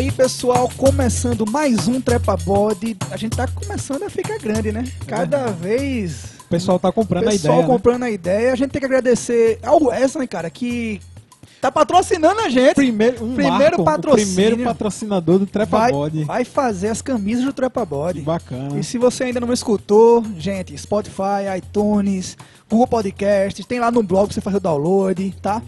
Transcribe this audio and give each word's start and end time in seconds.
E 0.00 0.04
aí, 0.04 0.10
pessoal, 0.10 0.66
começando 0.78 1.44
mais 1.50 1.86
um 1.86 2.00
Trepa 2.00 2.34
Body. 2.34 2.96
A 3.10 3.18
gente 3.18 3.36
tá 3.36 3.46
começando 3.46 4.02
a 4.02 4.08
ficar 4.08 4.38
grande, 4.38 4.72
né? 4.72 4.90
Cada 5.06 5.48
vez. 5.48 6.24
O 6.40 6.48
pessoal 6.48 6.78
tá 6.78 6.90
comprando 6.90 7.28
a 7.28 7.30
pessoal 7.32 7.56
ideia. 7.56 7.68
né? 7.68 7.74
comprando 7.74 8.02
a 8.04 8.10
ideia. 8.10 8.52
A 8.54 8.56
gente 8.56 8.70
tem 8.70 8.80
que 8.80 8.86
agradecer 8.86 9.58
ao 9.62 9.78
Wesley, 9.88 10.26
cara, 10.26 10.48
que 10.48 11.02
tá 11.60 11.70
patrocinando 11.70 12.40
a 12.40 12.48
gente. 12.48 12.76
Primeiro, 12.76 13.22
um 13.22 13.34
Primeiro 13.34 13.84
marco, 13.84 14.08
o 14.08 14.12
primeiro 14.14 14.56
patrocinador 14.64 15.38
do 15.38 15.46
Trepa 15.46 15.76
vai, 15.78 15.92
Body. 15.92 16.24
vai 16.24 16.44
fazer 16.46 16.88
as 16.88 17.02
camisas 17.02 17.44
do 17.44 17.52
Trepa 17.52 17.82
Que 17.82 17.86
Body. 17.86 18.20
bacana. 18.22 18.78
E 18.80 18.82
se 18.82 18.96
você 18.96 19.24
ainda 19.24 19.38
não 19.38 19.52
escutou, 19.52 20.24
gente, 20.38 20.74
Spotify, 20.78 21.44
iTunes, 21.58 22.38
Google 22.70 22.86
Podcasts, 22.86 23.66
tem 23.66 23.78
lá 23.78 23.90
no 23.90 24.02
blog 24.02 24.28
pra 24.28 24.34
você 24.34 24.40
fazer 24.40 24.56
o 24.56 24.60
download, 24.60 25.36
tá? 25.42 25.60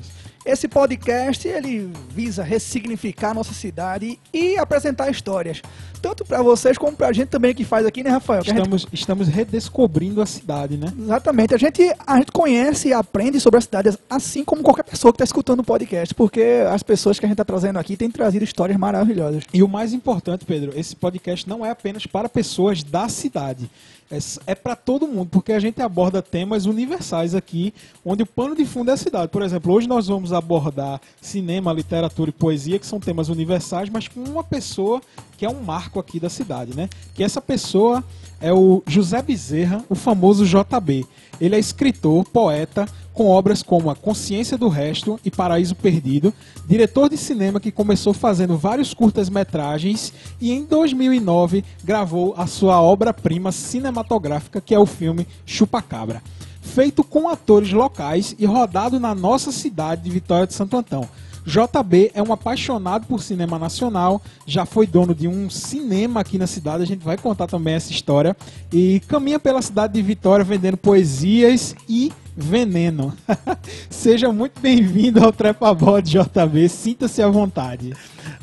Esse 0.45 0.67
podcast 0.67 1.47
ele 1.47 1.93
visa 2.11 2.43
ressignificar 2.43 3.33
nossa 3.33 3.55
cidade 3.55 4.19
e 4.33 4.59
apresentar 4.59 5.09
histórias, 5.09 5.63
tanto 6.03 6.25
pra 6.25 6.43
vocês 6.43 6.77
como 6.77 6.95
pra 6.97 7.13
gente 7.13 7.29
também 7.29 7.55
que 7.55 7.65
faz 7.65 7.87
aqui, 7.87 8.03
né, 8.03 8.11
Rafael? 8.11 8.41
A 8.41 8.43
gente- 8.43 8.57
Estamos, 8.57 8.87
estamos 8.93 9.29
redescobrindo 9.29 10.21
a 10.21 10.27
cidade, 10.27 10.77
né? 10.77 10.93
Exatamente, 10.99 11.55
a 11.55 11.59
gente, 11.59 11.83
a 12.07 12.19
gente 12.19 12.33
conhece 12.33 12.89
e 12.89 12.93
aprende 12.93 13.39
sobre 13.41 13.59
a 13.59 13.61
cidade, 13.61 13.97
assim 14.11 14.45
como 14.45 14.63
qualquer 14.63 14.83
pessoa 14.85 15.13
que 15.13 15.17
está 15.17 15.25
escutando 15.25 15.61
o 15.61 15.65
podcast, 15.65 16.15
porque 16.15 16.43
as 16.71 16.83
pessoas 16.83 17.19
que 17.19 17.25
a 17.25 17.29
gente 17.29 17.35
está 17.35 17.45
trazendo 17.45 17.79
aqui 17.79 17.97
têm 17.97 18.11
trazido 18.11 18.45
histórias 18.45 18.77
maravilhosas. 18.79 19.45
E 19.55 19.63
o 19.63 19.69
mais 19.69 19.93
importante, 19.93 20.45
Pedro, 20.45 20.73
esse 20.77 20.97
podcast 20.97 21.49
não 21.49 21.65
é 21.65 21.71
apenas 21.71 22.05
para 22.07 22.29
pessoas 22.29 22.83
da 22.83 23.09
cidade. 23.09 23.71
É, 24.11 24.19
é 24.49 24.55
para 24.55 24.77
todo 24.77 25.07
mundo, 25.09 25.29
porque 25.31 25.55
a 25.55 25.59
gente 25.59 25.81
aborda 25.81 26.21
temas 26.21 26.67
universais 26.67 27.35
aqui, 27.35 27.73
onde 28.05 28.23
o 28.23 28.27
pano 28.27 28.55
de 28.55 28.67
fundo 28.67 28.91
é 28.91 28.95
a 28.95 28.97
cidade. 28.99 29.29
Por 29.29 29.41
exemplo, 29.41 29.73
hoje 29.73 29.89
nós 29.89 30.07
vamos 30.07 30.35
abordar 30.35 31.01
cinema, 31.19 31.73
literatura 31.73 32.29
e 32.29 32.33
poesia, 32.33 32.79
que 32.79 32.87
são 32.87 33.01
temas 33.01 33.31
universais, 33.31 33.89
mas 33.89 34.09
com 34.09 34.21
uma 34.23 34.45
pessoa 34.45 35.01
que 35.39 35.47
é 35.47 35.49
um 35.49 35.63
marco 35.63 35.92
aqui 35.99 36.21
da 36.21 36.29
cidade, 36.29 36.77
né? 36.77 36.89
Que 37.15 37.23
essa 37.23 37.41
pessoa 37.41 38.05
é 38.41 38.53
o 38.53 38.83
José 38.87 39.23
Bezerra, 39.23 39.85
o 39.89 39.95
famoso 39.95 40.45
JB. 40.45 41.07
Ele 41.41 41.55
é 41.55 41.59
escritor, 41.59 42.25
poeta, 42.25 42.87
com 43.13 43.29
obras 43.29 43.63
como 43.63 43.91
A 43.91 43.95
Consciência 43.95 44.57
do 44.57 44.69
Resto 44.69 45.21
e 45.25 45.31
Paraíso 45.31 45.75
Perdido, 45.75 46.33
diretor 46.67 47.09
de 47.09 47.17
cinema 47.17 47.61
que 47.61 47.71
começou 47.71 48.13
fazendo 48.13 48.57
vários 48.57 48.95
curtas-metragens 48.95 50.13
e 50.41 50.51
em 50.51 50.65
2009 50.65 51.65
gravou 51.85 52.35
a 52.37 52.47
sua 52.47 52.81
obra-prima 52.81 53.53
cinematográfica, 53.53 54.61
que 54.61 54.75
é 54.75 54.79
o 54.79 54.87
filme 54.87 55.27
Chupacabra. 55.45 56.23
Feito 56.61 57.05
com 57.05 57.29
atores 57.29 57.73
locais 57.73 58.35
e 58.39 58.47
rodado 58.47 58.99
na 58.99 59.15
nossa 59.15 59.53
cidade 59.53 60.03
de 60.03 60.11
Vitória 60.11 60.47
de 60.47 60.55
Santo 60.55 60.77
Antão. 60.77 61.09
JB 61.45 62.13
é 62.15 62.23
um 62.23 62.33
apaixonado 62.33 63.07
por 63.07 63.23
cinema 63.23 63.59
nacional, 63.59 64.23
já 64.47 64.65
foi 64.65 64.87
dono 64.87 65.15
de 65.15 65.27
um 65.27 65.51
cinema 65.51 66.21
aqui 66.21 66.39
na 66.39 66.47
cidade, 66.47 66.83
a 66.83 66.87
gente 66.87 67.05
vai 67.05 67.17
contar 67.17 67.47
também 67.47 67.75
essa 67.75 67.91
história. 67.91 68.37
E 68.73 69.01
caminha 69.09 69.39
pela 69.39 69.61
cidade 69.61 69.95
de 69.95 70.03
Vitória 70.03 70.45
vendendo 70.45 70.77
poesias 70.77 71.75
e 71.89 72.13
veneno. 72.37 73.13
Seja 73.91 74.33
muito 74.33 74.61
bem-vindo 74.61 75.23
ao 75.23 75.33
Trepa 75.33 75.75
Bode 75.75 76.13
JB, 76.13 76.69
sinta-se 76.69 77.23
à 77.23 77.29
vontade. 77.29 77.95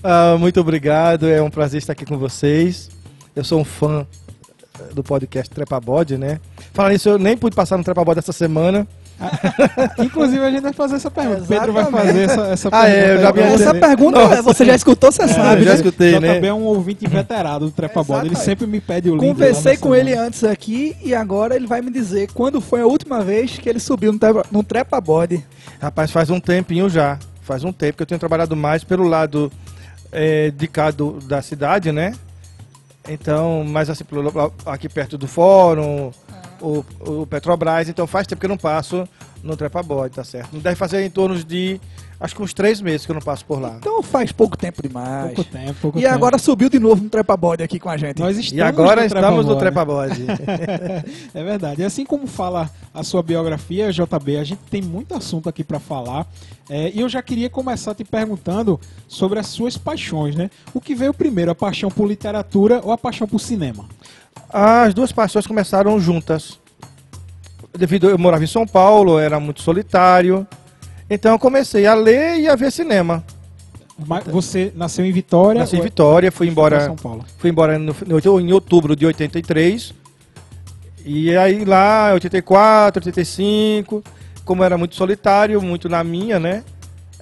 Ah, 0.04 0.36
muito 0.38 0.60
obrigado, 0.60 1.28
é 1.28 1.42
um 1.42 1.50
prazer 1.50 1.80
estar 1.80 1.94
aqui 1.94 2.06
com 2.06 2.18
vocês. 2.18 2.90
Eu 3.36 3.44
sou 3.44 3.60
um 3.60 3.66
fã 3.66 4.06
do 4.94 5.04
podcast 5.04 5.54
Trepa 5.54 5.80
Bode, 5.80 6.18
né? 6.18 6.40
Falar 6.74 6.90
nisso, 6.90 7.10
eu 7.10 7.20
nem 7.20 7.38
pude 7.38 7.56
passar 7.56 7.78
no 7.78 7.84
Trepa 7.84 8.04
Bode 8.04 8.20
essa 8.20 8.32
semana. 8.32 8.88
Inclusive, 10.00 10.44
a 10.44 10.50
gente 10.52 10.62
vai 10.62 10.74
fazer 10.74 10.96
essa 10.96 11.12
pergunta. 11.12 11.44
Pedro 11.48 11.74
vai 11.74 11.84
Exatamente. 11.84 12.08
fazer 12.08 12.24
essa, 12.24 12.42
essa 12.48 12.70
Ah, 12.72 12.90
é, 12.90 13.16
eu 13.16 13.22
já 13.22 13.34
pergunta. 13.34 13.58
vi 13.58 13.64
Essa 13.64 13.74
pergunta 13.76 14.20
Nossa. 14.20 14.42
você 14.42 14.66
já 14.66 14.76
escutou, 14.76 15.12
você 15.12 15.28
sabe, 15.28 15.64
já 15.64 15.70
né? 15.72 15.76
escutei, 15.76 16.14
JB 16.14 16.20
né? 16.42 16.48
é 16.48 16.54
um 16.54 16.64
ouvinte 16.64 17.06
veterado 17.08 17.66
do 17.66 17.72
Trepa 17.72 18.04
Bode, 18.04 18.28
ele 18.28 18.36
Exatamente. 18.36 18.46
sempre 18.46 18.68
me 18.68 18.80
pede 18.80 19.10
o 19.10 19.16
link. 19.16 19.28
Conversei 19.28 19.78
com 19.78 19.94
ele 19.94 20.12
semana. 20.12 20.28
antes 20.28 20.44
aqui 20.44 20.96
e 21.04 21.14
agora 21.14 21.56
ele 21.56 21.68
vai 21.68 21.82
me 21.82 21.92
dizer 21.92 22.30
quando 22.34 22.62
foi 22.62 22.82
a 22.82 22.86
última 22.86 23.22
vez 23.22 23.58
que 23.58 23.68
ele 23.68 23.80
subiu 23.80 24.12
no, 24.14 24.20
trepa, 24.20 24.46
no 24.52 24.64
trepa 24.64 25.02
body. 25.02 25.46
Rapaz, 25.82 26.12
faz 26.12 26.30
um 26.30 26.40
tempinho 26.40 26.90
já. 26.90 27.18
Faz 27.42 27.64
um 27.64 27.72
tempo 27.72 27.98
que 27.98 28.04
eu 28.04 28.08
tenho 28.08 28.20
trabalhado 28.20 28.56
mais 28.56 28.84
pelo 28.84 29.04
lado 29.08 29.52
eh, 30.12 30.52
de 30.56 30.68
cá 30.68 30.92
do- 30.92 31.20
da 31.22 31.42
cidade, 31.42 31.92
né? 31.92 32.14
Então, 33.08 33.64
mais 33.64 33.90
assim, 33.90 34.04
aqui 34.66 34.88
perto 34.88 35.18
do 35.18 35.28
fórum, 35.28 36.12
o, 36.62 36.86
o 37.00 37.26
Petrobras. 37.28 37.90
Então 37.90 38.08
faz 38.08 38.28
tempo 38.28 38.40
que 38.40 38.46
eu 38.46 38.50
não 38.50 38.58
passo 38.58 39.08
no 39.44 39.56
Trepa 39.56 39.82
Bode, 39.82 40.16
tá 40.16 40.24
certo? 40.24 40.58
Deve 40.58 40.76
fazer 40.76 41.04
em 41.04 41.10
torno 41.10 41.42
de, 41.44 41.80
acho 42.20 42.36
que 42.36 42.42
uns 42.42 42.54
três 42.54 42.82
meses 42.82 43.06
que 43.06 43.12
eu 43.12 43.16
não 43.16 43.22
passo 43.22 43.46
por 43.46 43.60
lá. 43.62 43.76
Então 43.80 44.04
faz 44.04 44.32
pouco 44.32 44.58
tempo 44.58 44.82
demais. 44.82 45.34
Pouco 45.34 45.50
tempo, 45.50 45.76
pouco 45.82 46.00
e 46.00 46.02
tempo. 46.02 46.14
agora 46.14 46.38
subiu 46.38 46.70
de 46.70 46.80
novo 46.80 47.04
no 47.04 47.10
trepa 47.10 47.36
body 47.36 47.64
aqui 47.64 47.80
com 47.80 47.90
a 47.90 47.98
gente. 47.98 48.20
Nós 48.20 48.38
estamos 48.38 48.60
E 48.60 48.62
agora 48.62 49.02
no 49.02 49.08
estamos 49.08 49.46
no 49.46 49.56
Trepa 49.56 49.80
Trepa 49.80 49.86
Bode. 49.86 50.26
É 51.34 51.44
verdade. 51.44 51.82
E 51.82 51.86
assim 51.86 52.06
como 52.06 52.28
fala 52.28 52.70
a 52.94 53.04
sua 53.04 53.22
biografia, 53.22 53.92
JB, 53.92 54.38
a 54.38 54.44
gente 54.44 54.60
tem 54.70 54.82
muito 54.82 55.14
assunto 55.14 55.48
aqui 55.48 55.64
para 55.64 55.80
falar. 55.80 56.28
É, 56.70 56.92
e 56.94 57.00
eu 57.00 57.10
já 57.10 57.22
queria 57.22 57.50
começar 57.50 57.96
te 57.96 58.04
perguntando 58.04 58.80
sobre 59.08 59.40
as 59.40 59.48
suas 59.48 59.78
paixões, 59.78 60.36
né? 60.36 60.50
O 60.74 60.82
que 60.82 60.94
veio 60.94 61.14
primeiro, 61.14 61.52
a 61.52 61.56
paixão 61.56 61.90
por 61.90 62.08
literatura 62.08 62.82
ou 62.84 62.92
a 62.92 62.98
paixão 62.98 63.28
por 63.28 63.40
cinema? 63.40 63.86
As 64.52 64.94
duas 64.94 65.12
paixões 65.12 65.48
começaram 65.48 66.00
juntas. 66.00 66.60
Devido 67.78 68.10
eu 68.10 68.18
morava 68.18 68.44
em 68.44 68.48
São 68.48 68.66
Paulo, 68.66 69.20
era 69.20 69.40
muito 69.40 69.62
solitário. 69.62 70.48
Então 71.10 71.32
eu 71.32 71.40
comecei 71.40 71.86
a 71.88 71.94
ler 71.94 72.40
e 72.40 72.48
a 72.48 72.56
ver 72.56 72.72
cinema. 72.72 73.24
Mas 74.08 74.24
você 74.26 74.72
nasceu 74.76 75.04
em 75.06 75.12
Vitória? 75.12 75.60
Nasci 75.60 75.76
em 75.76 75.82
Vitória, 75.82 76.32
fui 76.32 76.48
embora, 76.48 76.80
São 76.86 76.96
Paulo. 76.96 77.26
fui 77.38 77.50
embora 77.50 77.78
no, 77.78 77.94
no- 78.06 78.40
em 78.40 78.54
outubro 78.54 78.96
de 78.96 79.06
83. 79.06 79.94
E 81.06 81.36
aí 81.36 81.66
lá, 81.66 82.12
84, 82.14 83.00
85, 83.06 84.04
como 84.46 84.64
era 84.64 84.78
muito 84.78 84.96
solitário, 84.96 85.62
muito 85.62 85.90
na 85.90 86.04
minha, 86.04 86.40
né? 86.40 86.64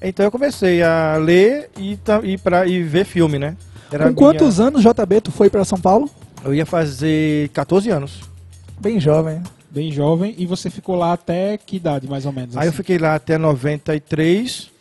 Então 0.01 0.25
eu 0.25 0.31
comecei 0.31 0.83
a 0.83 1.15
ler 1.17 1.69
e, 1.77 1.97
e, 2.23 2.37
pra, 2.37 2.67
e 2.67 2.83
ver 2.83 3.05
filme, 3.05 3.39
né? 3.39 3.55
Era 3.91 4.03
Com 4.09 4.13
quantos 4.13 4.59
anos, 4.59 4.83
JB, 4.83 5.21
tu 5.21 5.31
foi 5.31 5.49
para 5.49 5.63
São 5.65 5.79
Paulo? 5.79 6.09
Eu 6.43 6.53
ia 6.53 6.65
fazer 6.65 7.49
14 7.49 7.89
anos. 7.89 8.21
Bem 8.79 8.99
jovem. 8.99 9.41
Bem 9.77 9.91
jovem. 9.91 10.33
E 10.39 10.45
você 10.47 10.71
ficou 10.71 10.95
lá 10.95 11.13
até 11.13 11.55
que 11.57 11.75
idade, 11.75 12.07
mais 12.07 12.25
ou 12.25 12.31
menos? 12.31 12.57
Aí 12.57 12.65
eu 12.65 12.69
assim? 12.69 12.77
fiquei 12.77 12.97
lá 12.97 13.13
até 13.13 13.37
93. 13.37 14.71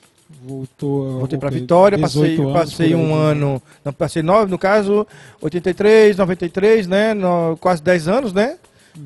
Voltou, 0.42 1.18
Voltei 1.18 1.38
para 1.38 1.50
Vitória, 1.50 1.98
passei, 1.98 2.30
18 2.30 2.42
anos 2.42 2.52
passei 2.70 2.94
um 2.94 3.08
né? 3.08 3.14
ano, 3.14 3.62
não, 3.84 3.92
passei 3.92 4.22
nove, 4.22 4.50
no 4.50 4.58
caso, 4.58 5.06
83, 5.40 6.16
93, 6.16 6.86
né, 6.88 7.14
no, 7.14 7.56
quase 7.60 7.80
10 7.82 8.08
anos, 8.08 8.32
né, 8.32 8.56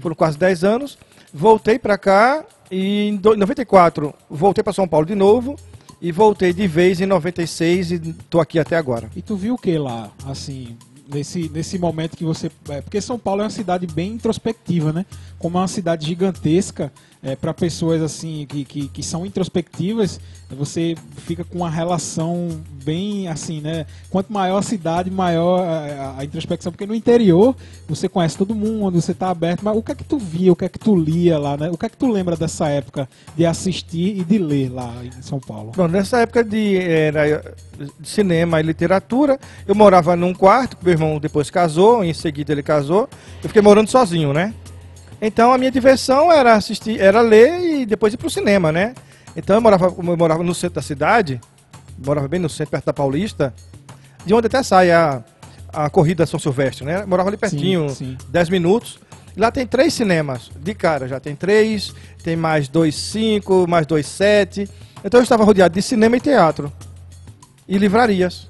foram 0.01 0.15
quase 0.17 0.39
10 0.39 0.65
anos, 0.65 0.99
voltei 1.33 1.79
para 1.79 1.99
cá 1.99 2.45
e 2.71 3.09
em 3.09 3.17
do- 3.17 3.37
94 3.37 4.15
voltei 4.31 4.65
para 4.65 4.73
São 4.73 4.89
Paulo 4.89 5.05
de 5.07 5.15
novo 5.15 5.57
e 6.01 6.11
voltei 6.11 6.55
de 6.55 6.67
vez 6.67 7.01
em 7.03 7.07
96 7.07 7.93
e 7.93 7.99
tô 8.31 8.41
aqui 8.41 8.59
até 8.59 8.77
agora. 8.77 9.11
E 9.15 9.21
tu 9.21 9.37
viu 9.37 9.55
o 9.55 9.59
que 9.59 9.77
lá, 9.77 10.11
assim, 10.27 10.77
nesse, 11.13 11.49
nesse 11.49 11.79
momento 11.79 12.17
que 12.17 12.25
você. 12.25 12.51
é, 12.69 12.81
porque 12.81 13.01
São 13.01 13.19
Paulo 13.19 13.43
é 13.43 13.45
uma 13.45 13.51
cidade 13.51 13.87
bem 13.87 14.13
introspectiva, 14.13 14.93
né? 14.93 15.05
Como 15.39 15.59
é 15.59 15.61
uma 15.61 15.69
cidade 15.69 16.07
gigantesca, 16.07 16.93
é, 17.23 17.37
para 17.37 17.53
pessoas 17.53 18.01
assim 18.01 18.47
que, 18.49 18.65
que, 18.65 18.89
que 18.89 19.03
são 19.03 19.27
introspectivas, 19.27 20.19
você 20.51 20.95
fica 21.19 21.45
com 21.45 21.59
uma 21.59 21.71
relação 21.71 22.49
bem 22.83 23.29
assim, 23.29 23.61
né? 23.61 23.87
Quanto 24.09 24.33
maior 24.33 24.59
a 24.59 24.63
cidade, 24.63 25.11
maior 25.11 25.61
a, 25.61 26.19
a 26.19 26.25
introspecção, 26.25 26.73
porque 26.73 26.87
no 26.87 26.95
interior 26.95 27.55
você 27.89 28.09
conhece 28.09 28.39
todo 28.39 28.55
mundo, 28.55 29.01
você 29.01 29.13
tá 29.13 29.31
aberto, 29.31 29.61
mas 29.63 29.77
o 29.77 29.83
que 29.83 29.93
é 29.93 29.95
que 29.95 30.05
tu 30.05 30.19
via, 30.19 30.53
o 30.53 30.57
que 30.57 30.65
é 30.65 30.69
que 30.69 30.79
tu 30.79 30.97
lia 30.97 31.39
lá, 31.39 31.57
né? 31.57 31.71
O 31.71 31.77
que 31.77 31.87
é 31.87 31.89
que 31.89 31.97
tu 31.97 32.11
lembra 32.11 32.37
dessa 32.37 32.69
época 32.69 33.09
de 33.37 33.45
assistir 33.45 34.19
e 34.19 34.25
de 34.25 34.39
ler 34.39 34.73
lá 34.73 34.93
em 35.05 35.23
São 35.23 35.39
Paulo? 35.39 35.73
Bom, 35.77 35.87
nessa 35.87 36.21
época 36.21 36.43
de, 36.43 36.77
era, 36.77 37.55
de 37.79 38.09
cinema 38.09 38.61
e 38.61 38.63
literatura, 38.63 39.39
eu 39.69 39.75
morava 39.75 40.17
num 40.17 40.33
quarto, 40.33 40.77
meu 40.83 40.93
irmão 40.93 41.21
depois 41.21 41.51
casou, 41.51 42.03
em 42.03 42.15
seguida 42.15 42.53
ele 42.53 42.63
casou, 42.63 43.09
eu 43.43 43.49
fiquei 43.49 43.63
morando 43.63 43.89
sozinho, 43.89 44.33
né? 44.33 44.55
Então 45.21 45.53
a 45.53 45.59
minha 45.59 45.71
diversão 45.71 46.33
era 46.33 46.55
assistir, 46.55 47.01
era 47.01 47.21
ler 47.21 47.81
e 47.81 47.87
depois 47.87 48.15
ir 48.15 48.17
pro 48.17 48.31
cinema, 48.31 48.73
né? 48.73 48.95
Então 49.37 49.57
eu 49.57 49.61
morava, 49.61 49.87
eu 49.87 50.17
morava 50.17 50.43
no 50.43 50.55
centro 50.55 50.77
da 50.77 50.83
cidade, 50.83 51.41
morava 52.05 52.27
bem 52.27 52.41
no 52.41 52.49
centro, 52.49 52.71
perto 52.71 52.87
da 52.87 52.93
Paulista, 52.93 53.55
de 54.25 54.33
onde 54.33 54.47
até 54.47 54.63
sai 54.63 54.91
a, 54.91 55.23
a 55.73 55.91
corrida 55.91 56.27
São 56.27 56.41
Silvestre, 56.41 56.85
né? 56.85 57.03
Eu 57.03 57.09
morava 57.09 57.29
ali 57.29 57.37
pertinho, 57.37 57.91
Sim, 57.91 58.17
sim. 58.19 58.19
10 58.29 58.49
minutos. 58.49 58.99
Lá 59.37 59.51
tem 59.51 59.67
três 59.67 59.95
cinemas, 59.95 60.51
de 60.59 60.75
cara 60.75 61.07
já 61.07 61.21
tem 61.21 61.37
três, 61.37 61.95
tem 62.23 62.35
mais 62.35 62.67
dois 62.69 62.95
cinco, 62.97 63.65
mais 63.69 63.87
dois 63.87 64.07
sete. 64.07 64.69
Então 65.05 65.21
eu 65.21 65.23
estava 65.23 65.45
rodeado 65.45 65.75
de 65.75 65.81
cinema 65.81 66.17
e 66.17 66.21
teatro 66.21 66.73
e 67.69 67.79
livrarias. 67.79 68.49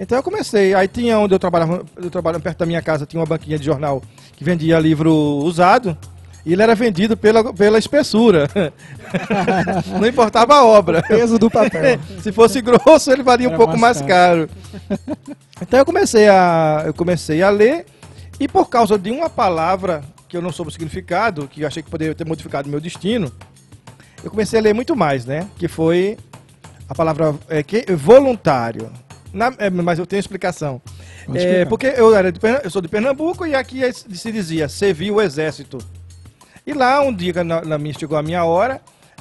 Então 0.00 0.16
eu 0.16 0.22
comecei, 0.22 0.72
aí 0.72 0.88
tinha 0.88 1.18
onde 1.18 1.34
eu 1.34 1.38
trabalhava, 1.38 1.84
eu 2.02 2.08
trabalhava 2.08 2.42
perto 2.42 2.56
da 2.56 2.66
minha 2.66 2.80
casa, 2.80 3.04
tinha 3.04 3.20
uma 3.20 3.26
banquinha 3.26 3.58
de 3.58 3.66
jornal 3.66 4.02
que 4.32 4.42
vendia 4.42 4.80
livro 4.80 5.12
usado. 5.12 5.96
E 6.44 6.54
ele 6.54 6.62
era 6.62 6.74
vendido 6.74 7.18
pela, 7.18 7.52
pela 7.52 7.78
espessura. 7.78 8.48
Não 10.00 10.06
importava 10.06 10.54
a 10.54 10.64
obra. 10.64 11.02
Peso 11.02 11.38
do 11.38 11.50
papel. 11.50 12.00
Se 12.22 12.32
fosse 12.32 12.62
grosso, 12.62 13.12
ele 13.12 13.22
valia 13.22 13.46
um 13.46 13.50
Era 13.50 13.58
pouco 13.58 13.76
mais 13.76 14.00
mais 14.00 14.08
caro. 14.08 14.48
Então 15.60 15.78
eu 15.78 15.84
comecei 15.84 16.26
a 16.30 16.84
eu 16.86 16.94
comecei 16.94 17.42
a 17.42 17.50
ler 17.50 17.84
e 18.40 18.48
por 18.48 18.70
causa 18.70 18.98
de 18.98 19.10
uma 19.10 19.28
palavra 19.28 20.00
que 20.26 20.34
eu 20.34 20.40
não 20.40 20.50
soube 20.50 20.70
o 20.70 20.72
significado, 20.72 21.46
que 21.46 21.60
eu 21.60 21.66
achei 21.66 21.82
que 21.82 21.90
poderia 21.90 22.14
ter 22.14 22.24
modificado 22.24 22.70
meu 22.70 22.80
destino, 22.80 23.30
eu 24.24 24.30
comecei 24.30 24.58
a 24.58 24.62
ler 24.62 24.74
muito 24.74 24.96
mais, 24.96 25.26
né? 25.26 25.46
Que 25.58 25.68
foi 25.68 26.16
a 26.88 26.94
palavra 26.94 27.34
é, 27.50 27.62
que, 27.62 27.84
voluntário. 27.92 28.90
Na- 29.32 29.54
é, 29.58 29.70
mas 29.70 29.98
eu 29.98 30.06
tenho 30.06 30.20
explicação. 30.20 30.80
É, 31.34 31.64
porque 31.64 31.86
eu, 31.86 32.14
era 32.14 32.30
de 32.32 32.40
eu 32.64 32.70
sou 32.70 32.82
de 32.82 32.88
Pernambuco 32.88 33.46
e 33.46 33.54
aqui 33.54 33.84
é- 33.84 33.92
se 33.92 34.32
dizia 34.32 34.68
servir 34.68 35.10
o 35.12 35.20
exército. 35.20 35.78
E 36.66 36.72
lá, 36.72 37.00
um 37.02 37.14
dia, 37.14 37.44
na, 37.44 37.60
na 37.62 37.78
minha, 37.78 37.94
chegou 37.98 38.16
a 38.18 38.22
minha 38.22 38.44
hora, 38.44 38.80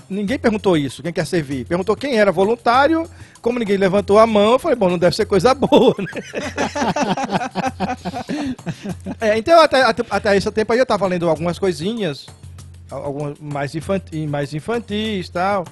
ninguém 0.09 0.37
perguntou 0.39 0.75
isso, 0.77 1.01
quem 1.03 1.13
quer 1.13 1.25
servir. 1.25 1.65
Perguntou 1.65 1.95
quem 1.95 2.17
era 2.19 2.31
voluntário, 2.31 3.07
como 3.41 3.59
ninguém 3.59 3.77
levantou 3.77 4.17
a 4.19 4.27
mão, 4.27 4.53
eu 4.53 4.59
falei, 4.59 4.75
bom, 4.75 4.89
não 4.89 4.97
deve 4.97 5.15
ser 5.15 5.25
coisa 5.25 5.53
boa, 5.55 5.95
né? 5.99 6.07
É, 9.21 9.37
então, 9.37 9.61
até, 9.61 9.81
até, 9.83 10.03
até 10.09 10.37
esse 10.37 10.49
tempo 10.51 10.71
aí 10.73 10.79
eu 10.79 10.83
estava 10.83 11.05
lendo 11.07 11.29
algumas 11.29 11.59
coisinhas, 11.59 12.25
algumas 12.89 13.37
mais, 13.39 13.75
infantis, 13.75 14.29
mais 14.29 14.53
infantis 14.53 15.27
e 15.27 15.31
tal. 15.31 15.65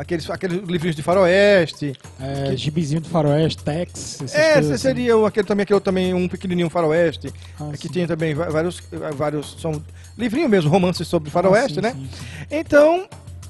Aqueles, 0.00 0.30
aqueles 0.30 0.66
livrinhos 0.66 0.96
de 0.96 1.02
faroeste. 1.02 1.92
É, 2.18 2.56
gibizinho 2.56 3.02
do 3.02 3.08
faroeste, 3.10 3.62
Tex, 3.62 4.22
É, 4.34 4.54
coisas 4.54 4.70
assim. 4.72 4.78
seria 4.78 5.14
o- 5.14 5.26
aquele 5.26 5.46
também, 5.46 5.62
aquele 5.64 5.80
também, 5.80 6.14
um 6.14 6.26
pequenininho 6.26 6.70
faroeste. 6.70 7.30
Ah, 7.60 7.70
que 7.78 7.86
tem 7.86 8.06
também 8.06 8.32
vários, 8.34 8.82
vários, 9.14 9.56
são 9.60 9.82
livrinhos 10.16 10.50
mesmo, 10.50 10.70
romances 10.70 11.06
sobre 11.06 11.28
faroeste, 11.28 11.80
Ah, 11.80 11.82
sim, 11.82 11.88
né? 11.88 11.92
sim, 11.92 12.08
sim. 12.16 12.46
Então, 12.50 13.06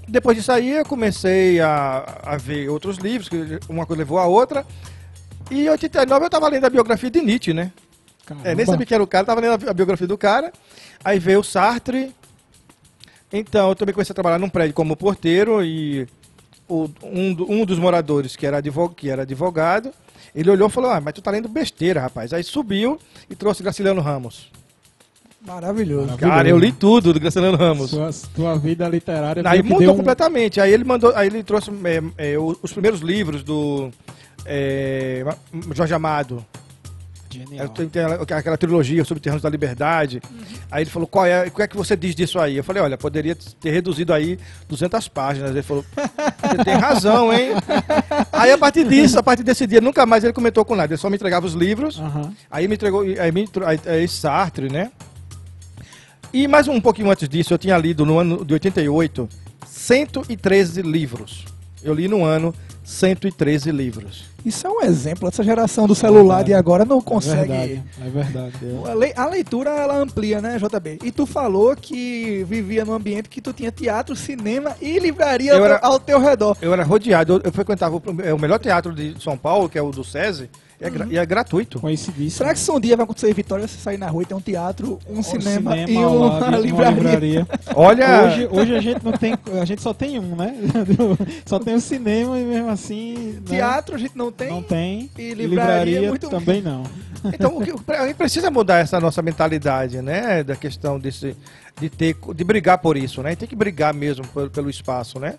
depois 0.08 0.37
disso 0.37 0.50
aí, 0.50 0.73
eu 0.73 0.85
comecei 0.85 1.61
a, 1.61 2.19
a 2.25 2.37
ver 2.37 2.69
outros 2.69 2.97
livros, 2.99 3.29
que 3.29 3.61
uma 3.69 3.87
coisa 3.87 4.00
levou 4.00 4.19
a 4.19 4.26
outra. 4.26 4.67
E 5.52 5.67
em 5.67 5.69
89 5.69 6.25
eu 6.25 6.26
estava 6.26 6.49
lendo 6.49 6.64
a 6.64 6.70
biografia 6.70 7.11
de 7.11 7.20
Nietzsche, 7.20 7.55
né? 7.55 7.70
É, 8.43 8.56
nem 8.56 8.67
sabia 8.67 8.85
que 8.87 8.93
era 8.94 9.02
o 9.05 9.06
cara, 9.06 9.25
tava 9.25 9.41
lendo 9.41 9.67
a, 9.69 9.70
a 9.70 9.75
biografia 9.75 10.06
do 10.08 10.19
cara. 10.19 10.52
Aí 11.05 11.20
veio 11.20 11.38
o 11.38 11.44
Sartre. 11.44 12.12
Então, 13.32 13.69
eu 13.69 13.76
também 13.76 13.93
comecei 13.94 14.12
a 14.12 14.14
trabalhar 14.14 14.38
num 14.41 14.49
prédio 14.49 14.75
como 14.75 14.97
porteiro 14.97 15.64
e 15.64 16.08
o- 16.70 16.90
um, 17.02 17.61
um 17.61 17.64
dos 17.67 17.78
moradores, 17.78 18.37
que 18.37 18.46
era, 18.46 18.58
advogado, 18.58 18.94
que 18.94 19.11
era 19.11 19.22
advogado, 19.22 19.90
ele 20.34 20.50
olhou 20.50 20.69
e 20.69 20.70
falou, 20.70 20.90
ah, 20.90 21.00
mas 21.00 21.12
tu 21.12 21.20
tá 21.20 21.31
lendo 21.31 21.49
besteira, 21.49 22.00
rapaz. 22.00 22.32
Aí 22.32 22.43
subiu 22.44 22.99
e 23.28 23.34
trouxe 23.34 23.62
Graciliano 23.62 24.00
Ramos. 24.00 24.49
Maravilhoso. 25.44 26.06
Maravilhoso. 26.06 26.19
Cara, 26.37 26.49
eu 26.49 26.58
li 26.58 26.70
tudo 26.70 27.12
do 27.12 27.19
Graciliano 27.20 27.56
Ramos. 27.56 27.90
Sua, 27.90 28.11
tua 28.34 28.58
vida 28.58 28.87
literária 28.88 29.43
Aí 29.46 29.62
mudou 29.62 29.78
deu 29.78 29.93
um- 29.93 29.96
completamente. 29.96 30.61
Aí 30.61 30.72
ele 30.72 30.84
mandou, 30.84 31.12
aí 31.17 31.26
ele 31.28 31.43
trouxe 31.43 31.70
é, 32.19 32.32
é, 32.32 32.38
os 32.38 32.73
primeiros 32.73 33.00
livros 33.00 33.43
do 33.43 33.90
é, 34.44 35.25
Jorge 35.75 35.94
Amado. 35.94 36.44
Genial. 37.31 37.69
Tem 37.69 37.87
aquela- 37.87 38.15
aquela 38.38 38.56
trilogia 38.59 39.05
sobre 39.05 39.23
Terrenos 39.23 39.43
da 39.43 39.49
Liberdade. 39.49 40.21
Aí 40.71 40.82
ele 40.82 40.91
falou, 40.91 41.06
qual 41.06 41.25
é, 41.25 41.49
que 41.49 41.62
é 41.62 41.69
que 41.69 41.77
você 41.77 41.97
diz 41.97 42.15
disso 42.15 42.38
aí? 42.38 42.56
Eu 42.56 42.65
falei, 42.65 42.82
olha, 42.82 42.99
poderia 42.99 43.35
ter 43.61 43.71
reduzido 43.71 44.12
aí 44.12 44.38
200 44.69 45.06
páginas. 45.09 45.50
Ele 45.50 45.62
falou, 45.62 45.85
você 45.94 46.65
tem 46.65 46.75
razão, 46.75 47.32
hein? 47.32 47.50
Aí 48.32 48.50
a 48.53 48.59
partir 48.59 48.87
disso, 48.88 49.19
a 49.19 49.23
partir 49.23 49.43
desse 49.43 49.67
dia, 49.67 49.81
nunca 49.81 50.05
mais 50.06 50.25
ele 50.25 50.32
comentou 50.32 50.65
com 50.65 50.75
nada. 50.75 50.93
Ele 50.93 51.00
só 51.00 51.09
me 51.09 51.17
entregava 51.17 51.47
os 51.47 51.55
livros. 51.55 51.99
Aham. 51.99 52.32
Aí 52.50 52.67
me 52.67 52.75
entregou, 52.75 53.03
aí 53.03 53.31
me 53.33 53.49
aí, 53.67 53.81
aí 53.87 54.09
Sartre, 54.09 54.69
né? 54.71 54.91
E 56.33 56.47
mais 56.49 56.69
um 56.69 56.81
pouquinho 56.81 57.11
antes 57.11 57.29
disso, 57.29 57.53
eu 57.55 57.59
tinha 57.59 57.76
lido 57.76 58.05
no 58.06 58.19
ano 58.19 58.44
de 58.44 58.55
88 58.55 59.29
113 59.67 60.83
livros. 60.83 61.44
Eu 61.83 61.94
li 61.94 62.09
no 62.09 62.25
ano 62.25 62.55
113 62.82 63.71
livros. 63.71 64.25
Isso 64.44 64.67
é 64.67 64.71
um 64.71 64.81
exemplo. 64.82 65.29
Essa 65.29 65.44
geração 65.44 65.87
do 65.87 65.94
celular 65.94 66.37
Verdade. 66.37 66.47
de 66.47 66.55
agora 66.55 66.85
não 66.85 66.99
É 66.99 67.03
consegue. 67.03 67.49
verdade. 67.49 67.82
É 68.00 68.09
verdade. 68.09 68.55
A 69.17 69.23
A 69.23 69.27
leitura 69.27 69.71
ela 69.71 69.97
amplia, 69.99 70.41
né, 70.41 70.59
JB? 70.59 70.99
E 71.05 71.12
tu 71.12 71.27
falou 71.27 71.77
que 71.77 72.43
vivia 72.49 72.85
num 72.85 72.94
ambiente 72.94 73.29
que 73.29 73.41
tu 73.41 73.53
tinha 73.53 73.71
teatro, 73.71 74.17
cinema 74.17 74.75
e 74.81 74.99
livraria 74.99 75.53
era- 75.53 75.79
ao 75.82 76.00
teu 76.00 76.19
redor. 76.19 76.56
Eu 76.62 76.73
era 76.73 76.82
rodeado, 76.82 77.35
eu, 77.35 77.41
eu 77.44 77.53
frequentava 77.53 77.97
o, 77.97 78.03
é, 78.25 78.32
o 78.32 78.38
melhor 78.38 78.59
teatro 78.59 78.94
de 78.94 79.15
São 79.23 79.37
Paulo, 79.37 79.69
que 79.69 79.76
é 79.79 79.83
o 79.83 79.91
do 79.91 80.03
SESI, 80.03 80.49
e 80.81 80.85
é, 80.87 80.91
gra- 80.91 81.06
e 81.11 81.19
é 81.19 81.27
gratuito. 81.27 81.79
Coincidência. 81.79 82.38
Será 82.38 82.55
que 82.55 82.59
se 82.61 82.71
um 82.71 82.81
dia 82.81 82.97
vai 82.97 83.05
acontecer 83.05 83.29
em 83.31 83.35
Vitória, 83.35 83.67
você 83.69 83.79
sair 83.79 83.99
na 83.99 84.09
rua 84.09 84.23
e 84.23 84.27
tem 84.27 84.37
um 84.37 84.41
teatro, 84.41 84.99
um 85.09 85.19
Um 85.19 85.23
cinema, 85.23 85.77
e 85.77 85.97
uma, 85.97 86.38
uma 86.49 86.56
livraria? 86.59 87.47
Olha, 87.77 88.25
Hoje, 88.25 88.49
hoje 88.50 88.75
a 88.77 88.81
gente 88.81 89.05
não 89.05 89.12
tem, 89.12 89.35
a 89.61 89.65
gente 89.65 89.82
só 89.82 89.93
tem 89.93 90.19
um, 90.19 90.35
né? 90.37 90.55
Só 91.44 91.59
tem 91.59 91.75
o 91.75 91.81
cinema 91.81 92.38
e 92.38 92.44
mesmo 92.44 92.69
assim 92.71 93.35
né? 93.35 93.56
Teatro 93.56 93.94
a 93.94 93.99
gente 93.99 94.17
não 94.17 94.31
tem. 94.32 94.49
não 94.50 94.62
tem 94.62 95.11
e 95.19 95.35
livraria 95.35 96.09
muito- 96.09 96.29
também 96.29 96.62
não. 96.62 96.85
então 97.35 97.59
o 97.59 97.62
que, 97.65 97.73
a 97.93 98.06
gente 98.06 98.17
precisa 98.17 98.50
mudar 98.50 98.79
essa 98.79 98.99
nossa 99.00 99.21
mentalidade, 99.21 100.00
né? 100.00 100.43
Da 100.43 100.56
questão 100.56 100.99
desse, 100.99 101.37
de 101.79 101.91
ter, 101.91 102.17
de 102.35 102.44
brigar 102.44 102.79
por 102.79 102.97
isso, 102.97 103.23
né? 103.23 103.35
Tem 103.37 103.47
que 103.49 103.56
brigar 103.56 103.93
mesmo 103.93 104.26
pelo, 104.29 104.49
pelo 104.50 104.71
espaço, 104.71 105.19
né? 105.19 105.35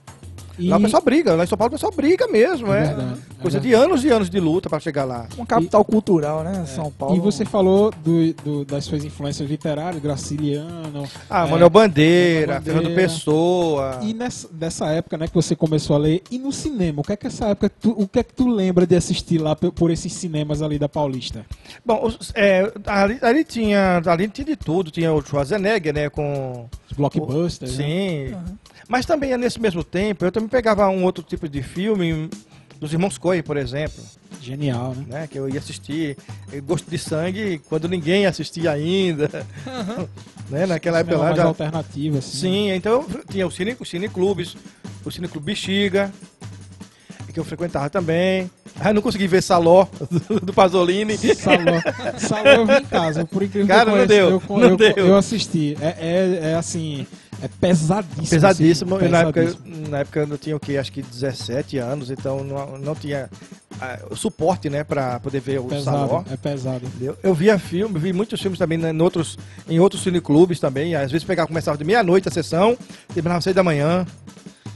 E 0.60 0.68
Lá 0.70 0.78
o 0.78 0.82
pessoal 0.82 1.02
briga, 1.02 1.34
lá 1.36 1.44
em 1.44 1.48
São 1.48 1.58
Paulo 1.58 1.70
o 1.70 1.76
pessoal 1.76 1.92
briga 1.96 2.28
mesmo, 2.28 2.72
É 2.74 2.80
é. 2.82 2.84
verdade, 2.88 3.20
é 3.38 3.42
Coisa 3.42 3.60
de 3.60 3.74
anos 3.74 4.04
e 4.04 4.10
anos 4.10 4.30
de 4.30 4.40
luta 4.40 4.70
para 4.70 4.80
chegar 4.80 5.04
lá. 5.04 5.26
Uma 5.36 5.46
capital 5.46 5.84
cultural, 5.84 6.44
né? 6.44 6.66
São 6.68 6.92
Paulo. 6.92 7.16
e 7.16 7.20
você 7.20 7.44
falou 7.44 7.92
do, 8.04 8.34
do- 8.34 8.66
das 8.66 8.86
suas 8.86 9.04
influências 9.04 9.50
literárias, 9.50 10.02
Graciliano. 10.02 11.04
Ah, 11.30 11.48
é, 11.48 11.50
Manuel 11.52 11.70
Bandeira, 11.70 12.54
Manuel 12.56 12.62
Fernando 12.64 12.84
Bandeira. 12.90 13.02
Pessoa. 13.10 14.00
E 14.04 14.14
nessa, 14.14 14.48
dessa 14.52 14.88
época, 14.90 15.18
né, 15.18 15.28
que 15.28 15.34
você 15.34 15.56
começou 15.56 15.96
a 15.96 16.00
ler, 16.00 16.22
e 16.30 16.38
no 16.38 16.52
cinema, 16.52 17.02
o 17.02 17.04
que 17.04 17.14
é 17.14 17.16
que 17.18 17.28
essa 17.28 17.48
época, 17.48 17.70
tu- 17.70 17.96
o 17.98 18.08
que 18.08 18.20
é 18.20 18.24
que 18.24 18.34
tu 18.34 18.48
lembra 18.48 18.86
de 18.86 18.96
assistir 18.96 19.40
lá 19.40 19.56
por, 19.56 19.72
por 19.72 19.90
esses 19.90 20.14
cinemas 20.14 20.62
ali 20.62 20.78
da 20.78 20.88
Paulista? 20.90 21.46
Bom, 21.86 22.06
os- 22.06 22.32
é, 22.36 22.72
ali, 22.86 23.18
ali 23.22 23.44
tinha, 23.44 24.02
ali 24.06 24.28
tinha 24.28 24.46
de 24.46 24.56
tudo, 24.56 24.92
tinha 24.92 25.12
o 25.12 25.22
Schwarzenegger, 25.22 25.94
né, 25.94 26.10
com 26.10 26.68
Os 26.90 26.96
blockbusters, 26.98 27.78
né? 27.78 27.86
Sim. 27.86 28.36
Mas 28.88 29.06
também 29.06 29.38
nesse 29.38 29.60
mesmo 29.60 29.84
tempo, 29.86 30.26
eu 30.26 30.32
também 30.34 30.50
pegava 30.52 30.88
um 30.90 31.04
outro 31.06 31.24
tipo 31.24 31.48
de 31.48 31.64
filme, 31.64 32.30
dos 32.80 32.92
Irmãos 32.92 33.18
Coen, 33.18 33.42
por 33.42 33.56
exemplo, 33.56 34.04
Genial, 34.42 34.96
né? 34.96 35.06
né? 35.08 35.28
Que 35.28 35.38
eu 35.38 35.48
ia 35.48 35.60
assistir 35.60 36.18
eh, 36.52 36.60
Gosto 36.60 36.90
de 36.90 36.98
Sangue 36.98 37.62
quando 37.70 37.88
ninguém 37.88 38.26
assistia 38.26 38.72
ainda. 38.72 39.30
né? 40.50 40.66
Naquela 40.66 41.00
época 41.00 41.18
lá 41.18 41.36
já. 41.36 41.44
alternativo, 41.46 42.18
assim. 42.18 42.38
Sim, 42.38 42.72
então 42.72 43.06
tinha 43.30 43.46
o 43.46 43.52
cine, 43.52 43.78
os 43.80 43.88
cineclubes, 43.88 44.58
o 45.06 45.12
Cineclube 45.12 45.46
Bexiga, 45.46 46.12
que 47.32 47.40
eu 47.40 47.46
frequentava 47.46 47.90
também. 47.90 48.50
Ah, 48.80 48.90
eu 48.90 48.96
não 48.96 49.02
consegui 49.02 49.28
ver 49.28 49.44
Saló 49.44 49.88
do, 50.10 50.40
do 50.42 50.54
Pasolini. 50.54 51.16
Salão. 51.36 51.82
Salão 52.18 52.54
eu 52.54 52.66
vi 52.66 52.74
em 52.82 52.86
casa, 52.86 53.26
por 53.26 53.44
incrível 53.44 53.68
Cara, 53.68 53.86
que 53.86 53.86
não 53.86 53.94
pareça, 53.94 54.08
deu, 54.08 54.30
eu, 54.30 54.58
não 54.58 54.70
eu, 54.70 54.78
deu. 54.78 55.08
eu 55.08 55.16
assisti. 55.16 55.78
É, 55.80 55.96
é, 56.00 56.52
é 56.52 56.56
assim, 56.56 57.06
é 57.42 57.48
pesadíssimo. 57.48 58.28
Pesadíssimo. 58.30 58.96
assim, 58.96 59.08
na, 59.08 59.20
época, 59.20 59.42
pesadíssimo. 59.42 59.88
na 59.90 59.98
época 60.00 60.20
eu 60.30 60.38
tinha 60.38 60.56
o 60.56 60.60
quê? 60.60 60.78
Acho 60.78 60.92
que 60.92 61.02
17 61.02 61.78
anos, 61.78 62.10
então 62.12 62.44
não, 62.44 62.78
não 62.78 62.96
tinha 62.96 63.30
o 64.10 64.16
suporte, 64.16 64.70
né, 64.70 64.84
pra 64.84 65.20
poder 65.20 65.40
ver 65.40 65.60
o 65.60 65.70
Saló. 65.82 66.20
pesado, 66.20 66.34
é 66.34 66.38
pesado. 66.38 66.86
Entendeu? 66.86 67.18
Eu 67.24 67.34
via 67.34 67.58
filme, 67.58 67.98
vi 67.98 68.14
muitos 68.14 68.40
filmes 68.40 68.60
também 68.60 68.78
né, 68.78 68.92
em 68.92 69.02
outros, 69.02 69.38
em 69.68 69.80
outros 69.80 70.04
cineclubes 70.04 70.60
também. 70.60 70.96
Às 70.96 71.12
vezes 71.12 71.26
pegava, 71.26 71.48
começava 71.48 71.78
de 71.78 71.84
meia-noite 71.84 72.28
a 72.28 72.32
sessão, 72.32 72.78
terminava 73.14 73.40
às 73.40 73.44
seis 73.44 73.56
da 73.56 73.64
manhã. 73.64 74.06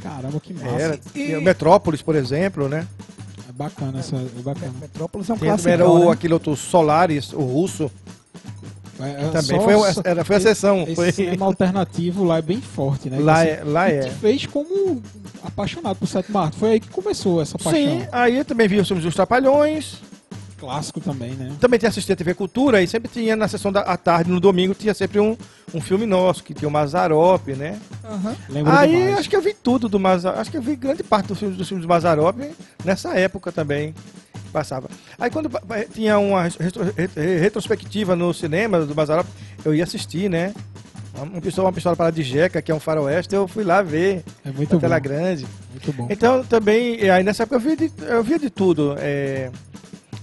Caramba, 0.02 0.40
que 0.40 0.54
massa. 0.54 0.68
Era, 0.68 1.00
E- 1.14 1.36
o 1.36 1.42
Metrópolis, 1.42 2.02
por 2.02 2.16
exemplo, 2.16 2.68
né? 2.68 2.88
É 3.48 3.52
bacana, 3.52 4.00
essa, 4.00 4.16
é 4.16 4.42
bacana. 4.42 4.74
Metrópolis 4.82 5.30
é 5.30 5.34
um 5.34 5.38
clássico. 5.38 5.70
era 5.70 5.88
o, 5.88 6.06
né? 6.06 6.12
aquele 6.12 6.34
outro 6.34 6.56
Solaris, 6.56 7.32
o 7.32 7.42
russo, 7.42 7.92
É, 9.00 9.28
também. 9.28 9.44
só- 9.44 9.62
Foi, 9.62 9.76
uma- 9.76 9.94
era, 10.06 10.24
foi 10.24 10.36
a 10.38 10.40
sessão. 10.40 10.84
Esse 10.84 10.96
Foi, 10.96 11.12
cinema 11.12 11.46
alternativo 11.46 12.24
lá 12.24 12.38
é 12.38 12.42
bem 12.42 12.62
forte, 12.62 13.10
né? 13.10 13.20
lá, 13.20 13.44
é, 13.44 13.62
lá 13.64 13.90
é. 13.90 14.00
te 14.02 14.10
fez 14.12 14.46
como 14.46 15.02
apaixonado 15.44 15.98
por 15.98 16.08
Sétimo 16.08 16.38
Arte. 16.38 16.58
Foi 16.58 16.72
aí 16.72 16.80
que 16.80 16.90
começou 16.90 17.42
essa 17.42 17.58
paixão. 17.58 17.74
Sim, 17.82 18.08
aí 18.12 18.38
eu 18.38 18.46
também 18.46 18.68
vi 18.68 18.80
os 18.80 18.88
filmes 18.88 19.04
dos 19.04 19.14
Trapalhões. 19.14 20.02
Clássico 20.58 21.02
também, 21.02 21.32
né? 21.32 21.52
Também 21.60 21.78
tinha 21.78 21.90
assistido 21.90 22.14
a 22.14 22.16
TV 22.16 22.34
Cultura 22.34 22.82
e 22.82 22.88
sempre 22.88 23.12
tinha 23.12 23.36
na 23.36 23.46
sessão 23.48 23.72
da 23.74 23.82
à 23.82 23.98
tarde, 23.98 24.32
no 24.32 24.40
domingo, 24.40 24.74
tinha 24.74 24.94
sempre 24.94 25.20
um, 25.20 25.36
um 25.74 25.82
filme 25.82 26.06
nosso, 26.06 26.42
que 26.42 26.54
tinha 26.54 26.68
o 26.68 26.72
Mazarop, 26.72 27.50
né? 27.50 27.78
Aham. 28.04 28.36
Lembro 28.48 28.72
Aí 28.72 28.90
demais. 28.96 29.20
acho 29.20 29.30
que 29.30 29.36
eu 29.36 29.42
vi 29.42 29.54
tudo 29.54 29.90
do 29.90 30.00
Mazarop. 30.00 30.40
Acho 30.40 30.50
que 30.50 30.58
eu 30.58 30.62
vi 30.62 30.78
grande 30.78 31.04
parte 31.04 31.28
dos 31.28 31.38
filmes, 31.40 31.58
dos 31.58 31.68
filmes 31.68 31.86
do 31.86 31.90
Mazarop 31.90 32.38
nessa 32.86 33.14
época 33.20 33.52
também. 33.52 33.94
Passava. 34.56 34.88
Aí 35.20 35.30
quando 35.30 35.52
tinha 35.94 36.18
uma 36.18 36.44
retro- 36.44 36.84
re- 36.96 37.38
retrospectiva 37.40 38.16
no 38.16 38.34
cinema 38.34 38.80
do 38.86 38.96
Mazarop, 38.96 39.28
eu 39.66 39.76
ia 39.76 39.84
assistir, 39.84 40.30
né? 40.30 40.54
Uma 41.14 41.42
pistola, 41.42 41.68
uma 41.68 41.74
pistola 41.74 41.94
para 41.94 42.10
de 42.10 42.24
Jeca, 42.24 42.62
que 42.62 42.72
é 42.72 42.76
um 42.76 42.80
faroeste, 42.80 43.36
eu 43.36 43.50
fui 43.50 43.66
lá 43.66 43.82
ver 43.82 44.24
É 44.46 44.52
muito 44.52 44.80
tela 44.80 44.98
grande. 44.98 45.46
Muito 45.72 45.92
bom. 45.92 46.08
Então 46.10 46.42
também, 46.46 47.02
e 47.04 47.10
aí 47.10 47.22
nessa 47.22 47.44
época 47.44 47.58
eu 47.58 47.60
via 47.60 47.76
de, 47.76 47.92
eu 48.08 48.24
via 48.24 48.40
de 48.40 48.50
tudo. 48.50 48.96
é. 48.98 49.52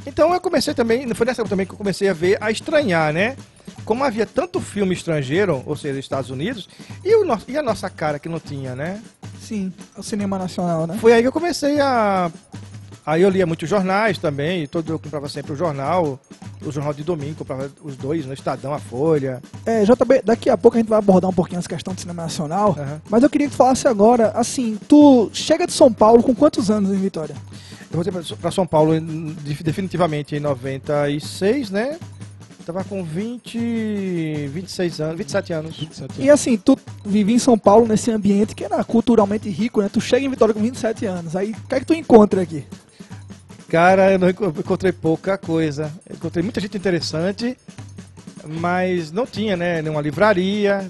Então 0.07 0.33
eu 0.33 0.41
comecei 0.41 0.73
também, 0.73 1.07
foi 1.15 1.27
nessa 1.27 1.43
época 1.43 1.51
também 1.51 1.67
que 1.67 1.73
eu 1.75 1.79
comecei 1.79 2.09
a 2.09 2.15
ver, 2.15 2.39
a 2.41 2.51
estranhar, 2.51 3.12
né? 3.12 3.37
como 3.85 4.03
havia 4.05 4.25
tanto 4.25 4.61
filme 4.61 4.95
estrangeiro, 4.95 5.62
ou 5.67 5.77
seja, 5.77 5.99
Estados 5.99 6.31
Unidos, 6.31 6.69
e, 7.05 7.15
o 7.17 7.25
nosso, 7.25 7.45
e 7.51 7.59
a 7.59 7.62
nossa 7.62 7.91
cara 7.91 8.19
que 8.19 8.29
não 8.29 8.39
tinha, 8.41 8.75
né? 8.77 9.03
Sim, 9.41 9.73
o 9.97 10.03
cinema 10.03 10.39
nacional, 10.39 10.87
né? 10.87 10.97
Foi 11.01 11.12
aí 11.12 11.21
que 11.21 11.29
eu 11.29 11.33
comecei 11.33 11.79
a. 11.81 12.31
Aí 13.04 13.23
eu 13.23 13.30
lia 13.30 13.44
muitos 13.47 13.68
jornais 13.68 14.16
também, 14.18 14.66
todo 14.66 14.92
eu 14.92 14.99
comprava 14.99 15.28
sempre 15.28 15.52
o 15.52 15.56
jornal, 15.56 16.21
o 16.64 16.71
jornal 16.71 16.94
de 16.94 17.02
domingo, 17.02 17.35
comprava 17.35 17.68
os 17.82 17.97
dois, 17.97 18.25
no 18.25 18.32
Estadão, 18.32 18.73
a 18.73 18.78
Folha. 18.78 19.42
É, 19.66 19.82
JB, 19.85 20.23
daqui 20.25 20.49
a 20.49 20.56
pouco 20.56 20.76
a 20.76 20.80
gente 20.80 20.88
vai 20.88 20.99
abordar 20.99 21.28
um 21.28 21.35
pouquinho 21.35 21.59
essa 21.59 21.68
questão 21.68 21.94
do 21.94 22.00
cinema 22.00 22.23
nacional, 22.23 22.76
Aham. 22.78 23.02
mas 23.11 23.23
eu 23.25 23.30
queria 23.30 23.49
que 23.49 23.54
tu 23.54 23.56
falasse 23.56 23.88
agora, 23.88 24.30
assim, 24.37 24.78
tu 24.88 25.28
chega 25.32 25.66
de 25.66 25.73
São 25.73 25.92
Paulo 25.92 26.23
com 26.23 26.35
quantos 26.35 26.71
anos 26.71 26.92
em 26.92 26.99
Vitória? 26.99 27.35
Eu 27.90 28.02
voltei 28.02 28.12
para 28.40 28.50
São 28.50 28.66
Paulo 28.66 28.92
definitivamente 29.62 30.37
em 30.37 30.40
96, 30.40 31.71
né? 31.71 31.99
Tava 32.64 32.85
com 32.85 33.02
20, 33.02 33.59
26 34.49 35.00
anos, 35.00 35.18
27 35.18 35.52
anos. 35.52 35.76
27 35.76 36.23
E 36.23 36.30
assim, 36.30 36.56
tu 36.56 36.78
vive 37.04 37.32
em 37.32 37.38
São 37.38 37.59
Paulo 37.59 37.87
nesse 37.87 38.11
ambiente 38.11 38.54
que 38.54 38.64
era 38.64 38.82
culturalmente 38.85 39.49
rico, 39.50 39.82
né? 39.82 39.90
Tu 39.92 40.00
chega 40.00 40.25
em 40.25 40.30
Vitória 40.30 40.54
com 40.54 40.61
27 40.61 41.04
anos, 41.04 41.35
aí 41.35 41.50
o 41.50 41.68
que 41.68 41.75
é 41.75 41.80
que 41.80 41.87
tu 41.87 41.92
encontra 41.92 42.40
aqui? 42.40 42.64
Cara, 43.73 44.12
eu 44.12 44.19
não 44.19 44.29
enco- 44.29 44.52
encontrei 44.55 44.93
pouca 44.93 45.38
coisa. 45.38 45.91
Eu 46.07 46.17
encontrei 46.17 46.43
muita 46.43 46.61
gente 46.61 46.76
interessante, 46.76 47.57
mas 48.47 49.11
não 49.11 49.25
tinha, 49.26 49.57
né? 49.57 49.81
Nenhuma 49.81 50.02
livraria, 50.02 50.87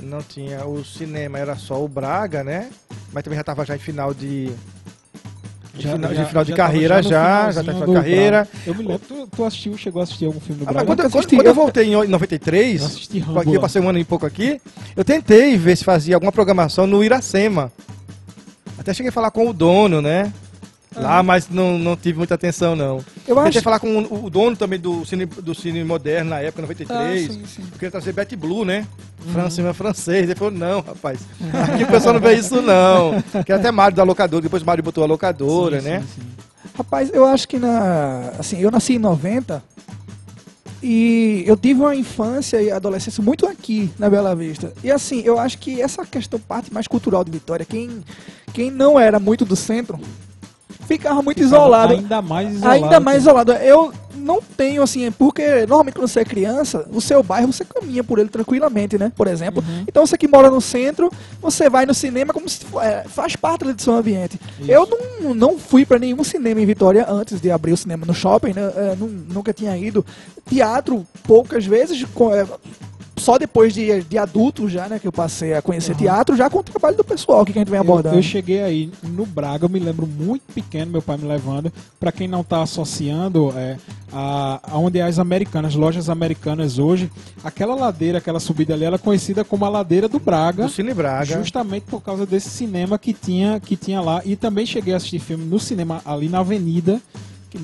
não 0.00 0.22
tinha. 0.22 0.64
O 0.64 0.82
cinema 0.82 1.38
era 1.38 1.56
só 1.56 1.84
o 1.84 1.86
Braga, 1.86 2.42
né? 2.42 2.70
Mas 3.12 3.22
também 3.22 3.36
já 3.36 3.42
estava 3.42 3.66
já 3.66 3.76
em 3.76 3.78
final 3.78 4.14
de. 4.14 4.50
De 5.74 5.82
final, 5.88 6.14
de, 6.14 6.24
final 6.24 6.44
de 6.44 6.52
tava 6.54 6.68
carreira 6.68 7.02
já, 7.02 7.50
já 7.50 7.62
tá 7.64 7.72
final 7.74 7.86
de 7.88 7.92
carreira. 7.94 8.44
Braga. 8.44 8.48
Eu 8.66 8.74
me 8.76 8.84
lembro, 8.84 9.02
tu, 9.06 9.26
tu 9.26 9.44
assistiu, 9.44 9.76
chegou 9.76 10.00
a 10.00 10.04
assistir 10.04 10.24
algum 10.24 10.40
filme 10.40 10.60
do 10.64 10.68
Ah, 10.70 10.72
Braga? 10.72 10.86
quando, 10.86 11.00
eu- 11.02 11.10
quando, 11.10 11.28
quando 11.28 11.46
eu 11.48 11.54
voltei 11.54 11.92
em 11.92 12.06
93, 12.08 12.80
Eu 12.80 12.86
assisti 12.86 13.18
Rambo 13.18 13.40
aqui, 13.40 13.52
eu 13.54 13.60
passei 13.60 13.82
um 13.82 13.88
ano 13.90 13.98
e 13.98 14.04
pouco 14.04 14.24
aqui, 14.24 14.58
eu 14.96 15.04
tentei 15.04 15.58
ver 15.58 15.76
se 15.76 15.84
fazia 15.84 16.14
alguma 16.16 16.32
programação 16.32 16.86
no 16.86 17.04
Iracema. 17.04 17.70
Até 18.78 18.94
cheguei 18.94 19.10
a 19.10 19.12
falar 19.12 19.30
com 19.32 19.48
o 19.48 19.52
dono, 19.52 20.00
né? 20.00 20.32
Lá, 20.96 21.22
mas 21.22 21.48
não, 21.48 21.78
não 21.78 21.96
tive 21.96 22.18
muita 22.18 22.34
atenção, 22.34 22.76
não. 22.76 22.98
Eu 23.26 23.34
Tentei 23.36 23.48
acho 23.50 23.62
falar 23.62 23.80
com 23.80 23.98
o, 24.02 24.26
o 24.26 24.30
dono 24.30 24.56
também 24.56 24.78
do 24.78 25.04
cine, 25.04 25.26
do 25.26 25.54
cine 25.54 25.82
moderno 25.82 26.30
na 26.30 26.40
época, 26.40 26.62
93. 26.62 27.30
Ah, 27.30 27.32
sim, 27.32 27.42
sim. 27.46 27.62
Queria 27.72 27.90
trazer 27.90 28.12
Bet 28.12 28.34
Blue, 28.36 28.64
né? 28.64 28.86
Fran- 29.32 29.50
cinema 29.50 29.74
francês. 29.74 30.24
Ele 30.24 30.34
falou, 30.34 30.52
não, 30.52 30.80
rapaz. 30.80 31.20
Aqui 31.72 31.82
o 31.84 31.86
pessoal 31.88 32.14
não 32.14 32.20
vê 32.20 32.34
isso, 32.34 32.60
não. 32.62 33.22
Que 33.44 33.52
até 33.52 33.70
Mário 33.70 33.96
da 33.96 34.02
locadora, 34.04 34.42
depois 34.42 34.62
Mário 34.62 34.84
botou 34.84 35.02
a 35.02 35.06
locadora, 35.06 35.80
Sim, 35.80 35.88
né? 35.88 36.00
sim, 36.00 36.22
sim. 36.22 36.28
Rapaz, 36.76 37.10
eu 37.12 37.24
acho 37.24 37.46
que 37.48 37.58
na. 37.58 38.32
Assim, 38.38 38.58
eu 38.60 38.70
nasci 38.70 38.94
em 38.94 38.98
90 38.98 39.62
e 40.82 41.42
eu 41.46 41.56
tive 41.56 41.80
uma 41.80 41.94
infância 41.96 42.60
e 42.60 42.70
adolescência 42.70 43.22
muito 43.22 43.46
aqui 43.46 43.90
na 43.98 44.10
Bela 44.10 44.34
Vista. 44.36 44.72
E 44.82 44.90
assim, 44.90 45.22
eu 45.24 45.38
acho 45.38 45.58
que 45.58 45.80
essa 45.80 46.04
questão, 46.04 46.38
parte 46.38 46.72
mais 46.72 46.86
cultural 46.86 47.24
de 47.24 47.30
Vitória, 47.30 47.64
quem, 47.64 48.04
quem 48.52 48.70
não 48.70 48.98
era 49.00 49.18
muito 49.18 49.44
do 49.46 49.56
centro, 49.56 49.98
ficava 50.86 51.22
muito 51.22 51.40
isolado. 51.42 51.94
Ainda 51.94 52.22
mais 52.22 52.50
isolado. 52.54 52.84
Ainda 52.84 53.00
mais 53.00 53.18
isolado. 53.22 53.52
Eu 53.52 53.92
não 54.16 54.40
tenho, 54.40 54.82
assim, 54.82 55.10
porque 55.12 55.66
normalmente 55.66 55.94
quando 55.96 56.08
você 56.08 56.20
é 56.20 56.24
criança, 56.24 56.86
o 56.92 57.00
seu 57.00 57.22
bairro 57.22 57.52
você 57.52 57.64
caminha 57.64 58.02
por 58.02 58.18
ele 58.18 58.28
tranquilamente, 58.28 58.96
né? 58.96 59.12
Por 59.14 59.26
exemplo. 59.26 59.62
Uhum. 59.66 59.84
Então 59.86 60.06
você 60.06 60.16
que 60.16 60.26
mora 60.28 60.50
no 60.50 60.60
centro, 60.60 61.10
você 61.42 61.68
vai 61.68 61.84
no 61.84 61.92
cinema 61.92 62.32
como 62.32 62.48
se 62.48 62.60
é, 62.80 63.04
faz 63.06 63.36
parte 63.36 63.64
do 63.70 63.82
seu 63.82 63.94
ambiente. 63.94 64.40
Isso. 64.60 64.70
Eu 64.70 64.88
não, 65.20 65.34
não 65.34 65.58
fui 65.58 65.84
pra 65.84 65.98
nenhum 65.98 66.24
cinema 66.24 66.60
em 66.60 66.66
Vitória 66.66 67.04
antes 67.08 67.40
de 67.40 67.50
abrir 67.50 67.72
o 67.72 67.76
cinema 67.76 68.06
no 68.06 68.14
shopping, 68.14 68.54
né? 68.54 68.72
É, 68.76 68.96
nu- 68.96 69.24
nunca 69.32 69.52
tinha 69.52 69.76
ido. 69.76 70.04
Teatro, 70.48 71.06
poucas 71.24 71.66
vezes. 71.66 72.04
Só 73.16 73.38
depois 73.38 73.72
de, 73.72 74.02
de 74.02 74.18
adulto 74.18 74.68
já, 74.68 74.88
né, 74.88 74.98
que 74.98 75.06
eu 75.06 75.12
passei 75.12 75.54
a 75.54 75.62
conhecer 75.62 75.92
Uhum. 75.92 75.98
teatro, 75.98 76.36
já 76.36 76.50
com 76.50 76.58
o 76.58 76.62
trabalho 76.62 76.96
do 76.96 77.04
pessoal 77.04 77.44
que 77.44 77.52
a 77.52 77.54
gente 77.54 77.68
vem 77.68 77.76
Eu, 77.76 77.82
abordando. 77.82 78.16
eu 78.16 78.22
cheguei 78.22 78.60
aí 78.62 78.90
no 79.02 79.24
Braga, 79.24 79.64
eu 79.64 79.68
me 79.68 79.78
lembro 79.78 80.06
muito 80.06 80.42
pequeno, 80.52 80.90
meu 80.92 81.02
pai 81.02 81.16
me 81.16 81.26
levando. 81.26 81.72
Pra 82.00 82.10
quem 82.10 82.26
não 82.26 82.42
tá 82.42 82.62
associando, 82.62 83.52
é, 83.56 83.76
a, 84.12 84.60
aonde 84.72 84.98
é 84.98 85.02
as 85.02 85.18
americanas, 85.18 85.74
lojas 85.74 86.08
americanas 86.08 86.78
hoje, 86.78 87.10
aquela 87.42 87.74
ladeira, 87.74 88.18
aquela 88.18 88.40
subida 88.40 88.74
ali, 88.74 88.84
ela 88.84 88.96
é 88.96 88.98
conhecida 88.98 89.44
como 89.44 89.64
a 89.64 89.68
ladeira 89.68 90.08
do 90.08 90.18
Braga. 90.18 90.64
Do 90.64 90.70
Cine 90.70 90.92
Braga. 90.94 91.36
Justamente 91.36 91.84
por 91.84 92.00
causa 92.02 92.26
desse 92.26 92.50
cinema 92.50 92.98
que 92.98 93.12
tinha, 93.12 93.60
que 93.60 93.76
tinha 93.76 94.00
lá. 94.00 94.22
E 94.24 94.36
também 94.36 94.66
cheguei 94.66 94.92
a 94.92 94.96
assistir 94.96 95.18
filme 95.18 95.44
no 95.44 95.58
cinema 95.60 96.00
ali 96.04 96.28
na 96.28 96.40
avenida, 96.40 97.00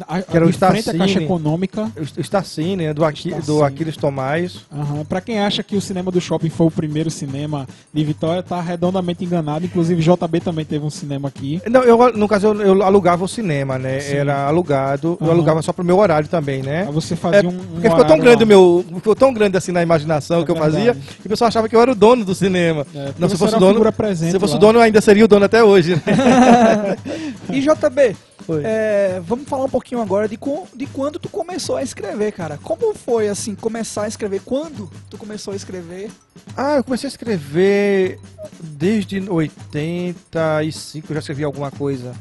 a, 0.09 0.23
Que 0.23 0.37
era 0.37 0.47
o 0.47 0.49
à 0.49 0.52
Caixa 0.52 0.78
Starcine. 0.90 1.25
Econômica. 1.25 1.90
O 2.16 2.20
Starcine, 2.20 2.76
né? 2.87 2.94
Do, 2.94 3.04
Aqui, 3.04 3.30
do 3.30 3.37
Starcine. 3.38 3.62
Aquiles 3.64 3.97
Tomás. 3.97 4.61
Aham. 4.73 5.04
Pra 5.04 5.20
quem 5.20 5.40
acha 5.40 5.62
que 5.62 5.76
o 5.76 5.80
cinema 5.80 6.11
do 6.11 6.20
shopping 6.20 6.50
foi 6.50 6.66
o 6.66 6.70
primeiro 6.70 7.11
cinema 7.11 7.66
de 7.92 8.04
Vitória, 8.04 8.42
tá 8.42 8.61
redondamente 8.61 9.25
enganado. 9.25 9.64
Inclusive, 9.64 10.02
JB 10.02 10.40
também 10.40 10.64
teve 10.64 10.85
um 10.85 10.90
cinema 10.90 11.28
aqui. 11.28 11.61
Não, 11.68 11.82
eu, 11.82 12.12
no 12.16 12.28
caso, 12.28 12.49
eu, 12.49 12.62
eu 12.62 12.82
alugava 12.82 13.25
o 13.25 13.28
cinema, 13.28 13.78
né? 13.78 14.00
Sim. 14.00 14.14
Era 14.16 14.47
alugado. 14.47 15.16
Eu 15.20 15.26
Aham. 15.26 15.35
alugava 15.35 15.62
só 15.62 15.73
pro 15.73 15.85
meu 15.85 15.99
horário 15.99 16.28
também, 16.28 16.62
né? 16.62 16.85
Aí 16.87 16.92
você 16.92 17.16
fazia 17.16 17.40
É, 17.40 17.42
um. 17.44 17.49
um 17.49 17.59
Porque 17.75 17.88
ficou 17.90 18.04
tão 18.04 18.18
grande 18.18 18.44
o 18.44 18.47
meu. 18.47 18.85
Ficou 18.97 19.14
tão 19.14 19.32
grande 19.32 19.56
assim 19.56 19.73
na 19.73 19.82
imaginação 19.82 20.40
É 20.42 20.44
que 20.44 20.50
eu 20.50 20.54
verdade. 20.54 20.76
fazia, 20.76 20.94
que 20.94 21.26
o 21.26 21.28
pessoal 21.28 21.49
achava 21.49 21.68
que 21.68 21.76
eu 21.76 21.80
era 21.80 21.92
o 21.92 21.94
dono 21.94 22.25
do 22.25 22.35
cinema. 22.35 22.87
É, 22.94 23.12
não, 23.18 23.28
se 23.28 23.37
fosse 23.37 23.54
o 23.56 23.59
dono. 23.59 23.92
presente 23.92 24.32
Se 24.32 24.38
fosse 24.38 24.52
lá. 24.52 24.59
o 24.59 24.61
dono, 24.61 24.78
eu 24.78 24.82
ainda 24.82 25.00
seria 25.00 25.25
o 25.25 25.28
dono 25.28 25.44
até 25.44 25.62
hoje. 25.64 25.94
né? 25.97 26.97
E 27.52 27.61
JB, 27.61 28.16
Oi. 28.50 28.62
é, 28.64 29.21
vamos 29.25 29.49
falar 29.49 29.64
um 29.64 29.69
pouquinho 29.69 30.00
agora 30.00 30.28
de, 30.28 30.37
com- 30.37 30.66
de 30.75 30.87
quando 30.87 31.19
tu 31.19 31.28
começou 31.28 31.76
a 31.76 31.83
escrever, 31.83 32.33
cara. 32.33 32.59
Como 32.62 32.95
foi, 32.95 33.28
assim, 33.28 33.54
começar 33.54 34.02
a 34.04 34.09
escrever? 34.09 34.40
Quando 34.45 34.90
tu 35.09 35.16
começou 35.16 35.52
a 35.52 35.57
escrever? 35.57 36.11
Ah, 36.57 36.76
eu 36.76 36.85
comecei 36.85 37.07
a 37.07 37.11
escrever 37.12 38.19
desde 38.61 39.21
85, 39.28 41.07
eu 41.11 41.14
já 41.14 41.21
escrevi 41.21 41.45
alguma 41.45 41.71
coisa. 41.71 42.12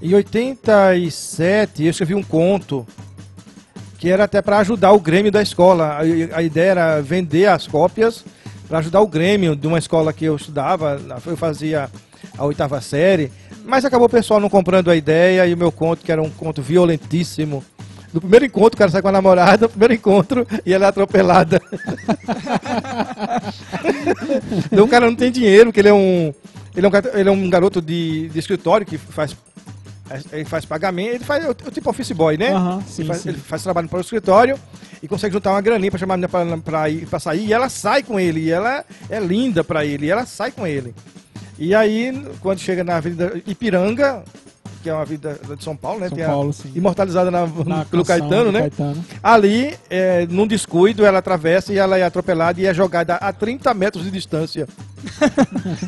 Em 0.00 0.14
87, 0.14 1.84
eu 1.84 1.90
escrevi 1.90 2.14
um 2.14 2.22
conto 2.22 2.86
que 3.98 4.10
era 4.10 4.24
até 4.24 4.42
para 4.42 4.58
ajudar 4.58 4.92
o 4.92 5.00
Grêmio 5.00 5.32
da 5.32 5.42
escola. 5.42 5.98
A, 5.98 6.00
a 6.38 6.42
ideia 6.42 6.70
era 6.70 7.00
vender 7.00 7.46
as 7.46 7.66
cópias 7.66 8.24
para 8.68 8.78
ajudar 8.78 9.00
o 9.00 9.06
Grêmio 9.06 9.56
de 9.56 9.66
uma 9.66 9.78
escola 9.78 10.12
que 10.12 10.24
eu 10.26 10.36
estudava. 10.36 11.00
Eu 11.24 11.36
fazia 11.36 11.90
a 12.36 12.44
oitava 12.44 12.80
série, 12.80 13.32
mas 13.66 13.84
acabou 13.84 14.06
o 14.06 14.10
pessoal 14.10 14.40
não 14.40 14.48
comprando 14.48 14.90
a 14.90 14.96
ideia 14.96 15.46
e 15.46 15.52
o 15.52 15.56
meu 15.56 15.72
conto, 15.72 16.04
que 16.04 16.12
era 16.12 16.22
um 16.22 16.30
conto 16.30 16.62
violentíssimo. 16.62 17.64
No 18.12 18.20
primeiro 18.20 18.46
encontro, 18.46 18.76
o 18.76 18.78
cara 18.78 18.90
sai 18.90 19.02
com 19.02 19.08
a 19.08 19.12
namorada, 19.12 19.66
no 19.66 19.68
primeiro 19.68 19.94
encontro, 19.94 20.46
e 20.64 20.72
ela 20.72 20.86
é 20.86 20.88
atropelada. 20.88 21.60
Então 24.72 24.84
o 24.84 24.88
cara 24.88 25.06
não 25.06 25.16
tem 25.16 25.30
dinheiro, 25.30 25.66
porque 25.66 25.80
ele 25.80 25.88
é 25.88 25.94
um. 25.94 26.32
Ele 26.74 26.86
é 26.86 26.88
um, 26.88 26.92
ele 27.18 27.28
é 27.28 27.32
um 27.32 27.50
garoto 27.50 27.80
de, 27.80 28.28
de 28.28 28.38
escritório 28.38 28.86
que 28.86 28.98
faz. 28.98 29.36
Ele 30.32 30.44
faz 30.44 30.64
pagamento, 30.64 31.14
ele 31.14 31.24
faz 31.24 31.44
o, 31.44 31.50
o 31.50 31.70
tipo 31.70 31.90
office 31.90 32.12
boy, 32.12 32.36
né? 32.36 32.50
Ele, 32.50 32.84
sim, 32.88 33.04
faz, 33.04 33.20
sim. 33.20 33.28
ele 33.30 33.38
faz 33.38 33.62
trabalho 33.62 33.88
para 33.88 33.98
o 33.98 34.00
escritório 34.00 34.58
e 35.02 35.08
consegue 35.08 35.32
juntar 35.32 35.50
uma 35.50 35.60
graninha 35.60 35.90
para 35.90 35.98
chamar 35.98 36.14
a 36.14 36.16
menina 36.16 36.62
pra 37.08 37.18
sair 37.18 37.46
e 37.46 37.52
ela 37.52 37.68
sai 37.68 38.02
com 38.02 38.18
ele. 38.18 38.40
E 38.40 38.50
ela 38.50 38.84
é 39.10 39.18
linda 39.18 39.64
para 39.64 39.84
ele, 39.84 40.06
e 40.06 40.10
ela 40.10 40.24
sai 40.24 40.52
com 40.52 40.66
ele. 40.66 40.94
E 41.58 41.74
aí, 41.74 42.26
quando 42.40 42.58
chega 42.58 42.84
na 42.84 42.96
Avenida 42.96 43.32
Ipiranga, 43.46 44.22
que 44.82 44.90
é 44.90 44.92
uma 44.92 45.02
avenida 45.02 45.38
de 45.56 45.64
São 45.64 45.74
Paulo, 45.74 46.00
né? 46.00 46.08
São 46.08 46.16
tem 46.16 46.24
a- 46.24 46.28
Paulo, 46.28 46.52
sim. 46.52 46.70
imortalizada 46.74 47.30
na- 47.30 47.46
Na 47.64 47.84
pelo 47.86 48.04
canção 48.04 48.28
Caetano, 48.28 48.52
né? 48.52 48.60
Caetano. 48.60 49.04
Ali, 49.22 49.74
é, 49.90 50.26
num 50.28 50.46
descuido, 50.46 51.04
ela 51.04 51.18
atravessa 51.18 51.72
e 51.72 51.78
ela 51.78 51.98
é 51.98 52.04
atropelada 52.04 52.60
e 52.60 52.66
é 52.66 52.74
jogada 52.74 53.14
a 53.16 53.32
30 53.32 53.72
metros 53.74 54.04
de 54.04 54.10
distância. 54.10 54.68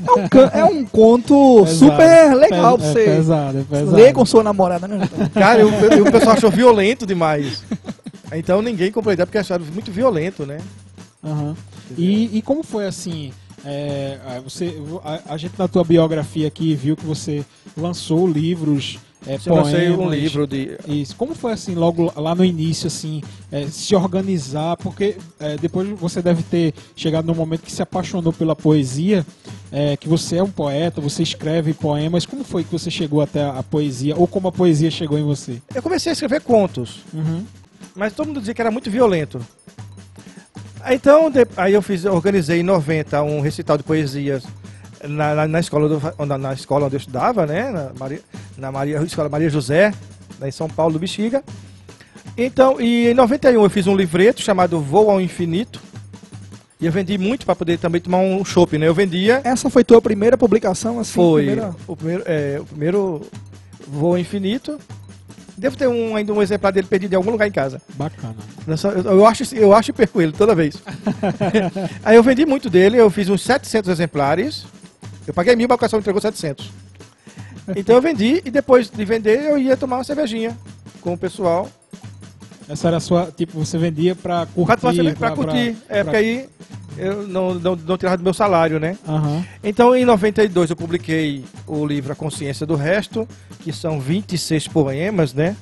É 0.06 0.20
um, 0.20 0.28
can- 0.28 0.50
é 0.54 0.64
um 0.64 0.84
conto 0.87 1.64
Pesado. 1.64 1.78
super 1.78 2.34
legal 2.34 2.78
Pe- 2.78 2.82
pra 2.84 2.90
é 2.90 2.92
você 2.94 3.04
pesado, 3.04 3.58
é 3.58 3.62
pesado. 3.64 3.96
ler 3.96 4.12
com 4.14 4.25
sua 4.25 4.42
namorada, 4.42 4.88
né? 4.88 5.08
Cara, 5.34 5.60
eu- 5.60 5.70
eu- 5.70 6.04
o 6.06 6.10
pessoal 6.12 6.37
achou 6.37 6.50
violento 6.50 7.06
demais. 7.06 7.62
Então 8.32 8.60
ninguém 8.62 8.90
ideia 9.14 9.26
porque 9.26 9.38
acharam 9.38 9.64
muito 9.66 9.90
violento, 9.92 10.44
né? 10.44 10.58
Aham. 11.25 11.56
E, 11.96 12.38
e 12.38 12.42
como 12.42 12.62
foi 12.62 12.87
assim? 12.87 13.32
É, 13.68 14.18
a- 14.26 14.40
você, 14.40 14.75
a, 15.04 15.34
a 15.34 15.37
gente 15.37 15.54
na 15.58 15.68
tua 15.68 15.84
biografia 15.84 16.48
aqui 16.48 16.75
viu 16.75 16.96
que 16.96 17.04
você 17.04 17.44
lançou 17.76 18.26
livros, 18.26 18.98
é, 19.26 19.37
Eu 19.44 19.54
lancei 19.56 19.90
um 19.90 19.96
poemas. 19.96 20.14
livro 20.18 20.46
de. 20.46 20.78
Isso. 20.87 21.14
Como 21.16 21.34
foi 21.34 21.52
assim, 21.52 21.75
logo 21.75 22.12
lá 22.16 22.34
no 22.37 22.44
início, 22.44 22.87
assim, 22.87 23.20
é, 23.50 23.66
se 23.66 23.94
organizar? 23.94 24.76
Porque 24.76 25.16
é, 25.40 25.56
depois 25.56 25.88
você 25.98 26.22
deve 26.22 26.42
ter 26.44 26.72
chegado 26.96 27.26
num 27.26 27.34
momento 27.34 27.62
que 27.62 27.72
se 27.72 27.82
apaixonou 27.82 28.32
pela 28.32 28.54
poesia, 28.54 29.26
é, 29.72 29.96
que 29.96 30.08
você 30.08 30.37
é 30.37 30.42
um 30.42 30.50
poeta, 30.50 31.00
você 31.00 31.22
escreve 31.25 31.75
poemas. 31.75 32.25
Como 32.25 32.44
foi 32.44 32.62
que 32.62 32.70
você 32.70 32.90
chegou 32.92 33.20
até 33.20 33.42
a, 33.42 33.58
a 33.58 33.62
poesia? 33.62 34.16
Ou 34.16 34.26
como 34.28 34.48
a 34.48 34.52
poesia 34.52 34.90
chegou 34.90 35.18
em 35.18 35.25
você? 35.25 35.60
Eu 35.75 35.82
comecei 35.82 36.10
a 36.10 36.12
escrever 36.14 36.40
contos, 36.40 37.00
Uhum. 37.12 37.44
mas 37.96 38.12
todo 38.12 38.28
mundo 38.28 38.38
dizia 38.38 38.54
que 38.54 38.60
era 38.60 38.70
muito 38.70 38.88
violento. 38.88 39.40
Então, 40.90 41.30
aí 41.57 41.73
eu 41.75 41.83
fiz, 41.83 42.04
organizei 42.04 42.61
em 42.61 42.62
90 42.62 43.23
um 43.23 43.40
recital 43.40 43.76
de 43.76 43.83
poesias 43.85 44.45
na, 45.07 45.35
na, 45.35 45.49
na 45.49 45.61
escola 45.61 45.88
do- 45.88 46.26
na, 46.26 46.38
na 46.38 46.52
escola 46.54 46.87
onde 46.87 46.97
eu 46.97 47.00
estudava, 47.00 47.47
né? 47.47 47.71
Na 47.71 47.90
Maria, 47.99 48.21
na 48.57 48.73
Maria, 48.73 49.02
escola 49.02 49.28
Maria 49.28 49.50
José, 49.50 49.92
em 50.42 50.50
São 50.50 50.68
Paulo 50.68 50.95
do 50.95 50.99
Bexiga. 50.99 51.42
Então, 52.37 52.80
e 52.80 53.09
em 53.09 53.14
91 53.14 53.62
eu 53.64 53.71
fiz 53.71 53.87
um 53.87 53.97
livreto 53.97 54.40
chamado 54.42 54.80
Voo 54.80 55.11
ao 55.11 55.21
Infinito. 55.21 55.80
E 56.80 56.87
eu 56.87 56.92
vendi 56.92 57.18
muito 57.18 57.45
para 57.45 57.57
poder 57.57 57.76
também 57.78 58.00
tomar 58.00 58.18
um 58.18 58.45
shopping, 58.45 58.78
né? 58.78 58.87
Eu 58.87 58.95
vendia. 58.95 59.40
Essa 59.42 59.68
foi 59.68 59.83
tua 59.83 60.00
primeira 60.00 60.38
publicação, 60.38 61.00
assim? 61.00 61.14
Foi 61.14 61.45
primeira- 61.47 61.75
o 61.88 61.97
primeiro, 61.97 62.23
é, 62.25 62.59
o 62.61 62.64
primeiro 62.64 63.23
Voo 63.88 64.12
ao 64.12 64.18
Infinito. 64.18 64.78
Devo 65.59 65.77
ter 65.77 65.88
um, 65.88 66.15
ainda 66.15 66.33
um 66.33 66.41
exemplar 66.41 66.73
dele 66.73 66.87
perdido 66.87 67.12
em 67.12 67.17
algum 67.17 67.31
lugar 67.33 67.49
em 67.49 67.53
casa. 67.53 67.83
Bacana. 67.95 68.37
Nessa- 68.67 68.88
Eu, 68.88 69.03
eu 69.05 69.27
acho, 69.27 69.55
eu 69.55 69.73
acho 69.75 69.91
e 69.91 69.93
perco 69.93 70.23
ele 70.23 70.33
toda 70.33 70.55
vez. 70.55 70.77
Aí 72.05 72.17
eu 72.17 72.23
vendi 72.23 72.47
muito 72.47 72.71
dele, 72.71 72.97
eu 72.97 73.11
fiz 73.11 73.29
uns 73.29 73.43
700 73.43 73.91
exemplares. 73.91 74.65
Eu 75.27 75.35
paguei 75.35 75.55
mil, 75.57 75.67
mas 75.69 75.77
o 75.77 75.79
pessoal 75.81 76.00
entregou 76.00 76.21
700. 76.23 76.71
Então 77.77 77.97
eu 77.97 78.00
vendi 78.03 78.41
e 78.45 78.50
depois 78.50 78.88
de 78.88 79.05
vender 79.05 79.43
eu 79.43 79.59
ia 79.59 79.77
tomar 79.77 79.97
uma 79.99 80.05
cervejinha 80.05 80.57
com 81.03 81.12
o 81.12 81.19
pessoal. 81.19 81.69
Essa 82.68 82.88
era 82.88 82.96
a 82.98 83.00
sua, 83.00 83.30
tipo, 83.34 83.58
você 83.64 83.78
vendia 83.78 84.14
pra 84.14 84.46
curtir. 84.46 84.66
Pra, 84.80 84.92
pra, 84.92 85.12
pra 85.14 85.30
curtir. 85.30 85.76
é, 85.88 86.02
porque 86.04 86.16
aí 86.16 86.48
eu 86.98 87.26
não, 87.26 87.54
não, 87.54 87.76
não 87.76 87.96
tirava 87.96 88.16
do 88.16 88.22
meu 88.25 88.34
salário, 88.34 88.78
né? 88.78 88.98
Aham. 89.08 89.44
Então 89.64 89.94
em 89.96 90.04
92 90.04 90.70
eu 90.70 90.76
publiquei 90.76 91.44
o 91.66 91.87
livro 91.87 92.12
A 92.12 92.16
Consciência 92.16 92.66
do 92.66 92.75
Resto, 92.75 93.26
que 93.60 93.72
são 93.72 93.98
26 94.00 94.68
poemas, 94.68 95.32
né? 95.32 95.56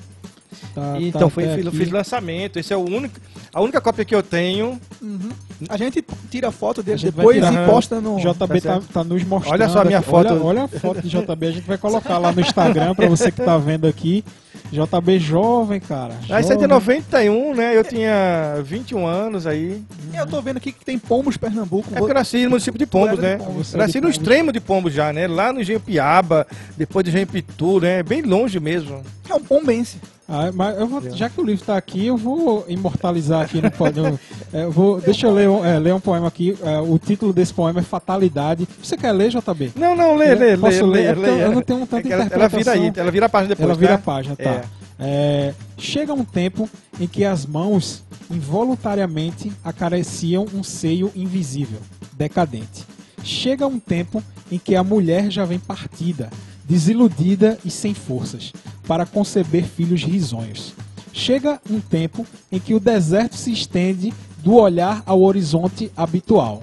Tá, 0.75 0.99
E 0.99 1.11
tá 1.13 1.19
então 1.19 1.31
foi, 1.31 1.45
até 1.45 1.63
fiz, 1.63 1.71
fiz 1.75 1.91
lançamento. 1.91 2.59
Esse 2.59 2.73
é 2.73 2.77
o 2.77 2.81
único, 2.81 3.21
a 3.53 3.61
única 3.61 3.81
cópia 3.81 4.05
que 4.05 4.15
eu 4.15 4.23
tenho. 4.23 4.81
Uhum. 5.03 5.29
A 5.69 5.77
gente 5.77 6.05
tira 6.31 6.51
foto 6.51 6.81
A 6.81 6.85
dele 6.85 6.99
depois 7.03 7.37
tirar- 7.37 7.53
e 7.53 7.67
posta 7.71 8.01
no... 8.01 8.17
JB 8.19 8.61
Tá 8.61 8.81
tá, 8.81 8.83
tá 8.93 9.05
nos 9.05 9.23
mostrando. 9.25 9.53
Olha 9.55 9.69
só 9.69 9.81
a 9.81 9.85
minha 9.85 9.99
aqui. 9.99 10.09
foto. 10.09 10.33
Olha, 10.33 10.43
olha 10.43 10.65
a 10.65 10.69
foto 10.69 11.03
de 11.03 11.09
JB. 11.09 11.47
A 11.47 11.51
gente 11.51 11.67
vai 11.67 11.79
colocar 11.79 12.19
lá 12.19 12.33
no 12.33 12.41
Instagram 12.41 12.95
pra 12.95 13.09
você 13.09 13.31
que 13.31 13.43
tá 13.43 13.57
vendo 13.59 13.87
aqui. 13.87 14.25
JB 14.71 15.19
jovem, 15.19 15.81
cara. 15.81 16.15
Você 16.27 16.57
tem 16.57 16.69
jovem. 16.69 16.69
91, 16.69 17.55
né? 17.55 17.77
Eu 17.77 17.85
tinha 17.85 18.61
21 18.65 19.07
anos 19.07 19.47
aí. 19.47 19.83
Eu 20.15 20.27
tô 20.27 20.41
vendo 20.43 20.57
aqui 20.57 20.73
que 20.73 20.85
tem 20.85 20.99
Pomos 20.99 21.37
Pernambuco. 21.37 21.89
É 21.93 21.99
porque 21.99 22.11
eu 22.11 22.15
nasci 22.15 22.45
no 22.45 22.51
município 22.51 22.79
de 22.79 22.87
Pombos, 22.87 23.19
né? 23.19 23.37
de 23.37 23.45
Pombos, 23.45 23.73
Eu 23.73 23.79
nasci 23.79 23.93
de 23.93 23.99
no 23.99 24.03
Pombos. 24.03 24.17
extremo 24.17 24.53
de 24.53 24.61
Pombos 24.61 24.93
já, 24.93 25.13
né? 25.13 25.27
Lá 25.27 25.53
no 25.53 25.61
Engenho 25.61 25.81
Piaba, 25.81 26.47
depois 26.77 27.05
de 27.05 27.11
Engenho 27.11 27.27
Pitu, 27.27 27.81
né? 27.81 28.03
Bem 28.03 28.23
longe 28.23 28.59
mesmo. 28.59 29.03
É 29.29 29.35
um 29.35 29.41
pombense. 29.41 29.99
Ah, 30.29 30.51
mas 30.53 30.77
vou- 30.89 31.01
já 31.13 31.29
que 31.31 31.41
o 31.41 31.45
livro 31.45 31.65
tá 31.65 31.77
aqui, 31.77 32.07
eu 32.07 32.17
vou 32.17 32.65
imortalizar 32.69 33.43
aqui 33.43 33.61
no 33.63 33.71
no- 34.03 34.19
é, 34.53 35.01
Deixa 35.05 35.27
eu 35.29 35.33
ler, 35.33 35.49
um- 35.49 35.65
é, 35.65 35.79
ler 35.79 35.95
um 35.95 36.01
poema 36.01 36.27
aqui. 36.27 36.57
É, 36.65 36.81
o 36.81 36.99
título 36.99 37.33
desse 37.33 37.55
poema 37.55 37.79
é 37.79 37.83
Fatalidade. 37.83 38.67
Você 38.83 38.97
quer 38.97 39.13
ler, 39.13 39.31
JB? 39.31 39.73
Não, 39.77 39.95
não, 39.95 40.17
lê, 40.17 40.35
lê, 40.35 40.57
lê. 40.57 40.57
Posso 40.57 40.85
ler? 40.85 41.17
lê, 41.17 41.29
É 41.29 41.33
lê. 41.33 41.45
eu 41.45 41.53
não 41.53 41.63
tenho 41.63 41.81
tanta 41.87 41.99
É 41.99 42.03
que 42.03 42.13
ela, 42.13 42.29
ela 42.29 42.49
vira 42.49 42.73
aí, 42.73 42.93
ela 42.97 43.11
vira 43.13 43.27
a 43.27 43.29
página 43.29 43.49
depois, 43.51 43.69
Ela 43.69 43.79
vira 43.79 43.95
a 43.95 43.99
tá? 43.99 44.03
página, 44.03 44.35
tá. 44.37 44.43
É. 44.51 44.65
É, 44.99 45.55
chega 45.79 46.13
um 46.15 46.25
tempo 46.25 46.69
em 46.99 47.07
que 47.07 47.25
as 47.25 47.45
mãos 47.47 48.03
involuntariamente 48.31 49.53
acariciam 49.63 50.47
um 50.55 50.63
seio 50.63 51.13
invisível, 51.15 51.79
decadente. 52.15 52.85
Chega 53.23 53.67
um 53.67 53.79
tempo 53.79 54.23
em 54.51 54.59
que 54.59 54.75
a 54.75 54.83
mulher 54.83 55.31
já 55.31 55.45
vem 55.45 55.59
partida, 55.59 56.31
desiludida 56.67 57.59
e 57.65 57.71
sem 57.71 57.95
forças, 57.95 58.53
para 58.87 59.07
conceber 59.07 59.65
filhos 59.65 60.03
risonhos. 60.03 60.75
Chega 61.13 61.61
um 61.71 61.81
tempo 61.81 62.27
em 62.51 62.59
que 62.59 62.75
o 62.75 62.81
deserto 62.81 63.37
se 63.37 63.53
estende 63.53 64.13
do 64.39 64.55
olhar 64.55 65.03
ao 65.07 65.23
horizonte 65.23 65.91
habitual. 65.97 66.63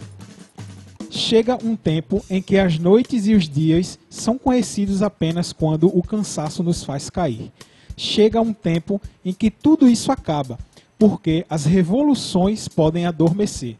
Chega 1.09 1.57
um 1.63 1.75
tempo 1.75 2.23
em 2.29 2.41
que 2.41 2.57
as 2.57 2.77
noites 2.77 3.27
e 3.27 3.33
os 3.33 3.47
dias 3.47 3.97
são 4.09 4.37
conhecidos 4.37 5.01
apenas 5.01 5.53
quando 5.53 5.87
o 5.87 6.01
cansaço 6.03 6.63
nos 6.63 6.83
faz 6.83 7.09
cair. 7.09 7.51
Chega 7.95 8.41
um 8.41 8.53
tempo 8.53 9.01
em 9.23 9.33
que 9.33 9.51
tudo 9.51 9.87
isso 9.87 10.11
acaba, 10.11 10.57
porque 10.97 11.45
as 11.49 11.65
revoluções 11.65 12.67
podem 12.67 13.05
adormecer, 13.05 13.75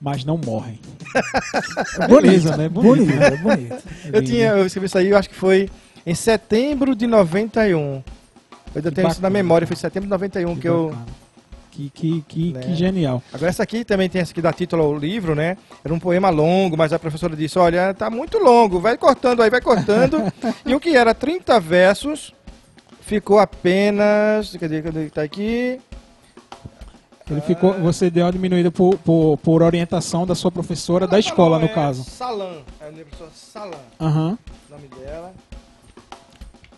mas 0.00 0.24
não 0.24 0.38
morrem. 0.38 0.78
Beleza, 2.08 2.56
né? 2.56 2.68
Bonito, 2.68 3.12
é 3.12 3.36
bonito. 3.36 3.76
Eu 4.12 4.22
tinha, 4.24 4.48
eu 4.50 4.66
escrevi 4.66 4.86
isso 4.86 4.98
aí, 4.98 5.08
eu 5.08 5.16
acho 5.18 5.28
que 5.28 5.34
foi 5.34 5.68
em 6.06 6.14
setembro 6.14 6.94
de 6.94 7.06
91. 7.06 7.78
Eu 7.80 8.02
ainda 8.76 8.90
Que 8.90 8.94
tenho 8.96 9.08
isso 9.08 9.22
na 9.22 9.30
memória, 9.30 9.66
foi 9.66 9.74
em 9.74 9.78
setembro 9.78 10.06
de 10.06 10.10
91 10.10 10.56
que, 10.56 10.68
eu. 10.68 10.88
bacana. 10.90 11.06
Que, 11.70 11.90
que, 11.90 12.24
que, 12.26 12.52
Né? 12.52 12.60
que 12.60 12.74
genial. 12.74 13.22
Agora 13.32 13.48
essa 13.50 13.62
aqui 13.62 13.84
também 13.84 14.08
tem 14.08 14.20
essa 14.20 14.34
que 14.34 14.42
dá 14.42 14.52
título 14.52 14.82
ao 14.82 14.96
livro, 14.98 15.34
né? 15.34 15.56
Era 15.84 15.94
um 15.94 15.98
poema 16.00 16.28
longo, 16.28 16.76
mas 16.76 16.92
a 16.92 16.98
professora 16.98 17.36
disse, 17.36 17.56
olha, 17.58 17.94
tá 17.94 18.10
muito 18.10 18.38
longo, 18.38 18.80
vai 18.80 18.96
cortando 18.96 19.42
aí, 19.42 19.50
vai 19.50 19.60
cortando. 19.60 20.22
e 20.66 20.74
o 20.74 20.80
que 20.80 20.96
era 20.96 21.14
30 21.14 21.60
versos 21.60 22.34
ficou 23.00 23.38
apenas. 23.38 24.56
Cadê, 24.56 24.82
cadê? 24.82 25.08
Tá 25.08 25.22
aqui. 25.22 25.80
Ele 27.30 27.40
ficou, 27.42 27.74
você 27.74 28.08
deu 28.10 28.24
uma 28.24 28.32
diminuída 28.32 28.70
por, 28.70 28.96
por, 28.98 29.36
por 29.38 29.62
orientação 29.62 30.26
da 30.26 30.34
sua 30.34 30.50
professora 30.50 31.06
da 31.06 31.18
escola, 31.18 31.58
no 31.58 31.66
É 31.66 31.68
caso. 31.68 32.02
Salam. 32.04 32.62
É 32.80 32.88
a 32.88 32.90
minha 32.90 33.04
professora 33.04 33.30
Salam, 33.34 33.80
Aham. 34.00 34.38
o 34.68 34.72
nome 34.72 34.88
dela. 34.88 35.34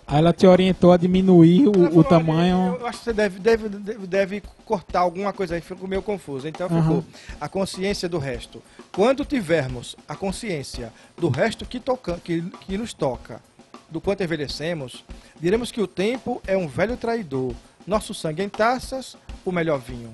Aí 0.09 0.19
ela 0.19 0.33
te 0.33 0.45
orientou 0.45 0.91
a 0.91 0.97
diminuir 0.97 1.69
o, 1.69 1.71
o 1.71 1.89
falou, 1.89 2.05
tamanho. 2.05 2.57
"Olha, 2.73 2.81
Eu 2.81 2.87
acho 2.89 2.99
que 2.99 3.05
você 3.05 3.13
deve, 3.13 3.39
deve, 3.39 3.69
deve, 3.69 4.07
deve 4.09 4.43
cortar 4.65 5.01
alguma 5.01 5.33
coisa 5.33 5.55
aí, 5.55 5.61
ficou 5.61 5.87
meio 5.89 6.03
confuso. 6.03 6.49
Então 6.49 6.69
ficou 6.69 6.97
Aham. 6.97 7.05
a 7.41 7.49
consciência 7.49 8.09
do 8.09 8.19
resto. 8.19 8.61
Quando 8.91 9.25
tivermos 9.25 9.95
a 10.09 10.17
consciência 10.17 10.93
do 11.17 11.29
resto 11.29 11.65
que, 11.65 11.79
toca, 11.79 12.19
que, 12.25 12.43
que 12.67 12.77
nos 12.77 12.93
toca, 12.93 13.41
do 13.89 14.01
quanto 14.01 14.25
envelhecemos, 14.25 15.05
diremos 15.41 15.71
que 15.71 15.81
o 15.81 15.87
tempo 15.87 16.43
é 16.45 16.57
um 16.57 16.67
velho 16.67 16.97
traidor. 16.97 17.53
Nosso 17.87 18.13
sangue 18.13 18.43
em 18.43 18.49
taças, 18.49 19.17
o 19.45 19.53
melhor 19.53 19.79
vinho. 19.79 20.13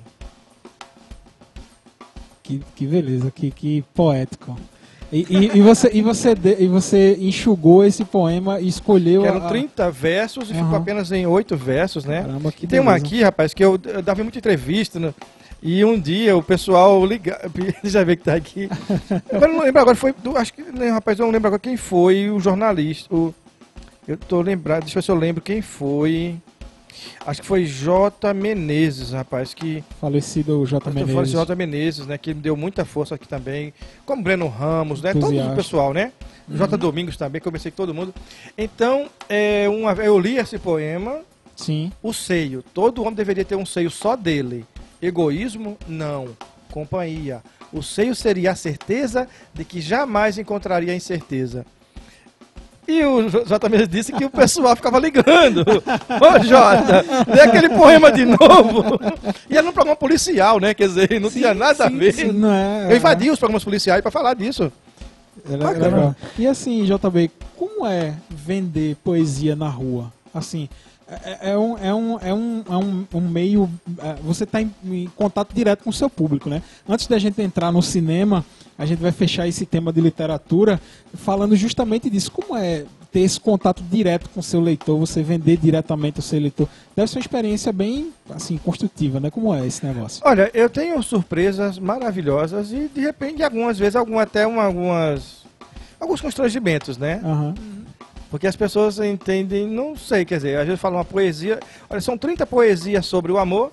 Que, 2.47 2.61
que 2.75 2.85
beleza, 2.87 3.29
que, 3.29 3.51
que 3.51 3.83
poético. 3.93 4.57
E, 5.11 5.25
e, 5.29 5.57
e 5.57 5.61
você, 5.61 5.89
e, 5.93 6.01
você 6.01 6.33
e 6.59 6.67
você 6.67 7.17
enxugou 7.19 7.83
esse 7.83 8.05
poema 8.05 8.59
e 8.61 8.67
escolheu. 8.67 9.21
Que 9.23 9.27
eram 9.27 9.45
a- 9.45 9.49
30 9.49 9.91
versos 9.91 10.49
e 10.49 10.53
ficou 10.53 10.67
Aham. 10.69 10.77
apenas 10.77 11.11
em 11.11 11.25
8 11.25 11.55
versos, 11.57 12.05
né? 12.05 12.21
Caramba, 12.21 12.51
que 12.51 12.65
E 12.65 12.67
tem 12.67 12.79
uma 12.79 12.91
beleza. 12.93 13.05
aqui, 13.05 13.23
rapaz, 13.23 13.53
que 13.53 13.63
eu, 13.63 13.79
eu 13.85 14.01
dava 14.01 14.21
muita 14.23 14.37
entrevista, 14.37 14.99
né? 14.99 15.13
E 15.61 15.83
um 15.83 15.99
dia 15.99 16.37
o 16.37 16.43
pessoal 16.43 17.05
liga, 17.05 17.39
já 17.83 18.03
vê 18.03 18.15
que 18.15 18.23
tá 18.23 18.35
aqui. 18.35 18.69
Agora 19.31 19.51
eu 19.51 19.55
não 19.57 19.63
lembro 19.65 19.81
agora, 19.81 19.95
foi. 19.97 20.13
do- 20.13 20.37
acho 20.37 20.53
que. 20.53 20.61
Né, 20.61 20.89
rapaz, 20.89 21.19
eu 21.19 21.25
não 21.25 21.31
lembro 21.33 21.47
agora 21.47 21.59
quem 21.59 21.75
foi 21.75 22.29
o 22.29 22.39
jornalista. 22.39 23.13
O, 23.13 23.33
eu 24.07 24.17
tô 24.17 24.39
lembrado, 24.41 24.83
deixa 24.83 24.97
eu 24.97 25.01
ver 25.01 25.05
se 25.05 25.11
eu 25.11 25.15
lembro 25.15 25.41
quem 25.41 25.61
foi. 25.61 26.35
Acho 27.25 27.41
que 27.41 27.47
foi 27.47 27.65
J. 27.65 28.33
Menezes, 28.33 29.11
rapaz, 29.11 29.53
que. 29.53 29.83
Falecido 29.99 30.65
J. 30.65 30.89
Menezes. 30.91 31.31
J. 31.31 31.55
Menezes, 31.55 32.07
né? 32.07 32.17
Que 32.17 32.33
me 32.33 32.41
deu 32.41 32.55
muita 32.55 32.85
força 32.85 33.15
aqui 33.15 33.27
também. 33.27 33.73
Como 34.05 34.23
Breno 34.23 34.47
Ramos, 34.47 35.01
né? 35.01 35.13
Todo 35.13 35.23
o 35.23 35.25
Entusiasta. 35.27 35.55
pessoal, 35.55 35.93
né? 35.93 36.11
J. 36.49 36.77
Domingos 36.77 37.17
também, 37.17 37.41
comecei 37.41 37.71
com 37.71 37.77
todo 37.77 37.93
mundo. 37.93 38.13
Então, 38.57 39.07
é, 39.27 39.67
uma, 39.69 39.91
eu 39.93 40.17
li 40.17 40.37
esse 40.37 40.57
poema. 40.57 41.21
Sim. 41.55 41.91
O 42.03 42.13
seio. 42.13 42.63
Todo 42.73 43.01
homem 43.01 43.15
deveria 43.15 43.43
ter 43.43 43.55
um 43.55 43.65
seio 43.65 43.89
só 43.89 44.15
dele. 44.15 44.65
Egoísmo? 45.01 45.77
Não. 45.87 46.29
Companhia. 46.71 47.41
O 47.73 47.81
seio 47.81 48.15
seria 48.15 48.51
a 48.51 48.55
certeza 48.55 49.27
de 49.53 49.65
que 49.65 49.81
jamais 49.81 50.37
encontraria 50.37 50.95
incerteza. 50.95 51.65
E 52.87 53.03
o 53.03 53.27
Jota 53.27 53.67
mesmo 53.67 53.87
disse 53.87 54.13
que 54.13 54.23
o 54.23 54.29
pessoal 54.29 54.75
ficava 54.75 54.97
ligando. 54.97 55.61
Ô 55.61 56.43
Jota, 56.43 57.05
lê 57.27 57.41
aquele 57.41 57.69
poema 57.69 58.11
de 58.11 58.23
novo. 58.23 58.97
E 59.49 59.53
era 59.57 59.63
num 59.63 59.73
programa 59.73 59.97
policial, 59.97 60.59
né? 60.59 60.73
Quer 60.73 60.87
dizer, 60.87 61.19
não 61.19 61.29
tinha 61.29 61.53
nada 61.53 61.85
a 61.85 61.89
ver. 61.89 62.09
Isso 62.09 62.31
não 62.31 62.53
é, 62.53 62.87
Eu 62.89 62.95
invadi 62.95 63.29
os 63.29 63.39
programas 63.39 63.63
policiais 63.63 64.01
para 64.01 64.09
falar 64.09 64.33
disso. 64.35 64.71
Era 65.49 65.69
legal. 65.71 66.15
E 66.37 66.47
assim, 66.47 66.85
JB, 66.85 67.29
como 67.57 67.85
é 67.85 68.13
vender 68.29 68.95
poesia 69.03 69.55
na 69.55 69.67
rua? 69.67 70.11
Assim, 70.33 70.69
é, 71.09 71.51
é 71.51 71.57
um, 71.57 71.77
é, 71.77 71.93
um, 71.93 72.19
é, 72.19 72.33
um, 72.33 72.63
é 72.69 72.77
um, 72.77 73.07
um 73.13 73.21
meio. 73.21 73.69
é, 73.99 74.15
Você 74.23 74.43
está 74.43 74.61
em, 74.61 74.71
em 74.83 75.07
contato 75.15 75.53
direto 75.53 75.83
com 75.83 75.89
o 75.89 75.93
seu 75.93 76.09
público, 76.09 76.49
né? 76.49 76.61
Antes 76.87 77.07
da 77.07 77.17
gente 77.17 77.41
entrar 77.41 77.71
no 77.71 77.81
cinema, 77.81 78.45
a 78.77 78.85
gente 78.85 78.99
vai 78.99 79.11
fechar 79.11 79.47
esse 79.47 79.65
tema 79.65 79.93
de 79.93 80.01
literatura 80.01 80.79
falando 81.13 81.55
justamente 81.55 82.09
disso. 82.09 82.31
Como 82.31 82.57
é 82.57 82.85
ter 83.11 83.21
esse 83.21 83.39
contato 83.39 83.81
direto 83.83 84.29
com 84.29 84.41
o 84.41 84.43
seu 84.43 84.59
leitor, 84.59 84.99
você 84.99 85.23
vender 85.23 85.57
diretamente 85.57 86.17
ao 86.17 86.21
seu 86.23 86.39
leitor? 86.39 86.67
Deve 86.95 87.09
ser 87.09 87.17
uma 87.17 87.21
experiência 87.21 87.71
bem 87.71 88.11
assim, 88.29 88.57
construtiva, 88.57 89.19
né? 89.19 89.31
Como 89.31 89.53
é 89.55 89.65
esse 89.65 89.85
negócio? 89.85 90.21
Olha, 90.25 90.51
eu 90.53 90.69
tenho 90.69 91.01
surpresas 91.01 91.79
maravilhosas 91.79 92.71
e 92.71 92.89
de 92.93 92.99
repente, 92.99 93.41
algumas 93.41 93.79
vezes, 93.79 93.95
algum, 93.95 94.19
até 94.19 94.45
uma, 94.45 94.63
algumas. 94.63 95.47
Alguns 95.99 96.21
constrangimentos, 96.21 96.97
né? 96.97 97.21
Aham. 97.23 97.55
Porque 98.29 98.47
as 98.47 98.55
pessoas 98.55 98.99
entendem, 98.99 99.67
não 99.67 99.95
sei, 99.95 100.25
quer 100.25 100.35
dizer, 100.35 100.57
às 100.57 100.65
vezes 100.65 100.81
falam 100.81 100.97
uma 100.97 101.05
poesia. 101.05 101.59
Olha, 101.89 102.01
são 102.01 102.17
30 102.17 102.45
poesias 102.45 103.05
sobre 103.05 103.31
o 103.31 103.37
amor. 103.37 103.71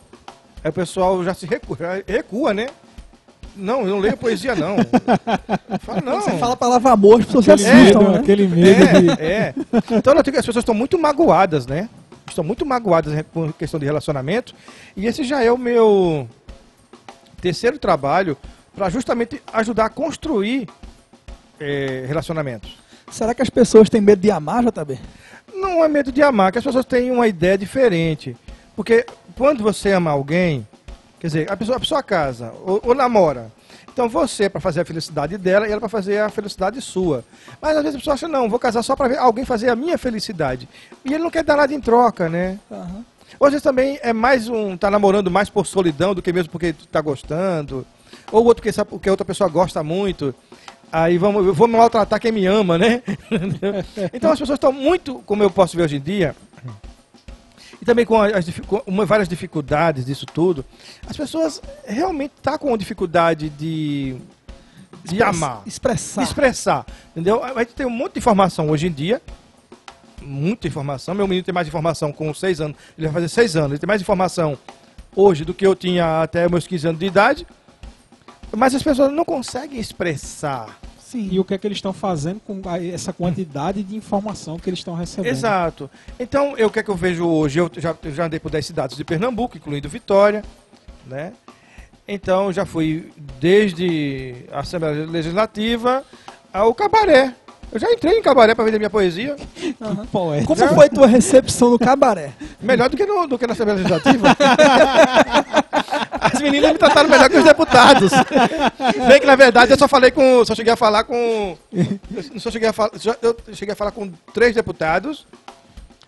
Aí 0.63 0.71
o 0.71 0.73
pessoal 0.73 1.23
já 1.25 1.35
se 1.35 1.47
recua, 1.47 1.77
recua 2.07 2.55
né? 2.55 2.69
Não, 3.57 3.83
eu 3.83 3.89
não 3.89 3.99
leio 4.01 4.17
poesia, 4.17 4.55
não. 4.55 4.77
Fala, 5.81 6.01
não. 6.01 6.21
Você 6.21 6.33
fala 6.39 6.55
a 6.55 6.57
palavra 6.57 6.93
amor, 6.93 7.21
as 7.21 7.27
pessoas 7.27 7.45
se 7.45 7.51
Aquele 7.53 7.71
assustam, 7.71 8.03
medo, 8.03 8.13
né? 8.13 8.19
aquele 8.19 8.49
medo 8.49 9.03
de. 9.03 9.23
É, 9.23 9.27
é. 9.27 9.55
Então 9.93 10.13
eu 10.15 10.23
digo 10.23 10.33
que 10.33 10.41
as 10.41 10.47
pessoas 10.47 10.63
estão 10.63 10.75
muito 10.75 10.99
magoadas, 10.99 11.67
né? 11.67 11.89
estão 12.29 12.45
muito 12.45 12.65
magoadas 12.67 13.25
com 13.33 13.53
questão 13.53 13.79
de 13.79 13.87
relacionamento. 13.87 14.55
E 14.97 15.07
esse 15.07 15.25
já 15.25 15.43
é 15.43 15.51
o 15.51 15.59
meu 15.59 16.29
terceiro 17.41 17.79
trabalho 17.79 18.37
para 18.75 18.91
justamente 18.91 19.41
ajudar 19.53 19.87
a 19.87 19.91
construir 19.91 20.69
é, 21.61 22.05
relacionamentos. 22.07 22.77
Será 23.11 23.35
que 23.35 23.43
as 23.43 23.51
pessoas 23.51 23.89
têm 23.89 24.01
medo 24.01 24.21
de 24.21 24.31
amar, 24.31 24.65
JB? 24.65 24.99
Não 25.55 25.85
é 25.85 25.89
medo 25.89 26.11
de 26.11 26.23
amar, 26.23 26.53
que 26.53 26.59
as 26.59 26.65
pessoas 26.65 26.85
têm 26.85 27.11
uma 27.11 27.29
ideia 27.29 27.57
diferente. 27.57 28.37
Porque 28.75 29.07
quando 29.37 29.63
você 29.63 29.93
ama 29.93 30.11
alguém, 30.11 30.67
quer 31.21 31.29
dizer, 31.29 31.51
a 31.51 31.57
pessoa, 31.57 31.77
a 31.77 31.81
pessoa 31.81 32.03
casa 32.03 32.53
ou, 32.65 32.81
ou 32.85 32.95
namora. 32.95 33.53
Então 33.95 34.09
você 34.09 34.45
é 34.45 34.49
para 34.49 34.61
fazer 34.61 34.81
a 34.81 34.85
felicidade 34.85 35.39
dela 35.39 35.69
e 35.69 35.71
ela 35.71 35.81
para 35.81 35.89
fazer 35.89 36.19
a 36.19 36.29
felicidade 36.29 36.81
sua. 36.81 37.25
Mas 37.63 37.77
às 37.77 37.83
vezes 37.85 37.95
a 37.95 37.99
pessoa 37.99 38.15
acha, 38.15 38.27
não, 38.27 38.51
vou 38.51 38.59
casar 38.59 38.83
só 38.83 38.97
para 38.97 39.07
ver 39.07 39.19
alguém 39.19 39.45
fazer 39.45 39.69
a 39.69 39.77
minha 39.77 39.97
felicidade. 39.97 40.69
E 41.05 41.15
ele 41.15 41.23
não 41.23 41.31
quer 41.31 41.45
dar 41.45 41.57
nada 41.57 41.73
em 41.73 41.81
troca, 41.81 42.29
né? 42.29 42.59
Às 43.41 43.51
vezes 43.51 43.63
também 43.63 43.99
é 44.03 44.13
mais 44.13 44.49
um. 44.49 44.77
tá 44.77 44.91
namorando 44.91 45.31
mais 45.31 45.49
por 45.49 45.65
solidão 45.65 46.13
do 46.13 46.21
que 46.21 46.33
mesmo 46.33 46.51
porque 46.51 46.73
tu 46.73 46.89
tá 46.89 47.01
gostando. 47.01 47.87
Ou 48.33 48.45
outro 48.45 48.57
porque, 48.63 48.73
sabe, 48.73 48.91
porque 48.91 49.09
a 49.09 49.13
outra 49.13 49.25
pessoa 49.25 49.49
gosta 49.49 49.85
muito. 49.85 50.35
Aí 50.97 51.19
vamos, 51.19 51.45
eu 51.45 51.53
vou 51.53 51.67
maltratar 51.67 52.21
quem 52.21 52.31
me 52.31 52.47
ama, 52.47 52.79
né? 52.79 53.03
então 54.15 54.31
as 54.31 54.39
pessoas 54.39 54.57
estão 54.59 54.71
muito, 54.73 55.17
como 55.27 55.43
eu 55.43 55.51
posso 55.51 55.77
ver 55.77 55.83
hoje 55.83 55.97
em 55.97 56.01
dia, 56.01 56.37
e 57.83 57.85
também 57.85 58.07
com, 58.07 58.21
as, 58.23 58.47
com 58.65 58.81
uma- 58.87 59.05
várias 59.05 59.29
dificuldades 59.29 60.07
disso 60.07 60.25
tudo, 60.25 60.65
as 61.05 61.17
pessoas 61.17 61.61
realmente 61.85 62.31
estão 62.37 62.53
tá 62.53 62.59
com 62.61 62.77
dificuldade 62.77 63.49
de, 63.51 64.15
de 65.05 65.15
Express- 65.17 65.23
amar 65.37 65.63
Expressar. 65.67 66.23
expressar. 66.23 66.87
Entendeu? 67.11 67.43
A 67.43 67.59
gente 67.59 67.75
tem 67.75 67.85
um 67.87 67.91
monte 67.91 68.13
de 68.13 68.19
informação 68.21 68.71
hoje 68.71 68.87
em 68.87 68.93
dia. 68.93 69.21
Muita 70.23 70.69
informação. 70.69 71.13
Meu 71.13 71.27
menino 71.27 71.45
tem 71.45 71.53
mais 71.53 71.67
informação 71.67 72.13
com 72.13 72.33
6 72.33 72.61
anos. 72.61 72.77
Ele 72.97 73.09
vai 73.09 73.15
fazer 73.15 73.29
6 73.29 73.57
anos. 73.57 73.71
Ele 73.73 73.79
tem 73.81 73.87
mais 73.89 74.01
informação 74.01 74.57
hoje 75.15 75.45
do 75.45 75.53
que 75.53 75.67
eu 75.67 75.75
tinha 75.75 76.23
até 76.23 76.49
meus 76.49 76.67
15 76.69 76.87
anos 76.87 77.01
de 77.01 77.07
idade. 77.07 77.47
Mas 78.57 78.75
as 78.75 78.83
pessoas 78.83 79.13
não 79.13 79.25
conseguem 79.25 79.79
expressar. 79.79 80.79
Sim. 80.99 81.29
E 81.31 81.39
o 81.39 81.45
que 81.45 81.55
é 81.55 81.59
que 81.59 81.67
eles 81.67 81.79
estão 81.79 81.93
fazendo 81.93 82.41
com 82.41 82.61
essa 82.93 83.13
quantidade 83.13 83.85
de 83.85 83.95
informação 83.95 84.59
que 84.59 84.69
eles 84.69 84.81
estão 84.81 84.95
recebendo? 84.95 85.31
Exato. 85.31 85.89
Então, 86.19 86.59
eu, 86.59 86.67
o 86.67 86.71
que 86.71 86.81
é 86.81 86.83
que 86.83 86.91
eu 86.91 86.97
vejo 86.97 87.25
hoje? 87.25 87.61
Eu 87.61 87.71
já, 87.77 87.95
eu 88.03 88.13
já 88.13 88.27
andei 88.27 88.41
por 88.41 88.51
10 88.51 88.67
cidades 88.67 88.97
de 88.97 89.05
Pernambuco, 89.05 89.57
incluindo 89.57 89.89
Vitória. 89.89 90.43
Né? 91.07 91.33
Então, 92.09 92.53
já 92.53 92.67
fui 92.67 93.13
desde 93.39 94.35
a 94.51 94.61
Assembleia 94.61 95.07
Legislativa 95.07 96.05
ao 96.53 96.75
cabaré. 96.75 97.35
Eu 97.71 97.81
já 97.81 97.91
entrei 97.93 98.19
em 98.19 98.23
cabaré 98.23 98.55
para 98.55 98.65
vender 98.65 98.79
minha 98.79 98.91
poesia. 98.91 99.37
Poeta. 100.13 100.47
Como 100.47 100.69
foi 100.75 100.89
tua 100.89 101.07
recepção 101.07 101.71
no 101.71 101.79
cabaré? 101.79 102.33
Melhor 102.61 102.89
do 102.89 102.97
que, 102.97 103.07
no, 103.07 103.27
do 103.27 103.39
que 103.39 103.47
na 103.47 103.53
Assembleia 103.53 103.79
Legislativa. 103.79 104.29
As 106.33 106.41
meninas 106.41 106.73
me 106.73 106.79
trataram 106.79 107.09
melhor 107.09 107.29
que 107.29 107.37
os 107.37 107.45
deputados. 107.45 108.11
Bem 109.09 109.21
que, 109.21 109.27
na 109.27 109.37
verdade, 109.37 109.73
eu 109.73 109.79
só 109.79 109.87
falei 109.87 110.11
com. 110.11 110.45
Só 110.45 110.55
cheguei 110.55 110.73
a 110.73 110.77
falar 110.77 111.05
com. 111.05 111.57
Eu 111.73 112.41
só 112.41 112.51
cheguei 112.51 112.69
a 112.69 112.73
falar. 112.73 112.91
Eu 113.23 113.37
cheguei 113.55 113.73
a 113.73 113.77
falar 113.77 113.91
com 113.93 114.11
três 114.33 114.55
deputados. 114.55 115.27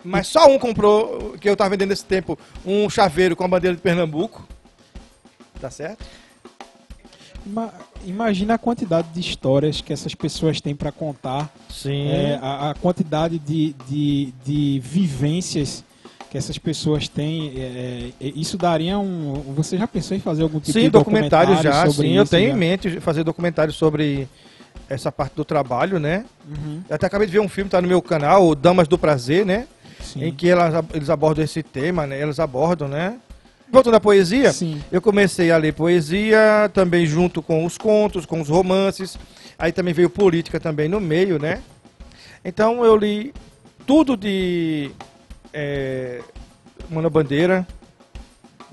Mas 0.05 0.29
só 0.29 0.47
um 0.49 0.59
comprou, 0.59 1.35
que 1.41 1.49
eu 1.49 1.55
estava 1.55 1.71
vendendo 1.71 1.89
nesse 1.91 2.05
tempo, 2.05 2.39
um 2.65 2.89
chaveiro 2.89 3.35
com 3.35 3.43
a 3.45 3.49
bandeira 3.49 3.75
de 3.77 3.83
Pernambuco. 3.83 4.47
Tá 5.61 5.69
certo? 5.71 6.05
Ima- 7.45 7.75
Imagina 8.05 8.55
a 8.55 8.59
quantidade 8.59 9.09
de 9.13 9.19
histórias 9.21 9.81
que 9.81 9.93
essas 9.93 10.15
pessoas 10.15 10.61
têm 10.61 10.77
para 10.77 10.93
contar, 10.93 11.51
Sim. 11.69 12.09
é, 12.09 12.39
a, 12.41 12.71
a 12.71 12.75
quantidade 12.75 13.37
de, 13.41 13.75
de, 13.89 14.33
de 14.45 14.81
vivências 14.85 15.83
que 16.37 16.39
essas 16.39 16.59
pessoas 16.59 17.09
têm. 17.09 17.53
é, 17.57 18.11
é, 18.21 18.33
isso 18.35 18.59
daria 18.59 18.99
um. 18.99 19.33
Você 19.55 19.79
já 19.79 19.87
pensou 19.87 20.17
em 20.17 20.21
fazer 20.21 20.43
algum 20.43 20.61
tipo 20.61 20.73
sim, 20.73 20.85
de 20.85 20.91
documentário, 20.91 21.55
documentário 21.55 21.87
já, 21.87 21.91
sobre 21.91 22.09
sim. 22.09 22.17
Eu 22.17 22.23
isso, 22.23 22.31
tenho 22.31 22.49
já? 22.51 22.55
em 22.55 22.59
mente 22.59 23.01
fazer 23.01 23.25
documentário 23.25 23.73
sobre 23.73 24.29
essa 24.89 25.11
parte 25.11 25.35
do 25.35 25.45
trabalho, 25.45 25.99
né? 25.99 26.25
Uhum, 26.47 26.83
Eu 26.89 26.95
até 26.95 27.07
acabei 27.07 27.27
de 27.27 27.33
ver 27.33 27.41
um 27.41 27.49
filme, 27.49 27.71
tá 27.71 27.81
no 27.81 27.89
meu 27.89 28.01
canal, 28.01 28.47
o 28.47 28.55
Damas 28.55 28.87
do 28.87 28.99
Prazer, 28.99 29.45
né? 29.45 29.67
sim. 30.01 30.25
em 30.25 30.33
que 30.33 30.49
elas, 30.49 30.85
eles 30.95 31.11
abordam 31.11 31.45
esse 31.45 31.63
tema, 31.63 32.07
né? 32.07 32.21
Elas 32.21 32.39
abordam, 32.39 32.87
né? 32.87 33.17
Voltando 33.73 33.97
à 33.97 34.01
poesia, 34.01 34.53
Sim. 34.53 34.81
eu 34.93 35.03
comecei 35.03 35.51
a 35.51 35.57
ler 35.57 35.73
poesia 35.75 36.71
também 36.73 37.05
junto 37.05 37.43
com 37.43 37.65
os 37.65 37.77
contos, 37.77 38.25
com 38.25 38.41
os 38.41 38.49
romances. 38.49 39.19
Aí 39.59 39.73
também 39.73 39.93
veio 39.93 40.09
política 40.09 40.61
também 40.61 40.89
no 40.89 41.01
meio, 41.01 41.37
né? 41.41 41.61
Então 42.45 42.85
eu 42.85 42.97
li 42.97 43.35
tudo 43.85 44.17
de 44.17 44.93
é, 45.59 46.21
Mano 46.91 47.09
Bandeira, 47.09 47.67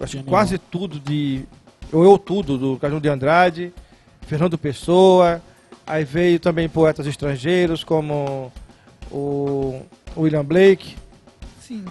acho 0.02 0.18
que 0.18 0.24
quase 0.24 0.58
tudo 0.58 1.00
de 1.00 1.46
ou 1.94 2.04
eu 2.04 2.18
tudo 2.18 2.58
do 2.58 2.78
Cajun 2.78 3.00
de 3.00 3.08
Andrade, 3.08 3.74
Fernando 4.28 4.58
Pessoa. 4.58 5.42
Aí 5.88 6.04
veio 6.04 6.40
também 6.40 6.68
poetas 6.68 7.08
estrangeiros 7.08 7.84
como 7.84 8.52
o 9.10 9.82
William 10.18 10.44
Blake. 10.44 10.98
Sim. 11.62 11.86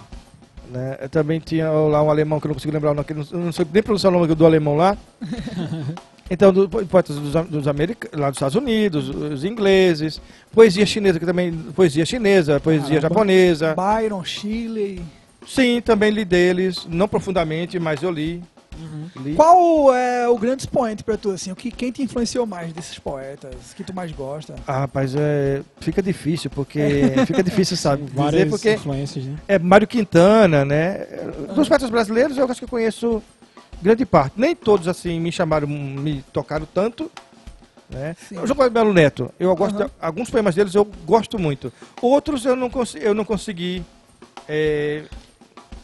Né? 0.69 0.97
Eu 1.01 1.09
também 1.09 1.39
tinha 1.39 1.71
lá 1.71 2.03
um 2.03 2.11
alemão 2.11 2.39
que 2.39 2.45
eu 2.45 2.49
não 2.49 2.55
consigo 2.55 2.73
lembrar 2.73 2.93
não, 2.93 3.03
não 3.31 3.51
sei 3.51 3.65
nem 3.71 3.81
pronunciar 3.81 4.13
o 4.13 4.19
nome 4.19 4.35
do 4.35 4.45
alemão 4.45 4.75
lá. 4.75 4.95
Então, 6.29 6.53
do, 6.53 6.69
poetas 6.69 7.15
dos, 7.17 7.33
dos 7.47 7.65
lá 8.13 8.29
dos 8.29 8.37
Estados 8.37 8.55
Unidos, 8.55 9.09
os 9.09 9.43
ingleses, 9.43 10.21
poesia 10.51 10.85
chinesa, 10.85 11.19
que 11.19 11.25
também, 11.25 11.51
poesia 11.75 12.05
chinesa, 12.05 12.59
poesia 12.59 13.01
japonesa. 13.01 13.75
Byron, 13.75 14.23
Shirley. 14.23 15.01
Sim, 15.45 15.81
também 15.81 16.11
li 16.11 16.23
deles, 16.23 16.87
não 16.89 17.07
profundamente, 17.07 17.77
mas 17.77 18.01
eu 18.01 18.09
li. 18.09 18.41
li. 19.17 19.35
Qual 19.35 19.93
é 19.93 20.27
o 20.29 20.37
grande 20.37 20.63
expoente 20.63 21.03
pra 21.03 21.17
tu, 21.17 21.31
assim? 21.31 21.51
O 21.51 21.55
que, 21.55 21.69
quem 21.69 21.91
te 21.91 22.01
influenciou 22.01 22.45
mais 22.45 22.71
desses 22.71 22.97
poetas? 22.97 23.73
Que 23.75 23.83
tu 23.83 23.93
mais 23.93 24.11
gosta? 24.13 24.55
Ah, 24.65 24.79
rapaz, 24.79 25.13
é, 25.15 25.61
fica 25.81 26.01
difícil, 26.01 26.49
porque 26.49 26.79
fica 27.27 27.43
difícil, 27.43 27.75
sabe, 27.75 28.03
dizer, 28.03 28.15
Várias 28.15 28.49
porque 28.49 28.73
influências, 28.73 29.25
né? 29.25 29.35
é 29.47 29.59
Mário 29.59 29.87
Quintana, 29.87 30.63
né? 30.63 31.05
Dos 31.53 31.67
poetas 31.67 31.89
brasileiros, 31.89 32.37
eu 32.37 32.45
acho 32.45 32.59
que 32.59 32.65
eu 32.65 32.69
conheço 32.69 33.21
grande 33.83 34.05
parte. 34.05 34.33
Nem 34.37 34.55
todos, 34.55 34.87
assim, 34.87 35.19
me 35.19 35.31
chamaram, 35.31 35.67
me 35.67 36.23
tocaram 36.33 36.65
tanto. 36.73 37.11
Né? 37.89 38.15
Sim. 38.27 38.39
O 38.39 38.47
João 38.47 38.55
Paulo 38.57 38.71
Melo 38.71 38.93
Neto, 38.93 39.31
eu 39.39 39.55
gosto, 39.55 39.75
Aham. 39.75 39.85
de- 39.85 39.91
alguns 40.01 40.29
poemas 40.29 40.55
deles 40.55 40.73
eu 40.73 40.85
gosto 41.05 41.37
muito. 41.37 41.71
Outros 42.01 42.43
eu 42.45 42.55
não, 42.55 42.71
eu 42.99 43.13
não 43.13 43.23
consegui. 43.23 43.83
É, 44.49 45.03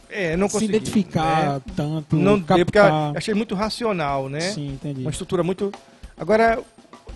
é, 0.10 0.36
não 0.36 0.48
Se 0.48 0.54
consegui. 0.54 0.76
identificar 0.76 1.56
né? 1.56 1.62
tanto, 1.76 2.16
Não 2.16 2.40
deu, 2.40 2.66
porque 2.66 2.80
captar... 2.80 3.16
achei 3.16 3.34
muito 3.36 3.54
racional, 3.54 4.28
né? 4.28 4.40
Sim, 4.42 4.70
entendi. 4.70 5.02
Uma 5.02 5.12
estrutura 5.12 5.44
muito. 5.44 5.72
Agora, 6.18 6.60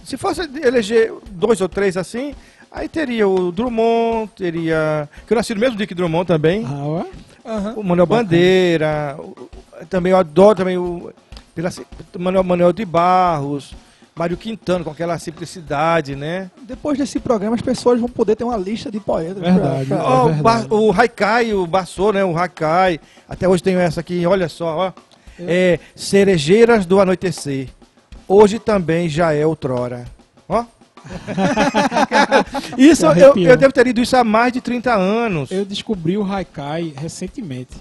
se 0.05 0.15
fosse 0.15 0.41
eleger 0.63 1.11
dois 1.31 1.59
ou 1.59 1.67
três 1.67 1.97
assim, 1.97 2.35
aí 2.71 2.87
teria 2.87 3.27
o 3.27 3.51
Drummond, 3.51 4.29
teria. 4.35 5.09
Que 5.25 5.33
eu 5.33 5.37
nasci 5.37 5.53
no 5.55 5.59
mesmo 5.59 5.75
dia 5.75 5.87
que 5.87 5.95
Drummond 5.95 6.27
também. 6.27 6.63
Ah, 6.67 6.85
ué? 6.87 7.05
Aham. 7.45 7.73
O 7.75 7.83
Manuel 7.83 8.05
Bacana. 8.05 8.23
Bandeira, 8.23 9.17
também 9.89 10.11
eu 10.11 10.17
adoro 10.17 10.55
também 10.57 10.77
o 10.77 11.11
pela, 11.55 11.69
Manuel, 12.17 12.43
Manuel 12.43 12.73
de 12.73 12.83
Barros, 12.85 13.75
Mário 14.15 14.37
Quintana, 14.37 14.83
com 14.83 14.89
aquela 14.91 15.17
simplicidade, 15.19 16.15
né? 16.15 16.49
Depois 16.63 16.97
desse 16.97 17.19
programa, 17.19 17.55
as 17.55 17.61
pessoas 17.61 17.99
vão 17.99 18.09
poder 18.09 18.35
ter 18.35 18.43
uma 18.43 18.57
lista 18.57 18.89
de 18.91 18.99
poetas. 18.99 19.37
Verdade. 19.41 19.85
pra- 19.87 19.97
pra- 19.97 20.05
É 20.05 20.09
Ó, 20.09 20.21
o, 20.23 20.25
verdade. 20.33 20.67
Ba- 20.67 20.75
o 20.75 20.91
Haikai, 20.91 21.53
o 21.53 21.67
Bassô, 21.67 22.11
né? 22.11 22.23
O 22.23 22.35
Haikai. 22.37 22.99
Até 23.27 23.47
hoje 23.47 23.61
tenho 23.61 23.79
essa 23.79 23.99
aqui, 23.99 24.25
olha 24.25 24.47
só, 24.49 24.77
ó. 24.77 24.91
É 25.39 25.79
Cerejeiras 25.95 26.85
do 26.85 26.99
Anoitecer. 26.99 27.69
Hoje 28.27 28.57
também 28.59 29.09
já 29.09 29.33
é 29.33 29.45
outrora. 29.45 30.05
Ó. 30.47 30.63
isso, 32.77 33.05
eu, 33.07 33.35
eu 33.37 33.57
devo 33.57 33.73
ter 33.73 33.85
lido 33.85 34.01
isso 34.01 34.15
há 34.15 34.23
mais 34.23 34.51
de 34.53 34.61
30 34.61 34.93
anos. 34.93 35.51
Eu 35.51 35.65
descobri 35.65 36.17
o 36.17 36.23
Haikai 36.23 36.93
recentemente. 36.95 37.73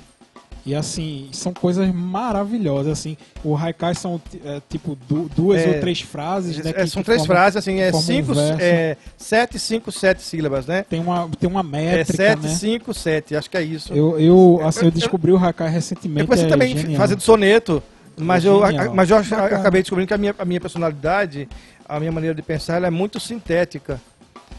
E 0.64 0.76
assim, 0.76 1.28
são 1.32 1.52
coisas 1.52 1.92
maravilhosas, 1.92 2.92
assim. 2.92 3.16
O 3.42 3.56
Haikai 3.56 3.96
são 3.96 4.20
é, 4.44 4.62
tipo 4.68 4.96
du- 5.08 5.28
duas 5.34 5.60
É, 5.60 5.68
ou 5.70 5.80
três 5.80 6.00
frases, 6.02 6.56
né? 6.58 6.70
É, 6.70 6.72
que- 6.72 6.86
são 6.86 7.02
que 7.02 7.06
três 7.06 7.22
formam- 7.22 7.36
frases, 7.36 7.56
assim, 7.56 7.80
é 7.80 7.90
um 7.92 8.00
cinco, 8.00 8.32
verso. 8.32 8.58
é, 8.62 8.96
sete, 9.16 9.58
cinco, 9.58 9.90
sete 9.90 10.22
sílabas, 10.22 10.64
né? 10.66 10.84
Tem 10.88 11.00
uma, 11.00 11.28
tem 11.40 11.50
uma 11.50 11.60
É 11.60 11.64
métrica, 11.64 12.12
sete, 12.16 12.42
né? 12.44 12.48
cinco, 12.50 12.94
sete, 12.94 13.34
acho 13.34 13.50
que 13.50 13.56
é 13.56 13.62
isso. 13.62 13.92
Eu, 13.92 14.20
eu, 14.20 14.60
assim, 14.64 14.82
eu 14.82 14.86
Eu- 14.86 14.90
descobri 14.92 15.32
o 15.32 15.36
Haikai 15.36 15.68
recentemente. 15.68 16.28
Você 16.28 16.44
é 16.44 16.48
também 16.48 16.76
genial. 16.76 17.00
fazendo 17.00 17.20
soneto, 17.22 17.82
mas 18.16 18.44
É 18.44 18.48
eu, 18.48 18.60
mas 18.94 19.10
eu 19.10 19.16
acabei 19.16 19.82
descobrindo 19.82 20.06
que 20.06 20.14
a 20.14 20.18
minha, 20.18 20.34
a 20.38 20.44
minha 20.44 20.60
personalidade, 20.60 21.48
a 21.96 22.00
minha 22.00 22.12
maneira 22.12 22.34
de 22.34 22.42
pensar, 22.42 22.76
ela 22.76 22.86
é 22.86 22.90
muito 22.90 23.18
sintética. 23.20 24.00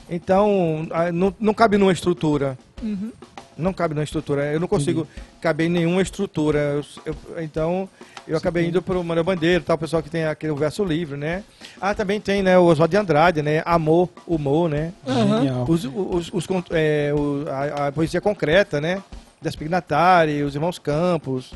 Então, 0.10 0.88
não, 1.14 1.34
não 1.40 1.54
cabe 1.54 1.78
numa 1.78 1.92
estrutura. 1.92 2.58
Uhum. 2.82 3.12
Não 3.58 3.72
cabe 3.72 3.94
numa 3.94 4.04
estrutura. 4.04 4.52
Eu 4.52 4.60
não 4.60 4.68
consigo 4.68 5.08
caber 5.40 5.68
em 5.68 5.70
nenhuma 5.70 6.02
estrutura. 6.02 6.60
Eu- 6.60 6.86
eu- 7.06 7.44
então, 7.44 7.88
eu 8.28 8.36
acabei 8.38 8.66
indo 8.68 8.82
para 8.82 8.98
o 8.98 9.04
Manuel 9.04 9.24
Bandeira, 9.24 9.64
tal, 9.66 9.76
o 9.76 9.80
pessoal 9.80 10.02
que 10.02 10.10
tem 10.10 10.26
aquele 10.26 10.54
verso 10.54 10.84
livre, 10.84 11.16
né? 11.18 11.44
Ah, 11.80 11.94
também 11.94 12.20
tem, 12.20 12.42
né, 12.42 12.58
o 12.58 12.64
Oswald 12.66 12.90
de 12.92 12.98
Andrade, 12.98 13.42
né? 13.42 13.62
Amor, 13.66 14.10
humor, 14.28 14.70
né? 14.70 14.92
Genial. 15.08 15.66
Os, 15.68 15.86
os, 15.86 16.34
os 16.34 16.48
con- 16.48 16.64
é, 16.72 17.14
o- 17.16 17.46
a, 17.48 17.88
a 17.88 17.92
poesia 17.92 18.20
concreta, 18.20 18.82
né? 18.82 19.02
Despignatari, 19.42 20.42
os 20.42 20.56
irmãos 20.56 20.80
Campos, 20.80 21.54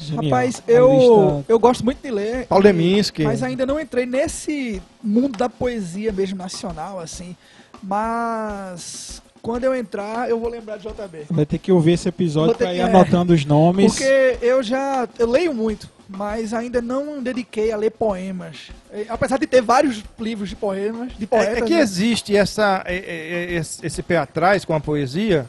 Genial. 0.00 0.24
Rapaz, 0.24 0.62
eu, 0.66 0.92
lista- 0.92 1.44
eu 1.48 1.58
gosto 1.58 1.84
muito 1.84 2.02
de 2.02 2.10
ler. 2.10 2.46
Paulo 2.46 2.64
e- 2.64 2.66
Leminski. 2.72 3.22
Mas 3.24 3.42
ainda 3.42 3.64
não 3.66 3.78
entrei 3.78 4.06
nesse 4.06 4.80
mundo 5.02 5.36
da 5.38 5.48
poesia 5.48 6.12
mesmo 6.12 6.38
nacional, 6.38 6.98
assim. 6.98 7.36
Mas 7.82 9.22
quando 9.42 9.64
eu 9.64 9.74
entrar, 9.74 10.28
eu 10.28 10.38
vou 10.38 10.48
lembrar 10.50 10.76
de 10.78 10.88
JB. 10.88 11.26
Vai 11.30 11.46
ter 11.46 11.58
que 11.58 11.72
ouvir 11.72 11.92
esse 11.92 12.08
episódio 12.08 12.54
pra 12.54 12.72
ir 12.72 12.76
que- 12.76 12.80
é. 12.82 12.84
anotando 12.84 13.32
os 13.32 13.44
nomes. 13.44 13.92
Porque 13.94 14.36
eu 14.42 14.62
já 14.62 15.08
eu 15.18 15.30
leio 15.30 15.54
muito, 15.54 15.88
mas 16.08 16.52
ainda 16.52 16.80
não 16.82 17.22
dediquei 17.22 17.72
a 17.72 17.76
ler 17.76 17.90
poemas. 17.90 18.70
Apesar 19.08 19.38
de 19.38 19.46
ter 19.46 19.62
vários 19.62 20.02
livros 20.18 20.48
de 20.50 20.56
poemas, 20.56 21.12
de 21.16 21.26
poetas. 21.26 21.56
É, 21.56 21.58
é 21.60 21.62
que 21.62 21.74
né? 21.74 21.80
existe 21.80 22.36
essa, 22.36 22.82
é- 22.86 22.96
é- 22.96 23.54
é- 23.56 23.86
esse 23.86 24.02
pé 24.02 24.16
atrás 24.18 24.64
com 24.64 24.74
a 24.74 24.80
poesia, 24.80 25.46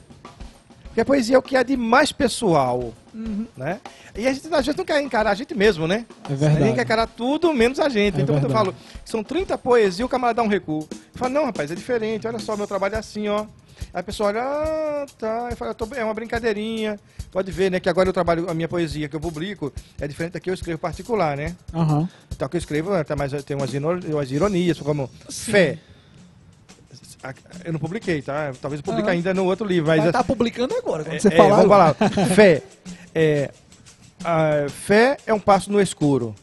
porque 0.85 1.01
a 1.01 1.05
poesia 1.05 1.35
é 1.35 1.39
o 1.39 1.41
que 1.41 1.55
é 1.57 1.63
de 1.63 1.75
mais 1.75 2.11
pessoal, 2.11 2.93
Uhum. 3.13 3.45
né? 3.57 3.79
E 4.15 4.25
a 4.27 4.33
gente 4.33 4.45
às 4.53 4.65
vezes 4.65 4.75
não 4.77 4.85
quer 4.85 5.01
encarar 5.01 5.31
a 5.31 5.35
gente 5.35 5.53
mesmo, 5.53 5.87
né? 5.87 6.05
É 6.29 6.33
A 6.33 6.35
verdade. 6.35 6.63
gente 6.65 6.75
quer 6.75 6.81
encarar 6.83 7.07
tudo 7.07 7.53
menos 7.53 7.79
a 7.79 7.89
gente. 7.89 8.19
É 8.19 8.21
então 8.23 8.35
quando 8.35 8.43
eu 8.43 8.49
verdade. 8.49 8.71
falo 8.71 8.75
são 9.03 9.23
30 9.23 9.57
poesias, 9.57 9.99
o 10.05 10.09
camarada 10.09 10.37
dá 10.37 10.43
um 10.43 10.47
recuo. 10.47 10.87
Fala, 11.15 11.29
não, 11.31 11.45
rapaz, 11.45 11.69
é 11.71 11.75
diferente, 11.75 12.27
olha 12.27 12.39
só, 12.39 12.55
meu 12.55 12.67
trabalho 12.67 12.95
é 12.95 12.97
assim, 12.97 13.27
ó. 13.27 13.45
Aí 13.93 13.99
a 13.99 14.03
pessoa 14.03 14.29
olha, 14.29 14.41
ah, 14.43 15.05
tá, 15.17 15.47
eu 15.49 15.57
falo, 15.57 15.71
"Eu 15.71 15.75
tô- 15.75 15.87
é 15.95 16.03
uma 16.03 16.13
brincadeirinha. 16.13 16.99
Pode 17.31 17.51
ver, 17.51 17.71
né, 17.71 17.79
que 17.79 17.89
agora 17.89 18.07
eu 18.07 18.13
trabalho, 18.13 18.49
a 18.49 18.53
minha 18.53 18.67
poesia 18.67 19.09
que 19.09 19.15
eu 19.15 19.19
publico 19.19 19.73
é 19.99 20.07
diferente 20.07 20.33
da 20.33 20.39
que 20.39 20.49
eu 20.49 20.53
escrevo 20.53 20.77
particular, 20.79 21.35
né? 21.35 21.55
Aham. 21.73 22.07
Então, 22.31 22.45
o 22.45 22.49
que 22.49 22.57
eu 22.57 22.59
escrevo 22.59 22.93
é, 22.93 23.03
tá 23.03 23.15
mais, 23.15 23.31
tem 23.43 23.57
umas, 23.57 23.73
umas 23.73 24.31
ironias, 24.31 24.79
como 24.79 25.09
Sim. 25.29 25.51
fé. 25.51 25.77
Eu 27.63 27.73
não 27.73 27.79
publiquei, 27.79 28.21
tá? 28.21 28.51
Talvez 28.61 28.79
eu 28.79 28.83
publique 28.83 29.07
Aham. 29.07 29.15
ainda 29.17 29.33
no 29.33 29.45
outro 29.45 29.65
livro, 29.65 29.87
mas... 29.87 29.99
Vai 29.99 30.07
estar 30.09 30.23
publicando 30.23 30.73
agora, 30.75 31.03
quando 31.03 31.15
é, 31.15 31.19
você 31.19 31.27
é, 31.27 31.37
falar. 31.37 31.55
vamos 31.55 31.67
falar. 31.69 31.93
fé. 32.35 32.61
É, 33.13 33.51
a 34.23 34.67
fé 34.69 35.17
é 35.25 35.33
um 35.33 35.39
passo 35.39 35.71
no 35.71 35.81
escuro. 35.81 36.35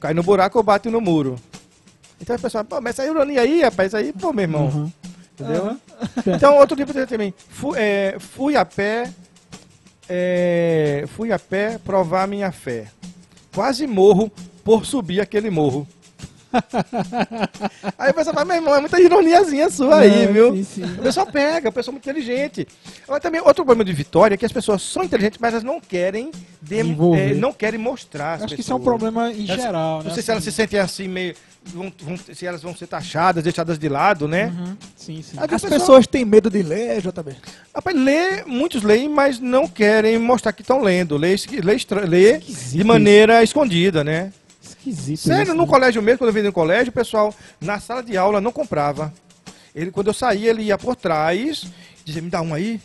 Cai 0.00 0.14
no 0.14 0.22
buraco 0.22 0.58
ou 0.58 0.64
bate 0.64 0.88
no 0.88 1.00
muro. 1.00 1.36
Então 2.20 2.34
a 2.36 2.38
pessoa, 2.38 2.64
pô, 2.64 2.80
mas 2.80 2.98
essa 2.98 3.08
ironia 3.08 3.40
aí, 3.40 3.62
rapaz, 3.62 3.94
aí, 3.94 4.12
pô, 4.12 4.32
meu 4.32 4.42
irmão. 4.44 4.66
Uhum. 4.66 4.92
Entendeu? 5.34 5.64
Aham. 5.66 5.80
Então, 6.36 6.56
outro 6.58 6.76
livro 6.76 6.94
tem 6.94 7.06
também. 7.06 7.34
Fu- 7.48 7.74
é, 7.74 8.16
fui 8.20 8.56
a 8.56 8.64
pé. 8.64 9.10
é, 10.08 11.04
fui 11.08 11.32
a 11.32 11.38
pé 11.38 11.78
provar 11.78 12.26
minha 12.28 12.52
fé. 12.52 12.86
Quase 13.54 13.86
morro 13.86 14.30
por 14.64 14.84
subir 14.86 15.20
aquele 15.20 15.50
morro. 15.50 15.86
aí 17.98 18.10
a 18.10 18.14
pessoa 18.14 18.32
fala, 18.34 18.44
meu 18.46 18.56
irmão, 18.56 18.74
é 18.74 18.80
muita 18.80 19.00
ironiazinha 19.00 19.68
sua 19.70 20.00
aí, 20.00 20.24
É, 20.24 20.26
viu? 20.26 20.54
sim, 20.54 20.64
sim. 20.64 20.84
O 20.84 21.02
pessoal 21.02 21.26
pega, 21.26 21.68
o 21.68 21.72
pessoal 21.72 21.92
é 21.92 21.94
muito 21.96 22.08
inteligente. 22.08 22.66
Agora 23.04 23.20
também, 23.20 23.40
outro 23.40 23.64
problema 23.64 23.84
de 23.84 23.92
Vitória 23.92 24.34
é 24.34 24.38
que 24.38 24.46
as 24.46 24.52
pessoas 24.52 24.82
são 24.82 25.02
inteligentes, 25.04 25.38
mas 25.40 25.52
elas 25.52 25.64
não 25.64 25.80
querem 25.80 26.30
Desenvolver. 26.62 27.32
é, 27.32 27.34
não 27.34 27.52
querem 27.52 27.78
mostrar. 27.78 28.42
Acho 28.42 28.54
que 28.54 28.60
isso 28.60 28.72
é 28.72 28.74
um 28.74 28.78
pessoas. 28.78 28.98
problema 29.00 29.30
em 29.32 29.44
Elas- 29.48 29.60
geral, 29.62 29.98
né? 29.98 30.04
Não 30.08 30.14
sei 30.14 30.22
se 30.22 30.30
elas 30.30 30.44
se 30.44 30.52
sentem 30.52 30.78
assim, 30.80 31.08
meio. 31.08 31.34
vão- 31.64 31.92
vão- 32.02 32.16
se 32.16 32.46
elas 32.46 32.62
vão 32.62 32.74
ser 32.74 32.86
taxadas, 32.86 33.42
deixadas 33.44 33.78
de 33.78 33.88
lado, 33.90 34.26
né? 34.26 34.46
Uhum. 34.46 34.76
Sim, 34.96 35.22
sim. 35.22 35.36
As 35.36 35.44
o 35.44 35.48
pessoal- 35.48 35.70
pessoas 35.72 36.06
têm 36.06 36.24
medo 36.24 36.48
de 36.48 36.62
ler, 36.62 37.02
JB. 37.02 37.36
Rapaz, 37.74 37.94
lê, 37.96 38.42
muitos 38.46 38.82
leem, 38.82 39.06
mas 39.08 39.38
não 39.38 39.68
querem 39.68 40.18
mostrar 40.18 40.52
que 40.52 40.62
estão 40.62 40.80
lendo. 40.80 41.16
Lê, 41.18 41.34
lê, 41.62 42.06
lê 42.06 42.36
Esquisito 42.38 42.78
de 42.78 42.84
maneira 42.84 43.42
escondida, 43.42 44.02
né? 44.02 44.32
Esquisito. 44.78 45.20
Sério, 45.20 45.42
isso, 45.42 45.54
no 45.54 45.62
né? 45.64 45.68
colégio 45.68 46.00
mesmo, 46.02 46.18
quando 46.18 46.28
eu 46.28 46.34
vim 46.34 46.42
no 46.42 46.52
colégio, 46.52 46.90
o 46.90 46.94
pessoal 46.94 47.34
na 47.60 47.78
sala 47.80 48.02
de 48.02 48.16
aula 48.16 48.40
não 48.40 48.52
comprava. 48.52 49.12
Ele, 49.74 49.90
quando 49.90 50.06
eu 50.08 50.14
saía, 50.14 50.50
ele 50.50 50.62
ia 50.62 50.78
por 50.78 50.96
trás, 50.96 51.66
dizia, 52.04 52.22
me 52.22 52.30
dá 52.30 52.40
um 52.40 52.54
aí. 52.54 52.80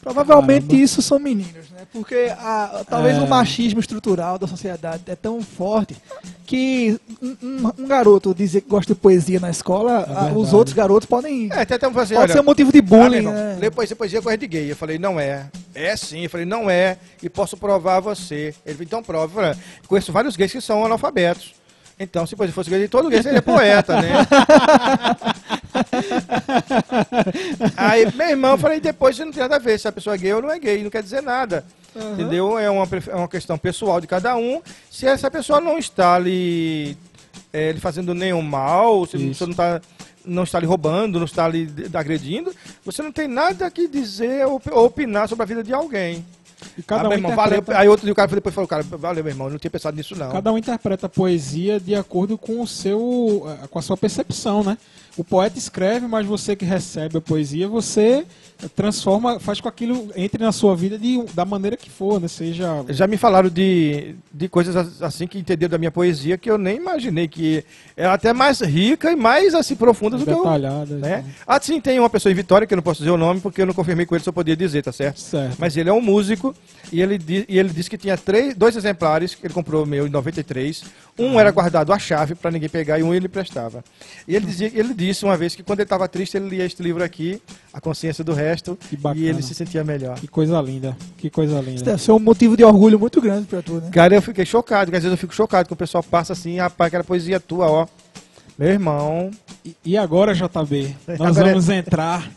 Provavelmente 0.00 0.66
Caramba. 0.66 0.82
isso 0.84 1.02
são 1.02 1.18
meninos, 1.18 1.68
né? 1.70 1.82
Porque 1.92 2.32
a- 2.38 2.84
talvez 2.88 3.16
É. 3.18 3.20
o 3.20 3.28
machismo 3.28 3.80
estrutural 3.80 4.38
da 4.38 4.46
sociedade 4.46 5.02
é 5.06 5.14
tão 5.14 5.42
forte 5.42 5.94
que 6.50 7.00
um, 7.22 7.36
um- 7.78 7.86
garoto 7.86 8.34
dizer 8.34 8.62
que 8.62 8.68
gosta 8.68 8.92
de 8.92 8.98
poesia 9.00 9.38
na 9.38 9.50
escola, 9.50 9.98
a- 9.98 10.00
os 10.02 10.08
É 10.08 10.24
verdade. 10.32 10.56
outros 10.56 10.74
garotos 10.74 11.06
podem. 11.06 11.48
É, 11.52 11.60
até 11.60 11.76
até 11.76 11.86
assim, 11.86 11.94
pode 11.94 12.14
olha, 12.16 12.32
ser 12.32 12.40
um 12.40 12.44
motivo 12.44 12.72
de 12.72 12.80
ah, 12.80 12.82
bullying, 12.82 13.16
irmão, 13.18 13.32
né? 13.32 13.56
lê 13.60 13.70
poesia, 13.70 13.94
poesia 13.94 14.18
é 14.18 14.22
coisa 14.22 14.36
de 14.36 14.48
gay. 14.48 14.72
Eu 14.72 14.74
falei, 14.74 14.98
não 14.98 15.20
é. 15.20 15.46
É 15.72 15.96
sim. 15.96 16.24
Eu 16.24 16.30
falei, 16.30 16.44
não 16.44 16.68
é. 16.68 16.96
E 17.22 17.28
posso 17.28 17.56
provar 17.56 17.98
a 17.98 18.00
você. 18.00 18.52
Ele 18.66 18.74
falou, 18.74 18.82
então 18.84 19.02
prova. 19.02 19.24
Eu 19.26 19.28
falei, 19.42 19.56
conheço 19.86 20.12
vários 20.12 20.34
gays 20.34 20.50
que 20.50 20.60
são 20.60 20.84
analfabetos. 20.84 21.54
Então, 22.00 22.26
se 22.26 22.34
poesia 22.34 22.52
fosse 22.54 22.68
gay, 22.68 22.88
todo 22.88 23.08
gay 23.08 23.22
seria 23.22 23.40
poeta, 23.42 24.00
né? 24.02 24.10
Aí, 27.76 28.06
meu 28.14 28.28
irmão, 28.28 28.52
eu 28.52 28.58
falei, 28.58 28.80
depois 28.80 29.16
isso 29.16 29.24
não 29.24 29.32
tem 29.32 29.42
nada 29.42 29.56
a 29.56 29.58
ver. 29.58 29.78
Se 29.78 29.88
a 29.88 29.92
pessoa 29.92 30.14
é 30.14 30.18
gay 30.18 30.32
ou 30.34 30.42
não 30.42 30.50
é 30.50 30.58
gay, 30.58 30.82
não 30.82 30.90
quer 30.90 31.02
dizer 31.02 31.22
nada. 31.22 31.64
Entendeu? 32.12 32.58
É 32.58 32.70
uma, 32.70 32.86
é 33.08 33.14
uma 33.14 33.28
questão 33.28 33.58
pessoal 33.58 34.00
de 34.00 34.06
cada 34.06 34.36
um. 34.36 34.62
Se 34.90 35.06
essa 35.06 35.30
pessoa 35.30 35.60
não 35.60 35.78
está 35.78 36.18
lhe, 36.18 36.96
é, 37.52 37.72
lhe 37.72 37.80
fazendo 37.80 38.14
nenhum 38.14 38.42
mal, 38.42 39.06
se 39.06 39.16
Isso. 39.16 39.34
você 39.38 39.44
não 39.44 39.50
está, 39.52 39.80
não 40.24 40.42
está 40.44 40.60
lhe 40.60 40.66
roubando, 40.66 41.18
não 41.18 41.26
está 41.26 41.48
lhe 41.48 41.68
agredindo, 41.92 42.54
você 42.84 43.02
não 43.02 43.10
tem 43.10 43.26
nada 43.26 43.68
que 43.70 43.88
dizer 43.88 44.46
ou 44.46 44.60
opinar 44.84 45.28
sobre 45.28 45.42
a 45.42 45.46
vida 45.46 45.62
de 45.64 45.72
alguém. 45.74 46.24
E 46.76 46.82
cada 46.82 47.06
Ah, 47.06 47.08
um 47.08 47.12
irmão, 47.14 47.34
valeu. 47.34 47.54
interpreta- 47.58 47.80
Aí 47.80 47.88
outro 47.88 48.04
dia 48.04 48.12
o 48.12 48.14
cara 48.14 48.28
depois 48.30 48.54
falou, 48.54 48.68
cara, 48.68 48.82
valeu, 48.82 49.24
meu 49.24 49.30
irmão, 49.32 49.46
eu 49.46 49.52
não 49.52 49.58
tinha 49.58 49.70
pensado 49.70 49.96
nisso 49.96 50.14
não. 50.14 50.30
Cada 50.30 50.52
um 50.52 50.58
interpreta 50.58 51.06
a 51.06 51.08
poesia 51.08 51.80
de 51.80 51.94
acordo 51.94 52.36
com 52.36 52.60
o 52.60 52.66
seu, 52.66 53.46
eh, 53.62 53.66
com 53.66 53.78
a 53.78 53.82
sua 53.82 53.96
percepção, 53.96 54.62
né? 54.62 54.76
O 55.20 55.24
poeta 55.24 55.58
escreve, 55.58 56.06
mas 56.06 56.24
você 56.24 56.56
que 56.56 56.64
recebe 56.64 57.18
a 57.18 57.20
poesia, 57.20 57.68
você 57.68 58.24
transforma, 58.74 59.38
faz 59.40 59.60
com 59.60 59.70
que 59.70 59.84
aquilo 59.84 60.10
entre 60.16 60.42
na 60.42 60.52
sua 60.52 60.74
vida 60.76 60.98
de, 60.98 61.22
da 61.34 61.44
maneira 61.44 61.76
que 61.76 61.90
for, 61.90 62.20
né? 62.20 62.28
Seja 62.28 62.84
Já 62.88 63.06
me 63.06 63.16
falaram 63.16 63.48
de, 63.48 64.14
de 64.32 64.48
coisas 64.48 64.74
as- 64.76 65.02
assim 65.02 65.26
que 65.26 65.38
entenderam 65.38 65.70
da 65.72 65.78
minha 65.78 65.90
poesia 65.90 66.38
que 66.38 66.50
eu 66.50 66.56
nem 66.58 66.76
imaginei 66.76 67.28
que 67.28 67.64
era 67.96 68.14
até 68.14 68.32
mais 68.32 68.60
rica 68.60 69.12
e 69.12 69.16
mais 69.16 69.54
assim 69.54 69.74
profunda 69.76 70.16
do 70.16 70.24
que 70.24 70.30
eu. 70.30 70.36
detalhada. 70.38 70.96
Né? 70.96 71.24
Ah, 71.46 71.60
sim, 71.60 71.80
tem 71.80 71.98
uma 71.98 72.10
pessoa 72.10 72.32
em 72.32 72.34
Vitória, 72.34 72.66
que 72.66 72.72
eu 72.72 72.76
não 72.76 72.82
posso 72.82 73.00
dizer 73.00 73.10
o 73.10 73.16
nome 73.16 73.40
porque 73.40 73.60
eu 73.62 73.66
não 73.66 73.74
confirmei 73.74 74.06
com 74.06 74.14
ele 74.14 74.22
se 74.24 74.28
eu 74.28 74.32
podia 74.32 74.56
dizer, 74.56 74.82
tá 74.82 74.92
certo? 74.92 75.20
Certo. 75.20 75.56
Mas 75.58 75.76
ele 75.76 75.90
é 75.90 75.92
um 75.92 76.00
músico 76.00 76.54
e 76.92 77.00
ele, 77.00 77.18
e 77.48 77.58
ele 77.58 77.68
disse 77.68 77.90
que 77.90 77.98
tinha 77.98 78.16
três, 78.16 78.54
dois 78.54 78.74
exemplares 78.76 79.34
que 79.34 79.46
ele 79.46 79.54
comprou 79.54 79.84
meu 79.84 80.06
em 80.06 80.10
93. 80.10 80.82
Um 81.20 81.38
era 81.38 81.50
guardado 81.50 81.92
à 81.92 81.98
chave 81.98 82.34
para 82.34 82.50
ninguém 82.50 82.68
pegar 82.68 82.98
e 82.98 83.02
um 83.02 83.14
ele 83.14 83.28
prestava. 83.28 83.84
E 84.26 84.34
ele, 84.34 84.46
dizia, 84.46 84.70
ele 84.74 84.94
disse 84.94 85.24
uma 85.24 85.36
vez 85.36 85.54
que 85.54 85.62
quando 85.62 85.80
ele 85.80 85.84
estava 85.86 86.08
triste, 86.08 86.36
ele 86.36 86.48
lia 86.48 86.64
este 86.64 86.82
livro 86.82 87.02
aqui, 87.04 87.40
A 87.72 87.80
Consciência 87.80 88.24
do 88.24 88.32
Resto, 88.32 88.78
Que 88.88 88.96
e 89.16 89.26
ele 89.26 89.42
se 89.42 89.54
sentia 89.54 89.84
melhor. 89.84 90.16
Que 90.18 90.26
coisa 90.28 90.60
linda. 90.60 90.96
Que 91.18 91.28
coisa 91.30 91.60
Isso 91.60 91.68
linda. 91.70 91.82
deve 91.84 92.02
ser 92.02 92.12
um 92.12 92.18
motivo 92.18 92.56
de 92.56 92.64
orgulho 92.64 92.98
muito 92.98 93.20
grande 93.20 93.46
pra 93.46 93.60
tu, 93.62 93.74
né? 93.74 93.90
Cara, 93.92 94.14
eu 94.14 94.22
fiquei 94.22 94.44
chocado, 94.46 94.86
porque 94.86 94.96
às 94.96 95.02
vezes 95.02 95.12
eu 95.16 95.18
fico 95.20 95.34
chocado 95.34 95.66
que 95.66 95.72
o 95.72 95.76
pessoal 95.76 96.02
passa 96.02 96.32
assim, 96.32 96.58
rapaz, 96.58 96.88
aquela 96.88 97.04
poesia 97.04 97.38
tua, 97.38 97.66
ó. 97.70 97.86
Meu 98.58 98.68
irmão. 98.68 99.30
E- 99.64 99.74
E 99.84 99.96
agora, 99.96 100.34
JB, 100.34 100.94
nós 101.06 101.20
Agora 101.20 101.48
é- 101.48 101.50
vamos 101.52 101.68
entrar 101.68 102.30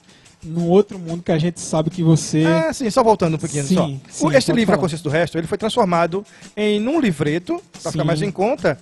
num 0.43 0.67
outro 0.69 0.99
mundo 0.99 1.23
que 1.23 1.31
a 1.31 1.37
gente 1.37 1.59
sabe 1.59 1.89
que 1.89 2.03
você. 2.03 2.43
Ah, 2.45 2.73
sim, 2.73 2.89
só 2.89 3.03
voltando 3.03 3.35
um 3.35 3.39
pouquinho 3.39 3.63
Sim, 3.63 3.75
só. 3.75 3.85
sim, 4.09 4.27
O- 4.27 4.31
pode 4.31 4.51
livro, 4.51 4.61
A 4.61 4.65
falar. 4.65 4.77
Consciência 4.77 5.03
do 5.03 5.09
Resto, 5.09 5.37
ele 5.37 5.47
foi 5.47 5.57
transformado 5.57 6.25
em 6.55 6.85
um 6.87 6.99
livreto, 6.99 7.61
ficar 7.73 7.91
Sim. 7.91 8.03
mais 8.03 8.21
em 8.21 8.31
conta. 8.31 8.77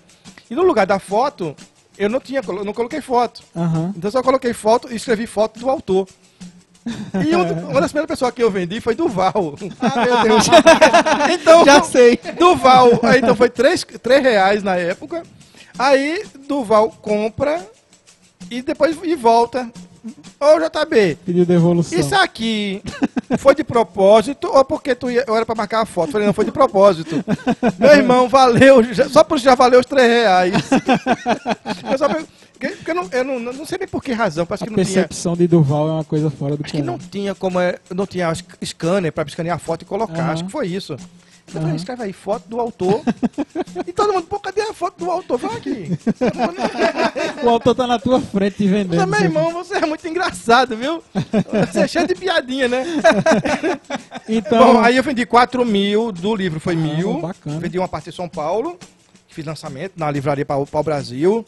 E 0.49 0.55
no 0.55 0.63
lugar 0.63 0.85
da 0.87 0.99
foto, 0.99 1.55
eu 1.97 2.09
não 2.09 2.19
tinha, 2.19 2.41
colo- 2.43 2.63
não 2.65 2.73
coloquei 2.73 3.01
foto. 3.01 3.43
Aham. 3.55 3.93
Então 3.95 4.07
eu 4.07 4.11
só 4.11 4.21
coloquei 4.23 4.53
foto 4.53 4.91
e 4.91 4.95
escrevi 4.95 5.25
foto 5.27 5.59
do 5.59 5.69
autor. 5.69 6.07
E 7.25 7.35
um- 7.35 7.41
uma 7.69 7.79
das 7.81 7.91
primeiras 7.91 8.07
pessoas 8.07 8.31
que 8.33 8.41
eu 8.43 8.49
vendi 8.49 8.81
foi 8.81 8.95
Duval. 8.95 9.55
Ah, 9.79 10.05
meu 10.05 10.21
Deus. 10.23 10.47
Então, 11.31 11.63
Já 11.65 11.83
sei. 11.83 12.19
Duval, 12.39 12.99
aí 13.03 13.19
então 13.19 13.35
foi 13.35 13.49
3, 13.49 13.85
três 14.01 14.23
reais 14.23 14.63
na 14.63 14.75
época. 14.75 15.23
Aí 15.77 16.23
Duval 16.47 16.89
compra 17.01 17.65
e 18.49 18.61
depois 18.61 18.97
e 19.03 19.15
volta. 19.15 19.69
Ô 20.39 20.59
JB, 20.59 21.17
Pediu 21.25 21.45
devolução. 21.45 21.97
isso 21.99 22.15
aqui 22.15 22.81
foi 23.37 23.53
de 23.53 23.63
propósito 23.63 24.47
ou 24.47 24.65
porque 24.65 24.95
tu 24.95 25.11
ia, 25.11 25.23
eu 25.27 25.35
era 25.35 25.45
pra 25.45 25.53
marcar 25.53 25.81
a 25.81 25.85
foto? 25.85 26.07
Eu 26.07 26.11
Falei, 26.13 26.27
não, 26.27 26.33
foi 26.33 26.45
de 26.45 26.51
propósito. 26.51 27.23
Meu 27.77 27.91
irmão, 27.91 28.27
valeu, 28.27 28.77
só 29.09 29.23
por 29.23 29.35
isso 29.35 29.45
já 29.45 29.53
valeu 29.53 29.79
os 29.79 29.85
3 29.85 30.07
reais. 30.09 30.53
Eu, 31.91 31.97
só, 31.99 32.07
porque- 32.09 32.27
eu, 32.89 32.95
não, 32.95 33.09
eu 33.11 33.23
não, 33.23 33.39
não 33.53 33.65
sei 33.65 33.77
nem 33.77 33.87
por 33.87 34.03
que 34.03 34.11
razão, 34.11 34.45
parece 34.45 34.63
A 34.63 34.67
que 34.67 34.71
não 34.75 34.83
tinha. 34.83 34.95
percepção 34.95 35.35
de 35.35 35.47
Durval 35.47 35.87
é 35.87 35.91
uma 35.91 36.03
coisa 36.03 36.29
fora 36.31 36.57
do 36.57 36.63
Acho 36.63 36.73
que 36.73 36.81
não 36.81 36.97
tinha 36.97 37.35
como. 37.35 37.59
é, 37.59 37.77
Não 37.93 38.05
tinha 38.07 38.31
scanner 38.65 39.11
pra 39.13 39.23
escanear 39.23 39.55
a 39.57 39.59
foto 39.59 39.83
e 39.83 39.85
colocar. 39.85 40.19
Aham. 40.21 40.31
Acho 40.33 40.45
que 40.45 40.51
foi 40.51 40.67
isso. 40.67 40.95
Falei, 41.51 41.67
Aham. 41.67 41.75
escreve 41.75 42.03
aí, 42.03 42.13
foto 42.13 42.47
do 42.47 42.59
autor. 42.59 43.01
e 43.85 43.91
todo 43.91 44.13
mundo, 44.13 44.25
pô, 44.25 44.39
cadê 44.39 44.61
a 44.61 44.73
foto 44.73 45.03
do 45.03 45.11
autor? 45.11 45.37
Fala 45.37 45.57
aqui. 45.57 45.91
O 47.43 47.49
autor 47.49 47.75
tá 47.75 47.85
na 47.85 47.99
tua 47.99 48.21
frente 48.21 48.57
te 48.57 48.67
vendendo. 48.67 49.05
Mas, 49.05 49.09
meu 49.09 49.29
irmão, 49.29 49.51
você 49.51 49.75
é 49.75 49.85
muito 49.85 50.07
engraçado, 50.07 50.77
viu? 50.77 51.03
Você 51.67 51.81
é 51.81 51.87
cheio 51.87 52.07
de 52.07 52.15
piadinha, 52.15 52.67
né? 52.67 52.85
Então, 54.29 54.75
Bom, 54.75 54.81
aí 54.81 54.95
eu 54.95 55.03
vendi 55.03 55.25
4 55.25 55.65
mil 55.65 56.11
do 56.11 56.33
livro, 56.35 56.59
foi 56.59 56.73
Ah, 56.73 56.77
mil. 56.77 57.19
bacana. 57.19 57.59
Vendi 57.59 57.77
uma 57.77 57.87
parte 57.87 58.09
em 58.09 58.13
São 58.13 58.29
Paulo, 58.29 58.77
fiz 59.27 59.45
lançamento 59.45 59.93
na 59.97 60.09
livraria 60.09 60.45
Pau, 60.45 60.65
Pau 60.65 60.83
Brasil. 60.83 61.43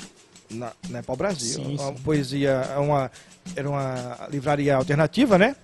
Na, 0.50 0.72
né, 0.90 1.02
Pau 1.02 1.16
Brasil. 1.16 1.64
Sim, 1.64 1.78
uma 1.80 1.96
sim. 1.96 2.04
poesia, 2.04 2.70
é 2.76 2.78
uma, 2.78 3.10
era 3.56 3.70
uma 3.70 4.28
livraria 4.30 4.76
alternativa, 4.76 5.38
né? 5.38 5.56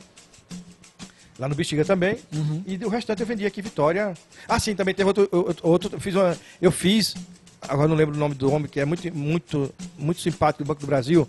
Lá 1.39 1.47
no 1.49 1.56
Bexiga 1.56 1.84
também. 1.86 2.17
Uhum. 2.34 2.63
E 2.67 2.75
o 2.86 2.89
restante 2.89 3.21
eu 3.21 3.25
vendi 3.28 3.45
aqui 3.45 3.62
em 3.62 3.63
Vitória. 3.63 4.13
Ah, 4.47 4.60
sim, 4.60 4.75
também 4.75 4.93
teve 4.93 5.08
outro. 5.08 5.28
outro, 5.63 5.99
fiz 5.99 6.13
uma- 6.15 6.38
eu 6.62 6.71
fiz, 6.71 7.15
agora 7.62 7.88
não 7.88 7.95
lembro 7.95 8.13
o 8.15 8.17
nome 8.17 8.36
do 8.36 8.52
homem, 8.52 8.67
que 8.67 8.80
é 8.80 8.86
muito, 8.86 9.12
muito, 9.15 9.73
muito 9.97 10.19
simpático 10.21 10.63
do 10.63 10.67
Banco 10.67 10.82
do 10.82 10.88
Brasil. 10.88 11.28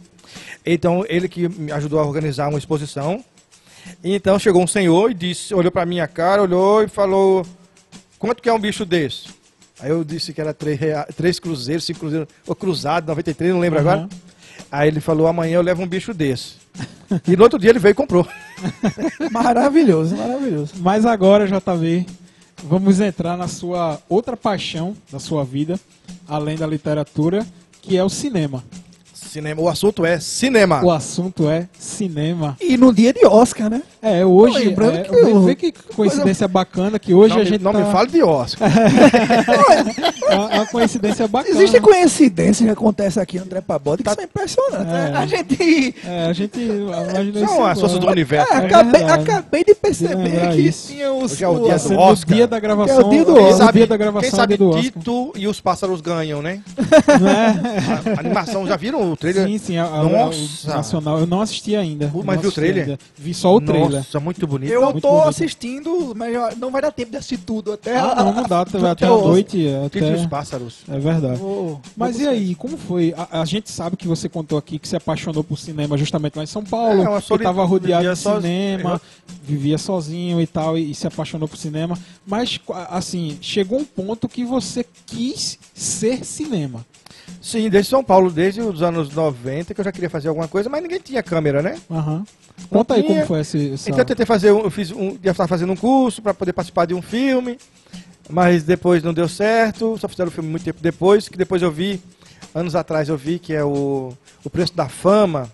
Então, 0.66 1.04
ele 1.08 1.28
que 1.28 1.48
me 1.48 1.72
ajudou 1.72 1.98
a 2.00 2.04
organizar 2.04 2.48
uma 2.48 2.58
exposição. 2.58 3.24
Então 4.04 4.38
chegou 4.38 4.62
um 4.62 4.66
senhor 4.66 5.10
e 5.10 5.14
disse, 5.14 5.54
olhou 5.54 5.72
pra 5.72 5.86
minha 5.86 6.06
cara, 6.06 6.42
olhou 6.42 6.82
e 6.82 6.88
falou: 6.88 7.46
quanto 8.18 8.42
que 8.42 8.48
é 8.48 8.52
um 8.52 8.58
bicho 8.58 8.84
desse? 8.84 9.28
Aí 9.80 9.88
eu 9.90 10.04
disse 10.04 10.34
que 10.34 10.40
era 10.40 10.54
três 11.16 11.38
cruzeiros, 11.38 11.84
cinco 11.84 12.00
cruzeiros, 12.00 12.28
ou 12.46 12.54
cruzado, 12.54 13.06
93, 13.06 13.50
não 13.54 13.60
lembro 13.60 13.80
Uhum. 13.82 13.88
agora. 13.90 14.08
Aí 14.70 14.88
ele 14.88 15.00
falou: 15.00 15.26
amanhã 15.26 15.56
eu 15.56 15.62
levo 15.62 15.82
um 15.82 15.86
bicho 15.86 16.14
desse. 16.14 16.54
E 17.26 17.36
no 17.36 17.42
outro 17.42 17.58
dia 17.58 17.70
ele 17.70 17.78
veio 17.78 17.92
e 17.92 17.94
comprou. 17.94 18.26
Maravilhoso, 19.32 20.16
maravilhoso. 20.16 20.74
Mas 20.78 21.04
agora, 21.04 21.46
JV, 21.46 22.06
vamos 22.62 23.00
entrar 23.00 23.36
na 23.36 23.48
sua 23.48 23.98
outra 24.08 24.36
paixão 24.36 24.96
da 25.10 25.18
sua 25.18 25.44
vida, 25.44 25.80
além 26.28 26.56
da 26.56 26.66
literatura, 26.66 27.44
que 27.82 27.96
é 27.96 28.04
o 28.04 28.08
cinema. 28.08 28.62
Cinema. 29.30 29.62
O 29.62 29.68
assunto 29.68 30.04
é 30.04 30.18
cinema. 30.18 30.84
O 30.84 30.90
assunto 30.90 31.48
é 31.48 31.68
cinema. 31.78 32.56
E 32.60 32.76
no 32.76 32.92
dia 32.92 33.12
de 33.12 33.24
Oscar, 33.24 33.70
né? 33.70 33.80
É, 34.02 34.24
hoje. 34.26 34.58
Lembrando 34.58 34.96
é, 34.98 35.02
que 35.02 35.14
o- 35.14 35.44
vê 35.44 35.54
que 35.54 35.70
coincidência 35.94 36.48
bacana 36.48 36.98
que 36.98 37.14
hoje 37.14 37.34
não 37.34 37.40
a 37.40 37.44
me, 37.44 37.50
gente 37.50 37.62
não 37.62 37.72
tá... 37.72 37.78
me 37.78 37.92
fale 37.92 38.10
de 38.10 38.22
Oscar. 38.22 38.68
É 40.30 40.34
uma- 40.36 40.50
é 40.52 40.54
uma 40.60 40.66
coincidência 40.66 41.26
bacana. 41.26 41.54
Existem 41.56 41.80
coincidências 41.80 42.64
que 42.66 42.72
acontecem 42.72 43.20
aqui 43.22 43.38
no 43.38 43.46
Trepa 43.46 43.78
Bode 43.78 44.02
que 44.04 44.10
são 44.14 44.22
impressionantes. 44.24 44.86
né? 44.86 45.10
É. 45.12 45.16
A 45.16 45.26
gente. 45.26 45.94
É, 46.04 46.24
a 46.26 46.32
gente 46.32 46.60
imaginou 46.60 47.48
São 47.48 47.66
as 47.66 47.80
forças 47.80 47.98
do 47.98 48.06
universo. 48.08 48.52
É, 48.52 48.60
né? 48.60 48.66
acabei, 48.66 49.02
acabei 49.02 49.64
de 49.64 49.74
perceber 49.74 50.14
lembrar 50.14 50.52
que 50.52 50.60
isso. 50.60 50.88
tinha 50.92 51.12
os. 51.12 51.32
Hoje 51.32 51.44
é 51.44 51.48
o 51.48 51.58
dia 51.64 51.78
Tá 51.78 51.88
do 51.88 51.94
no 51.94 52.00
Oscar. 52.00 52.36
dia 52.36 52.46
da 52.46 52.60
gravação. 52.60 53.00
É 53.00 53.04
o 53.04 53.08
dia 53.10 53.24
do 53.24 53.34
Oscar. 53.40 53.72
dia 53.72 53.86
da 53.86 53.96
gravação 53.96 54.20
quem 54.30 54.30
sabe 54.30 54.54
é 54.54 54.56
do 54.56 54.68
Oscar. 54.70 54.82
Tito 54.82 55.32
e 55.36 55.46
os 55.48 55.60
pássaros 55.60 56.00
ganham, 56.00 56.40
né? 56.40 56.60
Não 57.20 57.28
é? 57.28 58.14
A 58.16 58.20
animação, 58.20 58.66
já 58.66 58.76
viram 58.76 59.12
o 59.12 59.16
trailer? 59.20 59.46
Sim, 59.46 59.58
sim. 59.58 59.76
A, 59.76 59.84
a, 59.84 60.02
Nossa. 60.04 60.70
o 60.70 60.74
Nacional. 60.74 61.18
Eu 61.20 61.26
não 61.26 61.40
assisti 61.40 61.76
ainda. 61.76 62.06
Uh, 62.12 62.22
mas 62.24 62.40
viu 62.40 62.50
o 62.50 62.52
trailer? 62.52 62.84
ainda. 62.84 62.98
Vi 63.16 63.34
só 63.34 63.54
o 63.54 63.60
trailer. 63.60 63.98
Nossa, 63.98 64.18
muito 64.18 64.46
bonito. 64.46 64.72
Eu 64.72 64.82
Muito 64.82 65.00
tô 65.00 65.10
bonito. 65.10 65.28
assistindo, 65.28 66.12
mas 66.16 66.56
não 66.58 66.70
vai 66.70 66.82
dar 66.82 66.90
tempo 66.90 67.10
de 67.10 67.16
assistir 67.18 67.38
tudo 67.38 67.72
até. 67.72 67.96
Ah, 67.98 68.14
não, 68.16 68.32
não 68.32 68.42
dá. 68.44 68.60
Até, 68.70 68.78
até 68.88 69.06
a 69.06 69.08
noite. 69.10 69.58
E 69.58 69.66
os 69.68 69.86
Até... 69.86 70.26
pássaros. 70.28 70.78
É 70.88 70.98
verdade. 70.98 71.38
Vou- 71.38 71.80
Mas 71.96 72.16
vou 72.16 72.24
e 72.24 72.28
aí, 72.28 72.54
como 72.54 72.76
foi? 72.76 73.14
A, 73.30 73.44
gente 73.44 73.70
sabe 73.70 73.96
que 73.96 74.06
você 74.08 74.28
contou 74.28 74.56
aqui 74.58 74.78
que 74.78 74.88
se 74.88 74.96
apaixonou 74.96 75.42
por 75.44 75.58
cinema 75.58 75.96
justamente 75.96 76.36
lá 76.36 76.42
em 76.42 76.46
São 76.46 76.64
Paulo, 76.64 77.02
É, 77.02 77.20
que 77.20 77.34
estava 77.34 77.64
rodeado 77.64 78.08
de 78.08 78.16
sozinho. 78.16 78.40
cinema, 78.42 79.00
vivia 79.42 79.78
sozinho 79.78 80.40
e 80.40 80.46
tal, 80.46 80.78
e, 80.78 80.90
e 80.90 80.94
se 80.94 81.06
apaixonou 81.06 81.46
por 81.48 81.56
cinema. 81.56 81.98
Mas, 82.26 82.58
assim, 82.88 83.36
chegou 83.40 83.78
um 83.80 83.84
ponto 83.84 84.28
que 84.28 84.44
você 84.44 84.84
quis 85.06 85.58
ser 85.74 86.24
cinema. 86.24 86.84
Sim, 87.40 87.70
desde 87.70 87.88
São 87.90 88.04
Paulo, 88.04 88.30
desde 88.30 88.60
os 88.60 88.82
anos 88.82 89.10
90, 89.14 89.72
que 89.72 89.80
eu 89.80 89.84
já 89.84 89.90
queria 89.90 90.10
fazer 90.10 90.28
alguma 90.28 90.46
coisa, 90.46 90.68
mas 90.68 90.82
ninguém 90.82 91.00
tinha 91.00 91.22
câmera, 91.22 91.62
né? 91.62 91.78
Aham. 91.90 92.24
Conta 92.68 92.94
aí 92.94 93.02
como 93.02 93.24
foi 93.26 93.40
esse. 93.40 93.72
essa- 93.72 93.88
Então 93.88 94.00
eu 94.00 94.04
tentei 94.04 94.26
fazer, 94.26 94.52
um- 94.52 94.60
eu 94.60 94.70
fiz 94.70 94.90
um, 94.90 95.16
ia 95.24 95.30
estar 95.30 95.46
fazendo 95.46 95.72
um 95.72 95.76
curso 95.76 96.20
para 96.20 96.34
poder 96.34 96.52
participar 96.52 96.84
de 96.86 96.92
um 96.94 97.00
filme, 97.00 97.58
mas 98.28 98.62
depois 98.64 99.02
não 99.02 99.14
deu 99.14 99.26
certo, 99.26 99.96
só 99.98 100.06
fizeram 100.06 100.28
o 100.28 100.32
filme 100.32 100.50
muito 100.50 100.64
tempo 100.64 100.80
depois, 100.82 101.28
que 101.30 101.38
depois 101.38 101.62
eu 101.62 101.72
vi, 101.72 102.02
anos 102.54 102.74
atrás 102.76 103.08
eu 103.08 103.16
vi, 103.16 103.38
que 103.38 103.54
é 103.54 103.64
o, 103.64 104.12
o 104.44 104.50
Preço 104.50 104.74
da 104.76 104.88
Fama, 104.88 105.50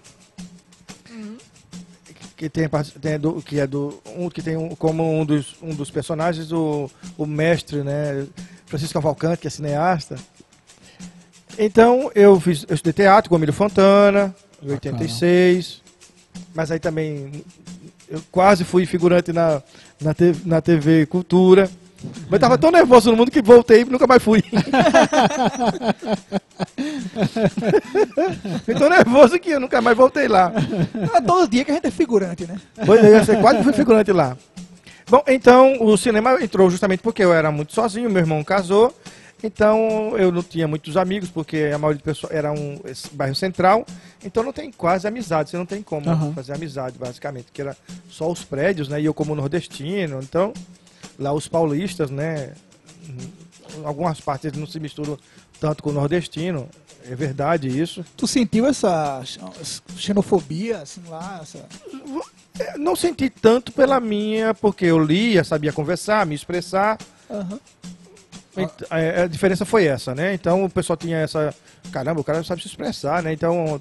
que 2.36 2.50
tem, 2.50 2.68
tem 3.00 3.18
do, 3.18 3.40
que 3.40 3.58
é 3.60 3.66
do 3.66 3.98
um 4.16 4.28
que 4.28 4.42
tem 4.42 4.56
um, 4.56 4.74
como 4.74 5.02
um 5.18 5.24
dos, 5.24 5.54
um 5.62 5.74
dos 5.74 5.90
personagens 5.90 6.52
o, 6.52 6.90
o 7.16 7.24
mestre, 7.24 7.82
né, 7.82 8.26
Francisco 8.66 8.92
Cavalcante, 8.94 9.40
que 9.40 9.46
é 9.46 9.50
cineasta. 9.50 10.16
Então 11.58 12.10
eu 12.14 12.38
fiz, 12.40 12.64
eu 12.68 12.74
estudei 12.74 12.92
teatro 12.92 13.30
com 13.30 13.36
Emílio 13.36 13.52
Fontana, 13.52 14.34
em 14.62 14.70
86. 14.70 15.82
Mas 16.54 16.70
aí 16.70 16.78
também 16.78 17.44
eu 18.08 18.20
quase 18.30 18.64
fui 18.64 18.86
figurante 18.86 19.32
na, 19.32 19.62
na, 20.00 20.14
TV, 20.14 20.40
na 20.44 20.60
TV 20.60 21.06
Cultura. 21.06 21.70
Mas 22.28 22.40
tava 22.40 22.58
tão 22.58 22.70
nervoso 22.70 23.10
no 23.10 23.16
mundo 23.16 23.30
que 23.30 23.40
voltei 23.40 23.80
e 23.80 23.84
nunca 23.84 24.06
mais 24.06 24.22
fui. 24.22 24.42
Fiquei 28.60 28.74
tão 28.74 28.90
nervoso 28.90 29.38
que 29.38 29.50
eu 29.50 29.60
nunca 29.60 29.80
mais 29.80 29.96
voltei 29.96 30.28
lá. 30.28 30.52
É 31.14 31.20
todo 31.20 31.48
dia 31.48 31.64
que 31.64 31.70
a 31.70 31.74
gente 31.74 31.86
é 31.86 31.90
figurante, 31.90 32.46
né? 32.46 32.60
Pois 32.84 33.02
é, 33.02 33.34
eu 33.34 33.40
quase 33.40 33.62
fui 33.62 33.72
figurante 33.72 34.12
lá. 34.12 34.36
Bom, 35.08 35.22
então 35.26 35.76
o 35.80 35.96
cinema 35.96 36.36
entrou 36.42 36.68
justamente 36.68 37.00
porque 37.00 37.24
eu 37.24 37.32
era 37.32 37.50
muito 37.50 37.72
sozinho, 37.72 38.10
meu 38.10 38.20
irmão 38.20 38.44
casou, 38.44 38.92
então 39.42 40.16
eu 40.16 40.32
não 40.32 40.42
tinha 40.42 40.66
muitos 40.66 40.96
amigos, 40.96 41.28
porque 41.28 41.70
a 41.74 41.78
maioria 41.78 42.00
do 42.00 42.04
pessoal 42.04 42.32
era 42.32 42.52
um 42.52 42.80
bairro 43.12 43.34
central, 43.34 43.86
então 44.24 44.42
não 44.42 44.52
tem 44.52 44.72
quase 44.72 45.06
amizade, 45.06 45.50
você 45.50 45.56
não 45.56 45.66
tem 45.66 45.82
como 45.82 46.08
Aham. 46.10 46.32
fazer 46.32 46.54
amizade, 46.54 46.98
basicamente, 46.98 47.48
que 47.52 47.60
era 47.60 47.76
só 48.08 48.30
os 48.30 48.44
prédios, 48.44 48.88
né? 48.88 49.00
E 49.00 49.04
eu 49.04 49.14
como 49.14 49.34
nordestino, 49.34 50.20
então 50.22 50.52
lá 51.18 51.32
os 51.32 51.48
paulistas, 51.48 52.10
né? 52.10 52.52
Algumas 53.84 54.20
partes 54.20 54.46
eles 54.46 54.58
não 54.58 54.66
se 54.66 54.80
misturam 54.80 55.18
tanto 55.60 55.82
com 55.82 55.90
o 55.90 55.92
nordestino, 55.92 56.68
é 57.04 57.14
verdade 57.14 57.68
isso. 57.68 58.04
Tu 58.16 58.26
sentiu 58.26 58.66
essa 58.66 59.22
xenofobia, 59.96 60.78
assim, 60.78 61.02
lá? 61.08 61.40
Essa... 61.42 61.64
É, 62.58 62.76
Não 62.78 62.96
senti 62.96 63.28
tanto 63.30 63.70
pela 63.70 64.00
minha, 64.00 64.54
porque 64.54 64.86
eu 64.86 64.98
lia, 64.98 65.44
sabia 65.44 65.72
conversar, 65.72 66.26
me 66.26 66.34
expressar. 66.34 66.98
Aham. 67.30 67.60
É, 68.90 69.22
A 69.22 69.26
diferença 69.26 69.64
foi 69.64 69.86
essa, 69.86 70.14
né? 70.14 70.34
Então 70.34 70.64
o 70.64 70.70
pessoal 70.70 70.96
tinha 70.96 71.18
essa. 71.18 71.54
Caramba, 71.92 72.20
o 72.20 72.24
cara 72.24 72.42
sabe 72.42 72.62
se 72.62 72.68
expressar, 72.68 73.22
né? 73.22 73.32
Então, 73.32 73.80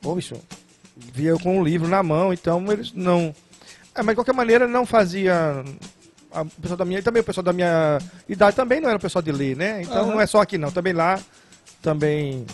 pô, 0.00 0.14
bicho, 0.14 0.36
via 0.96 1.30
eu 1.30 1.38
com 1.38 1.58
um 1.58 1.64
livro 1.64 1.88
na 1.88 2.02
mão, 2.02 2.32
então 2.32 2.64
eles 2.72 2.92
não. 2.92 3.34
É, 3.94 4.02
mas 4.02 4.08
de 4.08 4.14
qualquer 4.16 4.34
maneira 4.34 4.66
não 4.66 4.86
fazia. 4.86 5.64
A 6.32 6.42
o 6.42 6.46
pessoal 6.46 6.76
da 6.76 6.84
minha, 6.84 7.00
e 7.00 7.02
também 7.02 7.22
o 7.22 7.24
pessoal 7.24 7.44
da 7.44 7.52
minha 7.54 7.98
idade 8.28 8.54
também 8.54 8.80
não 8.80 8.88
era 8.88 8.98
o 8.98 9.00
pessoal 9.00 9.22
de 9.22 9.32
ler, 9.32 9.56
né? 9.56 9.80
Então 9.82 10.06
não 10.06 10.20
é 10.20 10.26
só 10.26 10.40
aqui 10.42 10.58
não, 10.58 10.70
também 10.70 10.92
lá, 10.92 11.18
também. 11.80 12.44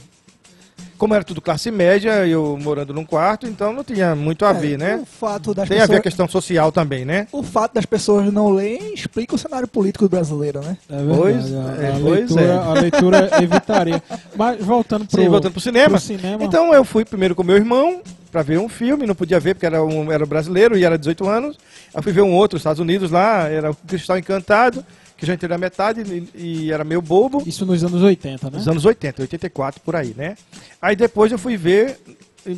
Como 1.04 1.12
era 1.14 1.22
tudo 1.22 1.42
classe 1.42 1.70
média, 1.70 2.26
eu 2.26 2.58
morando 2.62 2.94
num 2.94 3.04
quarto, 3.04 3.46
então 3.46 3.74
não 3.74 3.84
tinha 3.84 4.14
muito 4.14 4.42
a 4.46 4.54
ver, 4.54 4.72
É, 4.72 4.76
né? 4.78 5.00
O 5.02 5.04
fato 5.04 5.52
das 5.52 5.68
Tem 5.68 5.76
a 5.76 5.80
ver 5.80 5.84
a 5.84 5.86
pessoas... 5.88 6.02
questão 6.02 6.26
social 6.26 6.72
também, 6.72 7.04
né? 7.04 7.28
O 7.30 7.42
fato 7.42 7.74
das 7.74 7.84
pessoas 7.84 8.32
não 8.32 8.48
lerem 8.48 8.94
explica 8.94 9.34
o 9.34 9.38
cenário 9.38 9.68
político 9.68 10.08
brasileiro, 10.08 10.62
né? 10.62 10.78
É 10.88 10.96
verdade. 10.96 11.18
Pois 11.20 11.52
a, 11.52 11.56
é, 11.58 11.88
a 11.88 12.00
pois 12.00 12.30
leitura, 12.30 12.42
é. 12.42 12.56
a 12.56 12.72
leitura 12.72 13.30
evitaria. 13.44 14.02
Mas 14.34 14.64
voltando 14.64 15.06
voltando 15.28 15.52
pro 15.52 15.60
cinema. 15.60 15.98
cinema. 15.98 16.42
Então 16.42 16.72
eu 16.72 16.82
fui 16.86 17.04
primeiro 17.04 17.34
com 17.34 17.42
meu 17.44 17.56
irmão 17.56 18.00
para 18.32 18.40
ver 18.40 18.58
um 18.58 18.68
filme, 18.70 19.06
não 19.06 19.14
podia 19.14 19.38
ver 19.38 19.56
porque 19.56 19.66
era, 19.66 19.84
um, 19.84 20.10
era 20.10 20.24
brasileiro 20.24 20.74
e 20.74 20.86
era 20.86 20.96
18 20.96 21.28
anos. 21.28 21.58
Eu 21.94 22.02
fui 22.02 22.12
ver 22.12 22.22
um 22.22 22.32
outro, 22.32 22.56
nos 22.56 22.62
Estados 22.62 22.80
Unidos 22.80 23.10
lá, 23.10 23.46
era 23.46 23.72
o 23.72 23.76
Cristal 23.86 24.16
Encantado, 24.16 24.82
que 25.16 25.24
já 25.26 25.34
entrei 25.34 25.48
na 25.48 25.58
metade 25.58 26.02
e, 26.34 26.64
e 26.66 26.72
era 26.72 26.82
meio 26.84 27.00
bobo. 27.02 27.42
Isso 27.46 27.64
nos 27.64 27.82
anos 27.84 28.02
80, 28.02 28.50
né? 28.50 28.58
Nos 28.58 28.68
anos 28.68 28.84
80, 28.84 29.22
84 29.22 29.80
por 29.82 29.94
aí, 29.96 30.14
né? 30.16 30.36
Aí 30.80 30.96
depois 30.96 31.30
eu 31.32 31.38
fui 31.38 31.56
ver, 31.56 31.98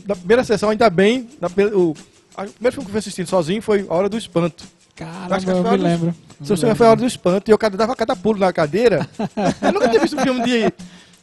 na 0.06 0.16
primeira 0.16 0.42
sessão, 0.44 0.70
ainda 0.70 0.88
bem, 0.90 1.28
na, 1.40 1.48
o, 1.74 1.94
a- 2.36 2.44
o 2.44 2.50
primeiro 2.50 2.74
filme 2.74 2.84
que 2.84 2.88
eu 2.88 2.92
fui 2.92 2.98
assistindo 2.98 3.26
sozinho 3.28 3.60
foi 3.62 3.86
A 3.88 3.94
Hora 3.94 4.08
do 4.08 4.16
Espanto. 4.18 4.64
Que 4.94 5.02
eu 5.50 5.62
me 5.62 5.76
lembro. 5.76 6.14
Se 6.42 6.48
você 6.50 6.74
foi 6.74 6.86
A 6.86 6.90
Hora 6.90 7.00
do 7.00 7.06
Espanto 7.06 7.50
e 7.50 7.52
eu 7.52 7.58
dava 7.58 7.94
cada 7.94 8.16
pulo 8.16 8.38
na 8.38 8.52
cadeira, 8.52 9.06
eu 9.62 9.72
nunca 9.72 9.88
tinha 9.88 10.00
visto 10.00 10.16
um 10.16 10.22
filme 10.22 10.42
de. 10.44 10.72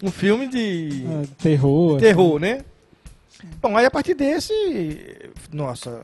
Um 0.03 0.11
filme 0.11 0.47
de. 0.47 1.05
Ah, 1.07 1.23
terror. 1.41 1.99
terror, 1.99 2.39
né? 2.39 2.61
Bom, 3.61 3.75
aí 3.77 3.85
a 3.85 3.91
partir 3.91 4.13
desse, 4.13 4.53
nossa, 5.51 6.01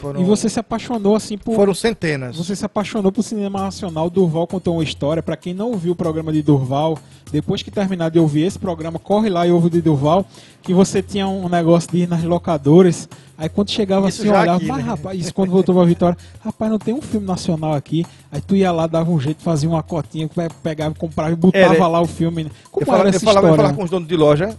foram, 0.00 0.20
E 0.20 0.24
você 0.24 0.48
se 0.48 0.58
apaixonou 0.58 1.14
assim 1.14 1.36
por. 1.38 1.54
foram 1.54 1.74
centenas. 1.74 2.36
Você 2.36 2.56
se 2.56 2.64
apaixonou 2.64 3.12
por 3.12 3.22
cinema 3.22 3.60
nacional. 3.62 4.08
Durval 4.10 4.46
contou 4.46 4.74
uma 4.76 4.82
história. 4.84 5.22
Pra 5.22 5.36
quem 5.36 5.52
não 5.54 5.68
ouviu 5.70 5.92
o 5.92 5.96
programa 5.96 6.32
de 6.32 6.42
Durval, 6.42 6.98
depois 7.30 7.62
que 7.62 7.70
terminar 7.70 8.10
de 8.10 8.18
ouvir 8.18 8.42
esse 8.46 8.58
programa, 8.58 8.98
corre 8.98 9.28
lá 9.28 9.46
e 9.46 9.52
ouve 9.52 9.66
o 9.66 9.70
de 9.70 9.80
Durval. 9.80 10.24
Que 10.62 10.72
você 10.74 11.02
tinha 11.02 11.26
um 11.28 11.48
negócio 11.48 11.90
de 11.90 11.98
ir 11.98 12.08
nas 12.08 12.22
locadoras. 12.24 13.08
Aí 13.38 13.48
quando 13.48 13.70
chegava 13.70 14.08
Isso 14.08 14.20
assim, 14.22 14.30
olhava, 14.30 14.56
aqui, 14.56 14.66
mas 14.66 14.76
né? 14.78 14.82
rapaz, 14.82 15.18
isso 15.20 15.32
quando 15.34 15.50
voltou 15.50 15.74
pra 15.74 15.84
Vitória, 15.84 16.16
rapaz, 16.44 16.70
não 16.70 16.78
tem 16.78 16.92
um 16.92 17.00
filme 17.00 17.26
nacional 17.26 17.72
aqui. 17.72 18.04
Aí 18.30 18.40
tu 18.40 18.54
ia 18.54 18.70
lá, 18.70 18.86
dava 18.86 19.10
um 19.10 19.18
jeito, 19.18 19.42
fazia 19.42 19.68
uma 19.68 19.82
cotinha, 19.82 20.28
pe- 20.28 20.50
pegava, 20.62 20.94
comprava 20.94 21.32
e 21.32 21.36
botava 21.36 21.74
Era- 21.74 21.86
lá 21.86 22.00
o 22.02 22.06
filme. 22.06 22.50
Como 22.70 22.82
eu 22.82 22.86
falava, 22.86 23.08
eu 23.08 23.12
falava, 23.20 23.38
eu 23.38 23.50
história? 23.52 23.56
falava 23.56 23.74
com 23.74 23.84
os 23.84 23.88
donos 23.90 24.06
de 24.06 24.14
loja, 24.16 24.54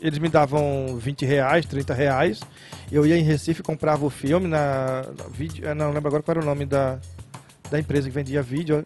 eles 0.00 0.18
me 0.18 0.30
davam 0.30 0.96
20 0.98 1.26
reais, 1.26 1.66
30 1.66 1.92
reais. 1.92 2.40
Eu 2.94 3.04
ia 3.04 3.16
em 3.18 3.22
Recife, 3.22 3.60
comprava 3.60 4.06
o 4.06 4.10
filme 4.10 4.46
na, 4.46 5.02
na 5.18 5.24
vídeo, 5.28 5.64
eu 5.66 5.74
não 5.74 5.90
lembro 5.90 6.06
agora 6.06 6.22
qual 6.22 6.36
era 6.36 6.44
o 6.44 6.46
nome 6.48 6.64
da, 6.64 6.98
da 7.68 7.78
empresa 7.80 8.08
que 8.08 8.14
vendia 8.14 8.40
vídeo. 8.40 8.84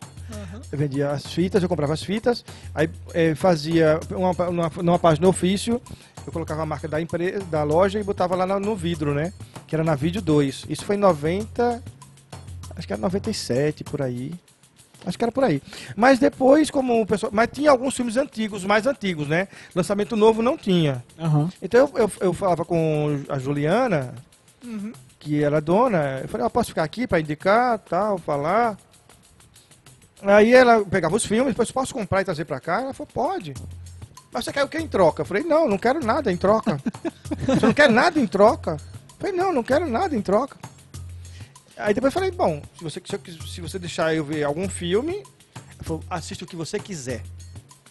Eu 0.72 0.78
vendia 0.78 1.10
as 1.10 1.26
fitas, 1.26 1.62
eu 1.62 1.68
comprava 1.68 1.92
as 1.92 2.02
fitas, 2.02 2.42
aí 2.74 2.88
eh, 3.12 3.34
fazia 3.34 4.00
uma, 4.10 4.30
uma, 4.48 4.70
numa 4.82 4.98
página 4.98 5.28
ofício, 5.28 5.80
eu 6.26 6.32
colocava 6.32 6.62
a 6.62 6.66
marca 6.66 6.86
da 6.88 7.00
empresa, 7.00 7.44
da 7.50 7.62
loja 7.62 7.98
e 8.00 8.02
botava 8.02 8.34
lá 8.34 8.46
na- 8.46 8.58
no 8.60 8.74
vidro, 8.76 9.12
né? 9.14 9.32
Que 9.66 9.74
era 9.76 9.84
na 9.84 9.94
vídeo 9.94 10.20
2. 10.22 10.64
Isso 10.68 10.84
foi 10.86 10.96
em 10.96 10.98
90. 10.98 11.82
Acho 12.76 12.86
que 12.86 12.92
era 12.92 13.00
97, 13.00 13.84
por 13.84 14.00
aí. 14.02 14.32
Acho 15.06 15.16
que 15.16 15.24
era 15.24 15.32
por 15.32 15.44
aí. 15.44 15.62
Mas 15.96 16.18
depois, 16.18 16.70
como 16.70 17.00
o 17.00 17.06
pessoal. 17.06 17.30
Mas 17.34 17.48
tinha 17.52 17.70
alguns 17.70 17.94
filmes 17.94 18.16
antigos, 18.16 18.64
mais 18.64 18.86
antigos, 18.86 19.28
né? 19.28 19.48
Lançamento 19.74 20.16
novo 20.16 20.42
não 20.42 20.56
tinha. 20.56 21.02
Aham. 21.18 21.48
Então 21.62 21.80
eu, 21.80 22.02
eu, 22.02 22.12
eu 22.20 22.32
falava 22.34 22.64
com 22.64 23.22
a 23.28 23.38
Juliana, 23.38 24.14
Uhum. 24.64 24.92
que 25.20 25.42
era 25.42 25.60
dona, 25.60 26.18
eu 26.22 26.28
falei, 26.28 26.44
eu 26.44 26.50
posso 26.50 26.70
ficar 26.70 26.82
aqui 26.82 27.06
para 27.06 27.20
indicar, 27.20 27.78
tal, 27.78 28.18
falar. 28.18 28.76
Aí 30.20 30.52
ela 30.52 30.84
pegava 30.84 31.14
os 31.14 31.24
filmes, 31.24 31.52
depois 31.52 31.70
posso 31.70 31.94
comprar 31.94 32.22
e 32.22 32.24
trazer 32.24 32.44
para 32.44 32.58
cá? 32.58 32.80
Ela 32.82 32.92
falou, 32.92 33.08
pode. 33.14 33.54
Mas 34.32 34.44
você 34.44 34.52
quer 34.52 34.64
o 34.64 34.68
que 34.68 34.76
em 34.78 34.88
troca? 34.88 35.22
Eu 35.22 35.26
falei, 35.26 35.44
não, 35.44 35.68
não 35.68 35.78
quero 35.78 36.04
nada 36.04 36.30
em 36.32 36.36
troca. 36.36 36.78
você 37.46 37.64
não 37.66 37.72
quer 37.72 37.88
nada 37.88 38.18
em 38.18 38.26
troca? 38.26 38.72
Eu 38.72 39.16
falei, 39.18 39.36
não, 39.36 39.52
não 39.52 39.62
quero 39.62 39.88
nada 39.88 40.14
em 40.16 40.20
troca. 40.20 40.56
Aí 41.78 41.94
depois 41.94 42.12
eu 42.12 42.20
falei, 42.20 42.30
bom, 42.30 42.60
se 42.76 42.82
você, 42.82 43.00
se, 43.04 43.14
eu 43.14 43.46
se 43.46 43.60
você 43.60 43.78
deixar 43.78 44.14
eu 44.14 44.24
ver 44.24 44.42
algum 44.42 44.68
filme, 44.68 45.22
assiste 46.10 46.42
o 46.42 46.46
que 46.46 46.56
você 46.56 46.78
quiser. 46.78 47.22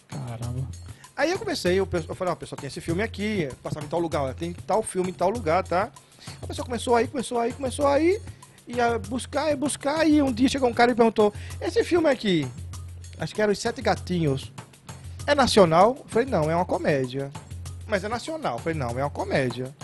Caramba. 0.06 0.68
Aí 1.16 1.30
eu 1.32 1.38
comecei, 1.38 1.74
eu, 1.80 1.88
eu 1.90 2.14
falei, 2.14 2.32
ó, 2.32 2.36
pessoal, 2.36 2.58
tem 2.58 2.68
esse 2.68 2.80
filme 2.80 3.02
aqui, 3.02 3.48
passava 3.62 3.84
em 3.84 3.88
tal 3.88 3.98
lugar, 3.98 4.32
tem 4.34 4.52
tal 4.52 4.82
filme 4.82 5.10
em 5.10 5.14
tal 5.14 5.30
lugar, 5.30 5.64
tá? 5.64 5.90
A 6.40 6.46
pessoa 6.46 6.64
começou 6.64 6.94
aí, 6.94 7.08
começou 7.08 7.40
aí, 7.40 7.52
começou 7.52 7.86
aí, 7.86 8.20
ia 8.68 8.98
buscar, 8.98 9.48
ia 9.48 9.56
buscar, 9.56 10.06
e 10.06 10.22
um 10.22 10.32
dia 10.32 10.48
chegou 10.48 10.68
um 10.68 10.74
cara 10.74 10.92
e 10.92 10.94
perguntou, 10.94 11.32
esse 11.60 11.82
filme 11.82 12.08
aqui, 12.08 12.46
acho 13.18 13.34
que 13.34 13.42
era 13.42 13.50
Os 13.50 13.58
Sete 13.58 13.82
Gatinhos, 13.82 14.52
é 15.26 15.34
nacional? 15.34 15.96
Eu 15.98 16.04
falei, 16.08 16.28
não, 16.28 16.50
é 16.50 16.54
uma 16.54 16.64
comédia. 16.64 17.30
Mas 17.86 18.04
é 18.04 18.08
nacional? 18.08 18.56
Eu 18.56 18.58
falei, 18.60 18.78
não, 18.78 18.90
é 18.90 19.02
uma 19.02 19.10
comédia. 19.10 19.74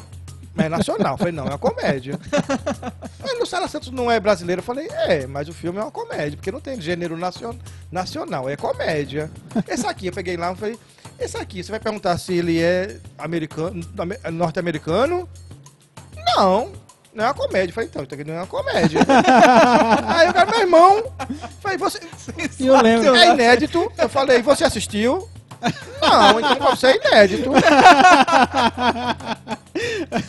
Mas 0.55 0.67
é 0.67 0.69
nacional? 0.69 1.15
Eu 1.15 1.19
falei, 1.19 1.33
não, 1.33 1.47
é 1.47 1.51
uma 1.51 1.59
comédia. 1.59 2.19
Mas 3.21 3.39
Luciana 3.41 3.67
Santos 3.67 3.91
não 3.91 4.11
é 4.11 4.21
brasileiro? 4.21 4.61
Eu 4.61 4.65
falei, 4.65 4.87
é, 4.89 5.27
mas 5.27 5.49
o 5.49 5.53
filme 5.53 5.79
é 5.79 5.83
uma 5.83 5.91
comédia, 5.91 6.37
porque 6.37 6.53
não 6.53 6.61
tem 6.61 6.81
gênero 6.81 7.17
nacion- 7.17 7.57
nacional, 7.91 8.49
é 8.49 8.57
comédia. 8.57 9.31
Esse 9.67 9.87
aqui, 9.87 10.07
eu 10.09 10.13
peguei 10.13 10.37
lá 10.37 10.53
e 10.53 10.57
falei, 10.57 10.79
esse 11.19 11.37
aqui, 11.37 11.63
você 11.65 11.71
vai 11.73 11.81
perguntar 11.81 12.17
se 12.19 12.35
ele 12.35 12.61
é 12.63 12.99
americano, 13.19 13.81
ame- 13.99 14.19
norte-americano? 14.33 15.29
Não, 16.37 16.73
não 17.13 17.25
é 17.25 17.29
uma 17.29 17.35
comédia. 17.35 17.71
Eu 17.71 17.75
falei, 17.75 17.89
então, 17.91 18.03
isso 18.05 18.15
aqui 18.15 18.25
não 18.25 18.35
é 18.35 18.39
uma 18.39 18.47
comédia. 18.47 19.01
Aí 20.07 20.29
o 20.29 20.33
cara, 20.35 20.51
meu 20.51 20.61
irmão, 20.61 21.05
falei, 21.61 21.79
você, 21.79 22.01
eu 22.61 22.81
lembro. 22.81 23.15
é 23.17 23.31
inédito. 23.33 23.91
Eu 23.99 24.09
falei, 24.09 24.43
você 24.43 24.65
assistiu? 24.65 25.29
Não, 26.01 26.39
então 26.41 26.57
pra 26.57 26.71
você 26.77 26.87
é 26.89 26.97
inédito. 26.97 27.51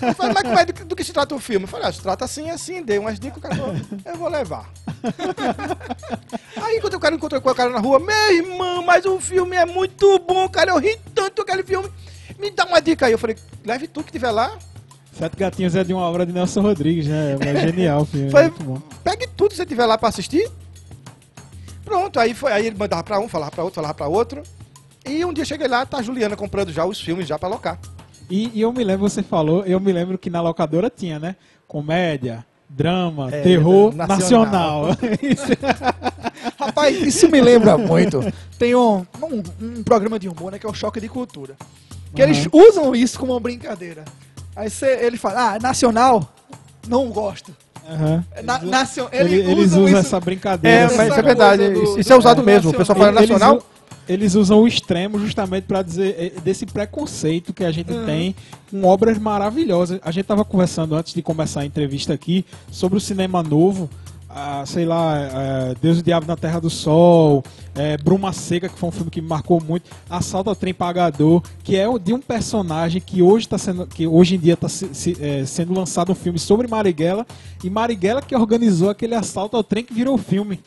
Eu 0.01 0.13
falei, 0.15 0.33
mas 0.33 0.43
como 0.43 0.59
é 0.59 0.65
do, 0.65 0.85
do 0.85 0.95
que 0.95 1.03
se 1.03 1.13
trata 1.13 1.35
o 1.35 1.39
filme? 1.39 1.65
Eu 1.65 1.67
falei, 1.67 1.87
ah, 1.87 1.91
se 1.91 2.01
trata 2.01 2.25
assim, 2.25 2.49
assim, 2.49 2.81
dei 2.81 2.97
umas 2.97 3.19
dicas, 3.19 3.37
o 3.37 3.41
cara 3.41 3.55
falou, 3.55 3.75
eu 4.05 4.17
vou 4.17 4.29
levar. 4.29 4.69
Aí 6.61 6.79
quando 6.81 6.95
o 6.95 6.99
cara 6.99 7.15
encontrou 7.15 7.41
com 7.41 7.49
o 7.49 7.55
cara 7.55 7.69
na 7.69 7.79
rua, 7.79 7.99
meu 7.99 8.33
irmão, 8.33 8.83
mas 8.83 9.05
o 9.05 9.19
filme 9.19 9.55
é 9.55 9.65
muito 9.65 10.17
bom, 10.19 10.47
cara, 10.49 10.71
eu 10.71 10.77
ri 10.79 10.99
tanto 11.13 11.41
aquele 11.41 11.63
filme. 11.63 11.89
Me 12.39 12.49
dá 12.51 12.65
uma 12.65 12.81
dica 12.81 13.05
aí. 13.05 13.11
Eu 13.11 13.17
falei, 13.17 13.35
leve 13.63 13.87
tu 13.87 14.03
que 14.03 14.11
tiver 14.11 14.31
lá, 14.31 14.57
Sete 15.13 15.37
Gatinhos 15.37 15.75
é 15.77 15.83
de 15.83 15.93
uma 15.93 16.01
obra 16.03 16.25
de 16.25 16.33
Nelson 16.33 16.61
Rodrigues, 16.61 17.07
né? 17.07 17.37
É 17.39 17.67
genial 17.67 18.01
o 18.01 18.05
filme. 18.05 18.29
Foi- 18.31 18.41
é 18.41 18.49
muito 18.49 18.63
bom. 18.63 18.81
pegue 19.03 19.27
tudo 19.27 19.51
que 19.51 19.55
você 19.55 19.65
tiver 19.65 19.85
lá 19.85 19.97
pra 19.97 20.09
assistir. 20.09 20.49
Pronto, 21.85 22.19
aí 22.19 22.33
foi, 22.33 22.51
aí 22.51 22.67
ele 22.67 22.75
mandava 22.77 23.01
pra 23.03 23.19
um, 23.19 23.29
falava 23.29 23.51
pra 23.51 23.63
outro, 23.63 23.75
falava 23.75 23.93
pra 23.93 24.07
outro. 24.07 24.43
E 25.07 25.23
um 25.25 25.31
dia 25.33 25.45
cheguei 25.45 25.67
lá, 25.67 25.85
tá 25.85 25.97
a 25.97 26.01
Juliana 26.01 26.35
comprando 26.35 26.71
já 26.71 26.85
os 26.85 26.99
filmes 26.99 27.27
já 27.27 27.37
pra 27.37 27.47
alocar. 27.47 27.77
E, 28.29 28.49
e 28.53 28.61
eu 28.61 28.73
me 28.73 28.83
lembro, 28.83 29.07
você 29.07 29.21
falou, 29.21 29.63
eu 29.65 29.79
me 29.79 29.91
lembro 29.93 30.17
que 30.17 30.29
na 30.29 30.41
locadora 30.41 30.89
tinha, 30.89 31.19
né? 31.19 31.35
Comédia, 31.67 32.43
drama, 32.67 33.29
É, 33.31 33.41
terror 33.41 33.93
nacional. 33.95 34.87
nacional. 34.87 34.97
Rapaz, 36.59 36.99
isso 37.01 37.29
me 37.29 37.39
lembra 37.41 37.77
muito. 37.77 38.21
Tem 38.57 38.75
um, 38.75 39.05
um, 39.21 39.43
um 39.61 39.83
programa 39.83 40.17
de 40.17 40.27
humor, 40.27 40.51
né, 40.51 40.59
que 40.59 40.65
é 40.65 40.69
o 40.69 40.73
Choque 40.73 40.99
de 40.99 41.07
Cultura. 41.07 41.55
Que 42.15 42.21
Uhum. 42.23 42.27
eles 42.29 42.47
usam 42.51 42.95
isso 42.95 43.19
como 43.19 43.33
uma 43.33 43.39
brincadeira. 43.39 44.05
Aí 44.55 44.69
cê, 44.69 44.99
ele 45.05 45.17
fala, 45.17 45.53
ah, 45.55 45.59
nacional, 45.59 46.27
não 46.87 47.09
gosto. 47.09 47.55
Aham. 47.87 48.23
Na, 48.43 48.57
Eles- 48.57 48.69
nacio- 48.71 49.07
Ele- 49.11 49.35
eles 49.35 49.47
eles 49.49 49.65
usam 49.71 49.83
usam 49.83 49.99
isso. 49.99 50.07
essa 50.07 50.19
brincadeira. 50.19 50.77
É, 50.77 50.83
essa 50.85 50.95
mas 50.97 51.09
isso 51.11 51.19
é 51.19 51.21
verdade. 51.21 51.69
do- 51.69 51.83
isso, 51.83 51.99
isso 51.99 52.13
é 52.13 52.17
usado 52.17 52.37
do 52.41 52.43
mesmo. 52.45 52.71
O 52.71 52.73
pessoal 52.73 52.97
fala 52.97 53.11
Eles 53.19 53.29
nacional. 53.29 53.61
Eles 54.07 54.35
usam 54.35 54.61
o 54.61 54.67
extremo 54.67 55.19
justamente 55.19 55.63
para 55.65 55.81
dizer 55.81 56.15
eh, 56.19 56.39
desse 56.43 56.65
preconceito 56.65 57.53
que 57.53 57.63
a 57.63 57.71
gente 57.71 57.91
Uhum. 57.91 58.05
tem 58.05 58.35
com 58.69 58.83
obras 58.83 59.17
maravilhosas. 59.17 59.99
A 60.03 60.11
gente 60.11 60.21
estava 60.23 60.45
conversando 60.45 60.93
antes 60.95 61.13
de 61.13 61.21
começar 61.21 61.61
a 61.61 61.65
entrevista 61.65 62.13
aqui 62.13 62.45
sobre 62.71 62.97
o 62.97 63.01
cinema 63.01 63.41
novo. 63.41 63.89
ah, 64.37 64.65
sei 64.65 64.83
lá, 64.83 65.13
eh, 65.17 65.75
Deus 65.81 65.95
e 65.95 65.99
o 66.01 66.03
Diabo 66.03 66.27
na 66.27 66.35
Terra 66.35 66.59
do 66.59 66.69
Sol, 66.69 67.41
eh, 67.73 67.95
Bruma 67.95 68.33
Seca, 68.33 68.67
que 68.67 68.77
foi 68.77 68.89
um 68.89 68.91
filme 68.91 69.09
que 69.09 69.21
me 69.21 69.29
marcou 69.29 69.63
muito, 69.63 69.89
Assalto 70.09 70.49
ao 70.49 70.55
Trem 70.57 70.73
Pagador, 70.73 71.41
que 71.63 71.77
é 71.77 71.87
o- 71.87 71.97
de 71.97 72.13
um 72.13 72.19
personagem 72.19 72.99
que 72.99 73.21
hoje 73.21 73.47
tá 73.47 73.57
sendo, 73.57 73.87
que 73.87 74.05
hoje 74.05 74.35
em 74.35 74.37
dia 74.39 74.55
está 74.55 74.67
sendo 74.67 75.73
lançado 75.73 76.11
um 76.11 76.15
filme 76.15 76.37
sobre 76.37 76.67
Marighella, 76.67 77.25
e 77.63 77.69
Marighella 77.69 78.21
que 78.21 78.35
organizou 78.35 78.89
aquele 78.89 79.15
assalto 79.15 79.55
ao 79.55 79.63
trem 79.63 79.85
que 79.85 79.93
virou 79.93 80.17
filme. 80.17 80.59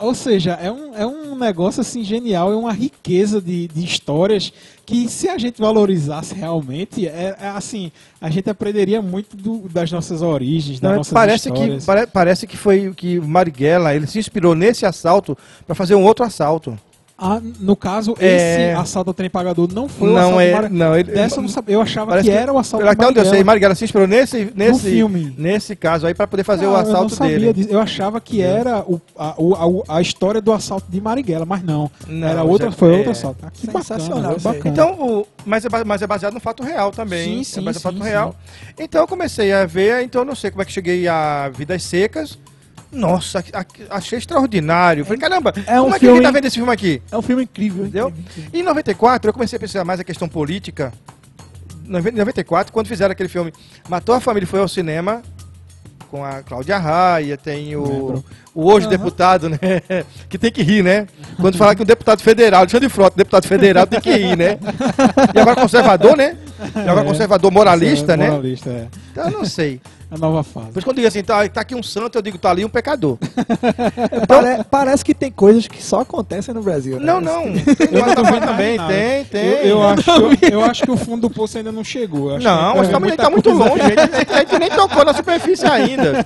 Ou 0.00 0.14
seja, 0.14 0.52
é 0.60 0.70
um, 0.70 0.94
é 0.96 1.06
um 1.06 1.36
negócio 1.36 1.80
assim 1.80 2.02
genial, 2.02 2.52
é 2.52 2.56
uma 2.56 2.72
riqueza 2.72 3.40
de, 3.40 3.68
de 3.68 3.84
histórias 3.84 4.52
que 4.84 5.08
se 5.08 5.28
a 5.28 5.38
gente 5.38 5.60
valorizasse 5.60 6.34
realmente, 6.34 7.06
é, 7.06 7.36
é 7.40 7.48
assim, 7.48 7.92
a 8.20 8.28
gente 8.28 8.50
aprenderia 8.50 9.00
muito 9.00 9.36
do- 9.36 9.68
das 9.68 9.90
nossas 9.92 10.22
origens, 10.22 10.80
das 10.80 10.90
Não, 10.90 10.98
nossas 10.98 11.12
parece, 11.12 11.50
que, 11.50 11.58
histórias. 11.58 11.84
pare- 11.84 12.06
parece 12.06 12.46
que 12.46 12.56
foi 12.56 12.92
que 12.96 13.18
o 13.18 13.26
Marighella 13.28 13.94
ele 13.94 14.06
se 14.06 14.18
inspirou 14.18 14.54
nesse 14.54 14.84
assalto 14.84 15.36
pra 15.66 15.74
fazer 15.74 15.94
um 15.94 16.04
outro 16.04 16.24
assalto. 16.24 16.76
Ah, 17.18 17.40
no 17.60 17.74
caso, 17.74 18.14
É. 18.20 18.72
esse 18.74 18.78
assalto 18.78 19.08
ao 19.08 19.14
trem 19.14 19.30
pagador 19.30 19.72
não 19.72 19.88
foi 19.88 20.10
o 20.10 20.12
Não 20.12 20.18
assalto 20.18 20.40
é, 20.40 20.52
Mari- 20.52 20.68
não, 20.74 20.94
ele- 20.98 21.12
Dessa 21.12 21.36
eu 21.36 21.42
não 21.42 21.48
sabia, 21.48 21.74
eu 21.76 21.80
achava 21.80 22.10
Parece 22.10 22.28
que, 22.28 22.34
era 22.36 22.52
o 22.52 22.58
assalto 22.58 22.86
Até 22.86 23.06
onde 23.06 23.18
eu 23.18 23.24
sei, 23.24 23.42
Marighella. 23.42 23.74
Se 23.74 23.84
inspirou 23.84 24.06
nesse, 24.06 24.52
nesse, 24.54 24.90
filme. 24.90 25.34
nesse 25.38 25.74
caso 25.74 26.06
aí 26.06 26.12
pra 26.12 26.26
poder 26.26 26.44
fazer 26.44 26.66
Ah, 26.66 26.68
o 26.68 26.72
eu 26.72 26.76
assalto 26.76 27.00
não 27.02 27.08
sabia 27.08 27.38
dele. 27.38 27.52
disso. 27.54 27.68
Eu 27.70 27.80
achava 27.80 28.20
que 28.20 28.42
era 28.42 28.80
o, 28.80 29.00
a, 29.16 29.34
o- 29.38 29.82
a, 29.88 29.96
a 29.96 30.02
história 30.02 30.42
do 30.42 30.52
assalto 30.52 30.90
de 30.90 31.00
Marighella, 31.00 31.46
mas 31.46 31.62
não. 31.64 31.90
Não, 32.06 32.28
era 32.28 32.42
outra, 32.42 32.70
foi 32.70 32.92
é. 32.92 32.96
outro 32.98 33.12
assalto. 33.12 33.38
Ah, 33.46 33.50
que 33.50 33.64
Sensacional 33.64 34.34
bacana, 34.34 34.38
bacana. 34.54 34.70
Então, 34.70 34.92
o, 35.00 35.26
mas, 35.46 35.64
é, 35.64 35.68
ba- 35.70 35.84
mas 35.86 36.02
é 36.02 36.06
baseado 36.06 36.34
no 36.34 36.40
fato 36.40 36.62
real 36.62 36.90
também. 36.90 37.38
Sim, 37.38 37.44
sim, 37.44 37.60
é 37.60 37.62
baseado 37.62 37.74
no 37.74 37.78
sim, 37.80 37.82
fato 37.98 38.04
sim. 38.04 38.10
real. 38.10 38.36
Então 38.78 39.00
eu 39.00 39.08
comecei 39.08 39.54
a 39.54 39.64
ver, 39.64 40.02
então 40.04 40.20
eu 40.20 40.26
não 40.26 40.34
sei 40.34 40.50
como 40.50 40.60
é 40.60 40.66
que 40.66 40.72
cheguei 40.72 41.08
a 41.08 41.48
Vidas 41.48 41.82
Secas. 41.82 42.38
Nossa, 42.92 43.44
achei 43.90 44.18
extraordinário. 44.18 45.04
Falei, 45.04 45.18
caramba, 45.20 45.52
é 45.66 45.78
um 45.80 45.84
como 45.84 45.96
é 45.96 45.98
que 45.98 46.00
filme- 46.06 46.14
ninguém 46.14 46.22
tá 46.32 46.34
vendo 46.38 46.44
esse 46.46 46.56
filme 46.56 46.72
aqui? 46.72 47.02
É 47.10 47.16
um 47.16 47.22
filme 47.22 47.42
incrível, 47.42 47.84
Entendeu? 47.84 48.08
incrível, 48.08 48.30
incrível. 48.44 48.60
Em 48.60 48.62
94, 48.62 49.28
eu 49.28 49.34
comecei 49.34 49.56
a 49.56 49.60
pensar 49.60 49.84
mais 49.84 50.00
a 50.00 50.04
questão 50.04 50.28
política. 50.28 50.92
Em 51.84 51.90
94, 51.90 52.72
quando 52.72 52.86
fizeram 52.88 53.12
aquele 53.12 53.28
filme 53.28 53.52
Matou 53.88 54.14
a 54.14 54.20
Família 54.20 54.46
foi 54.46 54.60
ao 54.60 54.66
cinema, 54.68 55.22
com 56.10 56.24
a 56.24 56.42
Cláudia 56.42 56.78
Raia, 56.78 57.36
tem 57.36 57.74
o, 57.76 58.22
o 58.54 58.64
hoje 58.72 58.86
Aham. 58.86 58.96
deputado, 58.96 59.48
né? 59.48 59.58
Que 60.28 60.38
tem 60.38 60.50
que 60.52 60.62
rir, 60.62 60.82
né? 60.82 61.06
Quando 61.40 61.58
falar 61.58 61.74
que 61.74 61.82
um 61.82 61.86
deputado 61.86 62.22
federal, 62.22 62.60
Alexandre 62.60 62.88
Frota, 62.88 63.16
deputado 63.16 63.46
federal, 63.46 63.86
tem 63.86 64.00
que 64.00 64.10
rir, 64.12 64.36
né? 64.36 64.58
E 65.34 65.38
agora 65.38 65.56
conservador, 65.60 66.16
né? 66.16 66.36
E 66.74 66.78
agora 66.88 67.00
É. 67.02 67.04
conservador 67.04 67.50
moralista, 67.50 68.14
É, 68.14 68.16
né? 68.16 68.30
Moralista, 68.30 68.70
é. 68.70 68.86
Então 69.12 69.24
eu 69.24 69.38
não 69.38 69.44
sei. 69.44 69.80
A 70.08 70.16
nova 70.16 70.44
fase. 70.44 70.68
Por 70.70 70.78
isso 70.78 70.86
quando 70.86 70.98
eu 70.98 71.02
digo 71.02 71.08
assim, 71.08 71.22
tá, 71.24 71.48
tá 71.48 71.60
aqui 71.62 71.74
um 71.74 71.82
santo, 71.82 72.16
eu 72.16 72.22
digo, 72.22 72.38
tá 72.38 72.50
ali 72.50 72.64
um 72.64 72.68
pecador. 72.68 73.18
Pare- 74.28 74.64
parece 74.70 75.04
que 75.04 75.12
tem 75.14 75.32
coisas 75.32 75.66
que 75.66 75.82
só 75.82 76.00
acontecem 76.00 76.54
no 76.54 76.62
Brasil. 76.62 76.98
né? 77.00 77.06
Não, 77.06 77.20
não. 77.20 77.42
Tem 77.52 77.88
Eu 77.90 78.06
não 78.06 78.40
também, 78.40 78.76
nada. 78.76 78.92
tem, 78.92 79.24
tem. 79.24 79.44
Eu, 79.44 79.66
eu 79.66 79.82
acho, 79.82 80.10
eu, 80.10 80.48
eu 80.52 80.64
acho 80.64 80.82
que 80.84 80.90
o 80.90 80.96
fundo 80.96 81.22
do 81.28 81.30
poço 81.34 81.58
ainda 81.58 81.72
não 81.72 81.82
chegou. 81.82 82.30
Eu 82.30 82.36
acho 82.36 82.44
Não, 82.44 82.72
que 82.72 82.78
mas 82.78 82.88
é 82.88 82.92
também 82.92 83.08
muita 83.10 83.22
tá 83.24 83.30
muito 83.30 83.50
coisa. 83.50 83.64
longe, 83.68 83.82
a 83.82 83.88
gente, 84.18 84.32
a 84.32 84.38
gente 84.38 84.58
nem 84.60 84.70
tocou 84.70 85.04
na 85.04 85.12
superfície 85.12 85.66
ainda. 85.66 86.24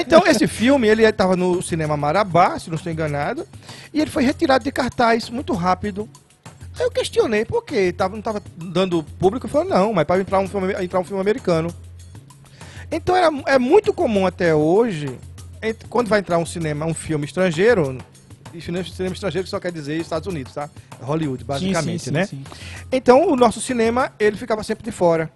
Então, 0.00 0.22
esse 0.26 0.46
filme, 0.46 0.88
ele 0.88 1.04
estava 1.04 1.36
no 1.36 1.60
cinema 1.62 1.96
Marabá, 1.98 2.58
se 2.58 2.70
não 2.70 2.76
estou 2.76 2.90
enganado, 2.90 3.46
e 3.92 4.00
ele 4.00 4.10
foi 4.10 4.24
retirado 4.24 4.64
de 4.64 4.72
cartaz 4.72 5.28
muito 5.28 5.52
rápido. 5.52 6.08
Aí 6.78 6.84
eu 6.86 6.90
questionei 6.90 7.44
por 7.44 7.62
quê, 7.64 7.92
tava, 7.92 8.12
não 8.12 8.20
estava 8.20 8.40
dando 8.56 9.02
público, 9.18 9.46
eu 9.46 9.50
falei, 9.50 9.68
não, 9.68 9.92
mas 9.92 10.04
para 10.06 10.20
entrar 10.20 10.38
um 10.38 10.48
filme, 10.48 10.72
entrar 10.82 11.00
um 11.00 11.04
filme 11.04 11.20
americano. 11.20 11.68
Então 12.90 13.14
era, 13.14 13.28
é 13.46 13.58
muito 13.58 13.92
comum 13.92 14.26
até 14.26 14.54
hoje, 14.54 15.18
quando 15.90 16.08
vai 16.08 16.20
entrar 16.20 16.38
um 16.38 16.46
cinema, 16.46 16.86
um 16.86 16.94
filme 16.94 17.24
estrangeiro, 17.26 17.98
e 18.54 18.60
cinema, 18.60 18.84
cinema 18.84 19.14
estrangeiro 19.14 19.46
só 19.46 19.60
quer 19.60 19.70
dizer 19.70 20.00
Estados 20.00 20.26
Unidos, 20.26 20.54
tá? 20.54 20.70
Hollywood, 21.02 21.44
basicamente, 21.44 21.98
sim, 22.04 22.06
sim, 22.06 22.10
né? 22.10 22.26
sim. 22.26 22.44
Então, 22.90 23.30
o 23.30 23.36
nosso 23.36 23.60
cinema, 23.60 24.12
ele 24.18 24.36
ficava 24.36 24.62
sempre 24.62 24.84
de 24.84 24.90
fora. 24.90 25.30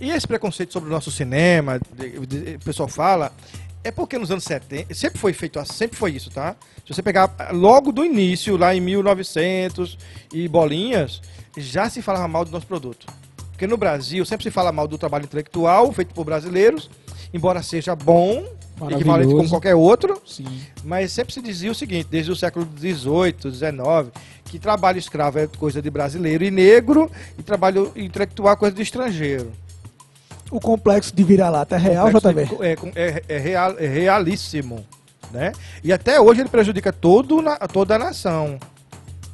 E 0.00 0.10
esse 0.10 0.26
preconceito 0.26 0.72
sobre 0.72 0.90
o 0.90 0.92
nosso 0.92 1.10
cinema, 1.10 1.80
de- 1.96 2.26
de- 2.26 2.54
o 2.56 2.58
pessoal 2.60 2.88
fala, 2.88 3.32
é 3.82 3.90
porque 3.90 4.18
nos 4.18 4.30
anos 4.30 4.44
70, 4.44 4.92
sempre 4.94 5.18
foi 5.18 5.32
feito 5.32 5.58
assim, 5.58 5.72
sempre 5.72 5.96
foi 5.96 6.12
isso, 6.12 6.30
tá? 6.30 6.54
Se 6.86 6.92
você 6.92 7.02
pegar 7.02 7.34
ah, 7.38 7.50
logo 7.52 7.92
do 7.92 8.04
início, 8.04 8.56
lá 8.56 8.74
em 8.74 8.80
1900 8.80 9.96
e 10.32 10.46
bolinhas, 10.48 11.22
já 11.56 11.88
se 11.88 12.02
falava 12.02 12.28
mal 12.28 12.44
do 12.44 12.50
nosso 12.50 12.66
produto. 12.66 13.06
Porque 13.54 13.68
no 13.68 13.76
Brasil 13.76 14.24
sempre 14.24 14.42
se 14.42 14.50
fala 14.50 14.72
mal 14.72 14.88
do 14.88 14.98
trabalho 14.98 15.24
intelectual 15.24 15.92
feito 15.92 16.12
por 16.12 16.24
brasileiros, 16.24 16.90
embora 17.32 17.62
seja 17.62 17.94
bom, 17.94 18.44
equivalente 18.90 19.32
como 19.32 19.48
qualquer 19.48 19.76
outro, 19.76 20.20
Sim. 20.26 20.44
mas 20.82 21.12
sempre 21.12 21.32
se 21.32 21.40
dizia 21.40 21.70
o 21.70 21.74
seguinte, 21.74 22.08
desde 22.10 22.32
o 22.32 22.36
século 22.36 22.66
XVIII, 22.76 23.52
XIX, 23.54 24.10
que 24.46 24.58
trabalho 24.58 24.98
escravo 24.98 25.38
é 25.38 25.46
coisa 25.46 25.80
de 25.80 25.88
brasileiro 25.88 26.42
e 26.42 26.50
negro, 26.50 27.08
e 27.38 27.44
trabalho 27.44 27.92
intelectual 27.94 28.54
é 28.54 28.56
coisa 28.56 28.74
de 28.74 28.82
estrangeiro. 28.82 29.52
O 30.50 30.58
complexo 30.58 31.14
de 31.14 31.22
vira-lata 31.22 31.76
é 31.76 31.78
real, 31.78 32.10
JB? 32.10 32.48
É, 32.60 32.74
com- 32.76 32.90
é- 32.96 33.22
é 33.28 33.38
real- 33.38 33.76
é 33.78 33.86
realíssimo. 33.86 34.84
Né? 35.30 35.52
E 35.82 35.92
até 35.92 36.20
hoje 36.20 36.40
ele 36.42 36.48
prejudica 36.48 36.92
todo, 36.92 37.40
na- 37.40 37.56
toda 37.56 37.94
a 37.94 37.98
nação. 37.98 38.58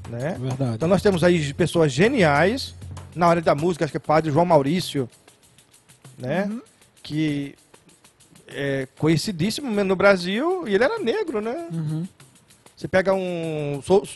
Né? 0.08 0.36
Verdade. 0.38 0.74
Então 0.74 0.88
nós 0.88 1.00
temos 1.02 1.24
aí 1.24 1.52
pessoas 1.54 1.90
geniais 1.92 2.74
na 3.14 3.26
área 3.26 3.42
da 3.42 3.54
música, 3.54 3.84
acho 3.84 3.92
que 3.92 3.96
é 3.96 4.00
padre 4.00 4.30
João 4.30 4.44
Maurício, 4.46 5.08
né? 6.18 6.44
Uhum. 6.50 6.60
Que 7.02 7.54
é 8.48 8.86
conhecidíssimo 8.98 9.70
no 9.84 9.96
Brasil 9.96 10.66
e 10.68 10.74
ele 10.74 10.84
era 10.84 10.98
negro, 10.98 11.40
né? 11.40 11.68
Uhum. 11.72 12.06
Você 12.76 12.88
pega 12.88 13.12
um 13.14 13.80
Sou- 13.84 14.06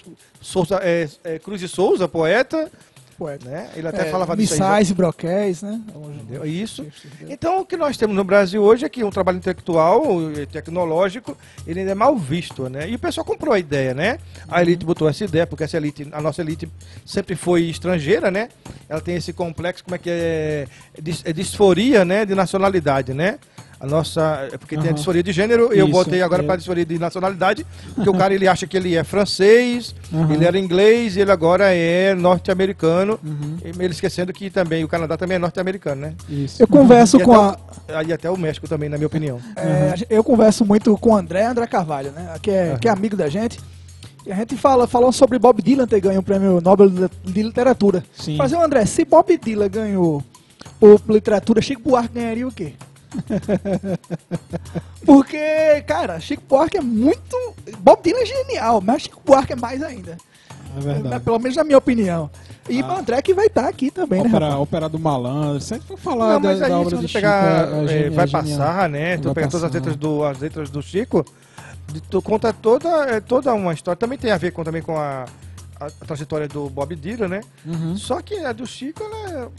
Souza, 0.41 0.81
é, 0.83 1.09
é, 1.23 1.39
Cruz 1.39 1.61
de 1.61 1.69
Souza, 1.69 2.09
poeta, 2.09 2.71
Poeta. 3.15 3.49
né? 3.49 3.71
Ele 3.77 3.87
até 3.89 4.03
É, 4.09 4.11
falava 4.11 4.37
disso 4.37 4.55
aí. 4.55 4.61
Missais 4.61 4.91
e 4.91 4.95
broquéis, 4.95 5.63
né? 5.63 5.81
Entendeu? 5.95 6.45
Isso. 6.45 6.87
Então, 7.29 7.61
o 7.61 7.65
que 7.67 7.77
nós 7.77 7.97
temos 7.97 8.15
no 8.17 8.25
Brasil 8.25 8.63
hoje 8.63 8.85
é 8.85 8.89
que 8.89 9.03
um 9.05 9.11
trabalho 9.11 9.39
intelectual 9.39 10.31
e 10.33 10.47
tecnológico, 10.47 11.37
ele 11.67 11.81
ainda 11.81 11.93
é 11.93 11.95
mal 11.95 12.17
visto, 12.17 12.69
né? 12.69 12.89
E 12.89 12.95
o 12.95 12.99
pessoal 12.99 13.25
comprou 13.25 13.55
a 13.55 13.59
ideia, 13.59 13.95
né? 13.95 14.19
A 14.49 14.61
elite 14.63 14.85
botou 14.85 15.09
essa 15.09 15.25
ideia, 15.25 15.47
porque 15.47 15.65
essa 15.65 15.77
elite, 15.77 16.09
a 16.13 16.21
nossa 16.21 16.41
elite 16.43 16.69
sempre 17.05 17.35
foi 17.37 17.63
estrangeira, 17.65 18.31
né? 18.31 18.49
Ela 18.89 19.01
tem 19.01 19.17
esse 19.17 19.33
complexo, 19.33 19.85
como 19.85 19.95
é 19.95 19.99
que 19.99 20.11
é? 20.11 20.67
É 21.25 21.33
disforia, 21.33 22.05
né? 22.05 22.25
De 22.25 22.35
nacionalidade, 22.35 23.13
né? 23.15 23.39
A 23.81 23.87
nossa, 23.87 24.49
é 24.53 24.57
porque 24.57 24.77
tem 24.77 24.91
a 24.91 24.93
disforia 24.93 25.23
de 25.23 25.33
gênero, 25.33 25.73
eu 25.73 25.87
botei 25.89 26.23
agora 26.23 26.43
é. 26.43 26.47
para 26.47 26.55
a 26.55 26.57
disforia 26.57 26.87
de 26.87 26.99
nacionalidade, 26.99 27.67
porque 27.95 28.09
o 28.09 28.15
cara 28.15 28.33
ele 28.33 28.47
acha 28.49 28.67
que 28.67 28.77
ele 28.77 28.95
é 28.97 29.05
francês, 29.05 29.95
Aham. 30.13 30.33
ele 30.33 30.45
era 30.45 30.59
inglês 30.59 31.17
e 31.17 31.21
ele 31.21 31.31
agora 31.31 31.75
é 31.75 32.15
norte-americano, 32.15 33.19
Uhum. 33.23 33.59
ele 33.65 33.93
esquecendo 33.93 34.33
que 34.33 34.49
também 34.51 34.85
o 34.85 34.89
Canadá 34.89 35.17
também 35.17 35.37
é 35.37 35.39
norte-americano, 35.39 36.01
né? 36.03 36.15
Isso. 36.29 36.63
Eu 36.63 36.67
converso 36.67 37.19
E 37.19 37.25
com 37.25 37.35
até 37.35 37.93
a. 37.93 37.99
Aí 37.99 38.13
até 38.13 38.31
o 38.31 38.37
México 38.37 38.67
também, 38.69 38.89
na 38.89 38.97
minha 38.97 39.07
opinião. 39.07 39.39
é, 39.57 39.95
Eu 40.09 40.25
converso 40.25 40.65
muito 40.65 40.97
com 40.99 41.11
o 41.11 41.17
André, 41.17 41.45
André 41.45 41.67
Carvalho, 41.67 42.11
né? 42.13 42.35
Que 42.41 42.51
é, 42.51 42.77
que 42.81 42.89
é 42.89 42.91
amigo 42.91 43.17
da 43.17 43.29
gente. 43.29 43.61
E 44.27 44.33
a 44.33 44.37
gente 44.37 44.57
fala, 44.57 44.87
falou 44.87 45.13
sobre 45.13 45.39
Bob 45.39 45.61
Dylan 45.61 45.87
ter 45.87 46.01
ganho 46.01 46.21
o 46.21 46.23
prêmio 46.23 46.61
Nobel 46.61 46.89
de 46.89 47.09
de 47.25 47.43
Literatura. 47.43 48.03
Sim. 48.17 48.37
Fazer 48.39 48.57
o 48.57 48.63
André, 48.63 48.87
se 48.87 49.05
Bob 49.05 49.37
Dylan 49.37 49.69
ganhou 49.69 50.23
o 50.81 50.97
literatura, 51.13 51.61
Chico 51.61 51.83
Buarque 51.83 52.15
ganharia 52.15 52.49
o 52.49 52.53
quê? 52.53 52.73
Porque, 55.05 55.83
cara, 55.87 56.19
Chico 56.21 56.43
Buarque 56.49 56.79
é 56.79 56.81
muito. 56.81 57.37
Bob 57.79 58.03
Dylan 58.03 58.21
é 58.21 58.27
genial, 58.27 58.81
mas 58.81 59.03
Chico 59.03 59.21
Buarque 59.25 59.53
é 59.53 59.57
mais 59.57 59.83
ainda. 59.83 60.17
É 60.77 60.81
verdade. 60.81 61.23
Pelo 61.25 61.39
menos 61.39 61.57
na 61.57 61.65
minha 61.65 61.79
opinião. 61.79 62.31
E 62.69 62.81
Ah. 62.81 62.87
o 62.89 62.97
André 62.99 63.21
que 63.23 63.35
vai 63.35 63.47
estar 63.47 63.69
aqui 63.69 63.91
também, 63.91 64.23
né? 64.23 64.29
Ópera, 64.29 64.45
rapaz? 64.47 64.61
ópera 64.63 64.89
do 64.89 64.99
malandro. 64.99 65.61
Sempre 65.61 65.87
foi 65.87 65.97
falar 65.99 66.35
Não, 66.35 66.41
mas 66.41 66.59
da, 66.59 66.65
aí 66.67 66.71
da 66.73 66.77
se 66.79 66.85
obra 66.87 66.97
você 66.97 67.07
de 67.07 67.13
pegar, 67.13 67.65
Chico. 67.67 67.75
é- 67.75 67.79
é 67.81 67.85
é, 67.85 67.89
genial, 67.89 68.13
vai 68.15 68.25
é 68.25 68.29
passar, 68.31 68.89
né? 68.89 69.19
Tu 69.19 69.35
pega 69.35 69.49
todas 69.49 69.65
as 69.65 69.73
letras 69.73 69.97
do, 69.97 70.25
as 70.25 70.39
letras 70.39 70.71
do 70.71 70.83
Chico, 70.83 71.25
de- 71.93 72.01
tu 72.01 72.23
conta 72.23 72.53
toda, 72.53 72.89
é, 73.05 73.21
toda 73.21 73.53
uma 73.55 73.73
história. 73.75 73.97
Também 73.97 74.19
tem 74.19 74.31
a 74.33 74.39
ver 74.39 74.51
com, 74.53 74.65
também 74.65 74.83
com 74.83 74.97
a, 74.97 75.27
a, 75.79 75.87
a 75.87 75.91
trajetória 76.07 76.49
do 76.49 76.69
Bob 76.71 76.97
Dylan, 76.97 77.29
né? 77.29 77.41
Uhum. 77.67 77.97
Só 77.97 78.21
que 78.23 78.39
a 78.39 78.53
do 78.53 78.67
Chico, 78.67 79.03
ela 79.05 79.51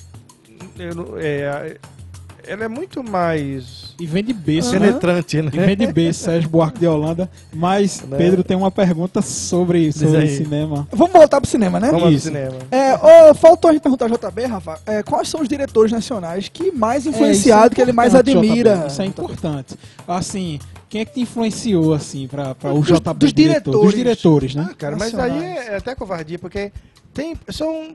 é, 0.80 0.90
eu 0.90 1.18
é, 1.20 1.78
ela 2.48 2.66
é 2.66 2.68
muito 2.68 3.04
mais 3.04 3.94
E 4.00 4.06
vem 4.06 4.24
de 4.24 4.34
berço, 4.34 4.74
né? 4.74 4.80
penetrante, 4.88 5.42
né? 5.42 5.52
E 5.54 5.60
vem 5.60 5.76
de 5.78 5.88
berço, 5.88 6.24
Sérgio 6.26 6.50
Buarque 6.50 6.80
de 6.80 6.88
Holanda. 6.88 7.30
Mas 7.54 8.02
Né? 8.02 8.18
Pedro 8.18 8.44
tem 8.44 8.56
uma 8.58 8.72
pergunta 8.72 9.22
sobre, 9.22 9.92
sobre 9.92 10.28
cinema. 10.30 10.88
Vamos 10.92 11.14
voltar 11.14 11.40
pro 11.42 11.50
cinema, 11.50 11.80
né? 11.80 11.90
Vamos 11.92 12.14
Isso. 12.14 12.28
cinema. 12.28 12.56
É, 12.72 12.96
ô, 12.96 13.34
faltou 13.36 13.70
a 13.70 13.74
gente 13.74 13.82
perguntar 13.82 14.06
ao 14.06 14.12
JB, 14.32 14.46
Rafa, 14.46 14.80
é, 14.86 15.02
quais 15.04 15.28
são 15.30 15.42
os 15.42 15.48
diretores 15.48 15.92
nacionais 15.92 16.50
que 16.50 16.72
mais 16.72 17.06
influenciado, 17.06 17.76
que 17.76 17.82
ele 17.82 17.92
mais 17.92 18.14
É, 18.14 18.20
admira? 18.20 18.76
JB, 18.78 18.88
Isso 18.88 19.02
é 19.02 19.06
importante. 19.06 19.76
Assim, 20.08 20.60
quem 20.90 21.02
é 21.02 21.06
que 21.06 21.14
te 21.14 21.22
influenciou, 21.22 21.94
assim, 21.94 22.28
pra, 22.28 22.54
pra 22.56 22.74
o 22.74 22.82
JB? 22.82 23.14
dos 23.16 23.34
diretor? 23.34 23.72
Dos 23.72 23.94
diretores. 23.94 24.52
diretores, 24.52 24.56
né? 24.56 24.68
Ah, 24.72 24.76
cara, 24.76 24.96
mas 24.98 25.14
aí 25.18 25.44
é 25.44 25.76
até 25.78 25.96
covardia, 25.96 26.38
porque 26.40 26.72
tem, 27.14 27.36
são, 27.50 27.92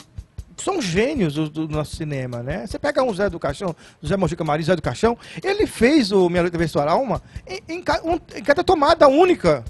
são 0.61 0.80
gênios 0.80 1.34
do, 1.34 1.48
do 1.48 1.68
nosso 1.68 1.96
cinema, 1.96 2.42
né? 2.42 2.66
Você 2.66 2.78
pega 2.78 3.02
um 3.02 3.12
Zé 3.14 3.28
do 3.30 3.38
Caixão, 3.38 3.74
Zé 4.06 4.16
Mojica 4.16 4.44
Maria, 4.44 4.66
Zé 4.66 4.76
do 4.76 4.82
Caixão, 4.82 5.16
ele 5.42 5.66
fez 5.66 6.12
o 6.12 6.28
Minha 6.28 6.42
Noite 6.42 6.56
Ver 6.56 6.68
Sua 6.68 6.88
Alma 6.90 7.22
em, 7.46 7.61
em, 7.68 7.84
um- 8.04 8.20
em 8.36 8.42
cada 8.42 8.62
tomada 8.62 9.08
única. 9.08 9.64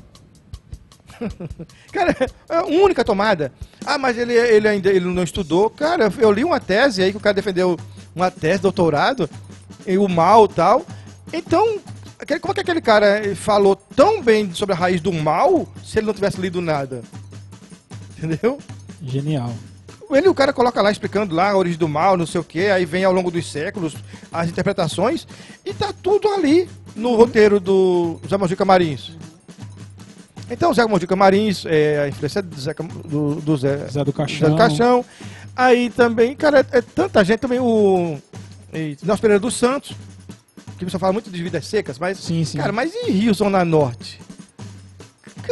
Cara, 1.92 2.16
é 2.48 2.60
única 2.62 3.04
tomada. 3.04 3.52
Ah, 3.84 3.98
mas 3.98 4.16
ele, 4.16 4.32
ele 4.34 4.66
ainda 4.68 4.90
ele 4.90 5.04
não 5.06 5.22
estudou. 5.22 5.68
Cara, 5.70 6.12
eu 6.18 6.32
li 6.32 6.44
uma 6.44 6.60
tese 6.60 7.02
aí 7.02 7.10
que 7.10 7.16
o 7.16 7.20
cara 7.20 7.34
defendeu 7.34 7.78
uma 8.14 8.30
tese, 8.30 8.62
doutorado, 8.62 9.28
e 9.86 9.98
o 9.98 10.08
mal 10.08 10.48
tal. 10.48 10.84
Então, 11.32 11.78
como 12.40 12.52
é 12.52 12.54
que 12.54 12.60
aquele 12.60 12.80
cara 12.80 13.34
falou 13.36 13.76
tão 13.76 14.22
bem 14.22 14.52
sobre 14.54 14.74
a 14.74 14.78
raiz 14.78 15.00
do 15.00 15.12
mal 15.12 15.68
se 15.84 15.98
ele 15.98 16.06
não 16.06 16.14
tivesse 16.14 16.40
lido 16.40 16.60
nada? 16.60 17.02
Entendeu? 18.16 18.58
Genial. 19.02 19.52
Ele, 20.16 20.28
o 20.28 20.34
cara 20.34 20.52
coloca 20.52 20.80
lá 20.82 20.90
explicando 20.90 21.34
lá 21.34 21.50
a 21.50 21.56
origem 21.56 21.78
do 21.78 21.88
mal, 21.88 22.16
não 22.16 22.26
sei 22.26 22.40
o 22.40 22.44
que, 22.44 22.66
aí 22.66 22.84
vem 22.84 23.04
ao 23.04 23.12
longo 23.12 23.30
dos 23.30 23.50
séculos 23.50 23.94
as 24.32 24.48
interpretações 24.48 25.26
e 25.64 25.72
tá 25.72 25.92
tudo 25.92 26.28
ali 26.28 26.68
no 26.96 27.14
roteiro 27.14 27.60
do 27.60 28.20
Zé 28.28 28.36
Mojica 28.36 28.64
Marins. 28.64 29.12
Então, 30.50 30.74
Zé 30.74 30.84
Mojica 30.84 31.14
Marins, 31.14 31.64
é, 31.64 32.00
a 32.00 32.08
influência 32.08 32.42
do 32.42 32.60
Zé, 32.60 32.74
do, 33.04 33.36
do 33.36 33.56
Zé, 33.56 33.86
Zé 33.88 34.04
do 34.04 34.12
Caixão. 34.12 34.48
Zé 34.48 34.52
do 34.52 34.58
Caixão. 34.58 35.04
Aí 35.54 35.90
também, 35.90 36.34
cara, 36.34 36.60
é, 36.60 36.78
é 36.78 36.82
tanta 36.82 37.22
gente 37.24 37.38
também, 37.38 37.60
o 37.60 38.18
Nelson 38.72 39.20
Pereira 39.20 39.40
dos 39.40 39.54
Santos, 39.54 39.96
que 40.76 40.84
o 40.84 40.86
pessoal 40.86 41.00
fala 41.00 41.12
muito 41.12 41.30
de 41.30 41.42
vidas 41.42 41.66
secas, 41.66 41.98
mas, 41.98 42.18
Sim, 42.18 42.44
sim. 42.44 42.58
cara, 42.58 42.72
mas 42.72 42.92
e 42.94 43.10
Rio 43.10 43.32
Zona 43.32 43.64
Norte? 43.64 44.20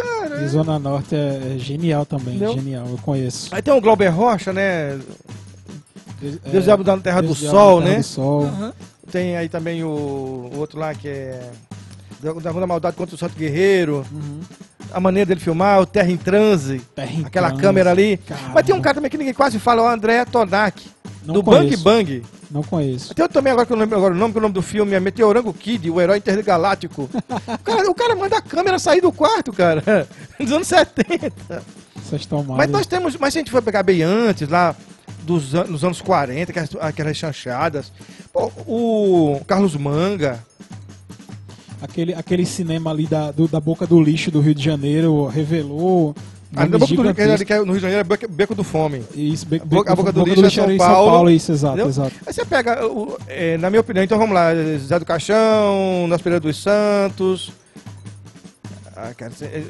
Cara, 0.03 0.43
E 0.43 0.49
Zona 0.49 0.79
Norte 0.79 1.15
é, 1.15 1.55
é 1.55 1.59
genial 1.59 2.05
também, 2.07 2.37
Entendeu? 2.37 2.55
genial, 2.55 2.87
eu 2.89 2.99
conheço. 2.99 3.55
aí 3.55 3.63
tem 3.63 3.73
o 3.75 3.81
Glauber 3.81 4.09
Rocha, 4.09 4.53
né? 4.53 4.99
Deus 6.21 6.39
é, 6.45 6.61
Diabo 6.61 6.83
da 6.83 6.97
Terra 6.99 7.21
do 7.21 7.27
Deus 7.29 7.39
Diabo 7.39 7.57
Sol, 7.57 7.79
Terra 7.83 7.91
né? 7.93 7.99
do 7.99 8.03
Sol. 8.05 8.45
Aham. 8.45 8.73
Tem 9.11 9.37
aí 9.37 9.49
também 9.49 9.83
o, 9.85 9.89
o 9.89 10.59
outro 10.59 10.79
lá 10.79 10.95
que 10.95 11.09
é 11.09 11.51
da 12.23 12.33
da 12.33 12.51
Rua 12.51 12.61
da 12.61 12.67
Maldade 12.67 12.97
contra 12.97 13.15
o 13.15 13.19
Santo 13.19 13.37
Guerreiro. 13.37 14.05
Uhum. 14.13 14.41
A 14.93 15.01
maneira 15.01 15.27
dele 15.29 15.41
filmar, 15.41 15.81
o 15.81 15.87
Terra 15.87 16.11
em 16.11 16.17
Transe, 16.17 16.81
Terra 16.95 17.13
em 17.13 17.25
aquela 17.25 17.49
Transe. 17.49 17.63
câmera 17.63 17.91
ali. 17.91 18.17
Caramba. 18.19 18.51
Mas 18.55 18.67
tem 18.67 18.75
um 18.75 18.81
cara 18.81 18.95
também 18.97 19.11
que 19.11 19.19
ninguém 19.19 19.35
quase 19.35 19.59
fala, 19.59 19.83
o 19.83 19.87
André 19.87 20.25
Tonak, 20.25 20.83
Não 21.25 21.35
do 21.35 21.43
conheço. 21.43 21.83
Bang 21.83 22.07
Bang. 22.17 22.23
Não 22.51 22.63
conheço. 22.63 23.15
Tem 23.15 23.23
outro 23.23 23.35
também 23.35 23.53
agora 23.53 23.67
que 23.67 23.73
eu 23.73 23.77
não 23.77 23.83
lembro 23.85 23.99
agora 23.99 24.15
o 24.15 24.17
nome, 24.17 24.33
que 24.33 24.39
o 24.39 24.43
nome 24.43 24.55
do 24.55 24.63
filme 24.63 24.95
é 24.95 25.01
Meteorango 25.01 25.53
Kid, 25.53 25.91
o 25.91 26.01
herói 26.01 26.17
intergaláctico. 26.19 27.03
o, 27.47 27.59
cara, 27.59 27.91
o 27.91 27.95
cara 27.95 28.17
manda 28.17 28.39
a 28.39 28.43
câmera 28.43 28.79
sair 28.79 29.01
do 29.03 29.13
quarto, 29.13 29.53
cara. 29.53 30.07
Dos 30.41 30.53
anos 30.53 30.67
70. 30.69 31.33
Vocês 31.97 32.23
estão 32.23 32.43
mal. 32.43 32.57
Mas 32.57 32.71
nós 32.71 32.87
temos, 32.87 33.17
mas 33.17 33.35
se 33.35 33.39
a 33.39 33.41
gente 33.41 33.51
for 33.51 33.61
pegar 33.63 33.83
bem 33.83 34.03
antes, 34.03 34.49
lá 34.49 34.75
dos 35.25 35.55
an 35.55 35.65
nos 35.65 35.85
anos 35.85 36.01
40, 36.01 36.51
aquelas, 36.53 36.71
aquelas 36.81 37.17
chanchadas, 37.19 37.93
pô, 38.33 38.51
o 38.67 39.41
Carlos 39.47 39.77
Manga, 39.77 40.43
Aquele, 41.81 42.13
aquele 42.13 42.45
cinema 42.45 42.91
ali 42.91 43.07
da, 43.07 43.31
do- 43.31 43.47
da 43.47 43.61
Boca 43.61 43.87
do 43.87 44.03
Lixo 44.03 44.33
do 44.33 44.41
Rio 44.41 44.55
de 44.55 44.65
Janeiro 44.65 45.27
revelou. 45.27 46.13
A 46.57 46.65
nomes 46.67 46.91
boca 46.91 47.13
do, 47.13 47.21
é 47.21 47.59
no 47.59 47.65
Rio 47.65 47.75
de 47.75 47.81
Janeiro 47.81 48.01
é 48.01 48.05
Beco, 48.05 48.29
Beco 48.29 48.55
do 48.55 48.65
Fome. 48.65 49.03
Isso, 49.15 49.45
be, 49.47 49.57
A 49.57 49.65
Boca- 49.65 49.93
a 49.93 49.97
Boca 49.97 50.13
do 50.13 50.25
Lixo 50.25 50.45
é 50.47 50.51
São 50.51 50.65
era 50.65 50.73
em 50.75 50.79
Paulo, 50.79 51.31
Isso, 51.31 51.53
exato, 51.53 51.75
entendeu? 51.75 51.91
exato. 51.91 52.13
Aí 52.27 52.33
você 52.33 52.45
pega, 52.45 52.87
o- 52.87 53.19
é, 53.29 53.59
na 53.59 53.69
minha 53.71 53.81
opinião, 53.81 54.03
então 54.03 54.19
vamos 54.19 54.35
lá, 54.35 54.49
Zé 54.79 54.99
do 54.99 55.05
Caixão, 55.05 56.07
Nas 56.09 56.23
Pereira 56.23 56.41
dos 56.41 56.57
Santos, 56.63 57.53
ah, 58.97 59.13
cara, 59.17 59.33
é, 59.43 59.63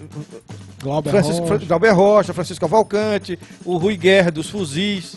Glauber 0.82 1.10
Francisco, 1.10 1.46
Rocha. 1.48 1.66
Galber 1.66 1.94
Rocha, 1.96 2.32
Francisco 2.32 2.60
Cavalcante, 2.64 3.38
o 3.64 3.76
Rui 3.76 3.96
Guerra 3.96 4.30
dos 4.30 4.48
Fuzis, 4.48 5.16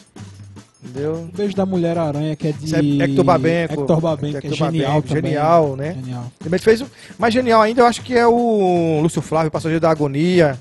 entendeu? 0.84 1.30
O 1.32 1.38
Beijo 1.38 1.56
da 1.56 1.66
Mulher 1.68 1.98
Aranha, 2.00 2.36
que 2.36 2.48
é 2.48 2.54
Isso 2.62 2.76
é 2.76 2.82
de. 2.82 3.02
Hector 3.04 3.24
Babenco. 3.24 3.74
Hector 3.82 4.02
Babenco, 4.02 4.40
que 4.42 4.48
é 4.48 4.50
Hector 4.50 4.72
genial 4.72 4.92
Babenco, 4.94 5.08
também. 5.08 5.24
genial, 5.32 5.76
né? 5.76 5.94
Genial. 5.94 6.32
Também 6.40 6.60
fez 6.60 6.84
mais 7.20 7.32
genial 7.34 7.62
ainda, 7.62 7.82
eu 7.82 7.86
acho 7.86 8.02
que 8.02 8.16
é 8.18 8.26
o 8.26 9.00
Lúcio 9.04 9.22
Flávio, 9.22 9.52
Passageiro 9.52 9.80
da 9.80 9.92
Agonia. 9.92 10.60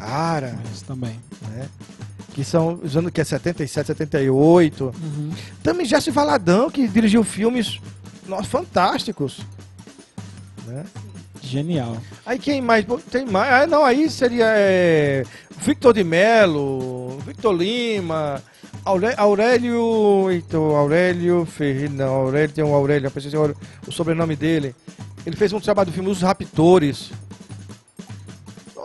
Cara, 0.00 0.58
Isso 0.72 0.84
também. 0.84 1.18
né? 1.48 1.68
Que 2.32 2.44
são 2.44 2.78
os 2.82 2.96
anos 2.96 3.10
que 3.10 3.20
é 3.20 3.24
77, 3.24 3.88
78. 3.88 4.84
Uhum. 4.84 5.30
Também 5.62 5.84
Jesse 5.84 6.10
Valadão, 6.10 6.70
que 6.70 6.86
dirigiu 6.88 7.24
filmes 7.24 7.80
nossa, 8.26 8.44
fantásticos. 8.44 9.40
Né? 10.66 10.84
Genial. 11.42 11.96
Aí 12.24 12.38
quem 12.38 12.60
mais? 12.60 12.84
Tem 13.10 13.24
mais? 13.26 13.52
Ah, 13.52 13.66
não, 13.66 13.84
aí 13.84 14.08
seria 14.08 14.44
é, 14.46 15.24
Victor 15.58 15.92
de 15.92 16.04
Mello, 16.04 17.18
Victor 17.26 17.52
Lima, 17.52 18.40
Auré- 18.84 19.14
Aurélio. 19.16 20.30
Então, 20.30 20.76
Aurélio 20.76 21.44
Ferreira. 21.46 21.92
Não, 21.92 22.12
Aurélio 22.14 22.54
tem 22.54 22.62
um 22.64 22.74
Aurélio, 22.74 23.06
eu 23.06 23.10
preciso 23.10 23.36
o, 23.38 23.56
o 23.88 23.92
sobrenome 23.92 24.36
dele. 24.36 24.74
Ele 25.26 25.34
fez 25.36 25.52
um 25.52 25.60
trabalho 25.60 25.90
do 25.90 25.94
filme 25.94 26.08
Os 26.10 26.22
Raptores. 26.22 27.10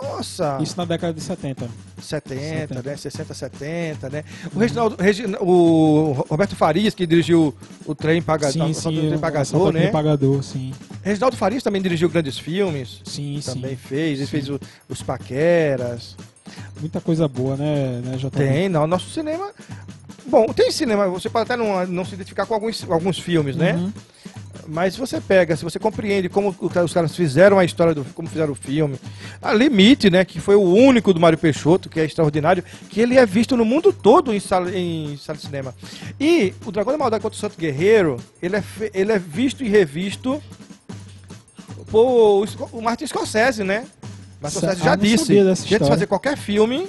Nossa! 0.08 0.58
Isso 0.62 0.76
na 0.78 0.86
década 0.86 1.14
de 1.14 1.22
70. 1.22 1.68
70, 2.02 2.82
né? 2.84 2.98
60, 2.98 3.34
70, 3.34 4.10
né? 4.10 4.24
O, 4.54 4.60
Reginaldo, 4.60 4.96
Regi- 5.02 5.26
o 5.40 6.26
Roberto 6.30 6.56
Farias, 6.56 6.94
que 6.94 7.06
dirigiu 7.08 7.54
o 7.86 7.96
Trem 7.96 8.22
Pagador, 8.22 8.68
sim, 8.68 8.74
sim. 8.74 8.92
do 8.96 9.02
Trem 9.02 9.16
o 9.16 9.20
Pagador, 9.20 9.72
né? 9.74 9.88
Pagador, 9.88 10.44
sim. 10.44 10.74
Reginaldo 11.04 11.36
Farias 11.38 11.64
também 11.64 11.82
dirigiu 11.82 12.10
grandes 12.10 12.38
filmes. 12.38 13.02
Sim, 13.06 13.40
Também 13.44 13.72
sim. 13.72 13.76
fez. 13.78 14.18
Ele 14.20 14.26
Sim. 14.26 14.32
fez 14.32 14.50
o- 14.50 14.60
os 14.90 15.02
Paqueras. 15.02 16.16
Muita 16.80 17.02
coisa 17.02 17.28
boa, 17.28 17.56
né, 17.58 18.02
né? 18.04 18.18
Tem, 18.32 18.70
não. 18.70 18.86
Nosso 18.88 19.10
cinema. 19.10 19.52
Bom, 20.28 20.48
tem 20.48 20.72
cinema, 20.72 21.08
você 21.08 21.30
pode 21.30 21.44
até 21.44 21.56
não, 21.56 21.86
não 21.88 22.06
se 22.06 22.16
identificar 22.16 22.46
com 22.46 22.54
alguns, 22.54 22.86
alguns 22.90 23.20
filmes, 23.20 23.56
né? 23.56 23.74
Uhum. 23.74 23.94
Mas 24.68 24.94
se 24.96 25.00
você 25.00 25.22
pega, 25.22 25.56
se 25.56 25.64
você 25.64 25.78
compreende 25.78 26.28
como 26.28 26.56
os 26.60 26.94
caras 26.94 27.16
fizeram 27.16 27.60
a 27.60 27.66
história 27.66 27.94
do 27.94 28.04
como 28.16 28.28
fizeram 28.28 28.54
o 28.54 28.56
filme, 28.56 29.00
a 29.42 29.54
Limite, 29.54 30.10
né, 30.10 30.26
que 30.26 30.40
foi 30.40 30.56
o 30.56 30.64
único 30.64 31.14
do 31.14 31.20
Mário 31.20 31.38
Peixoto, 31.38 31.90
que 31.90 32.00
é 32.00 32.06
extraordinário, 32.06 32.64
que 32.90 33.00
ele 33.00 33.16
é 33.16 33.26
visto 33.26 33.56
no 33.56 33.64
mundo 33.64 33.94
todo 33.94 34.34
em 34.34 34.40
sala, 34.40 34.76
em 34.76 35.18
sala 35.18 35.38
de 35.38 35.46
cinema. 35.46 35.76
E 36.20 36.54
o 36.66 36.72
Dragão 36.72 36.94
da 36.94 36.98
Maldade 36.98 37.22
contra 37.22 37.38
o 37.38 37.40
Santo 37.40 37.58
Guerreiro, 37.58 38.18
ele 38.42 38.56
é, 38.56 38.64
ele 38.94 39.12
é 39.12 39.20
visto 39.20 39.64
e 39.64 39.70
revisto 39.70 40.42
por 41.92 42.48
o 42.72 42.82
Martin 42.82 43.06
Scorsese, 43.06 43.64
né? 43.64 43.86
Martin 44.42 44.60
Sa- 44.60 44.68
Scorsese 44.68 44.84
já 44.84 44.94
ah, 44.94 44.96
disse, 44.96 45.34
história. 45.34 45.86
fazer 45.86 46.08
qualquer 46.08 46.38
filme, 46.38 46.88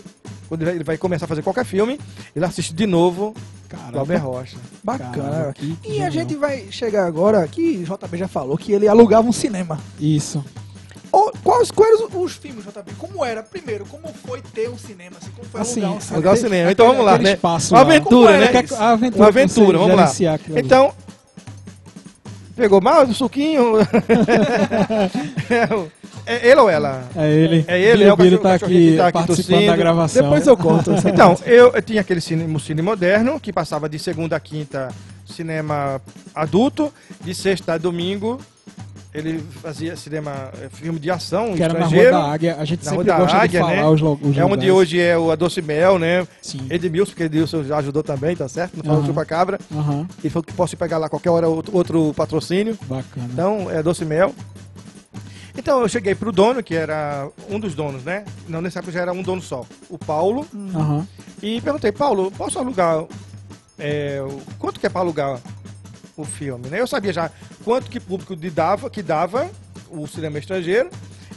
quando 0.48 0.66
ele 0.68 0.84
vai- 0.84 0.96
começar 0.98 1.24
a 1.24 1.28
fazer 1.28 1.42
qualquer 1.42 1.64
filme, 1.64 1.98
ele 2.34 2.44
assiste 2.44 2.72
de 2.72 2.86
novo 2.86 3.34
Caramba. 3.68 3.92
Glauber 3.92 4.16
Rocha. 4.16 4.56
Bacana. 4.82 5.54
E 5.60 5.74
a 6.02 6.08
genial. 6.08 6.10
gente 6.10 6.36
vai 6.36 6.66
chegar 6.70 7.04
agora, 7.06 7.46
que 7.48 7.84
JB 7.84 8.16
já 8.16 8.28
falou, 8.28 8.56
que 8.56 8.72
ele 8.72 8.86
alugava 8.86 9.28
um 9.28 9.32
cinema. 9.32 9.78
Isso. 9.98 10.44
Ô, 11.12 11.32
quais, 11.42 11.70
quais 11.70 12.00
eram 12.00 12.22
os, 12.22 12.32
filmes, 12.34 12.64
JB? 12.64 12.92
Como 12.98 13.24
era? 13.24 13.42
Primeiro, 13.42 13.84
como 13.86 14.06
foi 14.26 14.40
ter 14.40 14.68
um 14.68 14.78
cinema? 14.78 15.16
Assim, 15.20 15.30
como 15.34 15.48
foi 15.48 15.60
Assim, 15.60 15.80
alugar 15.82 15.96
um 15.96 16.00
cinema? 16.00 16.16
Alugar 16.16 16.34
o 16.34 16.36
cinema. 16.36 16.72
Então 16.72 16.86
vamos 16.88 17.04
lá, 17.04 17.18
né? 17.18 17.32
espaço 17.32 17.74
Uma 17.74 17.80
aventura, 17.80 18.38
né? 18.38 18.46
a 18.78 18.90
aventura, 18.90 19.22
Uma 19.22 19.28
aventura, 19.28 19.78
vamos 19.78 19.96
lá. 19.96 20.12
Então, 20.56 20.92
pegou 22.54 22.80
mal 22.80 23.04
o 23.04 23.14
suquinho? 23.14 23.72
é 26.26 26.48
ele 26.50 26.60
ou 26.60 26.68
ela? 26.68 27.02
É 27.16 27.30
ele. 27.32 27.64
É 27.68 27.80
ele, 27.80 28.04
é 28.04 28.12
o 28.12 28.16
cachorro- 28.16 28.38
tá 28.38 28.54
aqui, 28.54 28.94
tá 28.96 29.06
aqui 29.08 29.12
participando 29.18 29.54
tossindo. 29.54 29.70
da 29.70 29.76
gravação. 29.76 30.22
Depois 30.22 30.46
eu 30.46 30.56
conto. 30.56 30.90
Então, 31.06 31.36
eu, 31.46 31.72
eu 31.72 31.82
tinha 31.82 32.00
aquele 32.00 32.20
cine, 32.20 32.44
um 32.44 32.58
cine 32.58 32.82
moderno, 32.82 33.38
que 33.40 33.52
passava 33.52 33.88
de 33.88 33.98
segunda 33.98 34.36
a 34.36 34.40
quinta 34.40 34.88
cinema 35.24 36.00
adulto, 36.34 36.92
de 37.24 37.34
sexta 37.34 37.74
a 37.74 37.78
domingo 37.78 38.38
ele 39.14 39.42
fazia 39.62 39.96
cinema, 39.96 40.50
eh, 40.60 40.68
filme 40.70 40.98
de 40.98 41.10
ação 41.10 41.54
que 41.54 41.62
era 41.62 41.72
na 41.72 41.78
Rua 41.78 41.86
estrangeiro. 41.86 42.12
da 42.18 42.24
Águia. 42.32 42.56
A 42.58 42.64
gente 42.66 42.84
Na 42.84 42.90
sempre 42.90 43.04
gosta 43.06 43.36
Águia, 43.38 43.48
de 43.48 43.58
falar 43.66 43.76
né? 43.76 43.86
os, 43.86 44.02
os 44.02 44.36
é 44.36 44.44
onde 44.44 44.70
hoje 44.70 45.00
é 45.00 45.16
o 45.16 45.30
Adoce 45.30 45.62
Mel, 45.62 45.98
né? 45.98 46.28
Sim. 46.42 46.66
Edmilson, 46.68 47.12
porque 47.12 47.22
Edmilson 47.22 47.64
já 47.64 47.78
ajudou 47.78 48.02
também, 48.02 48.36
tá 48.36 48.46
certo? 48.46 48.76
Não 48.76 48.84
falou 48.84 48.98
Aham. 48.98 49.06
chupa 49.06 49.24
cabra. 49.24 49.58
Aham. 49.74 50.06
Ele 50.22 50.28
falou 50.30 50.44
que 50.44 50.52
posso 50.52 50.76
pegar 50.76 50.98
lá 50.98 51.08
qualquer 51.08 51.30
hora 51.30 51.48
outro, 51.48 51.74
outro 51.74 52.12
patrocínio. 52.14 52.78
Bacana. 52.82 53.26
Então, 53.32 53.70
é 53.70 53.82
doce 53.82 54.04
mel. 54.04 54.34
Então, 55.56 55.80
eu 55.80 55.88
cheguei 55.88 56.14
pro 56.14 56.30
dono, 56.30 56.62
que 56.62 56.74
era 56.74 57.28
um 57.48 57.58
dos 57.58 57.74
donos, 57.74 58.04
né? 58.04 58.24
Não, 58.48 58.60
nesse 58.60 58.78
época 58.78 58.92
já 58.92 59.00
era 59.00 59.12
um 59.12 59.22
dono 59.22 59.40
só, 59.40 59.64
o 59.88 59.98
Paulo. 59.98 60.46
Aham. 60.74 61.06
E 61.42 61.60
perguntei, 61.60 61.92
Paulo, 61.92 62.30
posso 62.30 62.58
alugar... 62.58 63.04
é, 63.78 64.20
quanto 64.58 64.78
que 64.78 64.86
é 64.86 64.88
para 64.88 65.00
alugar 65.00 65.40
o 66.16 66.24
filme, 66.24 66.68
né? 66.68 66.80
Eu 66.80 66.86
sabia 66.86 67.12
já 67.12 67.30
quanto 67.64 67.90
que 67.90 68.00
público 68.00 68.34
de 68.36 68.50
dava, 68.50 68.88
que 68.88 69.02
dava 69.02 69.50
o 69.90 70.06
cinema 70.06 70.38
estrangeiro. 70.38 70.90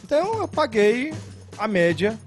Então, 0.04 0.40
eu 0.40 0.48
paguei 0.48 1.14
a 1.58 1.68
média, 1.68 2.18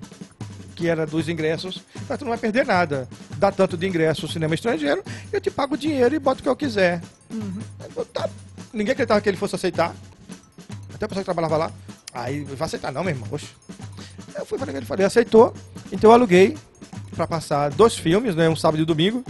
que 0.75 0.89
era 0.89 1.07
dos 1.07 1.29
ingressos. 1.29 1.83
Mas 2.09 2.19
tu 2.19 2.25
não 2.25 2.31
vai 2.31 2.39
perder 2.39 2.67
nada. 2.67 3.09
Dá 3.37 3.51
tanto 3.51 3.77
de 3.77 3.87
ingresso 3.87 4.27
o 4.27 4.29
cinema 4.29 4.55
estrangeiro, 4.55 5.03
eu 5.33 5.41
te 5.41 5.51
pago 5.51 5.75
o 5.75 5.79
dinheiro 5.79 6.15
e 6.15 6.19
boto 6.19 6.41
o 6.41 6.43
que 6.43 6.49
eu 6.49 6.57
quiser. 6.57 7.01
Eu, 7.97 8.05
tá. 8.05 8.29
Ninguém 8.73 8.93
acreditava 8.93 9.21
que 9.21 9.29
ele 9.29 9.37
fosse 9.37 9.55
aceitar. 9.55 9.95
Até 11.03 11.07
a 11.07 11.09
pessoa 11.09 11.23
que 11.23 11.25
trabalhava 11.25 11.57
lá. 11.57 11.73
Aí, 12.15 12.45
vai 12.45 12.65
aceitar 12.67 12.93
não, 12.93 13.03
meu 13.03 13.13
irmão. 13.13 13.27
Oxe. 13.33 13.49
Eu 14.37 14.47
fui 14.47 14.57
falei, 14.57 14.77
ele 14.77 14.87
falei, 14.87 15.05
aceitou. 15.05 15.53
Então 15.91 16.11
eu 16.11 16.15
aluguei 16.15 16.57
pra 17.17 17.27
passar 17.27 17.71
dois 17.71 17.97
filmes, 17.97 18.37
né? 18.37 18.49
Um 18.49 18.55
sábado 18.55 18.79
e 18.79 18.83
um 18.85 18.87
domingo. 18.87 19.25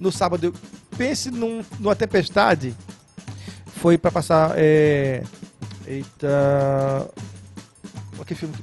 No 0.00 0.10
sábado, 0.10 0.44
eu- 0.46 0.54
pense 0.96 1.30
num, 1.30 1.62
numa 1.78 1.94
tempestade. 1.94 2.74
Foi 3.76 3.98
pra 3.98 4.10
passar. 4.10 4.54
É... 4.56 5.22
Eita. 5.86 7.10
Aquele 8.18 8.38
filme 8.40 8.54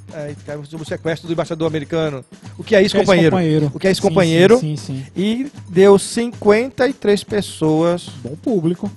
que 0.44 0.50
é, 0.52 0.56
sobre 0.66 0.84
o 0.84 0.86
sequestro 0.88 1.28
do 1.28 1.34
embaixador 1.34 1.68
americano. 1.68 2.26
O 2.58 2.64
que 2.64 2.76
é 2.76 2.82
isso, 2.82 2.94
Que 2.96 2.98
é 2.98 3.02
esse 3.02 3.06
companheiro? 3.06 3.32
companheiro? 3.36 3.72
O 3.76 3.80
que 3.80 3.88
é 3.88 3.94
Sim, 3.94 4.02
companheiro? 4.02 4.58
Sim, 4.60 4.76
sim, 4.76 5.06
sim. 5.06 5.08
E 5.16 5.52
deu 5.68 6.00
53 6.00 7.24
pessoas 7.26 8.10
Bom 8.24 8.36
público. 8.36 8.90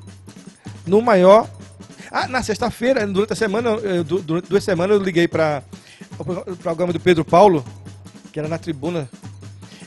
no 0.86 1.03
maior. 1.03 1.46
Ah, 2.12 2.28
na 2.28 2.42
sexta-feira, 2.42 3.06
durante 3.06 3.32
a 3.32 3.36
semana, 3.36 3.70
eu- 3.70 4.04
durante 4.04 4.48
duas 4.48 4.62
semanas, 4.62 4.98
eu 4.98 5.02
liguei 5.02 5.26
para 5.26 5.62
o 6.18 6.56
programa 6.56 6.92
do 6.92 7.00
Pedro 7.00 7.24
Paulo, 7.24 7.64
que 8.32 8.38
era 8.38 8.48
na 8.48 8.58
tribuna. 8.58 9.08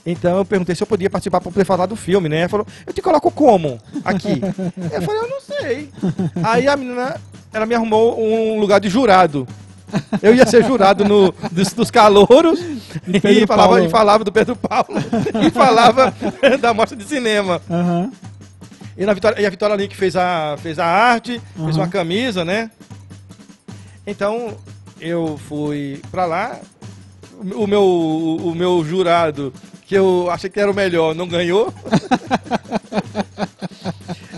Então 0.06 0.38
eu 0.38 0.46
perguntei 0.46 0.76
se 0.76 0.84
eu 0.84 0.88
podia 0.88 1.10
participar 1.10 1.40
para 1.42 1.52
poder 1.52 1.66
falar 1.66 1.86
do 1.88 1.96
filme, 1.96 2.30
né? 2.30 2.42
Ele 2.42 2.48
falou, 2.48 2.66
eu 2.86 2.94
te 2.94 3.02
coloco 3.02 3.30
como 3.32 3.80
aqui? 4.04 4.40
eu 4.92 5.02
falei, 5.02 5.22
eu 5.22 5.30
não 5.30 5.42
sei. 5.42 5.90
Aí 6.44 6.68
a 6.68 6.76
menina, 6.76 7.20
ela 7.54 7.66
me 7.66 7.74
arrumou 7.76 8.20
um 8.20 8.60
lugar 8.60 8.80
de 8.80 8.90
jurado. 8.90 9.48
Eu 10.22 10.34
ia 10.36 10.46
ser 10.46 10.64
jurado 10.66 11.06
no, 11.06 11.32
dos, 11.52 11.72
dos 11.74 11.90
calouros 11.92 12.60
e 13.08 13.46
falava, 13.48 13.70
Paulo. 13.70 13.86
e 13.86 13.90
falava 13.90 14.24
do 14.24 14.32
Pedro 14.32 14.56
Paulo 14.56 15.00
e 15.46 15.50
falava 15.52 16.14
da 16.60 16.74
mostra 16.74 16.98
de 16.98 17.04
cinema. 17.06 17.62
Aham. 17.70 18.12
E, 18.98 19.06
na 19.06 19.14
Vitória, 19.14 19.42
e 19.42 19.46
a 19.46 19.50
Vitória 19.50 19.76
Link 19.76 19.96
fez 19.96 20.16
a, 20.16 20.56
fez 20.62 20.80
a 20.80 20.86
arte, 20.86 21.42
fez 21.56 21.76
Uhum. 21.76 21.82
uma 21.84 21.88
camisa, 21.88 22.46
né? 22.46 22.72
Então, 24.08 24.56
eu 25.00 25.38
fui 25.50 26.02
pra 26.12 26.26
lá. 26.26 26.60
O 27.56 27.68
meu, 27.68 27.84
o 27.84 28.56
meu 28.56 28.84
jurado, 28.86 29.54
que 29.86 29.96
eu 29.96 30.30
achei 30.32 30.50
que 30.50 30.60
era 30.60 30.72
o 30.72 30.74
melhor, 30.74 31.14
não 31.14 31.28
ganhou. 31.28 31.74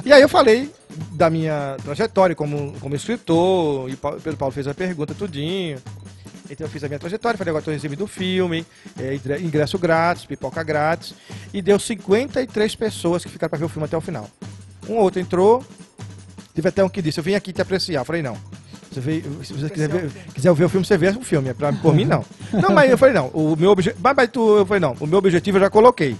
e 0.03 0.12
aí 0.12 0.22
eu 0.22 0.30
falei 0.30 0.72
da 1.12 1.30
minha 1.30 1.78
trajetória 1.84 2.36
como, 2.36 2.74
como 2.80 2.95
escritor, 2.95 3.89
e 3.89 3.93
o 3.93 3.97
Pedro 3.97 4.38
Paulo 4.38 4.53
fez 4.53 4.68
a 4.68 4.74
pergunta 4.74 5.14
tudinho. 5.14 5.80
Então 6.50 6.66
eu 6.66 6.72
fiz 6.72 6.84
a 6.84 6.88
minha 6.88 7.00
trajetória, 7.00 7.38
falei, 7.38 7.50
agora 7.52 7.62
estou 7.62 7.74
recebendo 7.74 8.02
o 8.04 8.08
filme, 8.08 8.66
é, 9.00 9.16
ingre- 9.16 9.41
ingresso 9.41 9.78
grátis, 9.78 10.26
pipoca 10.26 10.64
grátis, 10.64 11.14
e 11.54 11.62
deu 11.62 11.78
53 11.78 12.76
pessoas 12.76 13.24
que 13.24 13.30
ficaram 13.30 13.50
para 13.50 13.60
ver 13.60 13.66
o 13.66 13.70
filme 13.70 13.86
até 13.86 13.98
o 13.98 14.02
final. 14.02 14.30
Um 14.88 14.93
ou 14.93 15.02
outro 15.02 15.20
entrou, 15.20 15.64
teve 16.56 16.70
até 16.70 16.84
um 16.84 16.89
que 16.89 17.02
disse, 17.02 17.20
eu 17.20 17.24
vim 17.24 17.36
aqui 17.36 17.52
te 17.52 17.62
apreciar. 17.62 18.02
Eu 18.02 18.06
falei, 18.06 18.22
não. 18.22 18.38
Você 18.89 19.02
veio, 19.02 19.43
se 19.43 19.54
você 19.54 19.70
quiser 19.70 19.89
ver, 19.89 20.10
quiser 20.34 20.54
ver 20.54 20.64
o 20.64 20.70
filme, 20.70 20.86
você 20.86 20.98
vê 20.98 21.10
o 21.10 21.22
filme. 21.22 21.50
É 21.50 21.54
pra, 21.54 21.74
por 21.74 21.93
mim, 21.93 22.06
não. 22.06 22.24
Não, 22.54 22.72
mas 22.72 22.89
eu 22.89 22.98
falei, 22.98 23.14
não. 23.14 23.28
O 23.34 23.56
meu 23.58 23.70
objetivo. 23.72 24.00
Mas, 24.02 24.16
mas 24.16 24.30
tu, 24.32 24.58
eu 24.60 24.66
falei, 24.66 24.80
não. 24.80 24.95
O 25.02 25.06
meu 25.06 25.20
objetivo 25.20 25.58
eu 25.58 25.62
já 25.62 25.70
coloquei. 25.70 26.16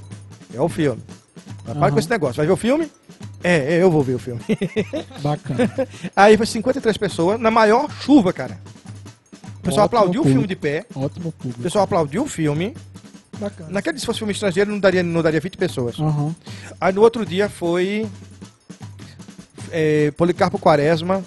É 0.54 0.60
o 0.60 0.68
filme. 0.68 1.02
Mas 1.66 1.74
para 1.78 1.86
Aham. 1.86 1.92
com 1.94 2.00
esse 2.00 2.10
negócio. 2.10 2.36
Vai 2.36 2.46
ver 2.46 2.52
o 2.52 2.58
filme? 2.58 2.92
É, 3.42 3.76
é, 3.76 3.82
eu 3.82 3.90
vou 3.90 4.04
ver 4.04 4.16
o 4.16 4.20
filme. 4.20 4.42
Bacana. 5.22 5.72
Aí 6.16 6.36
foi 6.36 6.46
53 6.46 6.98
pessoas, 6.98 7.40
na 7.40 7.50
maior 7.50 7.90
chuva, 8.02 8.34
cara. 8.34 8.60
O 9.68 9.70
pessoal 9.70 9.86
Ótimo 9.86 10.00
aplaudiu 10.00 10.22
o 10.22 10.24
público. 10.24 10.30
filme 10.42 10.48
de 10.48 10.56
pé. 10.56 10.86
Ótimo 10.96 11.30
O 11.30 11.32
público. 11.32 11.62
pessoal 11.62 11.84
aplaudiu 11.84 12.24
o 12.24 12.28
filme. 12.28 12.76
Bacana. 13.40 13.70
Naquele, 13.70 14.00
se 14.00 14.06
fosse 14.06 14.20
filme 14.20 14.34
estrangeiro, 14.34 14.72
não 14.72 14.80
daria, 14.80 15.04
não 15.04 15.22
daria 15.22 15.40
20 15.40 15.58
pessoas. 15.58 16.00
Aham. 16.00 16.36
Aí 16.82 16.92
no 16.94 17.02
outro 17.02 17.26
dia 17.26 17.48
foi 17.50 18.08
é, 19.72 20.12
Policarpo 20.12 20.58
Quaresma, 20.58 21.24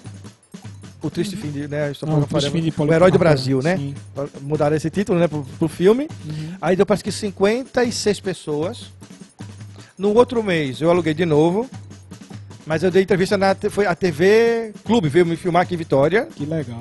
o 1.02 1.08
triste 1.10 1.36
fim 1.36 1.50
de, 1.50 1.68
né? 1.68 1.90
Estou 1.92 2.08
Ah, 2.08 2.12
falando 2.12 2.24
o 2.24 2.26
triste 2.28 2.50
fim 2.50 2.62
de 2.62 2.74
o 2.76 2.92
herói 2.92 3.10
do 3.10 3.18
Brasil, 3.18 3.60
né? 3.62 3.76
sim. 3.76 3.94
Mudaram 4.42 4.76
esse 4.76 4.90
título, 4.90 5.18
né, 5.18 5.28
pro, 5.28 5.44
pro 5.58 5.68
filme. 5.68 6.08
Uhum. 6.28 6.54
Aí 6.60 6.76
deu 6.76 6.84
parece 6.84 7.04
que 7.04 7.12
56 7.12 8.20
pessoas. 8.20 8.86
No 9.96 10.14
outro 10.14 10.42
mês 10.42 10.80
eu 10.80 10.90
aluguei 10.90 11.14
de 11.14 11.24
novo. 11.24 11.68
Mas 12.66 12.82
eu 12.82 12.90
dei 12.90 13.02
entrevista 13.02 13.36
na 13.38 13.56
foi 13.70 13.86
a 13.86 13.94
TV 13.94 14.72
Clube, 14.84 15.08
veio 15.08 15.24
me 15.26 15.34
filmar 15.36 15.62
aqui 15.62 15.74
em 15.74 15.78
Vitória. 15.78 16.26
Que 16.26 16.44
legal. 16.44 16.78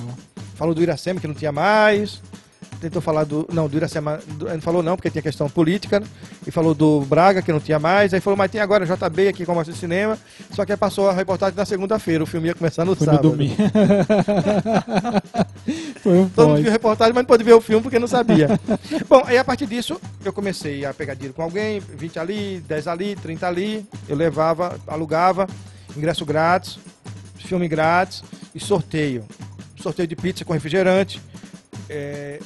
Falou 0.59 0.75
do 0.75 0.81
Iracema 0.83 1.19
que 1.19 1.27
não 1.27 1.33
tinha 1.33 1.51
mais. 1.51 2.21
Tentou 2.81 3.01
falar 3.01 3.23
do. 3.25 3.47
Não, 3.51 3.67
do 3.67 3.75
Iracema. 3.77 4.19
do- 4.27 4.45
Não 4.47 4.61
falou 4.61 4.81
não, 4.83 4.95
porque 4.97 5.09
tinha 5.09 5.21
questão 5.21 5.49
política. 5.49 6.01
E 6.45 6.51
falou 6.51 6.73
do 6.73 7.01
Braga, 7.01 7.41
que 7.41 7.51
não 7.51 7.59
tinha 7.59 7.79
mais. 7.79 8.13
Aí 8.13 8.19
falou, 8.21 8.37
mas 8.37 8.51
tem 8.51 8.59
agora 8.61 8.85
JB 8.85 9.27
aqui 9.29 9.45
com 9.45 9.51
a 9.53 9.55
mostra 9.55 9.73
de 9.73 9.79
cinema. 9.79 10.17
Só 10.51 10.65
que 10.65 10.71
aí 10.73 10.77
passou 10.77 11.09
a 11.09 11.13
reportagem 11.13 11.55
na 11.55 11.65
segunda-feira. 11.65 12.23
O 12.23 12.27
filme 12.27 12.47
ia 12.47 12.55
começar 12.55 12.83
no 12.85 12.95
Foi 12.95 13.07
no 13.07 13.13
sábado. 13.13 13.31
domingo. 13.31 13.55
Foi 16.01 16.17
um 16.19 16.29
Todo 16.29 16.49
mundo 16.49 16.59
viu 16.61 16.69
a 16.69 16.71
reportagem, 16.71 17.13
mas 17.13 17.23
não 17.23 17.27
pôde 17.27 17.43
ver 17.43 17.53
o 17.53 17.61
filme 17.61 17.81
porque 17.83 17.99
não 17.99 18.07
sabia. 18.07 18.59
Bom, 19.09 19.23
aí 19.25 19.37
a 19.37 19.43
partir 19.43 19.65
disso, 19.65 19.99
eu 20.23 20.33
comecei 20.33 20.85
a 20.85 20.93
pegar 20.93 21.13
dinheiro 21.13 21.33
com 21.33 21.41
alguém, 21.43 21.79
20 21.79 22.19
ali, 22.19 22.63
10 22.67 22.87
ali, 22.87 23.15
30 23.15 23.47
ali. 23.47 23.85
Eu 24.07 24.15
levava, 24.15 24.79
alugava, 24.87 25.47
ingresso 25.95 26.25
grátis, 26.25 26.79
filme 27.37 27.67
grátis 27.67 28.23
e 28.53 28.59
sorteio. 28.59 29.23
Sorteio 29.81 30.07
de 30.07 30.15
pizza 30.15 30.45
com 30.45 30.53
refrigerante. 30.53 31.21
É, 31.89 32.39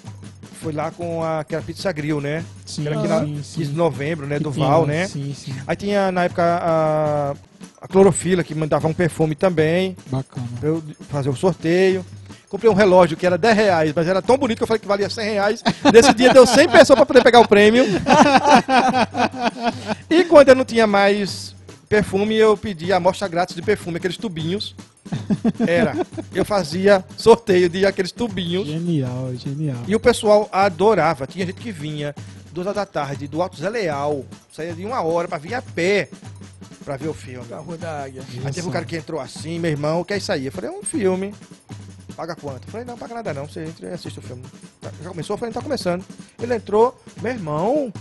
foi 0.62 0.72
lá 0.72 0.92
com 0.92 1.24
a, 1.24 1.42
aquela 1.42 1.62
pizza 1.62 1.92
grill, 1.92 2.22
né? 2.22 2.44
Sim, 2.66 2.88
Era 2.88 3.02
sim, 3.02 3.26
15 3.36 3.44
sim. 3.44 3.62
de 3.64 3.74
novembro, 3.74 4.26
né? 4.26 4.38
Que 4.38 4.44
do 4.44 4.52
Val, 4.52 4.86
né? 4.86 5.08
Sim, 5.08 5.34
sim. 5.34 5.54
Aí 5.68 5.76
tinha 5.76 6.12
na 6.12 6.24
época 6.24 6.44
a, 6.44 7.34
a 7.82 7.88
clorofila 7.88 8.44
que 8.44 8.56
mandava 8.56 8.88
um 8.88 8.94
perfume 8.94 9.36
também. 9.36 9.98
Bacana. 10.08 10.48
pra 10.60 10.70
eu 10.70 10.84
fazer 11.10 11.30
o 11.30 11.36
sorteio. 11.36 12.06
Comprei 12.48 12.70
um 12.70 12.76
relógio 12.76 13.18
que 13.18 13.26
era 13.26 13.36
10 13.36 13.56
reais, 13.56 13.94
mas 13.96 14.08
era 14.08 14.22
tão 14.22 14.38
bonito 14.38 14.60
que 14.60 14.64
eu 14.64 14.68
falei 14.68 14.80
que 14.80 14.88
valia 14.88 15.10
100 15.10 15.34
reais. 15.34 15.64
Nesse 15.92 16.14
dia 16.14 16.32
deu 16.32 16.46
100 16.46 16.70
pessoas 16.70 16.98
para 16.98 17.06
poder 17.06 17.24
pegar 17.24 17.40
o 17.40 17.48
prêmio. 17.48 17.84
e 20.08 20.24
quando 20.26 20.50
eu 20.50 20.56
não 20.56 20.64
tinha 20.64 20.86
mais 20.86 21.56
perfume, 21.90 22.36
eu 22.36 22.56
pedi 22.56 22.94
a 22.94 22.98
amostra 22.98 23.28
grátis 23.28 23.56
de 23.56 23.62
perfume, 23.64 23.98
aqueles 23.98 24.18
tubinhos. 24.18 24.76
Era. 25.68 25.94
Eu 26.34 26.46
fazia 26.46 27.04
sorteio 27.18 27.70
de 27.70 27.86
aqueles 27.86 28.12
tubinhos. 28.12 28.68
Genial, 28.68 29.36
genial. 29.36 29.78
E 29.88 29.96
o 29.96 30.00
pessoal 30.00 30.50
adorava. 30.52 31.28
Tinha 31.28 31.46
gente 31.46 31.60
que 31.60 31.72
vinha 31.72 32.16
duas 32.52 32.68
horas 32.68 32.76
da 32.76 32.86
tarde 32.86 33.28
do 33.28 33.42
Alto 33.42 33.58
Zé 33.58 33.70
Leal, 33.70 34.26
saía 34.52 34.74
de 34.74 34.86
uma 34.86 35.02
hora 35.02 35.28
para 35.28 35.40
vir 35.40 35.56
a 35.56 35.62
pé 35.62 36.08
para 36.84 36.98
ver 36.98 37.08
o 37.08 37.14
filme. 37.14 37.48
Carro 37.48 37.78
da 37.78 38.04
Águia. 38.04 38.24
Aí 38.44 38.52
teve 38.52 38.68
um 38.68 38.72
cara 38.72 38.86
que 38.86 38.96
entrou 38.96 39.20
assim, 39.20 39.58
meu 39.58 39.72
irmão, 39.72 40.02
o 40.02 40.06
que 40.06 40.14
é 40.14 40.18
isso 40.18 40.32
aí? 40.32 40.46
Eu 40.46 40.52
falei, 40.52 40.70
é 40.70 40.74
um 40.74 40.84
filme. 40.84 41.34
Paga 42.16 42.36
quanto? 42.36 42.68
Eu 42.68 42.72
falei, 42.72 42.86
não, 42.86 42.98
paga 42.98 43.16
nada 43.16 43.34
não, 43.34 43.48
você 43.48 43.66
entra 43.66 43.90
e 43.90 43.94
assiste 43.94 44.20
o 44.20 44.22
filme. 44.22 44.44
Tá, 44.80 44.92
Já 45.02 45.10
começou? 45.10 45.34
Eu 45.34 45.38
falei, 45.40 45.54
não 45.54 45.60
tá 45.60 45.64
começando. 45.64 46.06
Ele 46.40 46.54
entrou, 46.54 47.00
meu 47.22 47.32
irmão, 47.32 47.92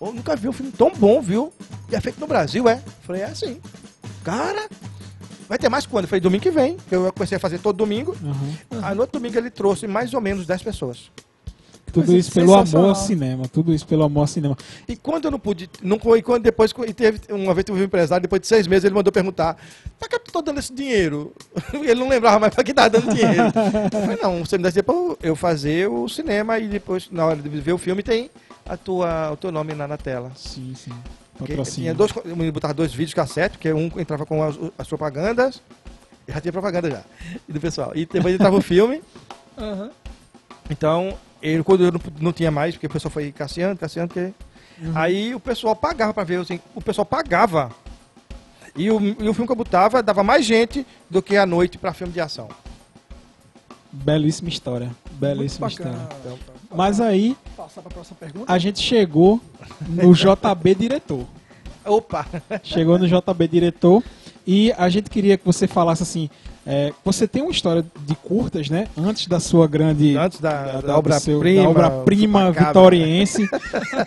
eu 0.00 0.12
nunca 0.12 0.36
vi 0.36 0.48
um 0.48 0.52
filme 0.52 0.72
tão 0.72 0.92
bom, 0.92 1.22
viu? 1.22 1.52
E 1.90 1.96
é 1.96 2.00
feito 2.00 2.20
no 2.20 2.26
Brasil, 2.26 2.68
é? 2.68 2.74
Eu 2.74 2.92
falei, 3.02 3.22
é 3.22 3.26
assim. 3.26 3.60
Cara, 4.22 4.68
vai 5.48 5.58
ter 5.58 5.68
mais 5.68 5.86
quando? 5.86 6.04
Eu 6.04 6.08
falei, 6.08 6.20
domingo 6.20 6.42
que 6.42 6.50
vem. 6.50 6.76
Eu 6.90 7.12
comecei 7.12 7.36
a 7.36 7.40
fazer 7.40 7.58
todo 7.58 7.76
domingo. 7.76 8.16
Uhum. 8.22 8.80
Aí 8.82 8.94
no 8.94 9.02
outro 9.02 9.18
domingo 9.18 9.38
ele 9.38 9.50
trouxe 9.50 9.86
mais 9.86 10.12
ou 10.14 10.20
menos 10.20 10.46
10 10.46 10.62
pessoas. 10.62 11.10
Tudo 11.92 12.12
Mas 12.12 12.26
isso 12.26 12.32
pelo 12.32 12.54
amor 12.54 12.88
ao 12.90 12.94
cinema. 12.94 13.48
Tudo 13.48 13.72
isso 13.72 13.86
pelo 13.86 14.04
amor 14.04 14.22
ao 14.22 14.26
cinema. 14.26 14.56
E 14.86 14.96
quando 14.96 15.26
eu 15.26 15.30
não 15.30 15.38
pude, 15.38 15.70
não 15.82 15.98
foi 15.98 16.20
quando 16.20 16.42
depois, 16.42 16.74
e 16.86 16.92
teve, 16.92 17.20
uma 17.30 17.54
vez 17.54 17.64
teve 17.64 17.80
um 17.80 17.84
empresário, 17.84 18.22
depois 18.22 18.40
de 18.42 18.46
seis 18.46 18.66
meses, 18.66 18.84
ele 18.84 18.94
mandou 18.94 19.10
perguntar, 19.10 19.56
pra 19.98 20.08
que 20.08 20.16
eu 20.16 20.20
tô 20.20 20.42
dando 20.42 20.58
esse 20.58 20.74
dinheiro? 20.74 21.32
Ele 21.72 21.94
não 21.94 22.08
lembrava 22.08 22.38
mais 22.38 22.54
pra 22.54 22.62
que 22.62 22.74
tava 22.74 22.90
dando 22.90 23.14
dinheiro. 23.14 23.44
Eu 23.92 24.00
falei, 24.00 24.18
não, 24.20 24.44
você 24.44 24.58
me 24.58 24.62
dá 24.62 24.68
esse 24.68 24.82
dinheiro 24.82 25.16
pra 25.16 25.28
eu 25.28 25.34
fazer 25.34 25.88
o 25.88 26.06
cinema 26.08 26.58
e 26.58 26.68
depois, 26.68 27.08
na 27.10 27.24
hora 27.24 27.36
de 27.36 27.48
ver 27.48 27.72
o 27.72 27.78
filme, 27.78 28.02
tem 28.02 28.30
a 28.68 28.76
tua, 28.76 29.32
o 29.32 29.36
teu 29.36 29.50
nome 29.50 29.72
lá 29.72 29.88
na 29.88 29.96
tela. 29.96 30.32
Sim, 30.36 30.74
sim. 30.74 30.92
Porque 31.38 31.56
tinha 31.62 31.94
dois, 31.94 32.12
eu 32.24 32.36
me 32.36 32.50
botava 32.50 32.72
dois 32.74 32.92
vídeos 32.92 33.14
cassete, 33.14 33.56
porque 33.56 33.72
um 33.72 33.90
entrava 33.98 34.24
com 34.24 34.42
as, 34.42 34.56
as 34.78 34.88
propagandas, 34.88 35.62
já 36.26 36.40
tinha 36.40 36.52
propaganda 36.52 36.90
já, 36.90 37.02
e 37.48 37.52
do 37.52 37.60
pessoal. 37.60 37.92
E 37.94 38.06
depois 38.06 38.34
entrava 38.34 38.56
o 38.56 38.62
filme, 38.62 39.02
Aham. 39.58 39.90
então, 40.70 41.16
ele, 41.42 41.62
quando 41.62 41.84
eu 41.84 41.92
não, 41.92 42.00
não 42.20 42.32
tinha 42.32 42.50
mais, 42.50 42.74
porque 42.74 42.86
o 42.86 42.90
pessoal 42.90 43.10
foi 43.10 43.32
casseando, 43.32 43.78
casseando, 43.78 44.08
porque... 44.08 44.32
Aí 44.94 45.34
o 45.34 45.40
pessoal 45.40 45.74
pagava 45.74 46.12
pra 46.12 46.22
ver, 46.22 46.38
assim, 46.38 46.60
o 46.74 46.82
pessoal 46.82 47.06
pagava. 47.06 47.70
E 48.76 48.90
o, 48.90 49.00
e 49.00 49.28
o 49.28 49.32
filme 49.32 49.46
que 49.46 49.52
eu 49.52 49.56
botava 49.56 50.02
dava 50.02 50.22
mais 50.22 50.44
gente 50.44 50.86
do 51.08 51.22
que 51.22 51.34
a 51.36 51.46
noite 51.46 51.78
pra 51.78 51.94
filme 51.94 52.12
de 52.12 52.20
ação. 52.20 52.48
Belíssima 53.90 54.50
história. 54.50 54.90
Bacana. 55.60 56.08
história. 56.08 56.38
Mas 56.74 57.00
aí, 57.00 57.36
a 58.46 58.58
gente 58.58 58.80
chegou 58.80 59.40
no 59.88 60.12
JB 60.12 60.74
Diretor. 60.74 61.24
Opa! 61.84 62.26
Chegou 62.62 62.98
no 62.98 63.06
JB 63.06 63.48
Diretor 63.48 64.02
e 64.46 64.72
a 64.72 64.88
gente 64.88 65.08
queria 65.08 65.38
que 65.38 65.44
você 65.44 65.66
falasse 65.66 66.02
assim. 66.02 66.28
É, 66.66 66.92
você 67.04 67.28
tem 67.28 67.42
uma 67.42 67.50
história 67.52 67.84
de 68.04 68.14
curtas, 68.16 68.68
né? 68.68 68.88
Antes 68.98 69.26
da 69.28 69.38
sua 69.38 69.66
grande. 69.68 70.16
Antes 70.16 70.40
da, 70.40 70.80
da, 70.80 70.98
obra-prima. 70.98 71.62
da 71.62 71.68
obra-prima 71.68 72.40
chupacabra. 72.48 72.66
vitoriense. 72.66 73.48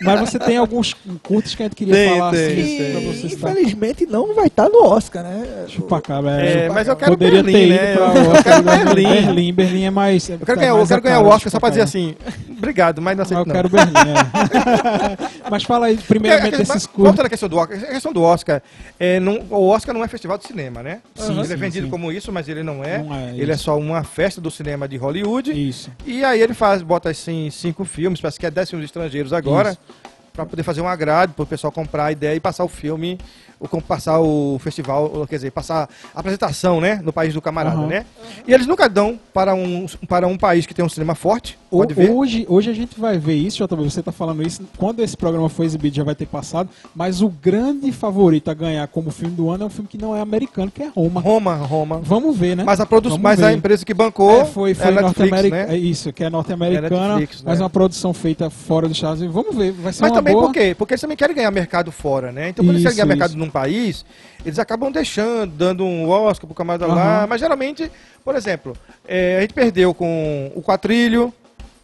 Mas 0.02 0.20
você 0.20 0.38
tem 0.38 0.56
alguns 0.58 0.94
curtas 1.22 1.54
que 1.54 1.62
a 1.62 1.66
gente 1.66 1.74
queria 1.76 1.94
Tem, 1.94 2.18
falar 2.18 2.30
tem, 2.32 2.46
assim, 2.46 2.76
tem. 2.78 2.90
pra 2.92 3.00
você 3.00 3.28
citar. 3.30 3.50
infelizmente 3.52 4.06
não 4.06 4.34
vai 4.34 4.46
estar 4.48 4.68
no 4.68 4.84
Oscar, 4.84 5.22
né? 5.24 5.64
Chupacabra. 5.68 6.40
É, 6.42 6.66
É, 6.66 6.68
mas 6.68 6.86
eu 6.86 6.96
quero 6.96 7.12
Poderia 7.12 7.42
Berlim, 7.42 7.52
ter 7.52 7.66
ido 7.66 7.74
né? 7.74 7.94
pra 7.96 8.04
Eu- 8.06 8.24
eu 8.24 8.30
Oscar, 8.30 8.42
quero 8.44 8.64
mas 8.64 8.84
Berlim. 8.84 9.08
Berlim. 9.08 9.52
Berlim 9.54 9.84
é 9.84 9.90
mais. 9.90 10.28
Eu 10.28 10.38
quero 10.40 10.60
ganhar, 10.60 10.72
eu 10.76 10.86
quero 10.86 11.02
ganhar 11.02 11.20
o 11.20 11.26
Oscar 11.28 11.50
só 11.50 11.58
pra 11.58 11.68
dizer 11.70 11.82
assim, 11.82 12.14
obrigado, 12.58 13.00
mas 13.00 13.16
não 13.16 13.22
Mas 13.22 13.32
aceito 13.32 13.40
eu 13.40 13.46
não. 13.46 13.54
quero 13.54 13.68
Berlim, 13.68 13.92
é. 13.96 15.30
Mas 15.50 15.62
fala 15.64 15.86
aí, 15.86 15.96
Porque, 15.96 16.08
primeiramente, 16.08 16.58
mas, 16.58 16.68
desses 16.68 16.86
curtas. 16.86 17.24
à 17.24 17.28
questão 17.28 17.48
do 17.48 17.56
Oscar, 17.56 17.78
a 17.78 17.86
questão 17.86 18.12
do 18.12 18.22
Oscar, 18.22 18.62
é, 18.98 19.18
não- 19.18 19.40
o 19.50 19.66
Oscar 19.68 19.92
não 19.94 20.04
é 20.04 20.08
festival 20.08 20.38
de 20.38 20.46
cinema, 20.46 20.82
né? 20.82 21.00
Sim, 21.16 21.40
ele 21.40 21.52
é 21.52 21.56
vendido 21.56 21.88
como 21.88 22.12
isso, 22.12 22.30
mas 22.30 22.48
ele 22.50 22.62
não 22.62 22.82
é. 22.84 22.98
Não 23.02 23.14
é 23.14 23.32
ele 23.36 23.50
é 23.50 23.54
isso. 23.54 23.64
só 23.64 23.78
uma 23.78 24.02
festa 24.02 24.40
do 24.40 24.50
cinema 24.50 24.88
de 24.88 24.96
Hollywood. 24.96 25.50
Isso. 25.52 25.90
E 26.06 26.24
aí 26.24 26.40
ele 26.40 26.54
faz, 26.54 26.82
bota 26.82 27.10
assim 27.10 27.50
cinco 27.50 27.84
filmes, 27.84 28.20
parece 28.20 28.38
que 28.38 28.46
é 28.46 28.50
dez 28.50 28.68
filmes 28.68 28.86
estrangeiros 28.86 29.32
agora, 29.32 29.70
Isso. 29.70 29.80
para 30.32 30.46
poder 30.46 30.62
fazer 30.62 30.80
um 30.80 30.88
agrado, 30.88 31.32
para 31.34 31.42
o 31.42 31.46
pessoal 31.46 31.72
comprar 31.72 32.06
a 32.06 32.12
ideia 32.12 32.34
e 32.36 32.40
passar 32.40 32.64
o 32.64 32.68
filme, 32.68 33.18
com- 33.68 33.80
passar 33.80 34.20
o 34.20 34.58
festival, 34.58 35.26
quer 35.28 35.36
dizer, 35.36 35.50
passar 35.50 35.88
a 36.14 36.20
apresentação, 36.20 36.80
né, 36.80 37.00
no 37.02 37.12
país 37.12 37.34
do 37.34 37.42
camarada, 37.42 37.76
Aham. 37.76 37.86
né? 37.86 38.06
E 38.46 38.52
eles 38.54 38.66
nunca 38.66 38.88
dão 38.88 39.18
para 39.32 39.54
um, 39.54 39.86
para 40.08 40.26
um 40.26 40.36
país 40.36 40.66
que 40.66 40.74
tem 40.74 40.84
um 40.84 40.88
cinema 40.88 41.14
forte, 41.14 41.58
ver. 41.90 42.10
Hoje, 42.10 42.46
hoje 42.48 42.70
a 42.70 42.74
gente 42.74 42.98
vai 42.98 43.18
ver 43.18 43.34
isso, 43.34 43.58
JB, 43.66 43.84
você 43.84 44.00
está 44.00 44.10
falando 44.12 44.42
isso, 44.46 44.62
quando 44.76 45.00
esse 45.00 45.16
programa 45.16 45.48
foi 45.48 45.66
exibido 45.66 45.96
já 45.96 46.04
vai 46.04 46.14
ter 46.14 46.26
passado, 46.26 46.68
mas 46.94 47.20
o 47.22 47.28
grande 47.28 47.92
favorito 47.92 48.50
a 48.50 48.54
ganhar 48.54 48.86
como 48.88 49.10
filme 49.10 49.34
do 49.34 49.50
ano 49.50 49.64
é 49.64 49.66
um 49.66 49.70
filme 49.70 49.88
que 49.88 49.98
não 49.98 50.16
é 50.16 50.20
americano, 50.20 50.70
que 50.70 50.82
é 50.82 50.88
Roma. 50.88 51.20
Roma, 51.20 51.54
Roma. 51.56 52.00
Vamos 52.02 52.36
ver, 52.36 52.56
né? 52.56 52.64
Mas 52.64 52.80
a 52.80 52.86
produ 52.86 53.08
Vamos 53.10 53.22
mas 53.22 53.42
a 53.42 53.52
empresa 53.52 53.84
que 53.84 53.92
bancou 53.94 54.30
É, 54.40 54.44
foi 54.44 54.74
foi 54.74 54.88
é 54.88 55.00
norte-americana, 55.00 55.66
né? 55.66 55.74
é 55.74 55.78
isso, 55.78 56.12
que 56.12 56.24
é 56.24 56.30
norte-americana, 56.30 56.96
É 57.14 57.18
Netflix, 57.18 57.42
mas 57.44 57.58
né? 57.58 57.64
uma 57.64 57.70
produção 57.70 58.12
feita 58.14 58.48
fora 58.50 58.88
dos 58.88 58.96
Estados 58.96 59.20
Unidos. 59.20 59.34
Vamos 59.34 59.56
ver, 59.56 59.72
vai 59.72 59.92
ser 59.92 60.02
Mas 60.02 60.10
uma 60.10 60.16
também 60.16 60.34
boa. 60.34 60.46
por 60.46 60.52
quê? 60.52 60.74
Porque 60.76 60.94
eles 60.94 61.00
também 61.00 61.16
querem 61.16 61.34
ganhar 61.36 61.50
mercado 61.50 61.90
fora, 61.92 62.32
né? 62.32 62.48
Então, 62.48 62.64
quando 62.64 62.76
eles 62.76 62.82
Isso, 62.82 62.88
querem 62.94 62.96
ganhar 62.96 63.06
mercado 63.06 63.30
isso. 63.30 63.38
num 63.38 63.49
país, 63.50 64.04
eles 64.44 64.58
acabam 64.58 64.90
deixando, 64.90 65.50
dando 65.52 65.84
um 65.84 66.08
Oscar 66.08 66.46
pro 66.46 66.54
camarada 66.54 66.86
lá. 66.86 67.18
Aham. 67.20 67.26
Mas 67.28 67.40
geralmente, 67.40 67.90
por 68.24 68.34
exemplo, 68.34 68.76
é, 69.06 69.38
a 69.38 69.40
gente 69.42 69.54
perdeu 69.54 69.92
com 69.94 70.50
o 70.54 70.62
Quatrilho 70.62 71.32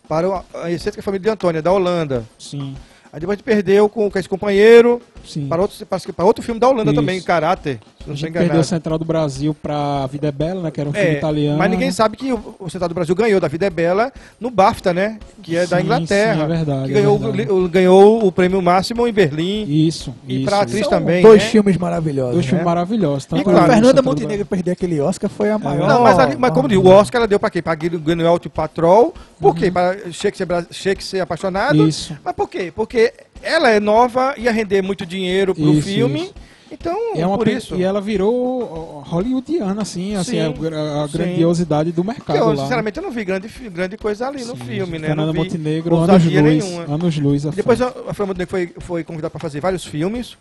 para 0.08 0.28
o- 0.28 0.44
a 0.54 0.66
Receita 0.68 0.92
que 0.92 1.00
é 1.00 1.02
a 1.02 1.04
família 1.04 1.22
de 1.24 1.30
Antônia, 1.30 1.60
da 1.62 1.72
Holanda. 1.72 2.24
Sim, 2.38 2.76
Aí 3.12 3.20
depois 3.20 3.36
a 3.36 3.38
gente 3.38 3.44
perdeu 3.44 3.88
com, 3.88 4.10
com 4.10 4.18
esse 4.18 4.28
companheiro 4.28 5.00
sim. 5.27 5.47
para 5.47 5.61
outro, 5.62 5.85
para, 5.87 5.99
para 6.14 6.24
outro 6.24 6.43
filme 6.43 6.61
da 6.61 6.68
Holanda 6.68 6.91
Isso. 6.91 7.01
também, 7.01 7.20
Caráter. 7.20 7.79
A 7.83 8.07
não 8.07 8.14
estou 8.14 8.29
gente 8.29 8.33
perdeu 8.33 8.61
o 8.61 8.64
Central 8.64 8.99
do 8.99 9.05
Brasil 9.05 9.53
pra 9.55 10.05
A 10.05 10.07
Vida 10.07 10.29
é 10.29 10.33
Bela, 10.33 10.62
né? 10.62 10.70
Que 10.70 10.81
era 10.81 10.89
um 10.89 10.93
filme 10.93 11.09
É, 11.09 11.18
italiano. 11.18 11.59
Mas 11.59 11.70
ninguém 11.70 11.91
sabe 11.91 12.16
que 12.16 12.33
o, 12.33 12.70
Central 12.70 12.89
do 12.89 12.95
Brasil 12.95 13.14
ganhou 13.16 13.41
da 13.41 13.49
Vida 13.49 13.66
é 13.66 13.70
Bela 13.70 14.12
no 14.41 14.49
BAFTA, 14.51 14.95
né? 14.95 15.18
Que 15.43 15.57
é 15.57 15.66
da 15.66 15.79
Sim, 15.79 15.83
Inglaterra. 15.85 16.35
sim, 16.37 16.43
é 16.43 16.47
verdade, 16.47 16.85
Que 16.87 16.91
é 16.93 16.95
ganhou, 16.95 17.18
verdade. 17.18 17.51
o, 17.51 17.68
ganhou 17.68 18.27
o 18.27 18.31
prêmio 18.31 18.62
máximo 18.62 19.09
em 19.09 19.12
Berlim. 19.12 19.64
Isso, 19.68 20.14
E 20.27 20.37
isso. 20.37 20.45
pra 20.47 20.61
atriz 20.61 20.81
isso. 20.81 20.91
também, 20.91 21.22
Dois 21.22 21.43
né? 21.43 21.49
filmes 21.51 21.77
maravilhosos. 21.77 22.33
Dois 22.35 22.45
né? 22.45 22.49
filmes 22.51 22.64
maravilhosos. 22.64 23.24
tanto 23.27 23.41
E 23.41 23.43
o 23.43 23.45
claro, 23.45 23.72
Fernanda 23.72 24.03
Montenegro 24.03 24.47
perder 24.47 24.70
aquele 24.72 25.01
Oscar 25.01 25.29
foi 25.29 25.51
a 25.51 25.59
maior. 25.59 25.89
Não, 25.89 26.03
mas, 26.03 26.18
ali, 26.18 26.37
mas 26.39 26.53
como 26.53 26.68
digo, 26.68 26.89
o 26.89 26.93
Oscar 26.93 27.18
ela 27.20 27.29
deu 27.29 27.41
pra 27.41 27.51
quê? 27.51 27.61
Pra 27.61 27.74
Guinness 27.74 28.41
e 28.45 28.49
Patrol. 28.49 29.12
Por 29.41 29.55
quê? 29.55 29.70
Para 29.70 29.97
Shakespeare, 30.12 30.66
Shakespeare 30.70 31.20
apaixonado. 31.22 31.81
Uhum. 31.81 31.89
Isso. 31.89 32.16
Mas 32.24 32.35
por 32.35 32.49
quê? 32.49 32.72
Porque 32.74 33.12
ela 33.43 33.70
é 33.70 33.80
nova, 33.80 34.34
ia 34.37 34.51
render 34.53 34.82
muito 34.82 35.05
dinheiro 35.07 35.55
pro 35.55 35.72
Isso, 35.74 35.89
filme. 35.89 36.22
isso. 36.24 36.34
Então, 36.70 36.99
é 37.14 37.24
por 37.37 37.47
isso. 37.47 37.76
e 37.76 37.82
ela 37.84 38.01
virou 38.01 39.01
hollywoodiana, 39.07 39.82
assim, 39.82 40.16
assim 40.16 40.32
Sim, 40.32 40.41
a, 40.41 40.49
gra- 40.49 41.05
a 41.05 41.09
sim. 41.09 41.16
grandiosidade 41.18 41.93
do 41.93 42.03
mercado 42.03 42.37
eu, 42.37 42.53
lá. 42.53 42.57
sinceramente, 42.64 42.97
eu 42.99 43.05
não 43.05 43.11
vi 43.12 43.24
grande, 43.24 43.49
grande 43.70 43.97
coisa 43.97 44.26
ali 44.26 44.45
no 44.45 44.57
Sim, 44.57 44.64
filme, 44.64 44.99
né? 44.99 45.14
Vi 45.14 45.14
Montenegro, 45.32 45.97
anos 45.97 46.24
luz, 46.24 46.43
nenhuma. 46.43 46.93
anos 46.93 47.16
luz. 47.18 47.47
à 47.47 47.51
Depois 47.51 47.80
a 47.80 47.87
a 47.87 47.91
Fernanda 48.12 48.26
Montenegro 48.26 48.51
foi, 48.51 48.72
foi 48.80 49.05
convidada 49.05 49.30
para 49.30 49.39
fazer 49.41 49.61
vários 49.61 49.84
filmes. 49.84 50.37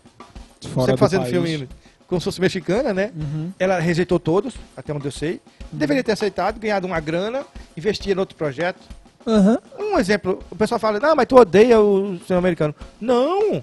fora 0.62 0.86
sempre 0.86 0.92
do 0.94 0.98
fazendo 0.98 1.20
país. 1.22 1.30
filme 1.32 1.68
como 2.08 2.20
se 2.20 2.24
fosse 2.24 2.40
mexicana, 2.40 2.92
né? 2.94 3.10
Uhum. 3.16 3.50
Ela 3.58 3.78
rejeitou 3.80 4.18
todos, 4.18 4.54
até 4.76 4.92
onde 4.92 5.06
eu 5.06 5.12
sei. 5.12 5.40
Deveria 5.72 6.02
ter 6.04 6.12
aceitado, 6.12 6.58
ganhado 6.58 6.86
uma 6.86 7.00
grana, 7.00 7.42
investir 7.76 8.16
em 8.16 8.18
outro 8.18 8.36
projeto. 8.36 8.78
Aham. 9.26 9.58
Um 9.78 9.98
exemplo, 9.98 10.42
o 10.50 10.56
pessoal 10.56 10.78
fala, 10.78 11.00
não, 11.00 11.16
mas 11.16 11.26
tu 11.26 11.36
odeia 11.36 11.80
o 11.80 12.18
cinema 12.20 12.38
americano. 12.38 12.74
Não! 13.00 13.62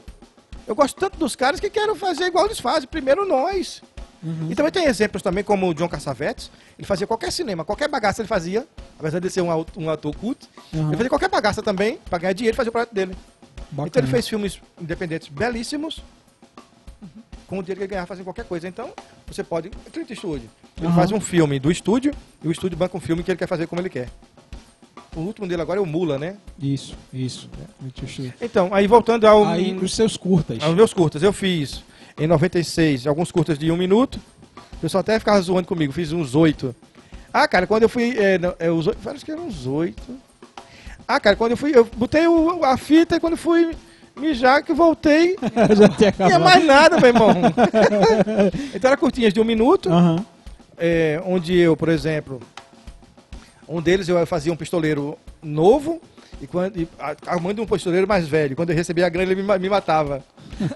Eu 0.67 0.75
gosto 0.75 0.97
tanto 0.99 1.17
dos 1.17 1.35
caras 1.35 1.59
que 1.59 1.69
quero 1.69 1.95
fazer 1.95 2.25
igual 2.25 2.45
eles 2.45 2.59
fazem, 2.59 2.87
primeiro 2.87 3.25
nós. 3.27 3.81
Uhum. 4.21 4.47
E 4.49 4.55
também 4.55 4.71
tem 4.71 4.85
exemplos 4.85 5.21
também, 5.21 5.43
como 5.43 5.67
o 5.67 5.73
John 5.73 5.89
Cassavetes, 5.89 6.49
ele 6.79 6.87
fazia 6.87 7.05
qualquer 7.05 7.31
cinema, 7.31 7.65
qualquer 7.65 7.89
bagaça 7.89 8.21
ele 8.21 8.27
fazia, 8.27 8.65
apesar 8.97 9.19
de 9.19 9.29
ser 9.29 9.41
um, 9.41 9.49
um 9.77 9.89
ator 9.89 10.15
culto, 10.15 10.47
Uhum. 10.73 10.87
ele 10.87 10.95
fazia 10.97 11.09
qualquer 11.09 11.29
bagaça 11.29 11.61
também, 11.61 11.97
pra 12.09 12.17
ganhar 12.17 12.33
dinheiro 12.33 12.55
e 12.55 12.57
fazer 12.57 12.69
o 12.69 12.71
projeto 12.71 12.93
dele. 12.93 13.15
Bacana. 13.69 13.87
Então 13.87 14.01
ele 14.01 14.09
fez 14.11 14.27
filmes 14.27 14.61
independentes 14.79 15.27
belíssimos, 15.27 16.01
com 17.47 17.59
o 17.59 17.61
dinheiro 17.61 17.79
que 17.79 17.83
ele 17.83 17.89
ganhava 17.89 18.07
fazendo 18.07 18.23
qualquer 18.23 18.45
coisa. 18.45 18.67
Então, 18.67 18.91
você 19.27 19.43
pode. 19.43 19.69
Clint 19.91 20.09
Eastwood. 20.09 20.49
Ele 20.77 20.87
Aham. 20.87 20.95
faz 20.95 21.11
um 21.11 21.19
filme 21.19 21.59
do 21.59 21.69
estúdio 21.69 22.13
e 22.41 22.47
o 22.47 22.51
estúdio 22.51 22.77
banca 22.77 22.95
um 22.95 23.01
filme 23.01 23.21
que 23.23 23.29
ele 23.31 23.37
quer 23.37 23.47
fazer 23.47 23.67
como 23.67 23.81
ele 23.81 23.89
quer. 23.89 24.09
O 25.15 25.19
último 25.19 25.47
dele 25.47 25.61
agora 25.61 25.79
é 25.79 25.81
o 25.81 25.85
Mula, 25.85 26.17
né? 26.17 26.35
Isso, 26.59 26.95
isso. 27.13 27.49
Eu- 27.81 28.31
Então, 28.41 28.73
aí 28.73 28.87
voltando 28.87 29.25
ao, 29.25 29.45
Aí, 29.45 29.73
os 29.75 29.95
seus 29.95 30.17
curtas. 30.17 30.61
aos 30.63 30.75
meus 30.75 30.93
curtas, 30.93 31.21
eu 31.21 31.31
fiz 31.31 31.83
em 32.17 32.25
96 32.27 33.05
alguns 33.05 33.31
curtas 33.31 33.57
de 33.59 33.71
um 33.71 33.77
minuto. 33.77 34.19
O 34.73 34.77
pessoal 34.77 35.01
até 35.01 35.17
ficava 35.19 35.39
zoando 35.41 35.67
comigo, 35.67 35.93
fiz 35.93 36.11
uns 36.11 36.33
oito. 36.35 36.75
Ah, 37.33 37.47
cara, 37.47 37.65
quando 37.67 37.83
eu 37.83 37.89
fui. 37.89 38.15
É, 38.17 38.37
não, 38.37 38.53
é, 38.59 38.69
os, 38.71 38.87
acho 38.87 39.23
que 39.25 39.31
eram 39.31 39.45
uns 39.47 39.65
oito. 39.67 40.01
Ah, 41.07 41.19
cara, 41.19 41.35
quando 41.35 41.51
eu 41.51 41.57
fui. 41.57 41.71
Eu 41.75 41.87
botei 41.95 42.27
o- 42.27 42.63
a 42.63 42.75
fita 42.77 43.15
e 43.15 43.19
quando 43.19 43.37
fui 43.37 43.71
mijar, 44.15 44.63
que 44.63 44.73
voltei. 44.73 45.35
Já 45.75 45.87
tinha 45.87 45.87
Não 45.87 45.95
tinha 45.95 46.09
acabado. 46.09 46.43
mais 46.43 46.65
nada, 46.65 46.97
meu 46.99 47.07
irmão. 47.07 47.29
então 48.73 48.87
era 48.89 48.97
curtinhas 48.97 49.33
de 49.33 49.39
um 49.39 49.43
minuto. 49.43 49.89
Aham. 49.91 50.25
é, 50.77 51.21
onde 51.25 51.55
eu, 51.57 51.77
por 51.77 51.87
exemplo, 51.89 52.39
um 53.67 53.81
deles 53.81 54.07
eu 54.07 54.25
fazia 54.25 54.51
um 54.51 54.55
pistoleiro 54.55 55.17
novo 55.41 56.01
e 56.41 56.47
quando 56.47 56.77
e, 56.77 56.87
armando 57.25 57.61
um 57.61 57.65
pistoleiro 57.65 58.07
mais 58.07 58.27
velho. 58.27 58.55
Quando 58.55 58.71
eu 58.71 58.75
recebia 58.75 59.05
a 59.05 59.09
grana, 59.09 59.31
ele 59.31 59.41
me, 59.41 59.59
me 59.59 59.69
matava. 59.69 60.23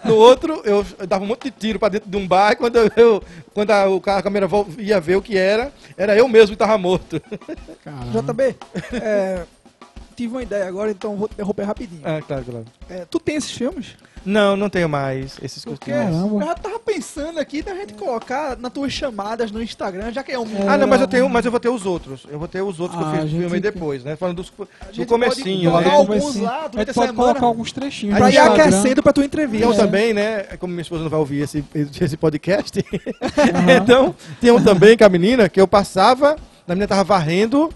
No 0.03 0.15
outro, 0.15 0.61
eu, 0.65 0.85
eu 0.97 1.07
dava 1.07 1.23
um 1.23 1.27
monte 1.27 1.43
de 1.43 1.51
tiro 1.51 1.79
pra 1.79 1.89
dentro 1.89 2.09
de 2.09 2.17
um 2.17 2.27
bar 2.27 2.53
e 2.53 2.55
quando, 2.55 2.77
eu, 2.95 3.21
quando 3.53 3.71
a, 3.71 3.83
a 4.17 4.23
câmera 4.23 4.47
ia 4.77 4.99
ver 4.99 5.17
o 5.17 5.21
que 5.21 5.37
era, 5.37 5.71
era 5.97 6.15
eu 6.15 6.27
mesmo 6.27 6.55
que 6.55 6.59
tava 6.59 6.77
morto. 6.77 7.21
Caramba. 7.83 8.33
JB, 8.33 8.55
é, 8.93 9.45
tive 10.15 10.33
uma 10.33 10.43
ideia 10.43 10.67
agora, 10.67 10.89
então 10.89 11.15
vou 11.15 11.27
te 11.27 11.33
interromper 11.33 11.63
rapidinho. 11.63 12.01
Ah, 12.03 12.21
claro, 12.21 12.43
claro. 12.43 12.65
É, 12.89 13.05
tu 13.05 13.19
tem 13.19 13.35
esses 13.35 13.51
filmes? 13.51 13.95
Não, 14.27 14.57
não 14.57 14.69
tenho 14.69 14.89
mais 14.89 15.37
esses 15.41 15.63
Porque 15.63 15.89
costumes. 15.89 16.45
Eu 16.45 16.55
tava 16.55 16.79
pensando 16.79 17.39
aqui 17.39 17.61
da 17.61 17.73
gente 17.73 17.93
colocar 17.93 18.57
nas 18.57 18.73
tuas 18.73 18.91
chamadas 18.91 19.51
no 19.51 19.63
Instagram, 19.63 20.11
já 20.11 20.21
que 20.21 20.33
é 20.33 20.37
um. 20.37 20.43
É. 20.43 20.67
Ah, 20.67 20.77
não, 20.77 20.85
mas 20.85 20.99
eu 20.99 21.07
tenho, 21.07 21.29
mas 21.29 21.45
eu 21.45 21.51
vou 21.51 21.61
ter 21.61 21.69
os 21.69 21.85
outros. 21.85 22.25
Eu 22.29 22.37
vou 22.37 22.45
ter 22.47 22.61
os 22.61 22.77
outros 22.77 22.99
Ah, 22.99 23.03
que 23.03 23.07
eu 23.17 23.21
fiz 23.21 23.31
gente 23.31 23.39
filme 23.39 23.59
depois, 23.61 24.03
né? 24.03 24.17
Falando 24.17 24.35
dos, 24.35 24.51
do 24.51 25.05
comecinho, 25.05 25.71
pode 25.71 25.85
né? 25.85 25.89
colocar 25.91 25.91
alguns 25.93 26.19
Comecinho. 26.23 26.43
lá 26.45 26.65
A 26.65 26.67
durante 26.67 26.87
gente 26.87 26.89
a 26.89 26.93
pode 26.93 27.07
semana 27.11 27.15
colocar 27.15 27.45
alguns 27.45 27.71
trechinhos 27.71 28.17
pra 28.17 28.27
no 28.27 28.33
ir 28.33 28.37
aquecendo 28.37 29.01
pra 29.01 29.13
tua 29.13 29.23
Então 29.23 29.39
entrevista. 29.45 29.75
também, 29.75 30.13
né? 30.13 30.43
Como 30.59 30.73
minha 30.73 30.81
esposa 30.81 31.03
não 31.03 31.09
vai 31.09 31.19
ouvir 31.19 31.43
esse, 31.43 31.63
esse 31.73 32.17
podcast, 32.17 32.83
Aham. 32.83 33.71
então 33.81 34.15
tem 34.41 34.51
um 34.51 34.61
também 34.61 34.97
com 34.97 35.05
a 35.05 35.09
menina 35.09 35.47
que 35.47 35.61
eu 35.61 35.67
passava, 35.67 36.35
a 36.67 36.71
menina 36.73 36.85
tava 36.87 37.03
varrendo 37.05 37.69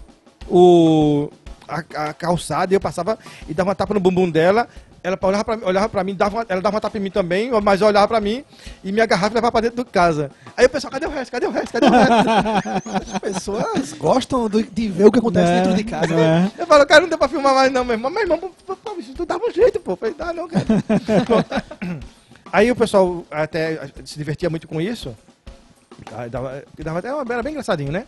o, 0.46 1.30
a, 1.66 1.78
a 2.08 2.12
calçada 2.12 2.74
e 2.74 2.76
eu 2.76 2.80
passava 2.80 3.18
e 3.48 3.54
dava 3.54 3.70
uma 3.70 3.74
tapa 3.74 3.94
no 3.94 4.00
bumbum 4.00 4.28
dela. 4.30 4.68
Ela 5.04 5.18
olhava 5.20 5.42
pra, 5.44 5.56
mim- 5.56 5.64
olhava 5.64 5.88
pra 5.88 6.04
mim, 6.04 6.14
dava 6.14 6.36
uma- 6.36 6.46
ela 6.48 6.60
dava 6.60 6.74
uma 6.76 6.80
tapa 6.80 6.96
em 6.96 7.00
mim 7.00 7.10
também, 7.10 7.50
mas 7.60 7.82
olhava 7.82 8.06
pra 8.06 8.20
mim 8.20 8.44
e 8.84 8.92
me 8.92 9.00
agarrava 9.00 9.32
e 9.32 9.34
levava 9.34 9.50
pra 9.50 9.60
dentro 9.60 9.82
de 9.84 9.90
casa. 9.90 10.30
Aí 10.56 10.64
o 10.66 10.70
pessoal, 10.70 10.92
cadê 10.92 11.06
o 11.06 11.10
resto? 11.10 11.32
Cadê 11.32 11.46
o 11.46 11.50
resto? 11.50 11.72
Cadê 11.72 11.86
o 11.86 11.90
resto? 11.90 12.14
As 13.14 13.18
pessoas 13.18 13.92
gostam 13.94 14.48
do- 14.48 14.62
de 14.62 14.88
ver 14.88 15.06
o 15.06 15.10
que 15.10 15.18
acontece 15.18 15.50
Né? 15.50 15.60
dentro 15.62 15.76
de 15.76 15.84
casa. 15.84 16.14
É? 16.14 16.50
Eu 16.56 16.66
falo, 16.68 16.86
cara, 16.86 17.00
não 17.00 17.08
deu 17.08 17.18
pra 17.18 17.26
filmar 17.28 17.52
mais 17.52 17.72
não, 17.72 17.84
meu 17.84 17.94
irmão. 17.94 18.10
Meu 18.12 18.22
irmão, 18.22 18.38
pô, 18.38 18.76
pô, 18.76 18.76
tu 19.16 19.26
dava 19.26 19.44
um 19.44 19.50
jeito, 19.50 19.80
pô. 19.80 19.92
Eu 19.92 19.96
falei, 19.96 20.14
dá 20.14 20.32
não, 20.32 20.46
cara. 20.46 20.64
Aí 22.52 22.70
o 22.70 22.76
pessoal 22.76 23.24
até 23.30 23.80
se 24.04 24.16
divertia 24.18 24.50
muito 24.50 24.68
com 24.68 24.80
isso. 24.80 25.16
Aí 26.14 26.28
Dava, 26.28 26.62
dava 26.78 26.98
até 26.98 27.12
uma, 27.12 27.32
era 27.32 27.42
bem 27.42 27.52
engraçadinho, 27.52 27.90
né? 27.90 28.06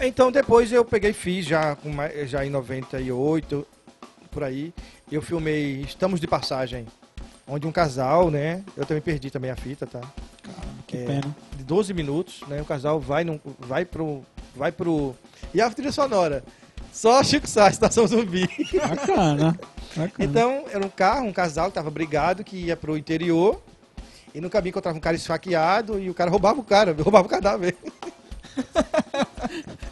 Então 0.00 0.30
depois 0.32 0.72
eu 0.72 0.84
peguei 0.84 1.10
e 1.10 1.14
fiz 1.14 1.44
já, 1.44 1.76
já 2.26 2.44
em 2.44 2.50
98, 2.50 3.66
por 4.30 4.44
aí. 4.44 4.72
Eu 5.10 5.22
filmei 5.22 5.80
Estamos 5.80 6.20
de 6.20 6.26
Passagem, 6.26 6.86
onde 7.46 7.66
um 7.66 7.72
casal, 7.72 8.30
né? 8.30 8.62
Eu 8.76 8.84
também 8.84 9.00
perdi 9.02 9.30
também 9.30 9.50
a 9.50 9.56
fita, 9.56 9.86
tá? 9.86 10.00
Que 10.86 10.98
É, 10.98 11.04
pena. 11.04 11.36
de 11.56 11.64
12 11.64 11.94
minutos, 11.94 12.40
né? 12.48 12.60
O 12.60 12.64
casal 12.64 13.00
vai, 13.00 13.24
num, 13.24 13.40
vai 13.58 13.84
pro. 13.84 14.22
Vai 14.54 14.72
pro. 14.72 15.14
E 15.54 15.60
a 15.60 15.70
trilha 15.70 15.92
sonora. 15.92 16.42
Só 16.92 17.22
Chico 17.22 17.46
Sá, 17.46 17.68
Estação 17.68 18.06
Zumbi. 18.06 18.48
Bacana. 18.88 19.58
Bacana. 19.96 20.12
Então, 20.18 20.64
era 20.70 20.84
um 20.84 20.88
carro, 20.90 21.26
um 21.26 21.32
casal 21.32 21.68
que 21.68 21.74
tava 21.74 21.90
brigado, 21.90 22.42
que 22.44 22.56
ia 22.56 22.76
pro 22.76 22.96
interior. 22.96 23.62
E 24.34 24.40
no 24.40 24.50
caminho 24.50 24.70
encontrava 24.70 24.96
um 24.96 25.00
cara 25.00 25.16
esfaqueado 25.16 25.98
e 25.98 26.10
o 26.10 26.14
cara 26.14 26.30
roubava 26.30 26.60
o 26.60 26.64
cara, 26.64 26.94
roubava 27.00 27.26
o 27.26 27.30
cadáver. 27.30 27.76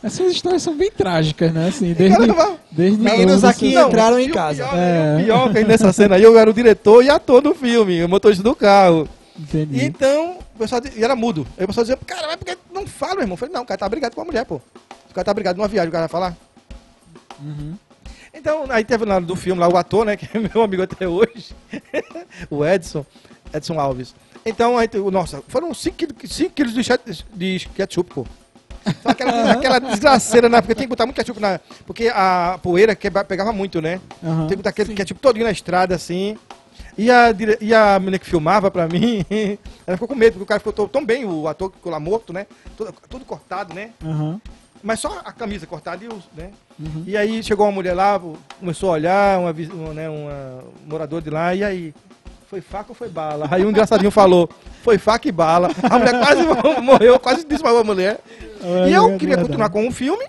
Essas 0.03 0.32
histórias 0.32 0.62
são 0.62 0.76
bem 0.76 0.90
trágicas, 0.90 1.53
né? 1.53 1.68
Assim, 1.68 1.92
desde, 1.92 2.16
roubava. 2.16 2.59
desde 2.70 2.99
Meninos 3.03 3.42
novo, 3.42 3.47
aqui 3.47 3.70
você- 3.70 3.74
Não, 3.80 3.88
entraram 3.88 4.18
em 4.18 4.30
casa. 4.30 4.64
Pior, 4.64 4.76
É. 4.78 4.78
é. 4.78 5.16
o 5.20 5.24
pior 5.24 5.53
que 5.53 5.64
nessa 5.64 5.92
cena 5.92 6.16
aí 6.16 6.22
eu 6.22 6.38
era 6.38 6.49
o 6.51 6.55
diretor 6.55 7.05
e 7.05 7.11
ator 7.11 7.40
do 7.42 7.55
filme, 7.55 8.05
o 8.05 8.09
motorista 8.09 8.42
do 8.42 8.55
carro. 8.55 9.09
Entendi. 9.38 9.84
Então, 9.84 10.38
o 10.55 10.59
pessoal 10.59 10.80
e 10.97 11.03
era 11.05 11.14
mudo. 11.16 11.47
Aí 11.59 11.64
o 11.64 11.66
pessoal 11.66 11.84
dizia, 11.84 11.99
cara, 12.07 12.26
mas 12.28 12.36
por 12.36 12.44
que 12.47 12.57
não 12.72 12.86
fala, 12.86 13.14
meu 13.14 13.22
irmão? 13.22 13.34
Eu 13.34 13.36
falei, 13.38 13.55
não, 13.55 13.62
o 13.62 13.66
cara 13.66 13.78
tá 13.78 13.88
brigado 13.88 14.14
com 14.14 14.22
a 14.22 14.24
mulher, 14.24 14.44
pô. 14.47 14.57
O 15.11 15.14
cara 15.14 15.24
tá 15.24 15.34
brigado 15.34 15.59
numa 15.59 15.68
viagem, 15.68 15.88
o 15.88 15.92
cara 15.92 16.03
vai 16.07 16.09
falar. 16.09 16.36
Uhum. 17.42 17.74
Então, 18.32 18.64
aí 18.68 18.84
teve 18.84 19.05
na 19.07 19.18
do 19.18 19.34
filme 19.34 19.61
lá 19.61 19.68
o 19.68 19.76
ator, 19.76 20.05
né, 20.05 20.16
que 20.16 20.26
é 20.36 20.38
meu 20.40 20.62
amigo 20.62 20.82
até 20.82 21.09
hoje, 21.09 21.55
o 22.51 22.64
Edson, 22.64 23.05
Edson 23.53 23.78
Alves. 23.80 24.14
Então, 24.44 24.78
aí, 24.78 24.88
nossa, 25.11 25.42
foram 25.49 25.72
5 25.74 25.97
quilos 26.55 26.72
de, 26.74 26.84
chat- 26.84 27.24
de 27.34 27.68
ketchup, 27.74 28.14
pô. 28.14 28.26
Só 29.03 29.09
aquela, 29.11 29.53
aquela 29.53 29.78
desgraceira, 29.78 30.49
né, 30.49 30.61
porque 30.61 30.74
tem 30.74 30.84
que 30.84 30.89
botar 30.91 31.07
muito 31.07 31.16
ketchup 31.16 31.41
na... 31.41 31.61
Porque 31.87 32.09
a 32.14 32.59
poeira 32.62 32.95
quebra- 32.95 33.24
pegava 33.24 33.53
muito, 33.53 33.80
né? 33.82 34.01
Aham. 34.22 34.41
Tem 34.47 34.51
que 34.51 34.57
botar 34.57 34.70
aquele 34.70 34.95
ketchup 34.95 35.20
todinho 35.20 35.45
na 35.45 35.51
estrada, 35.53 35.95
assim. 35.95 36.37
E 36.97 37.11
a, 37.11 37.26
e 37.61 37.74
a 37.74 37.99
menina 37.99 38.18
que 38.18 38.26
filmava 38.26 38.70
pra 38.70 38.87
mim, 38.89 39.24
ela 39.87 39.97
ficou 39.97 40.09
com 40.09 40.14
medo, 40.14 40.32
porque 40.34 40.45
o 40.45 40.47
cara 40.47 40.61
ficou 40.61 40.89
tão- 40.89 41.05
bem, 41.05 41.24
o 41.24 41.47
ator 41.49 41.70
que 41.70 41.76
ficou 41.76 41.93
lá 41.93 42.01
morto, 42.01 42.32
né? 42.32 42.47
Todo, 42.76 42.95
todo 43.09 43.24
cortado, 43.24 43.74
né? 43.74 43.91
Aham. 44.05 44.41
Mas 44.82 45.01
só 45.01 45.20
a 45.24 45.32
camisa 45.32 45.66
cortada 45.66 46.05
e 46.05 46.09
os, 46.09 46.24
né? 46.37 46.51
Uhum. 46.78 47.03
E 47.07 47.16
aí 47.16 47.43
chegou 47.43 47.66
uma 47.66 47.72
mulher 47.72 47.95
lá, 47.95 48.20
começou 48.61 48.91
a 48.91 48.93
olhar, 48.93 49.39
uma, 49.41 49.51
uma, 49.74 49.95
né, 49.95 50.09
uma 50.09 50.62
morador 50.87 51.20
de 51.20 51.28
lá, 51.30 51.55
e 51.55 51.64
aí? 51.64 51.95
Foi 52.49 52.61
faca 52.61 52.86
ou 52.90 52.94
foi 52.94 53.09
bala? 53.09 53.49
Aí 53.51 53.64
o 53.64 53.70
engraçadinho 53.70 54.11
falou, 54.11 54.49
foi 54.84 54.99
faca 54.99 55.26
e 55.28 55.32
bala. 55.32 55.68
A 55.82 55.99
mulher 55.99 56.20
quase 56.20 56.42
morreu, 56.80 57.18
quase 57.18 57.44
desmaiou 57.44 57.80
a 57.80 57.84
mulher. 57.84 58.20
É 58.62 58.88
e 58.88 58.92
eu 58.94 59.03
verdade. 59.03 59.18
queria 59.18 59.36
continuar 59.38 59.68
com 59.70 59.86
o 59.86 59.90
filme 59.90 60.24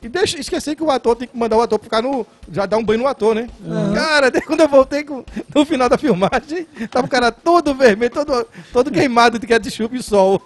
e 0.00 0.08
deixa, 0.08 0.38
esqueci 0.38 0.74
que 0.76 0.82
o 0.82 0.90
ator 0.90 1.16
tem 1.16 1.26
que 1.28 1.36
mandar 1.36 1.56
o 1.56 1.60
ator 1.60 1.78
ficar 1.78 2.00
no. 2.00 2.26
Já 2.50 2.64
dar 2.64 2.78
um 2.78 2.84
banho 2.84 3.00
no 3.00 3.06
ator, 3.06 3.34
né? 3.34 3.48
Cara, 3.94 4.30
daí 4.30 4.40
quando 4.40 4.60
eu 4.60 4.68
voltei 4.68 5.02
com- 5.04 5.24
no 5.54 5.66
final 5.66 5.88
da 5.88 5.98
filmagem, 5.98 6.66
tava 6.90 7.06
o 7.06 7.10
cara 7.10 7.30
todo 7.30 7.74
vermelho, 7.74 8.12
todo, 8.12 8.46
todo 8.72 8.90
queimado 8.90 9.38
de 9.38 9.46
ketchup 9.46 9.94
e 9.96 10.02
sol. 10.02 10.40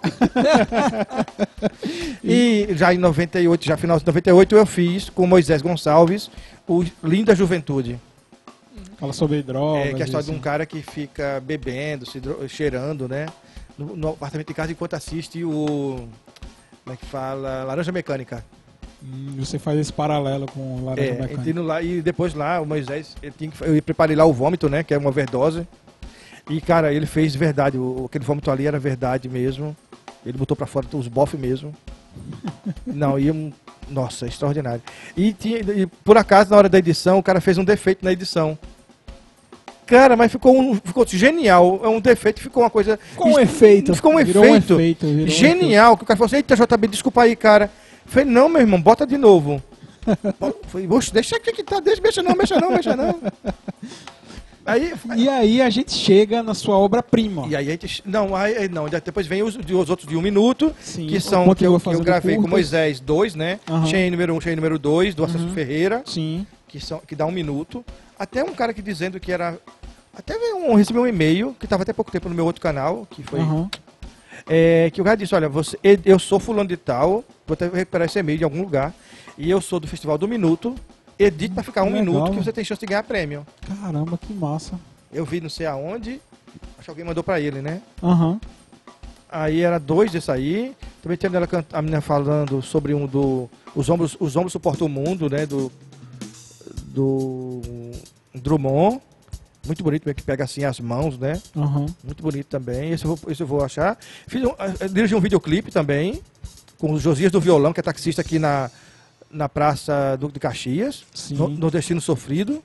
e 2.23 2.67
já 2.71 2.93
em 2.93 2.97
98, 2.97 3.65
já 3.65 3.77
final 3.77 3.97
de 3.99 4.05
98, 4.05 4.55
eu 4.55 4.65
fiz 4.65 5.09
com 5.09 5.25
Moisés 5.27 5.61
Gonçalves 5.61 6.29
o 6.67 6.83
Linda 7.03 7.35
Juventude. 7.35 7.99
Fala 9.03 9.11
sobre 9.11 9.43
drogas. 9.43 9.87
É, 9.87 9.93
que 9.93 9.99
é 9.99 10.03
a 10.03 10.05
história 10.05 10.23
de 10.23 10.31
um 10.31 10.35
isso. 10.35 10.43
cara 10.43 10.65
que 10.65 10.81
fica 10.81 11.43
bebendo, 11.45 12.05
se 12.05 12.21
cheirando, 12.47 13.05
né? 13.05 13.25
No, 13.77 13.97
no 13.97 14.09
apartamento 14.11 14.47
de 14.47 14.53
casa 14.53 14.71
enquanto 14.71 14.93
assiste 14.93 15.43
o. 15.43 16.07
Como 16.85 16.93
é 16.93 16.95
que 16.95 17.05
fala? 17.07 17.65
Laranja 17.65 17.91
Mecânica. 17.91 18.45
Hum, 19.03 19.35
você 19.39 19.59
faz 19.59 19.77
esse 19.77 19.91
paralelo 19.91 20.45
com 20.45 20.85
Laranja 20.85 21.09
É, 21.09 21.21
Mecânica. 21.21 21.61
lá, 21.61 21.81
e 21.81 22.01
depois 22.01 22.33
lá, 22.33 22.61
o 22.61 22.65
Moisés, 22.65 23.13
ele 23.21 23.33
tinha 23.37 23.51
que, 23.51 23.61
eu 23.61 23.83
preparei 23.83 24.15
lá 24.15 24.23
o 24.23 24.31
vômito, 24.31 24.69
né? 24.69 24.83
Que 24.83 24.93
é 24.93 24.97
uma 24.97 25.09
overdose. 25.09 25.67
E, 26.49 26.61
cara, 26.61 26.93
ele 26.93 27.05
fez 27.05 27.35
verdade. 27.35 27.77
O, 27.77 28.05
aquele 28.05 28.23
vômito 28.23 28.49
ali 28.49 28.67
era 28.67 28.79
verdade 28.79 29.27
mesmo. 29.27 29.75
Ele 30.25 30.37
botou 30.37 30.55
pra 30.55 30.65
fora 30.65 30.87
os 30.93 31.09
bofs 31.09 31.37
mesmo. 31.37 31.75
Não, 32.87 33.19
e 33.19 33.29
um. 33.29 33.51
Nossa, 33.89 34.27
extraordinário. 34.27 34.81
E, 35.17 35.33
tinha, 35.33 35.59
e 35.59 35.85
por 36.05 36.17
acaso, 36.17 36.51
na 36.51 36.55
hora 36.55 36.69
da 36.69 36.77
edição, 36.77 37.19
o 37.19 37.23
cara 37.23 37.41
fez 37.41 37.57
um 37.57 37.65
defeito 37.65 38.05
na 38.05 38.13
edição. 38.13 38.57
Cara, 39.85 40.15
mas 40.15 40.31
ficou, 40.31 40.57
um, 40.57 40.75
ficou 40.75 41.05
genial. 41.07 41.79
É 41.83 41.87
um 41.87 41.99
defeito, 41.99 42.41
ficou 42.41 42.63
uma 42.63 42.69
coisa. 42.69 42.99
Com 43.15 43.33
um 43.33 43.39
efeito. 43.39 43.93
Ficou 43.95 44.13
um 44.13 44.23
Virou 44.23 44.43
efeito. 44.45 44.73
um 44.73 44.79
efeito. 44.79 45.05
virou 45.05 45.23
um 45.25 45.27
Genial, 45.27 45.97
que 45.97 46.03
o 46.03 46.05
cara 46.05 46.17
falou 46.17 46.27
assim, 46.27 46.37
eita 46.37 46.55
JB, 46.55 46.87
desculpa 46.87 47.23
aí, 47.23 47.35
cara. 47.35 47.71
Eu 48.05 48.11
falei, 48.11 48.29
não, 48.29 48.49
meu 48.49 48.61
irmão, 48.61 48.81
bota 48.81 49.05
de 49.05 49.17
novo. 49.17 49.61
Falei, 50.67 50.85
"Oxe, 50.89 51.13
deixa 51.13 51.37
aqui 51.37 51.53
que 51.53 51.63
tá, 51.63 51.79
deixa, 51.79 52.01
mexa 52.01 52.21
não, 52.21 52.35
mexa 52.35 52.59
não, 52.59 52.71
mexa 52.71 52.93
não. 52.95 53.21
Aí. 54.65 54.93
E 55.17 55.27
aí 55.27 55.61
a 55.61 55.69
gente 55.69 55.91
chega 55.91 56.41
na 56.41 56.53
sua 56.53 56.77
obra-prima. 56.77 57.45
e 57.49 57.55
aí, 57.55 57.67
a 57.67 57.71
gente, 57.71 58.01
não, 58.05 58.33
aí, 58.33 58.69
não, 58.69 58.87
depois 58.87 59.27
vem 59.27 59.43
os, 59.43 59.57
os 59.57 59.89
outros 59.89 60.07
de 60.07 60.15
um 60.15 60.21
minuto, 60.21 60.73
Sim, 60.79 61.05
que 61.07 61.19
são, 61.19 61.53
que 61.53 61.65
eu, 61.67 61.77
que 61.77 61.89
eu 61.89 61.99
gravei 61.99 62.37
com. 62.37 62.47
Moisés 62.47 63.01
2, 63.01 63.35
né? 63.35 63.59
Aham. 63.69 63.85
Cheio 63.85 64.09
número 64.09 64.33
1, 64.33 64.37
um, 64.37 64.41
cheio 64.41 64.55
número 64.55 64.79
2, 64.79 65.15
do 65.15 65.25
Acesso 65.25 65.43
Uhum. 65.43 65.53
Ferreira, 65.53 66.01
Sim. 66.05 66.47
que, 66.67 66.79
são, 66.79 67.01
que 67.05 67.13
dá 67.13 67.25
um 67.25 67.31
minuto. 67.31 67.83
Até 68.17 68.43
um 68.43 68.53
cara 68.53 68.73
que 68.73 68.81
dizendo 68.81 69.19
que 69.19 69.31
era... 69.31 69.57
Até 70.15 70.37
um, 70.53 70.75
recebi 70.75 70.99
um 70.99 71.07
e-mail, 71.07 71.55
que 71.59 71.65
estava 71.65 71.81
até 71.81 71.91
pouco 71.91 72.11
tempo 72.11 72.29
no 72.29 72.35
meu 72.35 72.45
outro 72.45 72.61
canal, 72.61 73.07
que 73.09 73.23
foi 73.23 73.39
Aham. 73.39 73.67
é, 74.47 74.91
que 74.93 75.01
o 75.01 75.03
cara 75.03 75.17
disse, 75.17 75.33
olha, 75.33 75.49
você, 75.49 75.77
eu 76.05 76.19
sou 76.19 76.39
fulano 76.39 76.69
de 76.69 76.77
tal, 76.77 77.23
vou 77.47 77.53
até 77.55 77.67
recuperar 77.67 78.05
esse 78.05 78.19
e-mail 78.19 78.37
de 78.37 78.43
algum 78.43 78.61
lugar, 78.61 78.93
e 79.37 79.49
eu 79.49 79.59
sou 79.59 79.79
do 79.79 79.87
Festival 79.87 80.15
do 80.19 80.27
Minuto, 80.27 80.75
edite 81.17 81.55
para 81.55 81.63
ficar 81.63 81.81
um 81.81 81.85
Legal. 81.87 82.03
minuto 82.03 82.31
que 82.31 82.43
você 82.43 82.53
tem 82.53 82.63
chance 82.63 82.79
de 82.79 82.85
ganhar 82.85 83.01
prêmio. 83.01 83.43
Caramba, 83.81 84.15
que 84.17 84.31
massa. 84.33 84.79
Eu 85.11 85.25
vi 85.25 85.41
não 85.41 85.49
sei 85.49 85.65
aonde, 85.65 86.21
acho 86.77 86.83
que 86.83 86.89
alguém 86.91 87.05
mandou 87.05 87.23
para 87.23 87.39
ele, 87.39 87.59
né? 87.59 87.81
Aham. 88.03 88.39
Aí 89.31 89.61
era 89.61 89.79
dois 89.79 90.11
desse 90.11 90.29
aí, 90.29 90.75
também 91.01 91.17
tinha 91.17 91.31
a 91.71 91.81
menina 91.81 92.01
falando 92.01 92.61
sobre 92.61 92.93
um 92.93 93.07
do, 93.07 93.49
os 93.75 93.89
ombros, 93.89 94.15
os 94.19 94.35
ombros 94.35 94.51
suportam 94.53 94.85
o 94.85 94.89
mundo, 94.89 95.27
né, 95.27 95.47
do, 95.47 95.71
do 96.93 97.61
Drummond, 98.35 99.01
muito 99.65 99.83
bonito, 99.83 100.13
que 100.13 100.21
pega 100.23 100.43
assim 100.43 100.63
as 100.65 100.79
mãos, 100.79 101.17
né? 101.17 101.41
Aham. 101.55 101.85
Muito 102.03 102.21
bonito 102.21 102.47
também. 102.47 102.91
Esse 102.91 103.05
eu 103.05 103.15
vou, 103.15 103.31
esse 103.31 103.41
eu 103.41 103.47
vou 103.47 103.63
achar. 103.63 103.97
Fiz 104.27 104.43
um, 104.43 104.49
eh, 104.59 104.87
dirigi 104.89 105.15
um 105.15 105.19
videoclipe 105.21 105.71
também. 105.71 106.21
com 106.77 106.91
o 106.91 106.99
Josias 106.99 107.31
do 107.31 107.39
Violão, 107.39 107.71
que 107.71 107.79
é 107.79 107.83
taxista 107.83 108.19
aqui 108.21 108.37
na, 108.37 108.69
na 109.31 109.47
Praça 109.47 110.17
Duque 110.19 110.33
de 110.33 110.39
Caxias, 110.41 111.05
no, 111.31 111.47
nordestino 111.47 112.01
sofrido. 112.01 112.61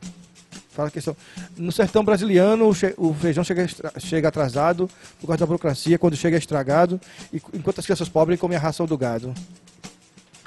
Fala 0.73 0.91
que 0.91 1.01
são- 1.01 1.17
no 1.57 1.71
sertão 1.71 2.05
brasiliano 2.05 2.69
o, 2.97 3.15
feijão 3.15 3.45
chega, 3.45 3.67
chega 3.99 4.27
atrasado 4.29 4.91
por 5.21 5.29
causa 5.29 5.39
da 5.39 5.47
burocracia, 5.47 5.99
quando 6.01 6.17
chega 6.17 6.37
é 6.37 6.39
estragado, 6.41 7.01
e, 7.33 7.37
enquanto 7.55 7.79
as 7.79 7.85
crianças 7.85 8.09
pobres 8.09 8.41
comem 8.41 8.57
a 8.57 8.61
ração 8.61 8.87
do 8.87 8.99
gado. 8.99 9.33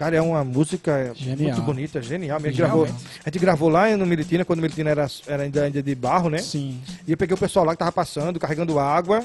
Cara, 0.02 0.16
é 0.16 0.22
uma 0.22 0.44
música 0.44 1.14
Genial. 1.14 1.54
muito 1.54 1.62
bonita, 1.62 2.02
genial. 2.02 2.40
A 2.40 2.42
gente, 2.42 2.58
gravou, 2.58 2.86
a 2.86 3.30
gente 3.30 3.38
gravou 3.38 3.70
lá 3.70 3.96
no 3.96 4.04
Militina, 4.04 4.44
quando 4.44 4.58
o 4.58 4.62
Militina 4.64 4.90
era, 4.90 5.06
era 5.28 5.44
ainda, 5.44 5.62
ainda 5.62 5.84
de 5.84 5.94
barro, 5.94 6.28
né? 6.28 6.40
Sim. 6.40 6.82
E 7.08 7.12
eu 7.12 7.18
peguei 7.18 7.36
o 7.36 7.38
pessoal 7.38 7.64
lá 7.64 7.74
que 7.74 7.78
tava 7.78 7.92
passando, 7.92 8.40
carregando 8.40 8.80
água. 8.80 9.24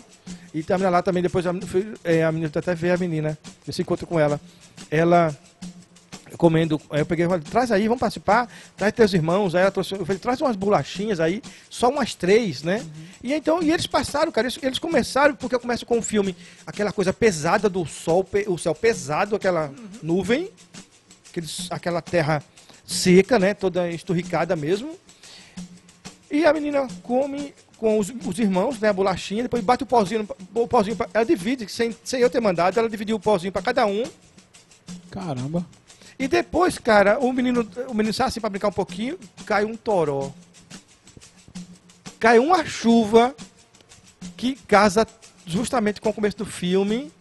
E 0.52 0.62
tem 0.62 0.74
a 0.74 0.76
menina 0.76 0.90
lá 0.90 1.00
também, 1.00 1.22
depois 1.22 1.46
a, 1.46 1.54
é, 2.04 2.30
menina 2.30 2.52
até 2.54 2.74
veio 2.74 2.92
a 2.92 2.98
menina, 2.98 3.38
esse 3.66 3.80
encontro 3.80 4.06
com 4.06 4.20
ela. 4.20 4.38
Ela 4.90 5.34
comendo, 6.36 6.80
aí 6.90 7.00
eu 7.00 7.06
peguei 7.06 7.24
e 7.24 7.28
falei, 7.28 7.44
traz 7.44 7.70
aí, 7.70 7.86
vamos 7.86 8.00
participar, 8.00 8.48
traz 8.76 8.92
teus 8.92 9.12
irmãos, 9.14 9.54
aí 9.54 9.62
ela 9.62 9.70
trouxe, 9.70 9.94
eu 9.94 10.04
falei, 10.04 10.18
traz 10.18 10.40
umas 10.40 10.56
bolachinhas 10.56 11.20
aí, 11.20 11.42
só 11.70 11.88
umas 11.88 12.14
três, 12.14 12.62
né? 12.62 12.84
E 13.22 13.32
então, 13.32 13.62
e 13.62 13.70
eles 13.70 13.86
passaram, 13.86 14.32
cara, 14.32 14.46
eles, 14.46 14.58
eles 14.62 14.78
começaram, 14.78 15.34
porque 15.36 15.54
eu 15.54 15.60
começo 15.60 15.86
com 15.86 15.98
o 15.98 16.02
filme, 16.02 16.36
aquela 16.66 16.92
coisa 16.92 17.12
pesada 17.12 17.68
do 17.68 17.86
sol, 17.86 18.26
o 18.48 18.58
céu 18.58 18.74
pesado, 18.74 19.36
aquela 19.36 19.72
nuvem, 20.02 20.50
aqueles, 21.30 21.68
aquela 21.70 22.02
terra 22.02 22.42
seca, 22.84 23.38
né, 23.38 23.54
toda 23.54 23.88
esturricada 23.90 24.56
mesmo. 24.56 24.96
E 26.30 26.44
a 26.44 26.52
menina 26.52 26.88
come 27.02 27.54
com 27.78 27.98
os, 27.98 28.12
os 28.24 28.38
irmãos, 28.38 28.80
né, 28.80 28.88
a 28.88 28.92
bolachinha, 28.92 29.42
depois 29.44 29.62
bate 29.62 29.84
o 29.84 29.86
pozinho, 29.86 30.28
o 30.54 30.66
pozinho 30.66 30.96
pra- 30.96 31.08
ela 31.14 31.24
divide, 31.24 31.70
sem, 31.70 31.94
sem 32.02 32.20
eu 32.20 32.30
ter 32.30 32.40
mandado, 32.40 32.78
ela 32.78 32.88
dividiu 32.88 33.16
o 33.16 33.20
pozinho 33.20 33.52
para 33.52 33.62
cada 33.62 33.86
um. 33.86 34.02
Caramba. 35.10 35.64
E 36.18 36.26
depois, 36.26 36.78
cara, 36.78 37.18
o 37.18 37.32
menino, 37.32 37.68
o 37.88 37.94
menino 37.94 38.12
sai 38.12 38.28
assim 38.28 38.40
para 38.40 38.50
brincar 38.50 38.68
um 38.68 38.72
pouquinho, 38.72 39.18
cai 39.44 39.64
um 39.64 39.76
toró. 39.76 40.32
Cai 42.18 42.38
uma 42.38 42.64
chuva 42.64 43.34
que 44.36 44.56
casa 44.56 45.06
justamente 45.44 46.00
com 46.00 46.08
o 46.08 46.14
começo 46.14 46.38
do 46.38 46.46
filme. 46.46 47.12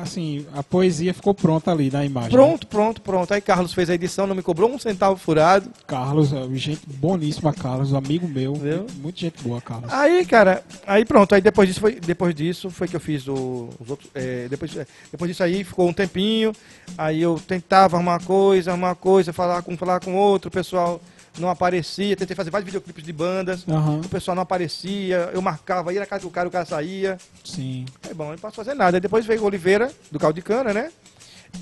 Assim, 0.00 0.46
a 0.54 0.62
poesia 0.62 1.12
ficou 1.12 1.34
pronta 1.34 1.70
ali 1.70 1.90
na 1.90 2.04
imagem. 2.04 2.30
né? 2.30 2.36
Pronto, 2.36 2.66
pronto, 2.66 3.00
pronto. 3.00 3.32
Aí 3.34 3.40
Carlos 3.40 3.72
fez 3.72 3.90
a 3.90 3.94
edição, 3.94 4.26
não 4.26 4.34
me 4.34 4.42
cobrou 4.42 4.70
um 4.70 4.78
centavo 4.78 5.16
furado. 5.16 5.70
Carlos, 5.86 6.32
é, 6.32 6.48
gente 6.54 6.82
boníssima, 6.86 7.52
Carlos, 7.52 7.94
amigo 7.94 8.26
meu. 8.28 8.54
Viu? 8.54 8.86
Muita 8.96 9.20
gente 9.20 9.42
boa, 9.42 9.60
Carlos. 9.60 9.92
Aí, 9.92 10.24
cara, 10.24 10.62
aí 10.86 11.04
pronto, 11.04 11.34
aí 11.34 11.40
depois 11.40 11.68
disso 11.68 11.80
foi, 11.80 12.00
depois 12.00 12.34
disso 12.34 12.70
foi 12.70 12.88
que 12.88 12.96
eu 12.96 13.00
fiz 13.00 13.26
o, 13.28 13.68
os 13.78 13.90
outros. 13.90 14.10
é, 14.14 14.46
depois, 14.48 14.76
é, 14.76 14.86
depois 15.10 15.30
disso 15.30 15.42
aí 15.42 15.64
ficou 15.64 15.88
um 15.88 15.92
tempinho, 15.92 16.52
aí 16.96 17.20
eu 17.20 17.40
tentava 17.46 17.96
arrumar 17.96 18.12
uma 18.12 18.20
coisa, 18.20 18.70
arrumar 18.70 18.88
uma 18.88 18.94
coisa, 18.94 19.32
falar 19.32 19.62
com 19.62 19.76
falar 19.76 20.00
com 20.00 20.14
outro, 20.14 20.48
o 20.48 20.52
pessoal 20.52 21.00
não 21.38 21.48
aparecia, 21.48 22.14
tentei 22.16 22.36
fazer 22.36 22.50
vários 22.50 22.66
videoclipes 22.66 23.02
de 23.04 23.12
bandas, 23.12 23.64
Aham, 23.68 24.00
o 24.04 24.08
pessoal 24.08 24.34
não 24.34 24.42
aparecia, 24.42 25.30
eu 25.32 25.40
marcava, 25.42 25.92
ia 25.92 26.00
na 26.00 26.06
casa 26.06 26.22
do 26.22 26.30
cara, 26.30 26.46
o 26.48 26.50
cara 26.50 26.64
saía. 26.66 27.16
sim. 27.44 27.84
É 28.08 28.12
bom, 28.14 28.30
não 28.30 28.38
posso 28.38 28.56
fazer 28.56 28.74
nada. 28.74 28.96
Aí 28.96 29.00
depois 29.00 29.24
veio 29.24 29.42
o 29.42 29.44
Oliveira, 29.46 29.90
do 30.10 30.18
Caldo 30.18 30.34
de 30.36 30.42
Cana, 30.42 30.72
né? 30.72 30.90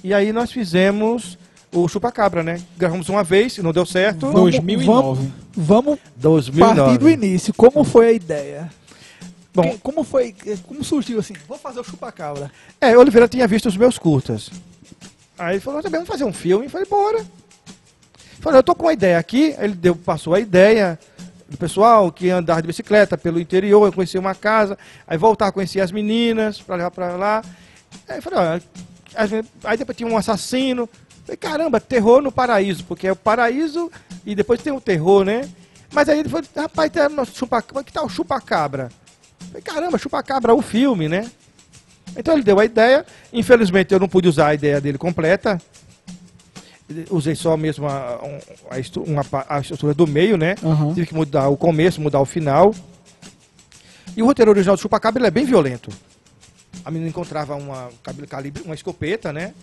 E 0.05 0.13
aí 0.15 0.33
nós 0.33 0.51
fizemos 0.53 1.39
o 1.73 1.87
Chupacabra, 1.89 2.43
né? 2.43 2.61
Gravamos 2.77 3.09
uma 3.09 3.23
vez, 3.23 3.59
não 3.59 3.73
deu 3.73 3.87
certo. 3.87 4.27
Vamos- 4.27 4.41
2009. 4.53 5.31
Vamos 5.57 5.99
2009. 6.17 6.81
partir 6.81 6.99
do 6.99 7.09
início. 7.09 7.55
Como 7.55 7.85
foi 7.85 8.07
a 8.09 8.13
ideia? 8.13 8.71
Bom, 9.55 9.63
Que- 9.63 9.79
como 9.79 10.05
foi, 10.05 10.35
como 10.67 10.83
surgiu 10.85 11.19
assim? 11.19 11.35
Vou 11.49 11.59
fazer 11.59 11.81
o 11.81 11.85
chupacabra. 11.85 12.51
É, 12.81 12.97
o 12.97 13.01
Oliveira 13.01 13.27
tinha 13.29 13.47
visto 13.49 13.67
os 13.67 13.77
meus 13.77 13.99
curtas. 13.99 14.49
Aí 15.39 15.55
ele 15.55 15.61
falou, 15.61 15.83
também 15.83 15.99
vamos 15.99 16.09
fazer 16.09 16.25
um 16.25 16.33
filme. 16.33 16.67
Eu 16.67 16.71
falei, 16.71 16.87
bora. 16.89 17.25
Falei, 18.41 18.59
eu 18.59 18.63
tô 18.63 18.75
com 18.75 18.87
uma 18.87 18.93
ideia 18.93 19.19
aqui. 19.19 19.55
Ele 19.59 19.75
deu, 19.75 19.95
passou 19.95 20.35
a 20.35 20.41
ideia 20.41 20.99
do 21.51 21.57
pessoal 21.57 22.13
que 22.13 22.31
andar 22.31 22.61
de 22.61 22.69
bicicleta 22.69 23.19
pelo 23.19 23.41
interior, 23.41 23.85
eu 23.85 23.93
conheci 23.93 24.17
uma 24.17 24.37
casa, 24.37 24.79
aí 25.05 25.19
voltar 25.19 25.49
a 25.49 25.53
conhecer 25.53 25.81
as 25.81 25.91
meninas 25.91 26.61
para 26.61 26.77
levar 26.77 26.91
para 26.93 27.17
lá. 27.17 27.43
Aí 28.09 28.21
falei, 28.21 28.39
olha, 28.39 28.63
aí 29.65 29.77
depois 29.77 29.99
tinha 29.99 30.09
um 30.09 30.17
assassino. 30.17 30.89
Falei, 31.25 31.37
caramba, 31.37 31.81
terror 31.81 32.23
no 32.23 32.31
paraíso, 32.31 32.85
porque 32.85 33.09
é 33.09 33.13
o 33.13 33.17
paraíso 33.17 33.91
e 34.25 34.35
depois 34.35 34.63
tem 34.63 34.73
o 34.73 34.81
terror, 34.81 35.25
né? 35.25 35.49
Mas 35.93 36.09
aí 36.09 36.21
ele 36.21 36.29
falou, 36.29 36.47
rapaz, 36.57 36.91
tem 36.91 37.09
no 37.09 37.27
chupa, 37.27 37.61
que 37.61 37.93
tal 37.93 38.07
o 38.07 38.09
chupacabra? 38.09 38.91
Falei, 39.49 39.63
caramba, 39.63 39.99
chupacabra, 39.99 40.55
o 40.55 40.63
filme, 40.63 41.09
né? 41.09 41.29
Então 42.17 42.35
ele 42.35 42.45
deu 42.45 42.61
a 42.61 42.65
ideia. 42.65 43.05
Infelizmente 43.33 43.93
eu 43.93 43.99
não 43.99 44.09
pude 44.09 44.29
usar 44.29 44.49
a 44.49 44.55
ideia 44.55 44.81
dele 44.81 44.99
completa. 44.99 45.61
Usei 47.11 47.35
só 47.35 47.57
mesmo 47.57 47.87
a, 47.87 48.21
a, 48.21 49.01
uma 49.07 49.23
a 49.49 49.61
estrutura 49.61 49.95
do 49.95 50.07
meio, 50.07 50.37
né? 50.37 50.57
Aham. 50.63 50.93
Tive 50.95 51.07
que 51.07 51.15
mudar 51.15 51.49
o 51.49 51.57
começo, 51.57 52.01
mudar 52.01 52.21
o 52.21 52.25
final. 52.25 52.75
E 54.17 54.23
o 54.23 54.27
roteiro 54.27 54.51
original 54.51 54.77
do 54.77 54.83
Chupacabra 54.83 55.27
é 55.27 55.31
bem 55.31 55.45
violento. 55.45 55.91
A 56.85 56.91
menina 56.91 57.09
encontrava 57.09 57.55
uma 57.55 57.91
calibre, 58.29 58.63
uma 58.65 58.75
escopeta, 58.75 59.33
né? 59.33 59.55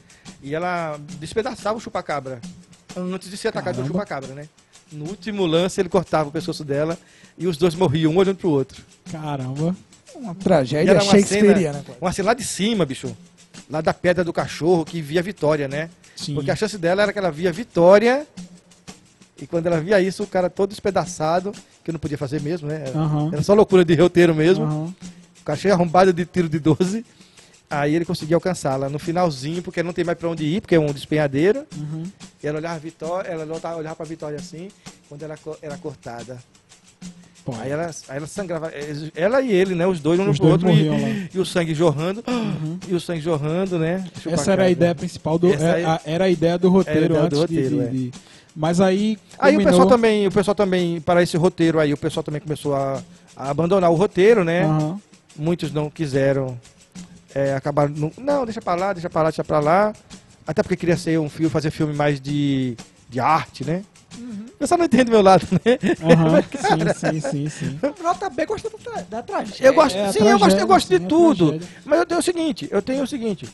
E 0.42 0.54
ela 0.54 1.00
despedaçava 1.20 1.78
o 1.78 1.82
chupacabra 1.82 2.40
antes 2.96 3.30
de 3.30 3.38
ser 3.38 3.50
atacado 3.50 3.76
pelo 3.76 3.88
chupacabra, 3.88 4.34
né? 4.34 4.48
No 4.92 5.06
último 5.06 5.46
lance 5.46 5.82
ele 5.82 5.90
cortava 5.90 6.30
o 6.30 6.32
pescoço 6.32 6.64
dela 6.64 6.98
e 7.38 7.48
os 7.48 7.58
dois 7.58 7.76
morriam, 7.76 8.12
um 8.12 8.18
olhando 8.18 8.38
pro 8.38 8.50
outro. 8.50 8.84
Caramba. 9.12 9.76
Uma 10.16 10.34
tragédia 10.34 10.94
uma 10.94 11.02
shakespeariana. 11.02 11.82
cena, 11.82 11.98
uma 12.00 12.12
cena 12.12 12.28
lá 12.28 12.34
de 12.34 12.44
cima, 12.44 12.86
bicho. 12.86 13.16
Lá 13.70 13.82
da 13.82 13.94
pedra 13.94 14.24
do 14.24 14.32
cachorro 14.32 14.86
que 14.86 15.02
via 15.02 15.22
Vitória, 15.22 15.68
né? 15.68 15.90
Sim. 16.18 16.36
Porque 16.36 16.52
a 16.52 16.56
chance 16.56 16.78
dela 16.78 17.04
era 17.04 17.14
que 17.14 17.20
ela 17.20 17.32
via 17.32 17.54
Vitória. 17.54 18.28
E 19.40 19.48
quando 19.48 19.68
ela 19.68 19.80
via 19.80 20.02
isso, 20.02 20.24
o 20.24 20.28
cara 20.28 20.50
todo 20.50 20.72
despedaçado, 20.72 21.54
que 21.86 21.92
não 21.92 22.00
podia 22.00 22.18
fazer 22.18 22.42
mesmo, 22.42 22.68
né? 22.68 22.86
Aham. 22.94 23.30
Era 23.32 23.44
só 23.44 23.54
loucura 23.54 23.86
de 23.86 23.94
roteiro 23.96 24.36
mesmo. 24.36 24.66
Aham. 24.66 24.94
O 25.40 25.44
cara 25.46 25.58
cheio 25.58 25.74
arrombado 25.74 26.12
de 26.12 26.26
tiro 26.26 26.50
de 26.50 26.60
12. 26.60 27.06
Aí 27.70 27.94
ele 27.94 28.04
conseguia 28.04 28.36
alcançá-la 28.36 28.90
no 28.90 28.98
finalzinho, 28.98 29.62
porque 29.62 29.84
não 29.84 29.94
tem 29.94 30.04
mais 30.04 30.18
pra 30.18 30.30
onde 30.30 30.44
ir, 30.44 30.62
porque 30.62 30.76
é 30.76 30.80
um 30.80 30.92
despenhadeiro. 30.92 31.68
Uhum. 31.76 32.04
E 32.42 32.48
ela 32.48 32.58
olhava 32.58 32.76
a 32.76 32.80
Vitória, 32.80 33.30
ela 33.30 33.76
olhava 33.76 33.96
pra 33.96 34.06
Vitória 34.06 34.38
assim, 34.38 34.70
quando 35.08 35.24
ela 35.24 35.38
era 35.62 35.78
cortada. 35.78 36.38
Pô, 37.48 37.56
Aí 37.62 37.72
ela, 37.72 37.90
aí 38.10 38.18
ela 38.18 38.28
sangrava, 38.28 38.70
ela 39.16 39.42
e 39.42 39.50
ele, 39.54 39.74
né? 39.74 39.88
Os 39.88 40.02
dois, 40.02 40.20
um 40.20 40.30
Os 40.30 40.38
no 40.38 40.44
pro 40.44 40.48
outro, 40.52 40.70
e, 40.70 40.90
morriam 40.90 41.28
e 41.34 41.40
o 41.40 41.46
sangue 41.46 41.74
jorrando, 41.74 42.22
Uhum. 42.28 42.78
e 42.90 42.94
o 42.94 43.00
sangue 43.00 43.22
jorrando, 43.22 43.80
né? 43.80 44.04
Essa 44.30 44.52
era 44.52 44.64
a 44.66 44.70
ideia 44.70 44.94
principal 44.94 45.40
do. 45.40 45.48
Essa 45.54 45.64
é- 45.64 45.74
aí- 45.76 45.86
a- 45.86 46.02
Era 46.04 46.26
a 46.26 46.30
ideia 46.30 46.58
do 46.58 46.70
roteiro 46.70 47.06
Era 47.06 47.14
ideia 47.14 47.30
do 47.30 47.36
antes 47.42 47.48
de- 47.50 47.56
roteiro, 47.56 47.76
de, 47.78 47.82
é. 47.84 47.90
de- 47.90 48.12
Mas 48.54 48.82
aí. 48.82 49.18
Aí 49.40 49.56
o 49.56 49.64
pessoal 49.64 49.88
também, 49.88 50.28
o 50.28 50.32
pessoal 50.32 50.56
também, 50.56 51.00
para 51.00 51.24
esse 51.24 51.38
roteiro 51.38 51.80
aí, 51.80 51.94
o 51.94 51.98
pessoal 51.98 52.22
também 52.22 52.42
começou 52.42 52.76
a, 52.76 53.02
a 53.34 53.50
abandonar 53.50 53.90
o 53.92 53.96
roteiro, 53.96 54.44
né? 54.44 54.64
Aham. 54.66 55.00
Muitos 55.38 55.72
não 55.72 55.90
quiseram 55.90 56.60
é, 57.34 57.54
acabar. 57.54 57.88
Não, 57.88 58.12
não, 58.18 58.44
deixa 58.44 58.62
pra 58.62 58.76
lá, 58.76 58.92
deixa 58.92 59.10
pra 59.10 59.22
lá, 59.22 59.30
deixa 59.30 59.44
pra 59.44 59.60
lá. 59.62 59.94
Até 60.46 60.64
porque 60.64 60.76
queria 60.76 60.98
ser 60.98 61.18
um 61.18 61.30
filme, 61.30 61.50
fazer 61.50 61.72
filme 61.72 61.94
mais 61.94 62.20
de, 62.20 62.76
de 63.10 63.20
arte, 63.22 63.64
né? 63.64 63.84
O 64.18 64.58
pessoal 64.58 64.78
não 64.80 64.86
entende 64.86 65.12
meu 65.12 65.22
lado, 65.22 65.46
né? 65.52 65.78
Aham. 66.04 66.42
Sim, 67.00 67.22
sim, 67.22 67.30
sim, 67.30 67.50
sim. 67.50 67.80
O 67.84 68.14
JB 68.30 68.46
gosta 68.48 68.70
da, 68.84 69.02
da 69.02 69.22
tragédia. 69.24 69.68
Eu 69.68 69.74
gosto, 69.74 69.96
é 69.96 70.12
sim, 70.12 70.20
eu 70.20 70.26
gosto, 70.26 70.40
tragédia, 70.40 70.62
eu 70.64 70.68
gosto 70.68 70.88
sim, 70.88 71.00
de 71.00 71.06
tudo. 71.08 71.48
tragédia. 71.50 71.68
Mas 71.86 72.00
eu 72.00 72.06
tenho 72.06 72.20
o 72.20 72.24
seguinte, 72.24 72.68
eu 72.72 72.82
tenho 72.82 73.04
o 73.04 73.08
seguinte. 73.08 73.48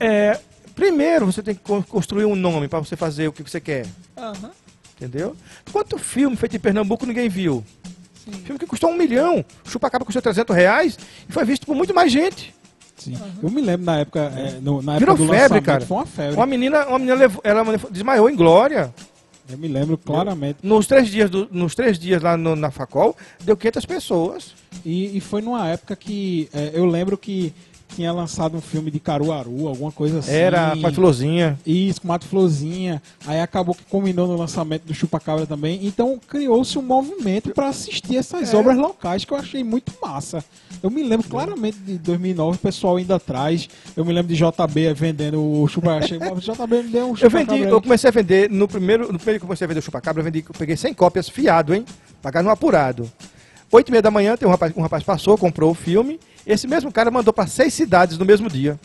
É, 0.00 0.38
primeiro 0.74 1.26
você 1.26 1.42
tem 1.42 1.54
que 1.54 1.60
co- 1.62 1.82
construir 1.88 2.24
um 2.24 2.34
nome 2.34 2.68
para 2.68 2.78
você 2.78 2.96
fazer 2.96 3.28
o 3.28 3.32
que 3.32 3.42
você 3.42 3.60
quer. 3.60 3.86
Aham. 4.16 4.50
Entendeu? 4.96 5.36
Quanto 5.70 5.98
filme 5.98 6.36
feito 6.36 6.56
em 6.56 6.60
Pernambuco 6.60 7.04
ninguém 7.04 7.28
viu? 7.28 7.62
Sim. 8.24 8.32
Filme 8.44 8.58
que 8.58 8.66
custou 8.66 8.90
um 8.90 8.96
milhão, 8.96 9.44
Chupacaba 9.66 10.04
custou 10.04 10.22
300 10.22 10.56
reais 10.56 10.98
e 11.28 11.32
foi 11.32 11.44
visto 11.44 11.66
por 11.66 11.76
muito 11.76 11.94
mais 11.94 12.10
gente. 12.10 12.54
sim. 12.96 13.14
Eu 13.42 13.50
me 13.50 13.60
lembro 13.60 13.84
na 13.84 13.98
época. 13.98 14.32
é, 14.34 14.58
no- 14.60 14.80
na 14.80 14.98
Virou 14.98 15.14
época 15.14 15.30
do 15.32 15.38
febre, 15.38 15.60
cara. 15.60 15.84
Foi 15.84 15.96
uma 15.98 16.06
febre. 16.06 16.34
Uma 16.34 16.46
menina, 16.46 16.86
uma 16.86 16.98
menina 16.98 17.14
levou, 17.14 17.40
ela 17.44 17.62
desmaiou 17.90 18.30
em 18.30 18.34
glória. 18.34 18.92
Eu 19.48 19.58
me 19.58 19.68
lembro 19.68 19.96
claramente. 19.96 20.58
Nos 20.62 20.86
três 20.86 21.08
dias, 21.08 21.30
do- 21.30 21.48
nos 21.52 21.74
três 21.74 21.98
dias 21.98 22.20
lá 22.22 22.36
no- 22.36 22.56
na 22.56 22.70
Facol, 22.70 23.16
deu 23.44 23.56
500 23.56 23.84
pessoas. 23.86 24.54
E, 24.84 25.16
e 25.16 25.20
foi 25.20 25.40
numa 25.40 25.68
época 25.68 25.94
que. 25.94 26.48
é, 26.52 26.72
eu 26.74 26.84
lembro 26.86 27.16
que 27.16 27.52
tinha 27.94 28.12
lançado 28.12 28.56
um 28.56 28.60
filme 28.60 28.90
de 28.90 28.98
Caruaru, 29.00 29.68
alguma 29.68 29.90
coisa 29.92 30.18
assim. 30.18 30.32
Era 30.32 30.72
a 30.72 30.76
Patilozinha. 30.76 31.58
Isso, 31.66 32.00
com 32.02 32.08
Mato 32.08 32.26
Florzinha. 32.26 33.02
Aí 33.26 33.40
acabou 33.40 33.74
que 33.74 33.84
combinou 33.84 34.26
no 34.26 34.36
lançamento 34.36 34.84
do 34.84 34.92
Chupacabra 34.94 35.46
também. 35.46 35.80
Então 35.86 36.18
criou-se 36.28 36.78
um 36.78 36.82
movimento 36.82 37.50
para 37.50 37.68
assistir 37.68 38.16
essas 38.16 38.52
É. 38.52 38.56
obras 38.56 38.76
locais 38.76 39.24
que 39.24 39.32
eu 39.32 39.36
achei 39.36 39.62
muito 39.64 39.92
massa. 40.02 40.44
Eu 40.82 40.90
me 40.90 41.02
lembro 41.02 41.26
claramente 41.28 41.78
de 41.78 41.96
2009, 41.98 42.56
o 42.56 42.60
pessoal 42.60 42.96
ainda 42.96 43.16
atrás. 43.16 43.68
Eu 43.96 44.04
me 44.04 44.12
lembro 44.12 44.34
de 44.34 44.36
JB 44.36 44.92
vendendo 44.94 45.40
o 45.40 45.66
Chupacabra. 45.68 46.06
JB 46.40 46.82
me 46.82 46.88
deu 46.90 47.06
um 47.12 47.14
Eu 47.18 47.30
vendi, 47.30 47.54
aí. 47.54 47.62
eu 47.62 47.80
comecei 47.80 48.08
a 48.08 48.12
vender, 48.12 48.50
no 48.50 48.68
primeiro, 48.68 49.10
no 49.12 49.18
primeiro 49.18 49.40
que 49.40 49.44
eu 49.44 49.48
comecei 49.48 49.64
a 49.64 49.68
vender 49.68 49.80
o 49.80 49.82
chupacabra, 49.82 50.20
eu 50.20 50.24
vendi, 50.24 50.44
eu 50.46 50.54
peguei 50.58 50.76
100 50.76 50.92
cópias 50.94 51.28
fiado, 51.28 51.74
hein? 51.74 51.84
Pagar 52.20 52.42
no 52.42 52.50
apurado. 52.50 53.10
Oito 53.72 53.88
e 53.88 53.90
meia 53.90 54.02
da 54.02 54.10
manhã, 54.10 54.36
tem 54.36 54.46
um 54.46 54.50
rapaz, 54.50 54.72
um 54.76 54.82
rapaz 54.82 55.02
passou, 55.02 55.36
comprou 55.36 55.70
o 55.70 55.74
filme. 55.74 56.20
Esse 56.46 56.66
mesmo 56.68 56.92
cara 56.92 57.10
mandou 57.10 57.32
para 57.32 57.46
seis 57.46 57.74
cidades 57.74 58.16
no 58.18 58.24
mesmo 58.24 58.48
dia. 58.48 58.78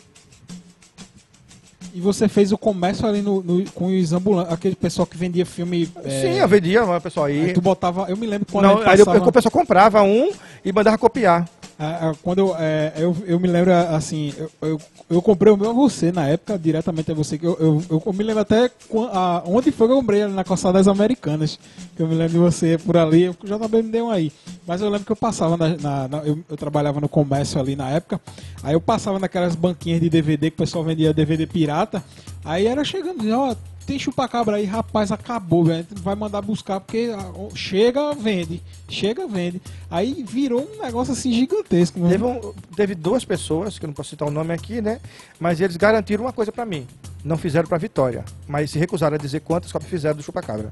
E 1.94 2.00
você 2.00 2.26
fez 2.26 2.50
o 2.52 2.58
comércio 2.58 3.06
ali 3.06 3.20
no, 3.20 3.42
no- 3.42 3.70
com 3.72 3.86
os 3.86 4.12
ambulantes, 4.14 4.52
aquele 4.52 4.74
pessoal 4.74 5.06
que 5.06 5.16
vendia 5.16 5.44
filme. 5.44 5.90
é, 6.02 6.10
Sim, 6.22 6.38
eu 6.38 6.48
vendia, 6.48 6.82
o 6.84 7.00
pessoal 7.00 7.26
aí. 7.26 7.44
aí 7.46 7.52
tu 7.52 7.60
botava. 7.60 8.06
Eu 8.08 8.16
me 8.16 8.26
lembro 8.26 8.46
quando 8.50 8.64
Não, 8.64 8.78
aí 8.78 8.98
eu, 8.98 9.04
passava- 9.06 9.28
o 9.28 9.32
pessoal 9.32 9.52
comprava 9.52 10.02
um 10.02 10.32
e 10.64 10.72
mandava 10.72 10.96
copiar. 10.96 11.46
Ah, 11.78 12.10
ah, 12.10 12.14
quando 12.22 12.38
eu, 12.38 12.54
é, 12.56 12.92
eu, 12.96 13.16
eu 13.26 13.40
me 13.40 13.48
lembro 13.48 13.72
assim, 13.74 14.32
eu, 14.38 14.50
eu, 14.62 14.80
eu 15.10 15.22
comprei 15.22 15.52
o 15.52 15.56
meu 15.56 15.70
a 15.70 15.72
você 15.72 16.12
na 16.12 16.28
época, 16.28 16.56
diretamente 16.58 17.10
a 17.10 17.14
você, 17.14 17.36
que 17.36 17.44
eu, 17.46 17.56
eu, 17.58 17.82
eu, 17.90 18.02
eu 18.06 18.12
me 18.12 18.22
lembro 18.22 18.42
até 18.42 18.70
a- 19.12 19.42
onde 19.46 19.72
foi 19.72 19.88
que 19.88 19.92
eu 19.92 19.96
comprei 19.96 20.24
na 20.26 20.44
Coçada 20.44 20.78
das 20.78 20.86
Americanas, 20.86 21.58
que 21.96 22.02
eu 22.02 22.06
me 22.06 22.14
lembro 22.14 22.34
de 22.34 22.38
você 22.38 22.78
por 22.78 22.96
ali, 22.96 23.28
o 23.28 23.32
JB 23.42 23.82
me 23.82 23.90
deu 23.90 24.06
um 24.06 24.10
aí. 24.10 24.30
Mas 24.66 24.80
eu 24.80 24.88
lembro 24.90 25.06
que 25.06 25.12
eu 25.12 25.16
passava, 25.16 25.56
na, 25.56 25.68
na- 25.76 26.08
na- 26.08 26.18
eu, 26.24 26.38
eu 26.48 26.56
trabalhava 26.56 27.00
no 27.00 27.08
comércio 27.08 27.58
ali 27.60 27.74
na 27.74 27.90
época, 27.90 28.20
aí 28.62 28.74
eu 28.74 28.80
passava 28.80 29.18
naquelas 29.18 29.56
banquinhas 29.56 30.00
de 30.00 30.08
DVD 30.08 30.50
que 30.50 30.54
o 30.54 30.58
pessoal 30.58 30.84
vendia 30.84 31.12
DVD 31.12 31.46
pirata, 31.46 32.02
aí 32.44 32.66
era 32.66 32.84
chegando, 32.84 33.28
ó, 33.32 33.56
tem 33.92 33.98
chupacabra 33.98 34.56
aí, 34.56 34.64
rapaz, 34.64 35.12
acabou, 35.12 35.64
velho. 35.64 35.86
Vai 35.96 36.14
mandar 36.14 36.40
buscar 36.40 36.80
porque 36.80 37.10
ah, 37.14 37.30
chega, 37.54 38.14
vende. 38.14 38.62
Chega, 38.88 39.26
vende. 39.26 39.60
Aí 39.90 40.24
virou 40.26 40.66
um 40.74 40.82
negócio 40.82 41.12
assim 41.12 41.30
gigantesco. 41.30 41.98
né? 42.00 42.08
Teve, 42.10 42.24
um- 42.24 42.54
teve 42.74 42.94
duas 42.94 43.22
pessoas, 43.22 43.78
que 43.78 43.84
eu 43.84 43.88
não 43.88 43.94
posso 43.94 44.08
citar 44.10 44.26
o 44.26 44.30
nome 44.30 44.54
aqui, 44.54 44.80
né? 44.80 44.98
Mas 45.38 45.60
eles 45.60 45.76
garantiram 45.76 46.24
uma 46.24 46.32
coisa 46.32 46.50
pra 46.50 46.64
mim. 46.64 46.86
Não 47.22 47.36
fizeram 47.36 47.68
pra 47.68 47.76
Vitória, 47.76 48.24
mas 48.48 48.70
se 48.70 48.78
recusaram 48.78 49.14
a 49.14 49.18
dizer 49.18 49.40
quantas 49.40 49.70
cópias 49.70 49.90
fizeram 49.90 50.16
do 50.16 50.22
chupacabra. 50.22 50.70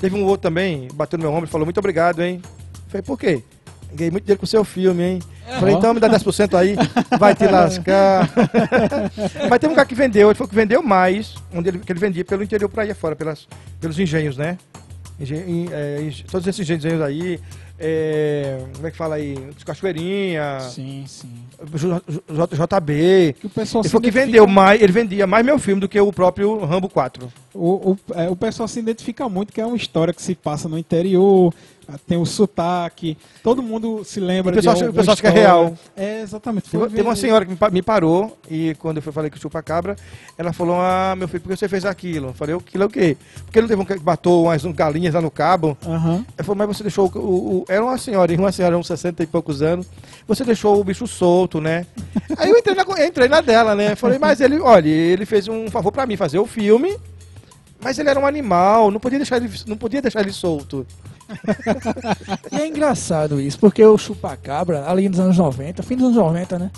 Teve 0.00 0.16
um 0.16 0.24
outro 0.24 0.42
também, 0.48 0.88
bateu 0.94 1.18
no 1.18 1.24
meu 1.24 1.32
ombro 1.32 1.44
e 1.46 1.50
falou, 1.50 1.66
muito 1.66 1.78
obrigado, 1.78 2.22
hein? 2.22 2.40
Falei, 2.88 3.02
por 3.02 3.18
quê? 3.18 3.42
Ganhei 3.92 4.10
muito 4.10 4.24
dinheiro 4.24 4.40
com 4.40 4.44
o 4.46 4.48
seu 4.48 4.64
filme, 4.64 5.02
hein? 5.02 5.22
Falei, 5.60 5.74
então 5.74 5.92
me 5.94 6.00
dá 6.00 6.08
10% 6.08 6.54
aí, 6.58 6.74
vai 7.18 7.34
te 7.34 7.46
lascar. 7.46 8.30
Mas 9.48 9.58
teve 9.58 9.72
um 9.72 9.76
cara 9.76 9.86
que 9.86 9.94
vendeu, 9.94 10.28
ele 10.28 10.34
foi 10.34 10.46
que 10.48 10.54
vendeu 10.54 10.82
mais, 10.82 11.34
onde 11.54 11.68
ele, 11.68 11.78
que 11.78 11.92
ele 11.92 12.00
vendia 12.00 12.24
pelo 12.24 12.42
interior 12.42 12.68
pra 12.68 12.82
aí 12.82 12.90
afora, 12.90 13.14
pelas, 13.14 13.46
pelos 13.80 13.98
engenhos, 13.98 14.36
né? 14.36 14.56
Engen- 15.20 15.68
é, 15.70 16.10
todos 16.30 16.46
esses 16.46 16.68
engenhos 16.68 17.00
aí, 17.00 17.38
é, 17.78 18.58
como 18.74 18.86
é 18.86 18.90
que 18.90 18.96
fala 18.96 19.14
aí? 19.16 19.36
Cachoeirinha, 19.64 20.58
Sim, 20.60 21.04
sim. 21.06 21.30
J- 21.72 22.00
JB. 22.80 23.36
Que 23.40 23.46
o 23.46 23.50
pessoal 23.50 23.82
Ele 23.84 23.90
foi 23.90 24.00
que 24.00 24.10
vendeu 24.10 24.46
mais, 24.46 24.82
ele 24.82 24.92
vendia 24.92 25.26
mais 25.26 25.44
meu 25.46 25.58
filme 25.58 25.80
do 25.80 25.88
que 25.88 26.00
o 26.00 26.12
próprio 26.12 26.64
Rambo 26.64 26.88
4. 26.88 27.32
O, 27.54 27.92
o, 27.92 27.98
é, 28.14 28.28
o 28.28 28.34
pessoal 28.34 28.66
se 28.66 28.80
identifica 28.80 29.28
muito 29.28 29.52
que 29.52 29.60
é 29.60 29.66
uma 29.66 29.76
história 29.76 30.12
que 30.12 30.20
se 30.22 30.34
passa 30.34 30.68
no 30.68 30.76
interior, 30.78 31.54
tem 32.06 32.18
o 32.18 32.24
sotaque, 32.24 33.16
todo 33.42 33.62
mundo 33.62 34.02
se 34.04 34.20
lembra 34.20 34.52
O 34.52 34.54
pessoal 34.56 34.74
de 34.76 34.84
o 34.84 34.92
pessoal 34.92 35.12
acha 35.12 35.22
que 35.22 35.26
é 35.28 35.30
real. 35.30 35.76
É, 35.96 36.20
exatamente. 36.22 36.68
Foi 36.70 36.88
teve 36.88 37.02
uma 37.02 37.14
senhora 37.16 37.44
que 37.44 37.50
me 37.52 37.56
pa- 37.56 37.70
me 37.70 37.82
parou 37.82 38.36
e 38.50 38.74
quando 38.78 38.98
eu 38.98 39.02
falei 39.02 39.30
que 39.30 39.38
chupa 39.38 39.62
cabra, 39.62 39.96
ela 40.36 40.52
falou: 40.52 40.76
Ah, 40.80 41.14
meu 41.16 41.28
filho, 41.28 41.40
por 41.42 41.50
que 41.50 41.56
você 41.56 41.68
fez 41.68 41.84
aquilo? 41.84 42.28
Eu 42.28 42.34
falei: 42.34 42.54
Aquilo 42.54 42.82
é 42.84 42.86
o 42.86 42.90
quê? 42.90 43.16
Porque 43.44 43.60
não 43.60 43.68
teve 43.68 43.80
um 43.80 43.84
que 43.84 43.98
matou 44.00 44.44
umas 44.44 44.62
galinhas 44.64 45.14
lá 45.14 45.20
no 45.20 45.30
cabo. 45.30 45.76
Aham. 45.86 46.24
Ela 46.36 46.44
falou, 46.44 46.56
mas 46.56 46.76
você 46.76 46.82
deixou 46.82 47.10
o, 47.14 47.18
o- 47.18 47.56
o- 47.60 47.64
Era 47.68 47.84
uma 47.84 47.98
senhora, 47.98 48.34
uma 48.34 48.52
senhora, 48.52 48.76
uns 48.78 48.86
60 48.86 49.22
e 49.22 49.26
poucos 49.26 49.62
anos. 49.62 49.86
Você 50.26 50.44
deixou 50.44 50.80
o 50.80 50.84
bicho 50.84 51.06
solto, 51.06 51.60
né? 51.60 51.86
Aí 52.36 52.50
eu 52.50 52.56
entrei 52.58 52.74
na, 52.74 52.84
entrei 53.06 53.28
na 53.28 53.40
dela, 53.40 53.74
né? 53.74 53.94
Falei, 53.94 54.18
mas 54.18 54.40
ele, 54.40 54.58
olha, 54.58 54.88
ele 54.88 55.24
fez 55.26 55.48
um 55.48 55.68
favor 55.70 55.92
pra 55.92 56.06
mim 56.06 56.16
fazer 56.16 56.38
o 56.38 56.46
filme, 56.46 56.96
mas 57.80 57.98
ele 57.98 58.08
era 58.08 58.18
um 58.18 58.26
animal, 58.26 58.90
não 58.90 58.98
podia 58.98 59.18
deixar 59.18 59.36
ele, 59.36 59.50
não 59.66 59.76
podia 59.76 60.00
deixar 60.00 60.20
ele 60.20 60.32
solto. 60.32 60.86
E 62.52 62.56
é 62.56 62.66
engraçado 62.66 63.40
isso, 63.40 63.58
porque 63.58 63.84
o 63.84 63.98
chupacabra, 63.98 64.88
ali 64.88 65.08
nos 65.08 65.18
anos 65.18 65.38
90, 65.38 65.82
fim 65.82 65.96
dos 65.96 66.06
anos 66.06 66.16
90, 66.16 66.58
né? 66.58 66.70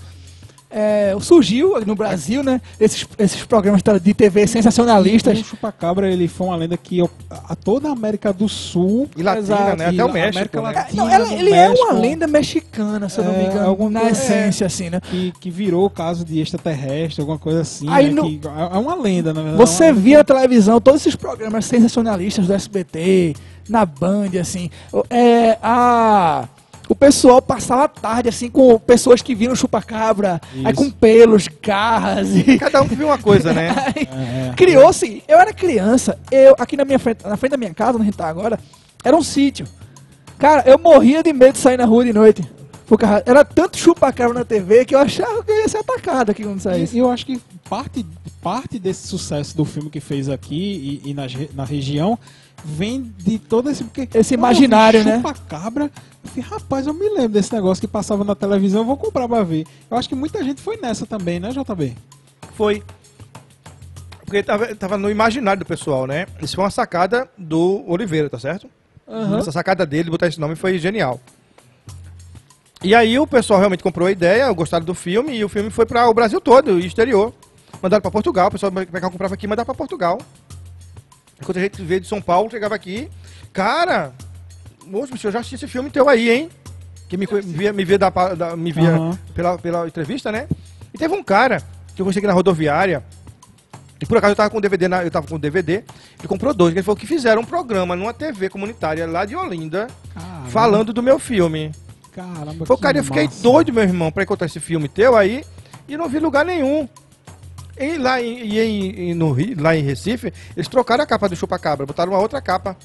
É, 0.70 1.14
surgiu 1.20 1.80
no 1.86 1.94
Brasil, 1.94 2.42
né? 2.42 2.60
Esses, 2.78 3.06
esses 3.18 3.44
programas 3.44 3.82
de 4.02 4.14
TV 4.14 4.44
O 4.44 4.48
sensacionalistas. 4.48 5.38
chupacabra 5.38 6.10
ele 6.10 6.28
foi 6.28 6.46
uma 6.48 6.56
lenda 6.56 6.76
que 6.76 7.00
a 7.30 7.54
toda 7.54 7.88
a 7.88 7.92
América 7.92 8.32
do 8.32 8.48
Sul 8.48 9.08
E 9.16 9.22
latina, 9.22 9.76
né? 9.76 9.86
Até 9.86 10.04
o 10.04 10.08
a 10.08 10.12
México, 10.12 10.36
América 10.36 10.60
né? 10.62 10.68
É, 10.70 10.74
Latina, 10.74 11.02
não, 11.04 11.10
ela- 11.10 11.32
ele 11.32 11.50
é 11.52 11.68
México, 11.68 11.84
uma 11.88 11.92
lenda 12.00 12.26
mexicana, 12.26 13.08
se 13.08 13.18
eu 13.18 13.24
não 13.24 13.32
me 13.32 13.38
É, 13.38 13.46
engano, 13.46 13.68
alguma 13.68 13.90
na 13.90 14.00
coisa- 14.00 14.20
essência, 14.22 14.66
assim, 14.66 14.90
né? 14.90 15.00
que, 15.00 15.32
que 15.40 15.50
virou 15.50 15.88
caso 15.88 16.24
de 16.24 16.40
extraterrestre, 16.40 17.20
alguma 17.20 17.38
coisa 17.38 17.60
assim. 17.60 17.86
Aí 17.88 18.06
né, 18.08 18.12
no- 18.14 18.24
que 18.24 18.40
é 18.46 18.76
uma 18.78 18.94
lenda, 18.94 19.32
na 19.32 19.42
verdade. 19.42 19.58
Você 19.58 19.84
é 19.84 19.92
uma- 19.92 20.00
via 20.00 20.18
na 20.18 20.24
televisão 20.24 20.80
todos 20.80 21.00
esses 21.00 21.16
programas 21.16 21.64
sensacionalistas 21.66 22.46
do 22.46 22.52
SBT, 22.52 23.34
na 23.68 23.84
Band, 23.84 24.30
assim. 24.40 24.70
É, 25.10 25.58
a, 25.62 26.48
o 26.88 26.94
pessoal 26.94 27.42
passava 27.42 27.84
a 27.84 27.88
tarde, 27.88 28.28
assim, 28.28 28.48
com 28.48 28.78
pessoas 28.78 29.20
que 29.22 29.34
viram 29.34 29.54
chupacabra, 29.54 30.40
aí 30.64 30.72
com 30.74 30.90
pelos, 30.90 31.48
garras 31.62 32.28
e. 32.34 32.58
Cada 32.58 32.80
um 32.82 32.86
viu 32.86 33.08
uma 33.08 33.18
coisa, 33.18 33.52
né? 33.52 33.70
Aí 33.94 34.08
É, 34.10 34.48
é. 34.50 34.54
Criou-se. 34.56 35.22
Eu 35.26 35.38
era 35.38 35.52
criança, 35.52 36.18
eu, 36.30 36.54
aqui 36.58 36.76
na 36.76 36.84
minha 36.84 36.98
frente, 36.98 37.24
na 37.26 37.36
frente 37.36 37.50
da 37.52 37.56
minha 37.56 37.74
casa, 37.74 37.92
onde 37.92 38.02
a 38.02 38.04
gente 38.06 38.16
tá 38.16 38.28
agora, 38.28 38.58
era 39.04 39.16
um 39.16 39.22
sítio. 39.22 39.66
Cara, 40.38 40.62
eu 40.66 40.78
morria 40.78 41.22
de 41.22 41.32
medo 41.32 41.52
de 41.52 41.58
sair 41.58 41.76
na 41.76 41.84
rua 41.86 42.04
de 42.04 42.12
noite. 42.12 42.42
Era 43.24 43.44
tanto 43.44 43.76
chupacabra 43.78 44.32
na 44.32 44.44
TV 44.44 44.84
que 44.84 44.94
eu 44.94 44.98
achava 45.00 45.42
que 45.42 45.50
eu 45.50 45.56
ia 45.56 45.68
ser 45.68 45.78
atacado 45.78 46.30
aqui 46.30 46.44
quando 46.44 46.60
saísse. 46.60 46.94
E 46.94 47.00
eu 47.00 47.10
acho 47.10 47.26
que 47.26 47.40
parte, 47.68 48.06
parte 48.40 48.78
desse 48.78 49.08
sucesso 49.08 49.56
do 49.56 49.64
filme 49.64 49.90
que 49.90 49.98
fez 49.98 50.28
aqui 50.28 51.00
e, 51.04 51.10
e 51.10 51.14
nas 51.14 51.34
re- 51.34 51.50
na 51.52 51.64
região 51.64 52.16
vem 52.64 53.14
de 53.18 53.38
todo 53.38 53.70
esse. 53.70 53.84
Porque 53.84 54.08
Esse 54.18 54.34
imaginário, 54.34 55.04
né? 55.04 55.16
Chupa-cabra, 55.16 55.90
eu 56.24 56.30
falei, 56.30 56.48
rapaz, 56.48 56.86
eu 56.86 56.94
me 56.94 57.08
lembro 57.08 57.30
desse 57.30 57.52
negócio 57.52 57.80
que 57.80 57.88
passava 57.88 58.24
na 58.24 58.34
televisão, 58.34 58.80
eu 58.80 58.86
vou 58.86 58.96
comprar 58.96 59.28
pra 59.28 59.42
ver. 59.42 59.66
Eu 59.90 59.96
acho 59.96 60.08
que 60.08 60.14
muita 60.14 60.42
gente 60.42 60.60
foi 60.60 60.76
nessa 60.76 61.06
também, 61.06 61.38
né, 61.38 61.50
JB? 61.50 61.96
Foi. 62.54 62.82
Porque 64.24 64.42
tava, 64.42 64.74
tava 64.74 64.98
no 64.98 65.08
imaginário 65.08 65.60
do 65.60 65.66
pessoal, 65.66 66.06
né? 66.06 66.26
Isso 66.42 66.56
foi 66.56 66.64
uma 66.64 66.70
sacada 66.70 67.28
do 67.38 67.84
Oliveira, 67.86 68.28
tá 68.28 68.38
certo? 68.38 68.68
Aham. 69.08 69.38
Essa 69.38 69.52
sacada 69.52 69.86
dele, 69.86 70.10
botar 70.10 70.26
esse 70.26 70.40
nome, 70.40 70.56
foi 70.56 70.78
genial. 70.78 71.20
E 72.82 72.94
aí 72.94 73.18
o 73.18 73.26
pessoal 73.26 73.58
realmente 73.58 73.82
comprou 73.82 74.08
a 74.08 74.12
ideia, 74.12 74.50
gostaram 74.52 74.84
do 74.84 74.94
filme, 74.94 75.36
e 75.36 75.44
o 75.44 75.48
filme 75.48 75.70
foi 75.70 75.86
para 75.86 76.08
o 76.08 76.14
Brasil 76.14 76.40
todo, 76.40 76.78
e 76.78 76.86
exterior. 76.86 77.32
Mandaram 77.80 78.02
para 78.02 78.10
Portugal, 78.10 78.48
o 78.48 78.50
pessoal 78.50 78.72
pegava, 78.72 79.10
comprava 79.10 79.34
aqui 79.34 79.46
e 79.46 79.48
mandava 79.48 79.66
para 79.66 79.74
Portugal. 79.74 80.18
Enquanto 81.40 81.58
a 81.58 81.60
gente 81.60 81.82
veio 81.82 82.00
de 82.00 82.08
São 82.08 82.20
Paulo, 82.20 82.50
chegava 82.50 82.74
aqui, 82.74 83.08
cara, 83.52 84.12
moço, 84.86 85.12
bicho, 85.12 85.26
eu 85.26 85.32
já 85.32 85.40
assisti 85.40 85.56
esse 85.56 85.68
filme 85.68 85.90
teu 85.90 86.08
aí, 86.08 86.30
hein? 86.30 86.50
Que 87.08 87.16
me, 87.16 87.26
via, 87.26 87.72
me 87.72 87.84
via, 87.84 87.98
da, 87.98 88.08
da- 88.10 88.56
me 88.56 88.72
via 88.72 88.90
Aham. 88.96 89.18
pela, 89.34 89.58
pela 89.58 89.86
entrevista, 89.86 90.32
né? 90.32 90.48
E 90.92 90.98
teve 90.98 91.14
um 91.14 91.22
cara 91.22 91.62
que 91.94 92.00
eu 92.02 92.04
conheci 92.06 92.18
aqui 92.18 92.26
na 92.26 92.32
rodoviária, 92.32 93.04
e 94.00 94.04
por 94.06 94.18
acaso 94.18 94.32
eu 94.32 94.36
tava 94.36 94.50
com 94.50 94.60
DVD, 94.60 94.88
na, 94.88 95.04
eu 95.04 95.10
tava 95.10 95.26
com 95.26 95.38
DVD, 95.38 95.84
ele 96.18 96.28
comprou 96.28 96.52
dois, 96.52 96.72
que 96.72 96.78
ele 96.78 96.84
falou 96.84 96.96
que 96.96 97.06
fizeram 97.06 97.42
um 97.42 97.44
programa 97.44 97.94
numa 97.94 98.12
TV 98.12 98.48
comunitária 98.48 99.06
lá 99.06 99.24
de 99.24 99.36
Olinda, 99.36 99.86
Caramba, 100.14 100.48
falando 100.50 100.92
do 100.92 101.02
meu 101.02 101.18
filme. 101.18 101.70
Caramba, 102.12 102.64
Pô, 102.64 102.76
cara, 102.78 102.98
eu 102.98 103.04
fiquei 103.04 103.24
massa. 103.24 103.42
doido, 103.42 103.72
meu 103.72 103.82
irmão, 103.82 104.10
pra 104.10 104.22
encontrar 104.22 104.46
esse 104.46 104.58
filme 104.60 104.88
teu 104.88 105.14
aí, 105.16 105.44
e 105.86 105.96
não 105.96 106.08
vi 106.08 106.18
lugar 106.18 106.44
nenhum. 106.44 106.88
E 107.78 107.98
lá 107.98 108.20
em, 108.22 108.38
e 108.38 108.60
em- 108.60 109.14
no 109.14 109.32
Rio, 109.32 109.60
lá 109.60 109.76
em 109.76 109.82
Recife, 109.82 110.32
eles 110.56 110.68
trocaram 110.68 111.04
a 111.04 111.06
capa 111.06 111.28
do 111.28 111.36
Chupacabra, 111.36 111.84
botaram 111.86 112.12
uma 112.12 112.20
outra 112.20 112.40
capa. 112.40 112.76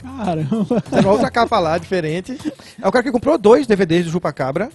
Caramba. 0.00 0.64
Botaram 0.64 1.02
uma 1.08 1.12
outra 1.12 1.30
capa 1.30 1.58
lá, 1.58 1.78
diferente. 1.78 2.38
Aí 2.42 2.88
o 2.88 2.92
cara 2.92 3.02
que 3.02 3.10
comprou 3.12 3.38
dois 3.38 3.66
DVDs 3.66 4.04
do 4.04 4.10
Chupacabra, 4.12 4.70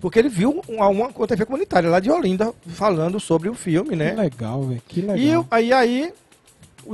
porque 0.00 0.18
ele 0.18 0.28
viu 0.28 0.62
uma, 0.68 0.88
uma 0.88 1.26
TV 1.26 1.44
comunitária 1.46 1.88
lá 1.88 2.00
de 2.00 2.10
Olinda 2.10 2.52
falando 2.66 3.20
sobre 3.20 3.48
o 3.48 3.54
filme, 3.54 3.90
Que 3.90 3.96
né? 3.96 4.12
legal, 4.14 4.62
velho. 4.64 4.82
Que 4.88 5.00
legal. 5.00 5.16
E 5.16 5.46
aí, 5.54 5.72
aí, 5.72 6.12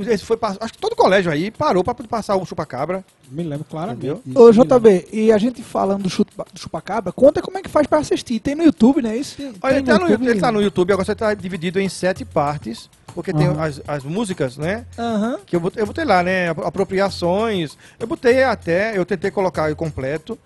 esse 0.07 0.23
foi, 0.23 0.37
acho 0.41 0.73
que 0.73 0.79
todo 0.79 0.95
colégio 0.95 1.31
aí 1.31 1.49
parou 1.49 1.83
pra 1.83 1.93
passar 1.93 2.35
o 2.35 2.45
Chupacabra. 2.45 3.03
Me 3.29 3.43
lembro 3.43 3.65
claramente. 3.65 4.07
Entendeu? 4.07 4.21
Ô. 4.35 4.51
JB, 4.51 5.07
e 5.11 5.31
a 5.31 5.37
gente 5.37 5.61
falando 5.61 6.03
do, 6.03 6.09
chupa, 6.09 6.45
do 6.53 6.59
chupacabra, 6.59 7.11
conta 7.11 7.41
como 7.41 7.57
é 7.57 7.61
que 7.61 7.69
faz 7.69 7.87
pra 7.87 7.99
assistir. 7.99 8.39
Tem 8.39 8.55
no 8.55 8.63
YouTube, 8.63 9.01
não 9.01 9.09
é 9.09 9.17
isso? 9.17 9.37
Olha, 9.61 9.75
ele, 9.75 9.83
Tem 9.83 9.93
tá 9.93 9.99
no 9.99 10.05
no, 10.05 10.11
YouTube? 10.11 10.27
ele 10.29 10.39
tá 10.39 10.51
no 10.51 10.61
YouTube, 10.61 10.93
agora 10.93 11.05
você 11.05 11.15
tá 11.15 11.33
dividido 11.33 11.79
em 11.79 11.89
sete 11.89 12.23
partes, 12.23 12.89
porque 13.13 13.33
tem 13.33 13.47
Aham. 13.47 13.63
as, 13.63 13.81
as 13.87 14.03
músicas, 14.03 14.57
né? 14.57 14.85
Aham. 14.97 15.39
Que 15.45 15.55
eu 15.55 15.59
botei, 15.59 15.81
eu 15.81 15.87
botei 15.87 16.05
lá, 16.05 16.23
né? 16.23 16.49
Apropriações. 16.49 17.77
Eu 17.99 18.07
botei 18.07 18.43
até, 18.43 18.97
eu 18.97 19.05
tentei 19.05 19.31
colocar 19.31 19.67
ele 19.67 19.75
completo, 19.75 20.37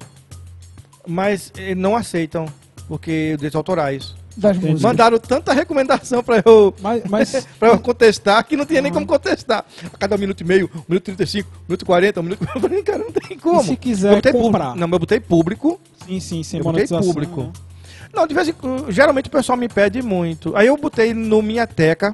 mas 1.08 1.52
eh, 1.58 1.76
não 1.76 1.96
aceitam, 1.96 2.46
porque 2.88 3.36
direitos 3.36 3.56
autorais. 3.56 4.16
Das 4.38 4.52
Entendi. 4.56 4.72
músicas. 4.74 4.82
Mandaram 4.82 5.20
tanta 5.20 5.52
recomendação 5.54 6.24
pra 6.24 6.42
eu, 6.46 6.74
Mas, 6.82 7.04
mas 7.10 7.48
eu 7.62 7.80
contestar 7.80 8.44
que 8.46 8.56
não 8.56 8.66
tinha 8.66 8.82
nem 8.82 8.92
como 8.92 9.06
contestar. 9.06 9.66
A 9.94 9.98
cada 9.98 10.16
um 10.16 10.20
minuto 10.20 10.42
e 10.42 10.44
meio, 10.44 10.70
um 10.74 10.84
minuto 10.88 11.04
e 11.10 11.16
35, 11.16 11.50
um 11.50 11.62
minuto 11.68 11.82
e 11.82 11.86
40, 11.86 12.20
um 12.20 12.24
minuto. 12.24 12.48
Eu 12.56 12.62
falei, 12.62 12.82
cara, 12.84 13.00
não 13.00 13.12
tem 13.12 13.38
como. 13.38 13.62
e 13.62 13.66
se 13.66 13.76
quiser 13.76 14.16
comprar? 14.22 14.32
público. 14.34 14.80
Não, 14.80 14.88
mas 14.88 14.94
eu 14.94 15.00
botei 15.00 15.20
público. 15.20 15.80
Sim, 16.08 16.20
sim, 16.20 16.44
sem 16.44 16.60
Eu 16.60 16.64
botei 16.64 16.88
público. 16.88 17.42
né? 17.44 17.52
Não, 18.14 18.26
de 18.28 18.34
vez 18.34 18.48
em 18.48 18.54
quando, 18.54 18.92
geralmente 18.92 19.28
o 19.28 19.32
pessoal 19.32 19.58
me 19.58 19.68
pede 19.70 20.02
muito. 20.02 20.56
Aí 20.56 20.68
eu 20.68 20.78
botei 20.78 21.14
no 21.14 21.42
Minha 21.42 21.66
Teca, 21.68 22.14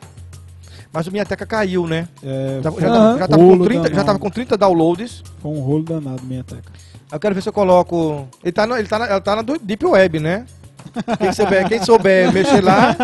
Mas 0.91 1.05
o 1.07 1.11
Minha 1.11 1.25
Teca 1.25 1.45
caiu, 1.45 1.85
né? 1.87 2.07
É, 2.23 2.59
Já, 2.63 2.71
já, 2.71 3.17
já, 3.19 3.27
tava 3.27 3.37
com 3.43 3.47
Rolo 3.49 3.65
30, 3.65 3.93
já 3.93 4.03
tava 4.03 4.19
com 4.19 4.29
30 4.29 4.57
downloads. 4.57 5.23
foi 5.41 5.51
um 5.51 5.59
rolo 5.59 5.83
danado, 5.83 6.21
minha 6.23 6.43
teca. 6.43 6.71
Eu 7.11 7.19
quero 7.19 7.33
ver 7.35 7.41
se 7.41 7.49
eu 7.49 7.53
coloco. 7.53 8.27
Ele 8.43 8.51
tá 8.51 8.65
na, 8.67 8.79
ele 8.79 8.87
tá 8.87 8.99
na, 8.99 9.05
ela 9.07 9.21
tá 9.21 9.35
na 9.37 9.41
do- 9.41 9.57
Deep 9.59 9.85
Web, 9.85 10.19
né? 10.19 10.45
Quem 11.19 11.31
souber, 11.33 11.67
quem 11.67 11.83
souber 11.83 12.31
mexer 12.33 12.63
lá. 12.63 12.95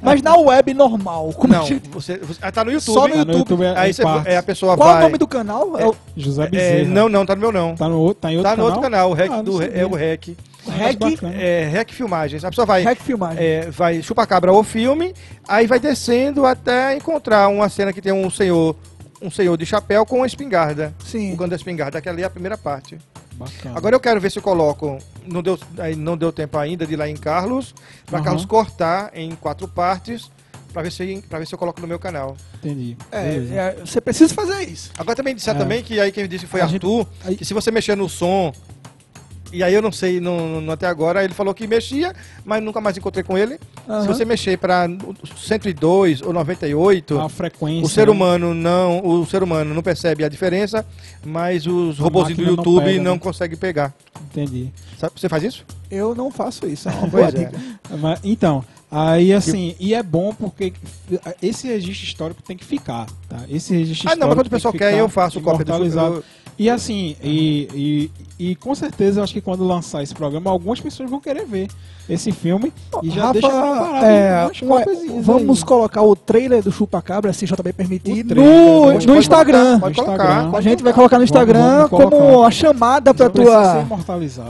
Mas 0.00 0.22
na 0.22 0.36
web 0.36 0.72
normal. 0.74 1.32
Como 1.34 1.52
Não, 1.52 1.64
gente- 1.66 1.88
você, 1.88 2.18
você- 2.18 2.38
ah, 2.42 2.52
tá 2.52 2.64
no 2.64 2.70
YouTube. 2.72 2.94
Só 2.94 3.08
no 3.08 3.08
Tá 3.08 3.14
no 3.16 3.18
YouTube. 3.32 3.38
YouTube 3.38 3.64
é, 3.64 3.74
Aí 3.78 3.92
você, 3.92 4.02
é, 4.24 4.36
a 4.36 4.42
pessoa 4.42 4.76
Qual 4.76 4.88
é 4.88 4.92
vai. 4.92 5.00
o 5.00 5.04
nome 5.06 5.18
do 5.18 5.26
canal? 5.26 5.78
É 5.78 5.86
o 5.86 5.94
José 6.16 6.44
É, 6.44 6.48
Bezerra. 6.48 6.88
não, 6.88 7.08
não, 7.08 7.26
tá 7.26 7.34
no 7.34 7.40
meu 7.40 7.52
não. 7.52 7.74
Tá, 7.74 7.88
no, 7.88 8.14
tá 8.14 8.32
em 8.32 8.36
outro 8.36 8.50
Tá 8.50 8.56
no 8.56 8.62
canal? 8.62 8.66
outro 8.66 8.80
canal, 8.82 9.10
o 9.10 9.14
REC, 9.14 9.32
Ah, 9.32 9.42
do, 9.42 9.62
é 9.62 9.84
o 9.86 9.94
REC. 9.94 10.36
Rec. 10.68 11.22
É, 11.38 11.68
REC 11.72 11.92
Filmagens. 11.92 12.44
A 12.44 12.50
pessoa 12.50 12.66
vai, 12.66 12.82
Rec 12.82 13.00
Filmagem. 13.00 13.42
é, 13.42 13.70
vai 13.70 14.02
chupacabra 14.02 14.52
o 14.52 14.62
filme, 14.62 15.14
aí 15.48 15.66
vai 15.66 15.80
descendo 15.80 16.44
até 16.44 16.94
encontrar 16.94 17.48
uma 17.48 17.68
cena 17.70 17.92
que 17.92 18.02
tem 18.02 18.12
um 18.12 18.28
senhor, 18.30 18.76
um 19.22 19.30
senhor 19.30 19.56
de 19.56 19.64
chapéu 19.64 20.04
com 20.04 20.16
uma 20.16 20.26
espingarda. 20.26 20.92
Sim. 21.04 21.32
O 21.32 21.36
cano 21.36 21.50
da 21.50 21.56
espingarda, 21.56 21.98
aquela 21.98 22.14
ali 22.14 22.22
é 22.22 22.26
a 22.26 22.30
primeira 22.30 22.58
parte. 22.58 22.98
Bacana. 23.38 23.76
Agora 23.78 23.94
eu 23.94 24.00
quero 24.00 24.20
ver 24.20 24.30
se 24.30 24.38
eu 24.38 24.42
coloco. 24.42 24.98
Não 25.26 25.42
deu, 25.42 25.58
não 25.96 26.16
deu 26.16 26.32
tempo 26.32 26.58
ainda 26.58 26.86
de 26.86 26.94
ir 26.94 26.96
lá 26.96 27.08
em 27.08 27.16
Carlos, 27.16 27.74
para 28.06 28.16
Aham. 28.18 28.24
Carlos 28.24 28.44
cortar 28.44 29.10
em 29.14 29.30
quatro 29.36 29.68
partes, 29.68 30.30
para 30.72 30.82
ver, 30.82 30.90
se, 30.90 31.22
pra 31.28 31.38
ver 31.38 31.46
se 31.46 31.54
eu 31.54 31.58
coloco 31.58 31.80
no 31.80 31.86
meu 31.86 31.98
canal. 31.98 32.36
Entendi. 32.56 32.96
É, 33.12 33.36
é, 33.36 33.76
você 33.84 34.00
precisa 34.00 34.34
fazer 34.34 34.62
isso. 34.68 34.90
Agora 34.98 35.14
também 35.14 35.34
disseram 35.34 35.58
É. 35.60 35.62
também 35.62 35.82
que 35.82 36.00
aí 36.00 36.10
quem 36.10 36.26
disse 36.26 36.44
que 36.46 36.50
foi 36.50 36.60
A 36.60 36.66
gente- 36.66 36.84
Arthur, 36.84 37.06
aí- 37.24 37.36
que 37.36 37.44
se 37.44 37.54
você 37.54 37.70
mexer 37.70 37.96
no 37.96 38.08
som. 38.08 38.52
E 39.52 39.62
aí 39.62 39.72
eu 39.72 39.80
não 39.82 39.90
sei 39.92 40.20
não, 40.20 40.60
não- 40.60 40.72
até 40.72 40.86
agora, 40.86 41.24
ele 41.24 41.32
falou 41.34 41.54
que 41.54 41.66
mexia, 41.66 42.14
mas 42.44 42.62
nunca 42.62 42.80
mais 42.80 42.96
encontrei 42.96 43.22
com 43.24 43.36
ele. 43.36 43.58
Aham. 43.88 44.02
Se 44.02 44.08
você 44.08 44.24
mexer 44.24 44.58
para 44.58 44.86
102 45.36 46.22
ou 46.22 46.32
98, 46.32 47.18
A 47.18 47.28
frequência. 47.28 47.84
o 47.86 47.88
ser 47.88 48.06
né? 48.06 48.12
humano 48.12 48.52
não, 48.54 49.04
o 49.04 49.24
ser 49.26 49.42
humano 49.42 49.74
não 49.74 49.82
percebe 49.82 50.24
a 50.24 50.28
diferença, 50.28 50.84
mas 51.24 51.66
os 51.66 51.98
robôzinhos 51.98 52.36
do 52.38 52.42
máquina 52.44 52.56
não 52.56 52.56
YouTube 52.64 52.84
pega, 52.84 53.02
não, 53.02 53.12
né? 53.14 53.18
conseguem 53.18 53.56
pegar. 53.56 53.94
Entendi. 54.30 54.70
Sabe, 54.98 55.12
você 55.16 55.28
faz 55.28 55.42
isso? 55.44 55.64
Eu 55.90 56.14
não 56.14 56.30
faço 56.30 56.66
isso. 56.66 56.88
É 56.88 56.92
Pois 57.10 57.34
é. 57.34 57.50
Mas, 57.98 58.20
então, 58.22 58.64
aí 58.90 59.32
assim, 59.32 59.74
e 59.80 59.94
é 59.94 60.02
bom 60.02 60.34
porque 60.34 60.72
esse 61.40 61.68
registro 61.68 62.06
histórico 62.06 62.42
tem 62.42 62.56
que 62.56 62.64
ficar, 62.64 63.06
tá? 63.28 63.44
Esse 63.48 63.74
registro 63.74 64.10
Ah, 64.10 64.16
não, 64.16 64.28
mas 64.28 64.36
quando 64.36 64.46
o 64.46 64.56
histórico 64.56 64.56
pessoal 64.56 64.72
que 64.72 64.78
quer, 64.78 64.98
eu 64.98 65.08
faço 65.08 65.40
cópia 65.40 65.64
do 65.64 65.72
eu- 65.72 66.24
E 66.58 66.68
assim, 66.68 67.16
e, 67.22 67.68
e, 67.72 68.10
e 68.38 68.54
com 68.54 68.74
certeza 68.74 69.20
eu 69.20 69.24
acho 69.24 69.32
que 69.32 69.40
quando 69.40 69.64
lançar 69.66 70.02
esse 70.02 70.14
programa, 70.14 70.50
algumas 70.50 70.80
pessoas 70.80 71.10
vão 71.10 71.20
querer 71.20 71.44
ver 71.46 71.68
esse 72.08 72.32
filme 72.32 72.72
e 73.02 73.10
já 73.10 73.20
Rafa, 73.26 73.32
deixa 73.34 73.48
preparado 73.48 74.04
é, 74.06 74.50
cópiazinhas 74.66 75.26
vamos 75.26 75.58
aí. 75.60 75.64
colocar 75.66 76.00
o 76.02 76.16
trailer 76.16 76.62
do 76.62 76.72
Chupa 76.72 77.02
Cabra, 77.02 77.32
se 77.34 77.44
JB 77.44 77.72
permitir, 77.74 78.24
O 78.24 78.28
trailer, 78.28 78.50
no, 78.54 78.92
no 79.12 79.16
Instagram. 79.18 79.78
colocar, 79.78 79.80
pode 79.80 79.98
No 79.98 80.04
colocar. 80.04 80.24
Instagram. 80.24 80.58
A 80.58 80.60
gente 80.62 80.82
vai 80.82 80.92
colocar 80.94 81.18
no 81.18 81.26
Vamos- 81.26 81.30
Instagram 81.30 81.76
vamos 81.76 81.90
como 81.90 82.10
colocar. 82.10 82.46
a 82.46 82.50
chamada 82.50 83.14
ser 83.14 83.30
tua. 83.30 83.86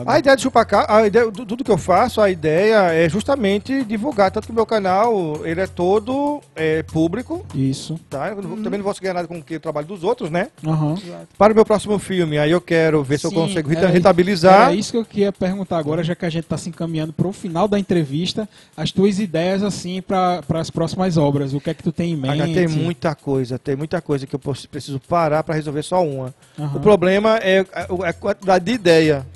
A 0.06 0.18
ideia 0.20 0.36
de 0.36 0.42
chupacabra, 0.42 0.94
a 0.94 1.06
ideia, 1.06 1.30
tudo 1.32 1.64
que 1.64 1.70
eu 1.70 1.78
faço, 1.78 2.20
a 2.20 2.30
ideia 2.30 2.92
é 2.92 3.08
justamente 3.08 3.82
divulgar, 3.84 4.30
tanto 4.30 4.46
que 4.46 4.52
o 4.52 4.54
meu 4.54 4.66
canal, 4.66 5.40
ele 5.44 5.60
é 5.60 5.66
todo 5.66 6.40
é, 6.54 6.84
público, 6.84 7.44
Isso. 7.54 7.98
tá? 8.08 8.32
Vou- 8.34 8.56
também 8.58 8.78
não 8.78 8.84
vou 8.84 8.94
ganhar 9.00 9.14
nada 9.14 9.26
com 9.26 9.38
o 9.38 9.42
que 9.42 9.56
o 9.56 9.60
trabalho 9.60 9.86
dos 9.86 10.04
outros, 10.04 10.30
né? 10.30 10.48
Aham. 10.64 10.94
Para 11.36 11.52
o 11.52 11.56
meu 11.56 11.64
próximo 11.64 11.98
filme, 11.98 12.38
aí 12.38 12.50
eu 12.52 12.60
quero 12.60 13.02
ver 13.02 13.18
se 13.18 13.26
eu 13.26 13.32
consigo 13.32 13.68
renta- 13.78 13.88
é- 13.88 13.92
rentabilizar. 13.92 14.70
É 14.70 14.74
isso 14.74 14.92
que 14.92 14.98
eu 14.98 15.04
queria 15.04 15.32
perguntar 15.32 15.78
agora, 15.78 16.02
já 16.02 16.14
que 16.14 16.24
a 16.24 16.30
gente 16.30 16.44
está 16.44 16.56
se 16.58 16.68
encaminhando 16.68 17.12
para 17.12 17.26
o 17.26 17.32
final 17.32 17.66
da 17.68 17.78
entrevista, 17.78 18.48
as 18.76 18.90
tuas 18.92 19.18
ideias 19.18 19.62
assim 19.62 20.02
para 20.02 20.42
as 20.54 20.70
próximas 20.70 21.16
obras. 21.16 21.54
O 21.54 21.60
que 21.60 21.70
é 21.70 21.74
que 21.74 21.82
tu 21.82 21.92
tem 21.92 22.12
em 22.12 22.16
mente? 22.16 22.40
Ah, 22.42 22.46
tem 22.46 22.68
muita 22.68 23.14
coisa, 23.14 23.58
tem 23.58 23.76
muita 23.76 24.00
coisa 24.00 24.26
que 24.26 24.34
eu 24.34 24.38
preciso 24.70 25.00
parar 25.00 25.42
para 25.42 25.54
resolver 25.54 25.82
só 25.82 26.04
uma. 26.04 26.34
Aham. 26.58 26.76
O 26.76 26.80
problema 26.80 27.36
é 27.38 27.64
a, 27.72 28.08
a 28.08 28.12
quantidade 28.12 28.64
de 28.64 28.72
ideia. 28.72 29.26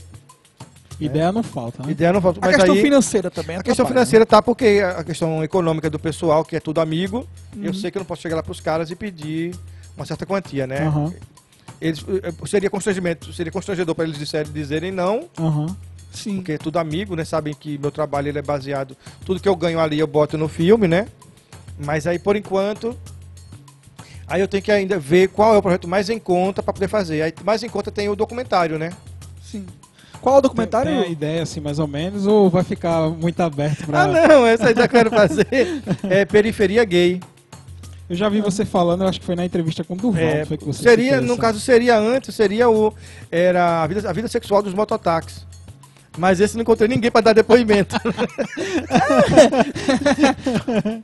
Ideia 1.00 1.32
não 1.32 1.42
falta, 1.42 1.82
né? 1.82 1.90
Ideia 1.90 2.12
não 2.12 2.20
falta, 2.20 2.38
A 2.38 2.46
mas 2.46 2.54
questão 2.56 2.74
aí 2.76 2.80
financeira 2.82 3.28
também. 3.30 3.56
a 3.56 3.62
questão 3.62 3.84
né? 3.84 3.88
financeira 3.90 4.24
tá 4.24 4.40
porque 4.40 4.80
a 4.96 5.02
questão 5.02 5.42
econômica 5.42 5.90
do 5.90 5.98
pessoal, 5.98 6.44
que 6.44 6.54
é 6.54 6.60
tudo 6.60 6.80
amigo, 6.80 7.26
Uhum. 7.56 7.64
eu 7.64 7.74
sei 7.74 7.90
que 7.90 7.98
eu 7.98 8.00
não 8.00 8.06
posso 8.06 8.22
chegar 8.22 8.36
lá 8.36 8.42
para 8.42 8.52
os 8.52 8.60
caras 8.60 8.88
e 8.90 8.94
pedir 8.94 9.52
uma 9.96 10.06
certa 10.06 10.24
quantia, 10.24 10.64
né? 10.66 10.86
Aham. 10.86 11.12
Eles, 11.82 12.04
eh, 12.22 12.32
seria 12.46 12.70
constrangimento, 12.70 13.32
seria 13.32 13.50
constrangedor 13.50 13.94
para 13.94 14.04
eles 14.04 14.16
disserem, 14.16 14.52
dizerem 14.52 14.92
não, 14.92 15.28
Aham. 15.38 15.76
Sim. 16.12 16.36
porque 16.36 16.52
é 16.52 16.58
tudo 16.58 16.78
amigo, 16.78 17.16
né? 17.16 17.24
Sabem 17.24 17.52
que 17.54 17.76
meu 17.78 17.90
trabalho 17.90 18.28
ele 18.28 18.38
é 18.38 18.42
baseado, 18.42 18.96
tudo 19.24 19.40
que 19.40 19.48
eu 19.48 19.56
ganho 19.56 19.80
ali 19.80 19.98
eu 19.98 20.06
boto 20.06 20.38
no 20.38 20.46
filme, 20.48 20.86
né? 20.86 21.08
Mas 21.84 22.06
aí 22.06 22.18
por 22.18 22.36
enquanto, 22.36 22.96
aí 24.28 24.40
eu 24.40 24.46
tenho 24.46 24.62
que 24.62 24.70
ainda 24.70 24.98
ver 24.98 25.28
qual 25.28 25.54
é 25.54 25.58
o 25.58 25.62
projeto 25.62 25.88
mais 25.88 26.08
em 26.08 26.18
conta 26.18 26.62
para 26.62 26.72
poder 26.72 26.88
fazer. 26.88 27.22
Aí 27.22 27.34
mais 27.42 27.62
em 27.64 27.68
conta 27.68 27.90
tem 27.90 28.08
o 28.08 28.14
documentário, 28.14 28.78
né? 28.78 28.92
Sim. 29.42 29.66
Qual 30.20 30.36
é 30.36 30.38
o 30.38 30.42
documentário? 30.42 30.92
Tem 30.92 31.02
a 31.02 31.08
ideia 31.08 31.42
assim 31.42 31.60
mais 31.60 31.80
ou 31.80 31.88
menos 31.88 32.26
ou 32.28 32.48
vai 32.48 32.62
ficar 32.62 33.08
muito 33.10 33.40
aberto 33.40 33.86
para 33.86 34.02
Ah, 34.02 34.06
não, 34.06 34.46
essa 34.46 34.68
aí 34.68 34.74
eu 34.76 34.88
quero 34.88 35.10
fazer 35.10 35.48
é 36.08 36.24
periferia 36.24 36.84
gay. 36.84 37.20
Eu 38.12 38.16
já 38.16 38.28
vi 38.28 38.42
você 38.42 38.66
falando, 38.66 39.00
eu 39.00 39.08
acho 39.08 39.18
que 39.18 39.24
foi 39.24 39.34
na 39.34 39.42
entrevista 39.42 39.82
com 39.82 39.94
o 39.94 39.96
Durval, 39.96 40.22
É, 40.22 40.44
foi 40.44 40.58
que 40.58 40.66
você 40.66 40.82
seria, 40.82 41.18
no 41.18 41.38
caso, 41.38 41.58
seria 41.58 41.98
antes, 41.98 42.34
seria 42.34 42.68
o 42.68 42.92
era 43.30 43.82
a 43.82 43.86
vida, 43.86 44.06
a 44.06 44.12
vida 44.12 44.28
sexual 44.28 44.60
dos 44.60 44.74
mototáxis. 44.74 45.46
Mas 46.18 46.38
esse 46.38 46.54
não 46.54 46.60
encontrei 46.60 46.86
ninguém 46.86 47.10
para 47.10 47.22
dar 47.22 47.32
depoimento. 47.32 47.96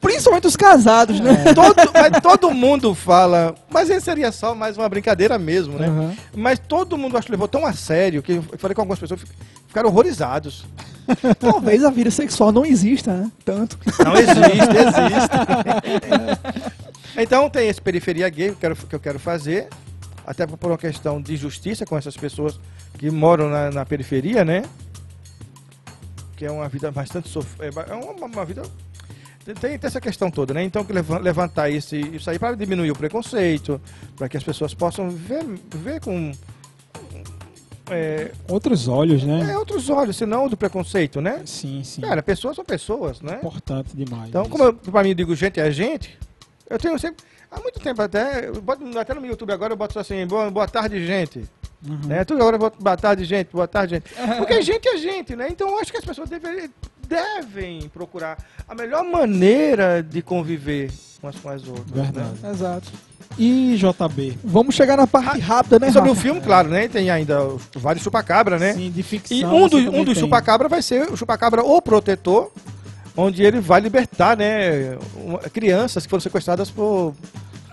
Principalmente 0.03 0.49
os 0.49 0.55
casados, 0.55 1.19
né? 1.19 1.55
todo, 1.55 1.77
mas 1.95 2.21
todo 2.21 2.51
mundo 2.51 2.95
fala, 2.95 3.55
mas 3.71 3.89
esse 3.89 4.03
seria 4.03 4.31
só 4.31 4.55
mais 4.55 4.77
uma 4.77 4.87
brincadeira 4.87 5.39
mesmo, 5.39 5.79
né? 5.79 5.87
Aham. 5.87 6.15
Mas 6.37 6.59
todo 6.59 6.99
mundo 6.99 7.17
acho 7.17 7.25
que 7.25 7.33
levou 7.33 7.49
tão 7.49 7.65
a 7.65 7.73
sério 7.73 8.23
que 8.23 8.33
eu 8.33 8.45
falei 8.59 8.75
com 8.75 8.83
algumas 8.83 8.99
pessoas 8.99 9.23
ficaram 9.67 9.89
horrorizados. 9.89 10.67
Talvez 11.39 11.85
a 11.85 11.91
vida 11.91 12.11
sexual 12.11 12.53
não 12.53 12.65
exista, 12.65 13.13
né? 13.13 13.33
Tanto. 13.45 13.79
Não 14.05 14.15
existe, 14.15 14.41
existe. 14.77 15.37
então 17.17 17.49
tem 17.49 17.69
esse 17.69 17.81
periferia 17.81 18.29
gay 18.29 18.49
que 18.49 18.53
eu 18.53 18.57
quero, 18.57 18.77
que 18.77 18.95
eu 18.95 19.01
quero 19.01 19.19
fazer, 19.19 19.69
até 20.27 20.47
por 20.47 20.71
uma 20.71 20.79
questão 20.79 21.21
de 21.21 21.37
justiça 21.37 21.87
com 21.87 21.97
essas 21.97 22.17
pessoas 22.17 22.59
que 22.99 23.11
moram 23.11 23.49
na, 23.49 23.71
na 23.71 23.87
periferia, 23.87 24.45
né? 24.45 24.65
Que 26.37 26.47
é 26.47 26.51
uma 26.51 26.69
vida 26.69 26.91
bastante 26.91 27.29
sof... 27.29 27.49
é 27.61 27.69
é 27.69 27.95
uma, 27.95 28.27
uma 28.27 28.45
vida 28.45 28.63
tem, 29.55 29.79
tem 29.79 29.81
essa 29.83 30.01
questão 30.01 30.31
toda, 30.31 30.53
né? 30.53 30.63
Então 30.63 30.87
levantar 31.23 31.71
esse, 31.71 31.99
isso 31.99 32.29
aí 32.29 32.39
para 32.39 32.55
diminuir 32.55 32.91
o 32.91 32.97
preconceito, 32.97 33.81
para 34.17 34.29
que 34.29 34.37
as 34.37 34.45
pessoas 34.45 34.75
possam 34.75 35.11
ver, 35.11 35.45
ver 35.75 36.01
com 36.01 36.33
é, 37.91 38.31
Outros 38.49 38.89
olhos, 38.89 39.23
né? 39.25 39.53
é, 39.53 39.57
outros 39.59 39.89
olhos, 39.91 40.17
senão 40.17 40.49
do 40.49 40.57
preconceito, 40.57 41.21
né? 41.21 41.43
Sim, 41.45 41.83
sim. 41.85 42.01
Cara, 42.03 42.23
pessoas 42.23 42.57
são 42.57 42.65
pessoas, 42.65 43.21
né? 43.21 43.35
Importante 43.37 43.97
demais. 43.97 44.29
Então, 44.29 44.43
isso. 44.43 44.51
como 44.51 44.65
eu, 44.65 44.73
pra 44.75 45.03
mim, 45.03 45.11
eu 45.11 45.15
digo 45.15 45.35
gente 45.35 45.59
é 45.61 45.71
gente, 45.71 46.19
eu 46.69 46.79
tenho 46.79 46.99
sempre. 46.99 47.25
Há 47.51 47.61
muito 47.61 47.81
tempo 47.81 48.03
até, 48.03 48.47
eu 48.49 48.61
boto- 48.61 48.99
até 48.99 49.15
no 49.15 49.21
meu 49.23 49.31
YouTube 49.31 49.53
agora 49.53 49.73
eu 49.73 49.77
boto 49.77 49.99
assim, 49.99 50.27
boa, 50.27 50.51
boa 50.51 50.69
tarde, 50.69 51.07
gente. 51.07 51.45
Uhum. 51.89 52.07
Né? 52.09 52.25
Tudo 52.25 52.41
agora 52.41 52.57
eu 52.57 52.61
boto 52.61 52.83
boa 52.83 52.97
tarde, 52.97 53.25
gente, 53.25 53.49
boa 53.53 53.67
tarde, 53.69 53.95
gente. 53.95 54.11
Porque 54.37 54.61
gente 54.61 54.87
é 54.87 54.97
gente, 54.99 55.35
né? 55.35 55.49
Então 55.51 55.69
eu 55.71 55.79
acho 55.79 55.91
que 55.91 55.97
as 55.97 56.05
pessoas 56.05 56.29
devem, 56.29 56.69
devem 57.09 57.89
procurar 57.89 58.37
a 58.69 58.75
melhor 58.75 59.03
maneira 59.05 60.03
de 60.03 60.21
conviver 60.21 60.91
umas 61.23 61.37
com 61.37 61.49
as 61.49 61.67
outras. 61.67 61.87
né? 61.91 62.03
Verdade. 62.03 62.47
Exato. 62.53 62.89
E 63.39 63.77
JB? 63.77 64.37
Vamos 64.43 64.75
chegar 64.75 64.97
na 64.97 65.07
parte 65.07 65.39
rápida, 65.39 65.79
né, 65.79 65.93
sobre 65.93 66.09
o 66.11 66.13
Rafa? 66.13 66.23
filme, 66.23 66.41
claro, 66.41 66.69
né? 66.69 66.89
Tem 66.89 67.09
ainda 67.09 67.43
os- 67.45 67.63
vários 67.77 68.03
chupacabra, 68.03 68.59
né? 68.59 68.73
Sim, 68.75 68.91
de 68.91 69.03
ficção. 69.03 69.37
E 69.37 69.45
um, 69.45 69.61
você 69.61 69.69
do, 69.77 69.85
também 69.85 70.01
um 70.01 70.05
dos 70.05 70.15
tem. 70.15 70.25
chupacabra 70.25 70.69
vai 70.69 70.83
ser 70.83 71.11
o 71.13 71.17
chupacabra 71.17 71.63
o 71.65 71.81
protetor, 71.81 72.51
onde 73.17 73.43
ele 73.45 73.61
vai 73.61 73.81
libertar, 73.81 74.37
né, 74.37 74.97
crianças 75.53 76.05
que 76.05 76.11
foram 76.11 76.21
sequestradas 76.21 76.71
por. 76.71 77.15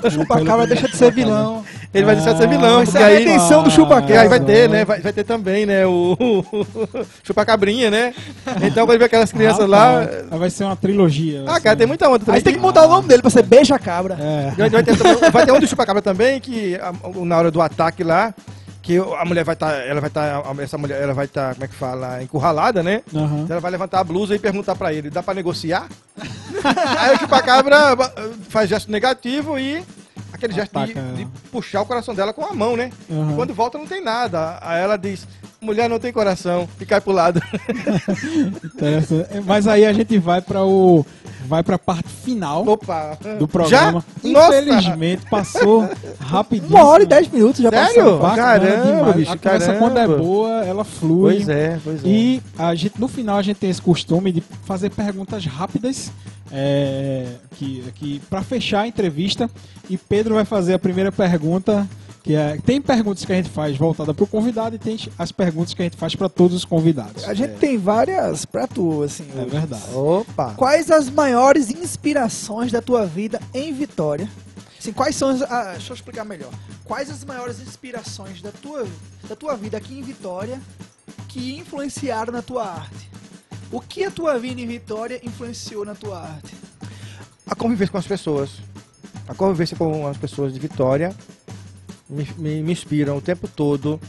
O 0.03 0.09
chupacabra 0.11 0.67
deixa 0.67 0.87
de 0.87 0.95
ser 0.95 1.11
vilão. 1.11 1.63
Ele 1.93 2.05
vai 2.05 2.15
deixar 2.15 2.33
de 2.33 2.39
ser 2.39 2.43
Ah, 2.45 2.47
vilão, 2.47 2.75
vai 2.75 2.85
porque 2.85 2.97
ser 2.97 3.03
a 3.03 3.07
aí, 3.07 3.17
redenção 3.25 3.63
do 3.63 3.67
Ah, 3.69 3.71
chupacabra. 3.71 4.21
aí 4.21 4.27
vai 4.27 4.39
ter, 4.39 4.65
Ah, 4.65 4.67
né? 4.67 4.85
Vai, 4.85 4.99
vai 5.01 5.13
ter 5.13 5.23
também, 5.23 5.65
né? 5.65 5.85
O, 5.85 6.17
chupacabrinha, 7.23 7.89
né? 7.89 8.13
Então 8.61 8.85
quando 8.85 8.99
ver 8.99 9.05
aquelas 9.05 9.31
crianças 9.31 9.67
lá. 9.67 10.01
Rapaz, 10.01 10.39
Vai 10.39 10.49
ser 10.49 10.63
uma 10.65 10.75
trilogia. 10.75 11.43
Ah, 11.43 11.51
vai 11.53 11.61
cara, 11.61 11.73
ser- 11.75 11.77
tem 11.77 11.87
muita 11.87 12.09
onda. 12.09 12.23
Aí 12.33 12.41
tem 12.41 12.53
que 12.53 12.59
mudar 12.59 12.85
o 12.85 12.89
nome 12.89 13.07
dele 13.07 13.21
pra 13.21 13.31
ser 13.31 13.43
Beija 13.43 13.79
Cabra. 13.79 14.17
É. 14.19 14.51
Vai, 14.57 14.69
vai 14.69 14.83
ter, 14.83 14.95
vai 15.31 15.45
ter 15.45 15.51
um 15.53 15.59
do 15.59 15.67
chupacabra 15.67 16.01
também, 16.01 16.39
que 16.39 16.77
na 17.23 17.37
hora 17.37 17.49
do 17.51 17.61
ataque 17.61 18.03
lá, 18.03 18.33
que 18.85 18.97
a 18.99 19.25
mulher 19.25 19.43
vai 19.43 19.53
estar, 19.53 19.71
ela 19.73 19.99
vai 19.99 20.09
estar, 20.09 20.43
essa 20.59 20.77
mulher, 20.77 21.01
ela 21.01 21.13
vai 21.13 21.25
estar, 21.25 21.53
como 21.55 21.65
é 21.65 21.67
que 21.67 21.73
fala, 21.75 22.21
encurralada, 22.21 22.83
né? 22.83 23.01
Então 23.11 23.47
Ela 23.49 23.59
vai 23.59 23.71
levantar 23.71 23.99
a 23.99 24.03
blusa 24.03 24.35
e 24.35 24.39
perguntar 24.39 24.75
pra 24.75 24.93
ele, 24.93 25.09
dá 25.09 25.23
pra 25.23 25.33
negociar? 25.33 25.87
Aí 26.99 27.15
o 27.15 27.19
chupacabra 27.19 27.95
ba- 27.95 28.13
faz 28.49 28.69
gesto 28.69 28.91
negativo 28.91 29.57
e 29.57 29.83
aquele 30.31 30.53
gesto 30.53 30.71
de, 30.71 30.91
Ataca 30.91 31.01
de 31.15 31.25
puxar 31.51 31.81
o 31.81 31.85
coração 31.85 32.13
dela 32.13 32.31
com 32.31 32.45
a 32.45 32.53
mão, 32.53 32.77
né? 32.77 32.91
Aham. 33.11 33.35
Quando 33.35 33.53
volta 33.55 33.77
não 33.79 33.87
tem 33.87 34.03
nada. 34.03 34.59
Aí 34.61 34.81
ela 34.83 34.97
diz, 34.97 35.27
mulher 35.65 35.89
não 35.89 35.99
tem 35.99 36.13
coração, 36.13 36.67
e 36.79 36.85
cai 36.85 37.01
pro 37.01 37.11
lado. 37.11 37.41
Mas 39.45 39.67
aí 39.67 39.85
a 39.85 39.91
gente 39.91 40.17
vai 40.17 40.41
para 40.41 40.63
o 40.63 41.05
vai 41.45 41.63
pra 41.63 41.77
parte 41.77 42.09
final 42.09 42.67
Opa! 42.67 43.17
do 43.37 43.47
programa. 43.47 44.03
Já? 44.23 44.29
Nossa! 44.29 44.61
Infelizmente, 44.61 45.25
passou 45.29 45.87
rapidinho. 46.19 46.71
Uma 46.71 46.85
hora 46.85 47.03
e 47.03 47.05
dez 47.05 47.27
minutos 47.27 47.61
já 47.61 47.69
Sério? 47.69 47.95
passou. 47.95 48.19
Bacana 48.19 48.35
Caramba, 48.35 48.85
demais. 48.85 49.15
bicho, 49.15 49.31
a 49.31 49.37
conversa 49.37 49.73
quando 49.75 49.97
é 49.97 50.07
boa, 50.07 50.65
ela 50.65 50.83
flui. 50.83 51.35
Pois 51.35 51.49
é, 51.49 51.79
pois 51.83 52.03
é. 52.03 52.07
E 52.07 52.41
a 52.57 52.73
gente, 52.75 52.99
no 52.99 53.07
final 53.07 53.37
a 53.37 53.41
gente 53.41 53.57
tem 53.57 53.69
esse 53.69 53.81
costume 53.81 54.31
de 54.31 54.41
fazer 54.65 54.89
perguntas 54.89 55.45
rápidas 55.45 56.11
é, 56.51 57.27
que, 57.51 57.83
que 57.95 58.19
para 58.29 58.41
fechar 58.41 58.81
a 58.81 58.87
entrevista. 58.87 59.49
E 59.89 59.97
Pedro 59.97 60.35
vai 60.35 60.45
fazer 60.45 60.73
a 60.73 60.79
primeira 60.79 61.11
pergunta. 61.11 61.87
Que 62.25 62.33
é, 62.33 62.57
tem 62.57 62.81
perguntas 62.81 63.23
que 63.23 63.31
a 63.31 63.35
gente 63.35 63.51
faz 63.51 63.77
voltada 63.77 64.11
para 64.11 64.23
o 64.23 64.27
convidado 64.27 64.75
e 64.75 64.79
tem 64.79 64.97
as 65.15 65.31
perguntas 65.31 65.75
que 65.75 65.81
a 65.83 65.85
gente 65.85 65.95
faz 65.95 66.15
para 66.15 66.27
todos 66.27 66.57
os 66.57 66.65
convidados. 66.65 67.23
A 67.23 67.35
gente 67.35 67.59
tem 67.59 67.77
várias 67.77 68.45
pra 68.45 68.65
tu, 68.65 69.03
assim. 69.03 69.27
É 69.37 69.41
hoje. 69.41 69.49
verdade. 69.51 69.93
Opa! 69.93 70.55
Quais 70.55 70.89
as 70.89 71.07
maiores 71.07 71.69
inspirações 71.69 72.71
da 72.71 72.81
tua 72.81 73.05
vida 73.05 73.39
em 73.53 73.71
Vitória? 73.71 74.27
Assim, 74.79 74.91
quais 74.91 75.15
são 75.15 75.29
as. 75.29 75.43
ah, 75.43 75.73
deixa 75.73 75.91
eu 75.91 75.95
explicar 75.95 76.25
melhor. 76.25 76.49
Quais 76.83 77.11
as 77.11 77.23
maiores 77.23 77.59
inspirações 77.59 78.41
da 78.41 78.51
tua, 78.51 78.87
da 79.29 79.35
tua 79.35 79.55
vida 79.55 79.77
aqui 79.77 79.93
em 79.93 80.01
Vitória 80.01 80.59
que 81.27 81.59
influenciaram 81.59 82.33
na 82.33 82.41
tua 82.41 82.65
arte? 82.65 83.07
O 83.71 83.79
que 83.79 84.03
a 84.03 84.09
tua 84.09 84.39
vida 84.39 84.59
em 84.59 84.65
Vitória 84.65 85.21
influenciou 85.23 85.85
na 85.85 85.93
tua 85.93 86.21
arte? 86.21 86.55
A 87.45 87.53
convivência 87.53 87.91
com 87.91 87.99
as 87.99 88.07
pessoas. 88.07 88.49
A 89.27 89.35
convivência 89.35 89.77
com 89.77 90.07
as 90.07 90.17
pessoas 90.17 90.51
de 90.51 90.59
Vitória 90.59 91.15
me, 92.09 92.27
me, 92.37 92.61
me 92.61 92.71
inspiram 92.71 93.17
o 93.17 93.21
tempo 93.21 93.47
todo, 93.47 93.99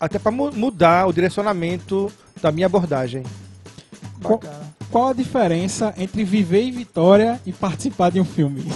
até 0.00 0.18
para 0.18 0.30
mudar 0.30 1.06
o 1.06 1.12
direcionamento 1.12 2.12
da 2.40 2.52
minha 2.52 2.66
abordagem. 2.66 3.22
Qual, 4.22 4.40
qual 4.90 5.08
a 5.08 5.12
diferença 5.12 5.94
entre 5.96 6.24
viver 6.24 6.62
em 6.62 6.72
Vitória 6.72 7.40
e 7.44 7.52
participar 7.52 8.10
de 8.10 8.20
um 8.20 8.24
filme? 8.24 8.64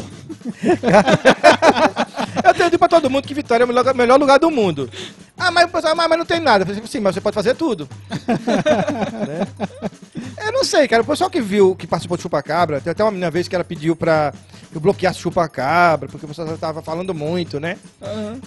Eu 2.45 2.55
tenho 2.55 2.71
dito 2.71 2.79
pra 2.79 2.89
todo 2.89 3.11
mundo 3.11 3.27
que 3.27 3.35
Vitória 3.35 3.65
é 3.65 3.67
o 3.67 3.95
melhor, 3.97 4.19
lugar 4.19 4.39
do 4.39 4.51
mundo. 4.51 4.89
Ah, 5.37 5.51
mas, 5.51 5.65
o 5.65 5.69
pessoal, 5.69 5.95
mas, 5.97 6.19
não 6.19 6.25
tem 6.25 6.41
nada. 6.41 6.65
Falei, 6.65 6.83
Sim, 6.87 7.01
mas 7.01 7.15
você 7.15 7.21
pode 7.21 7.35
fazer 7.35 7.55
tudo. 7.55 7.89
Né? 9.21 9.47
Eu 10.47 10.53
não 10.53 10.65
sei, 10.65 10.89
cara. 10.89 11.03
O 11.03 11.07
pessoal 11.07 11.31
que 11.31 11.41
viu, 11.41 11.77
que 11.77 11.87
participou 11.87 12.17
de 12.17 12.23
Chupacabra, 12.23 12.81
tem 12.81 12.91
até 12.91 13.05
uma 13.05 13.11
menina 13.11 13.31
vez 13.31 13.47
que 13.47 13.55
ela 13.55 13.65
pediu 13.65 13.95
pra 13.95 14.33
eu 14.75 14.81
bloqueasse 14.81 15.19
Chupacabra, 15.19 16.09
porque 16.09 16.25
o 16.25 16.29
pessoal 16.29 16.57
tava 16.59 16.81
falando 16.83 17.13
muito, 17.15 17.59
né? 17.59 17.77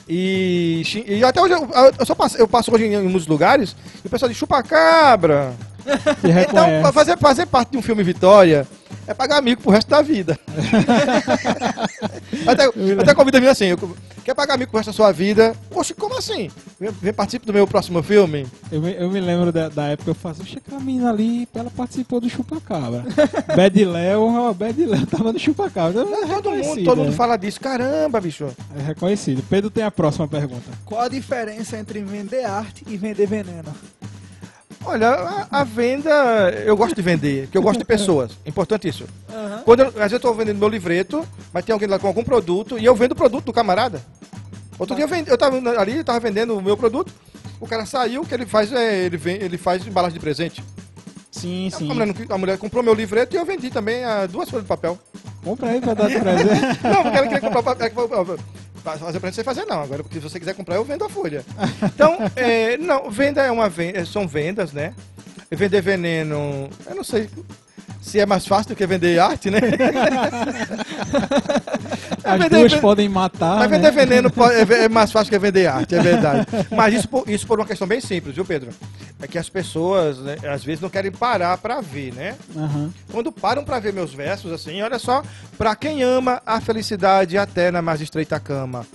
E, 0.07 0.81
xing- 0.85 1.03
e 1.07 1.23
até 1.23 1.41
hoje 1.41 1.53
eu, 1.53 1.69
eu, 1.99 2.05
só 2.05 2.15
passo, 2.15 2.37
eu 2.37 2.47
passo 2.47 2.73
hoje 2.73 2.85
em, 2.85 2.93
em 2.93 3.03
muitos 3.03 3.27
lugares 3.27 3.75
e 4.03 4.07
o 4.07 4.09
pessoal 4.09 4.29
diz 4.29 4.37
Chupacabra. 4.37 5.53
Então, 6.23 6.93
fazer, 6.93 7.17
fazer 7.17 7.45
parte 7.45 7.71
de 7.71 7.77
um 7.77 7.81
filme 7.81 8.03
Vitória 8.03 8.65
é 9.07 9.13
pagar 9.13 9.37
amigo 9.37 9.61
pro 9.61 9.71
resto 9.71 9.89
da 9.89 10.01
vida. 10.01 10.37
até, 12.47 12.65
até 13.01 13.15
convida 13.15 13.37
a 13.37 13.41
mim 13.41 13.47
assim, 13.47 13.65
eu- 13.65 13.95
quer 14.23 14.33
pagar 14.33 14.53
amigo 14.55 14.71
pro 14.71 14.77
resto 14.79 14.89
da 14.89 14.93
sua 14.93 15.11
vida? 15.11 15.55
Poxa, 15.69 15.93
como 15.93 16.17
assim? 16.17 16.49
Vem, 17.01 17.13
participe 17.13 17.45
do 17.45 17.53
meu 17.53 17.67
próximo 17.67 18.01
filme? 18.01 18.45
Eu 18.71 18.81
me, 18.81 18.93
eu 18.93 19.09
me 19.09 19.19
lembro 19.19 19.51
da, 19.51 19.69
da 19.69 19.87
época 19.87 20.05
que 20.05 20.09
eu 20.11 20.15
fazia, 20.15 20.45
checa 20.45 20.75
a 20.75 20.79
menina 20.79 21.09
ali, 21.09 21.47
ela 21.53 21.69
participou 21.69 22.19
do 22.19 22.29
Chupacabra. 22.29 23.03
Bad 23.55 23.85
Léo, 23.85 24.53
Bad 24.53 24.85
Léo 24.85 25.05
tava 25.07 25.31
no 25.33 25.39
Chupacabra. 25.39 26.01
É 26.01 26.41
Todo 26.41 26.51
mundo, 26.51 26.83
todo 26.83 26.97
mundo 26.97 27.11
é. 27.11 27.15
fala 27.15 27.37
disso. 27.37 27.59
Caramba, 27.59 28.19
bicho. 28.19 28.47
É 28.77 28.81
reconhecido. 28.81 29.43
Pedro 29.49 29.69
tem 29.69 29.83
a 29.83 29.91
próxima 29.91 30.27
pergunta. 30.27 30.63
Qual 30.85 31.01
a 31.01 31.07
diferença 31.07 31.77
entre 31.77 32.01
vender 32.01 32.45
arte 32.45 32.83
e 32.87 32.97
vender 32.97 33.27
veneno? 33.27 33.73
Olha, 34.85 35.09
a, 35.09 35.61
a 35.61 35.63
venda, 35.63 36.09
eu 36.65 36.75
gosto 36.75 36.95
de 36.95 37.01
vender, 37.01 37.43
porque 37.43 37.57
eu 37.57 37.61
gosto 37.61 37.79
de 37.79 37.85
pessoas. 37.85 38.31
Importante 38.45 38.87
isso. 38.87 39.05
Aham. 39.29 39.61
Quando 39.63 39.79
eu, 39.81 39.87
às 39.87 39.93
vezes 39.93 40.13
eu 40.13 40.19
tô 40.19 40.33
vendendo 40.33 40.57
meu 40.57 40.67
livreto, 40.67 41.25
mas 41.53 41.63
tem 41.63 41.73
alguém 41.73 41.87
lá 41.87 41.97
com 41.97 42.07
algum 42.07 42.23
produto 42.23 42.77
e 42.77 42.85
eu 42.85 42.95
vendo 42.95 43.13
o 43.13 43.15
produto 43.15 43.45
do 43.45 43.53
camarada. 43.53 44.01
Outro 44.77 44.95
dia 44.95 45.05
eu, 45.05 45.09
vendi, 45.09 45.29
eu 45.29 45.37
tava 45.37 45.57
ali, 45.79 45.97
eu 45.97 46.03
tava 46.03 46.19
vendendo 46.19 46.57
o 46.57 46.61
meu 46.61 46.75
produto, 46.75 47.13
o 47.59 47.67
cara 47.67 47.85
saiu, 47.85 48.23
que 48.25 48.33
ele 48.33 48.45
faz, 48.45 48.73
é, 48.73 49.05
ele, 49.05 49.17
vem, 49.17 49.35
ele 49.35 49.57
faz 49.57 49.85
embalagem 49.87 50.15
de 50.15 50.19
presente. 50.19 50.63
Sim, 51.43 51.69
sim. 51.69 51.91
A 51.91 51.93
mulher, 51.93 52.07
não- 52.07 52.35
a 52.35 52.37
mulher 52.37 52.57
comprou 52.57 52.81
meu 52.83 52.93
livreto 52.93 53.35
e 53.35 53.39
eu 53.39 53.45
vendi 53.45 53.69
também 53.69 54.03
ah, 54.03 54.25
duas 54.25 54.49
folhas 54.49 54.63
de 54.63 54.67
papel. 54.69 54.97
Compra 55.43 55.69
aí 55.71 55.81
pra 55.81 55.93
dar 55.93 56.07
de 56.09 56.17
presente. 56.19 56.61
Não, 56.83 57.03
porque 57.03 57.17
ela 57.17 57.27
queria 57.27 57.41
comprar 57.41 57.59
o 57.59 57.63
papel. 57.63 57.87
ela 57.95 58.07
falou, 58.07 58.37
"Fa- 58.83 58.97
Fazer 58.97 59.19
pra 59.19 59.31
você 59.31 59.43
fazer 59.43 59.65
não. 59.65 59.81
Agora, 59.81 60.03
porque 60.03 60.19
se 60.19 60.23
você 60.29 60.39
quiser 60.39 60.53
comprar, 60.55 60.75
eu 60.75 60.83
vendo 60.85 61.03
a 61.05 61.09
folha. 61.09 61.43
Então, 61.83 62.17
é, 62.35 62.75
não, 62.77 63.09
venda 63.09 63.41
é 63.41 63.51
uma 63.51 63.67
venda, 63.69 64.05
são 64.05 64.25
vendas, 64.27 64.71
né? 64.73 64.93
Vender 65.51 65.81
veneno, 65.81 66.69
eu 66.87 66.95
não 66.95 67.03
sei 67.03 67.29
se 68.03 68.19
é 68.19 68.25
mais 68.25 68.45
fácil 68.45 68.69
do 68.69 68.75
que 68.75 68.85
vender 68.85 69.17
arte, 69.17 69.49
né? 69.49 69.59
As 72.23 72.39
vender- 72.41 72.69
duas 72.69 72.75
podem 72.75 73.09
matar. 73.09 73.57
Mas 73.59 73.69
né? 73.71 73.77
vender 73.77 73.91
veneno 73.91 74.29
pode- 74.31 74.55
é, 74.73 74.83
é 74.85 74.89
mais 74.89 75.11
fácil 75.11 75.31
que 75.31 75.39
vender 75.39 75.67
arte, 75.67 75.95
é 75.95 76.01
verdade. 76.01 76.45
Mas 76.71 76.93
isso 76.93 77.07
por, 77.07 77.27
isso 77.29 77.45
por 77.47 77.59
uma 77.59 77.65
questão 77.65 77.87
bem 77.87 77.99
simples, 78.01 78.35
viu, 78.35 78.45
Pedro? 78.45 78.69
É 79.21 79.27
que 79.27 79.37
as 79.37 79.49
pessoas, 79.49 80.17
né, 80.19 80.35
às 80.51 80.63
vezes, 80.63 80.81
não 80.81 80.89
querem 80.89 81.11
parar 81.11 81.57
pra 81.57 81.81
ver, 81.81 82.13
né? 82.13 82.35
Aham. 82.55 82.91
Quando 83.11 83.31
param 83.31 83.63
pra 83.63 83.79
ver 83.79 83.93
meus 83.93 84.13
versos, 84.13 84.51
assim, 84.51 84.81
olha 84.81 84.99
só, 84.99 85.23
pra 85.57 85.75
quem 85.75 86.03
ama 86.03 86.41
a 86.45 86.59
felicidade 86.59 87.37
até 87.37 87.71
na 87.71 87.81
mais 87.81 88.01
estreita 88.01 88.39
cama. 88.39 88.85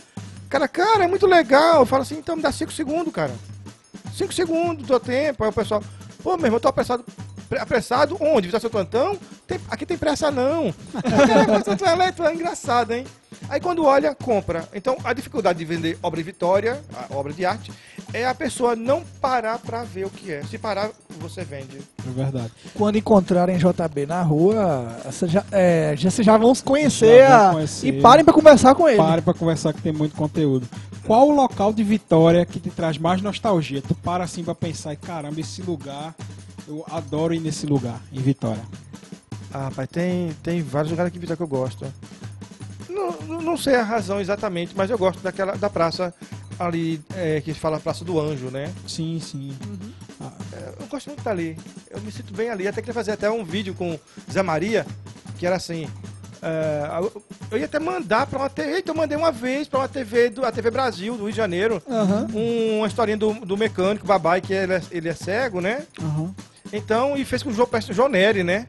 Cara, 0.48 0.66
cara, 0.68 1.04
é 1.04 1.08
muito 1.08 1.26
legal. 1.26 1.80
Eu 1.80 1.86
falo 1.86 2.02
assim, 2.02 2.16
então 2.18 2.36
me 2.36 2.42
dá 2.42 2.50
cinco 2.52 2.72
segundos, 2.72 3.12
cara. 3.12 3.32
Cinco 4.14 4.32
segundos 4.32 4.82
do 4.82 4.86
teu 4.86 5.00
tempo. 5.00 5.44
Aí 5.44 5.50
o 5.50 5.52
pessoal, 5.52 5.82
pô, 6.22 6.36
meu 6.36 6.46
irmão, 6.46 6.56
eu 6.56 6.60
tô 6.60 6.68
apressado. 6.68 7.04
Pre- 7.48 7.58
Apressado 7.58 8.16
onde? 8.20 8.42
Visita 8.48 8.60
seu 8.60 8.70
plantão? 8.70 9.18
Tem- 9.46 9.60
aqui 9.70 9.86
tem 9.86 9.96
pressa 9.96 10.30
não. 10.30 10.72
Tu 11.78 11.84
é, 11.84 12.12
tu 12.12 12.22
é 12.24 12.34
engraçado, 12.34 12.92
hein? 12.92 13.06
Aí 13.48 13.60
quando 13.60 13.84
olha, 13.84 14.14
compra. 14.14 14.68
Então 14.74 14.96
a 15.04 15.12
dificuldade 15.12 15.58
de 15.58 15.64
vender 15.64 15.98
obra 16.02 16.18
de 16.18 16.24
Vitória, 16.24 16.82
a 16.92 17.14
obra 17.14 17.32
de 17.32 17.44
arte, 17.46 17.72
é 18.12 18.26
a 18.26 18.34
pessoa 18.34 18.74
não 18.76 19.02
parar 19.20 19.58
pra 19.58 19.84
ver 19.84 20.06
o 20.06 20.10
que 20.10 20.32
é. 20.32 20.42
Se 20.44 20.58
parar, 20.58 20.90
você 21.18 21.44
vende. 21.44 21.78
É 22.06 22.10
verdade. 22.10 22.50
Quando 22.74 22.96
encontrarem 22.96 23.56
JB 23.58 24.06
na 24.06 24.22
rua, 24.22 24.96
já, 25.26 25.44
é, 25.52 25.94
já, 25.96 26.10
vocês 26.10 26.24
já 26.26 26.36
vão 26.36 26.54
se 26.54 26.62
conhecer, 26.62 27.18
Já 27.20 27.38
vão 27.38 27.48
a- 27.48 27.52
conhecer. 27.54 27.86
e 27.88 28.00
parem 28.00 28.24
pra 28.24 28.34
conversar 28.34 28.74
com 28.74 28.88
ele. 28.88 28.98
Pare 28.98 29.22
pra 29.22 29.34
conversar 29.34 29.72
que 29.72 29.80
tem 29.82 29.92
muito 29.92 30.14
conteúdo. 30.14 30.66
Qual 31.06 31.28
o 31.28 31.32
local 31.34 31.72
de 31.72 31.82
Vitória 31.82 32.44
que 32.44 32.60
te 32.60 32.68
traz 32.70 32.98
mais 32.98 33.22
nostalgia? 33.22 33.80
Tu 33.80 33.94
para 33.94 34.24
assim 34.24 34.44
pra 34.44 34.54
pensar 34.54 34.92
e 34.92 34.96
caramba, 34.96 35.40
esse 35.40 35.62
lugar, 35.62 36.14
eu 36.66 36.84
adoro 36.90 37.32
ir 37.32 37.40
nesse 37.40 37.64
lugar, 37.66 37.98
em 38.12 38.20
Vitória. 38.20 38.62
Ah, 39.52 39.64
rapaz, 39.64 39.88
tem, 39.90 40.32
tem 40.42 40.60
vários 40.62 40.90
lugares 40.90 41.08
aqui 41.08 41.16
em 41.16 41.20
Vitória 41.20 41.36
que 41.38 41.42
eu 41.42 41.48
gosto. 41.48 41.86
Não, 42.88 43.40
não- 43.42 43.56
sei 43.56 43.74
a 43.74 43.82
razão 43.82 44.20
exatamente, 44.20 44.74
mas 44.76 44.90
eu 44.90 44.98
gosto 44.98 45.20
daquela 45.20 45.56
da 45.56 45.68
praça 45.70 46.14
ali, 46.58 47.00
é, 47.14 47.40
que 47.40 47.52
se 47.54 47.60
fala 47.60 47.78
Praça 47.80 48.04
do 48.04 48.18
Anjo, 48.20 48.50
né? 48.50 48.72
Sim, 48.86 49.20
sim. 49.20 49.56
Ah, 50.20 50.32
É, 50.52 50.72
Eu 50.82 50.86
gosto 50.86 51.08
muito 51.08 51.22
dali. 51.22 51.56
Eu 51.90 52.00
me 52.00 52.10
sinto 52.10 52.32
bem 52.34 52.50
ali. 52.50 52.66
Até 52.66 52.80
queria 52.80 52.94
fazer 52.94 53.12
até 53.12 53.30
um 53.30 53.44
vídeo 53.44 53.74
com 53.74 53.98
Zé 54.30 54.42
Maria, 54.42 54.86
que 55.38 55.46
era 55.46 55.56
assim. 55.56 55.88
é, 56.40 56.88
eu- 57.50 57.58
ia 57.58 57.64
até 57.64 57.78
mandar 57.80 58.26
pra 58.26 58.38
uma 58.38 58.48
TV. 58.48 58.74
Eita, 58.76 58.90
eu 58.92 58.94
mandei 58.94 59.16
uma 59.18 59.32
vez 59.32 59.66
pra 59.66 59.80
uma 59.80 59.88
TV, 59.88 60.30
do, 60.30 60.44
a 60.44 60.52
TV 60.52 60.70
Brasil, 60.70 61.14
do 61.16 61.24
Rio 61.24 61.32
de 61.32 61.36
Janeiro, 61.36 61.82
Aham. 61.88 62.28
um- 62.32 62.78
uma 62.78 62.86
historinha 62.86 63.16
do, 63.16 63.32
do 63.44 63.56
mecânico, 63.56 64.06
babai, 64.06 64.40
que 64.40 64.52
ele 64.52 64.74
é, 64.74 64.82
ele 64.92 65.08
é 65.08 65.14
cego, 65.14 65.60
né? 65.60 65.82
aham. 66.00 66.32
Então, 66.72 67.16
e 67.16 67.24
fez 67.24 67.42
com 67.42 67.50
o 67.50 67.52
João, 67.52 67.68
João 67.90 68.08
Nery, 68.08 68.44
né? 68.44 68.66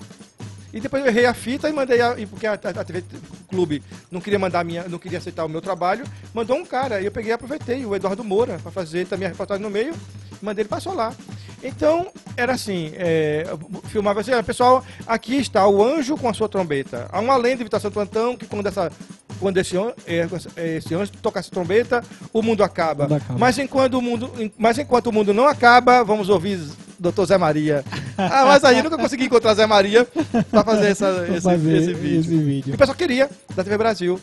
E 0.74 0.80
depois 0.80 1.04
eu 1.04 1.10
errei 1.10 1.26
a 1.28 1.34
fita 1.34 1.70
e 1.70 1.74
mandei 1.74 2.02
a, 2.02 2.18
e 2.20 2.26
porque 2.26 2.48
a, 2.48 2.54
a- 2.54 2.82
a 2.82 2.84
TV 2.84 3.04
Clube 3.50 3.84
não 4.12 4.22
queria 4.22 4.40
mandar 4.40 4.64
minha, 4.64 4.88
não 4.88 5.00
queria 5.00 5.18
aceitar 5.18 5.46
o 5.46 5.50
meu 5.50 5.62
trabalho, 5.62 6.06
mandou 6.34 6.58
um 6.58 6.66
cara. 6.66 7.02
E 7.02 7.06
eu 7.06 7.12
peguei 7.12 7.32
e 7.32 7.34
aproveitei, 7.34 7.86
o 7.86 7.96
Eduardo 7.96 8.24
Moura, 8.24 8.60
para 8.62 8.72
fazer 8.72 9.06
também 9.08 9.28
a 9.28 9.32
reportagem 9.32 9.64
no 9.64 9.70
meio, 9.70 9.94
mandei 10.42 10.62
ele 10.64 10.70
passou 10.70 10.94
lá. 10.94 11.14
Então, 11.62 12.08
era 12.38 12.54
assim, 12.54 12.94
é, 12.96 13.46
filmava 13.86 14.22
assim, 14.22 14.32
"Ah, 14.32 14.42
pessoal, 14.42 14.84
aqui 15.06 15.36
está 15.36 15.68
o 15.68 15.84
anjo 15.84 16.16
com 16.16 16.30
a 16.30 16.34
sua 16.34 16.48
trombeta. 16.48 17.10
Há 17.12 17.20
uma 17.20 17.36
lenda 17.36 17.64
de 17.64 17.80
Santo 17.82 18.00
Antão 18.00 18.38
que 18.38 18.46
quando 18.46 18.68
essa 18.68 18.92
quando 19.40 19.58
esse, 19.58 19.76
é, 20.06 20.78
esse 20.78 20.94
anjo 20.94 21.12
tocar 21.22 21.40
essa 21.40 21.50
trombeta, 21.50 22.04
o 22.34 22.42
mundo 22.42 22.64
acaba. 22.64 23.06
O 23.06 23.10
mundo 23.10 23.16
acaba. 23.16 23.40
Mas 23.40 23.58
enquanto 23.58 23.94
o 23.96 24.02
mundo, 24.02 24.32
mas 24.58 24.78
enquanto 24.78 25.08
o 25.08 25.14
mundo 25.14 25.34
não 25.34 25.48
acaba, 25.48 26.04
vamos 26.04 26.30
ouvir 26.30 26.60
Dr. 27.00 27.26
Zé 27.26 27.38
Maria. 27.38 27.84
Ah, 28.18 28.46
mas 28.46 28.64
aí 28.64 28.78
eu 28.78 28.84
nunca 28.84 28.98
consegui 28.98 29.26
encontrar 29.26 29.54
Zé 29.54 29.66
Maria 29.66 30.06
para 30.52 30.64
fazer, 30.64 30.88
essa, 30.88 31.14
Pra 31.26 31.36
esse, 31.36 31.42
fazer 31.42 31.78
esse 31.78 31.94
vídeo. 31.94 32.20
esse 32.20 32.38
vídeo. 32.38 32.72
E 32.72 32.76
o 32.76 32.78
pessoal 32.78 32.98
queria, 32.98 33.30
da 33.56 33.64
TV 33.64 33.78
Brasil. 33.78 34.20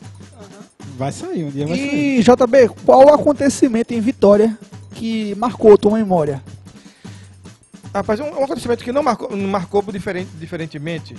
Vai 0.98 1.12
sair, 1.12 1.44
um 1.44 1.50
dia 1.50 1.66
vai 1.66 1.76
sair. 1.76 2.20
E 2.20 2.22
JB, 2.22 2.68
qual 2.84 3.06
o 3.06 3.14
acontecimento 3.14 3.92
em 3.92 4.00
Vitória 4.00 4.56
que 4.92 5.34
marcou 5.36 5.76
tua 5.78 5.96
memória? 5.96 6.42
Rapaz, 7.94 8.20
um, 8.20 8.24
um 8.24 8.44
acontecimento 8.44 8.84
que 8.84 8.92
não 8.92 9.02
marcou, 9.02 9.34
não 9.34 9.48
marcou 9.48 9.82
diferente, 9.82 10.28
diferentemente, 10.38 11.16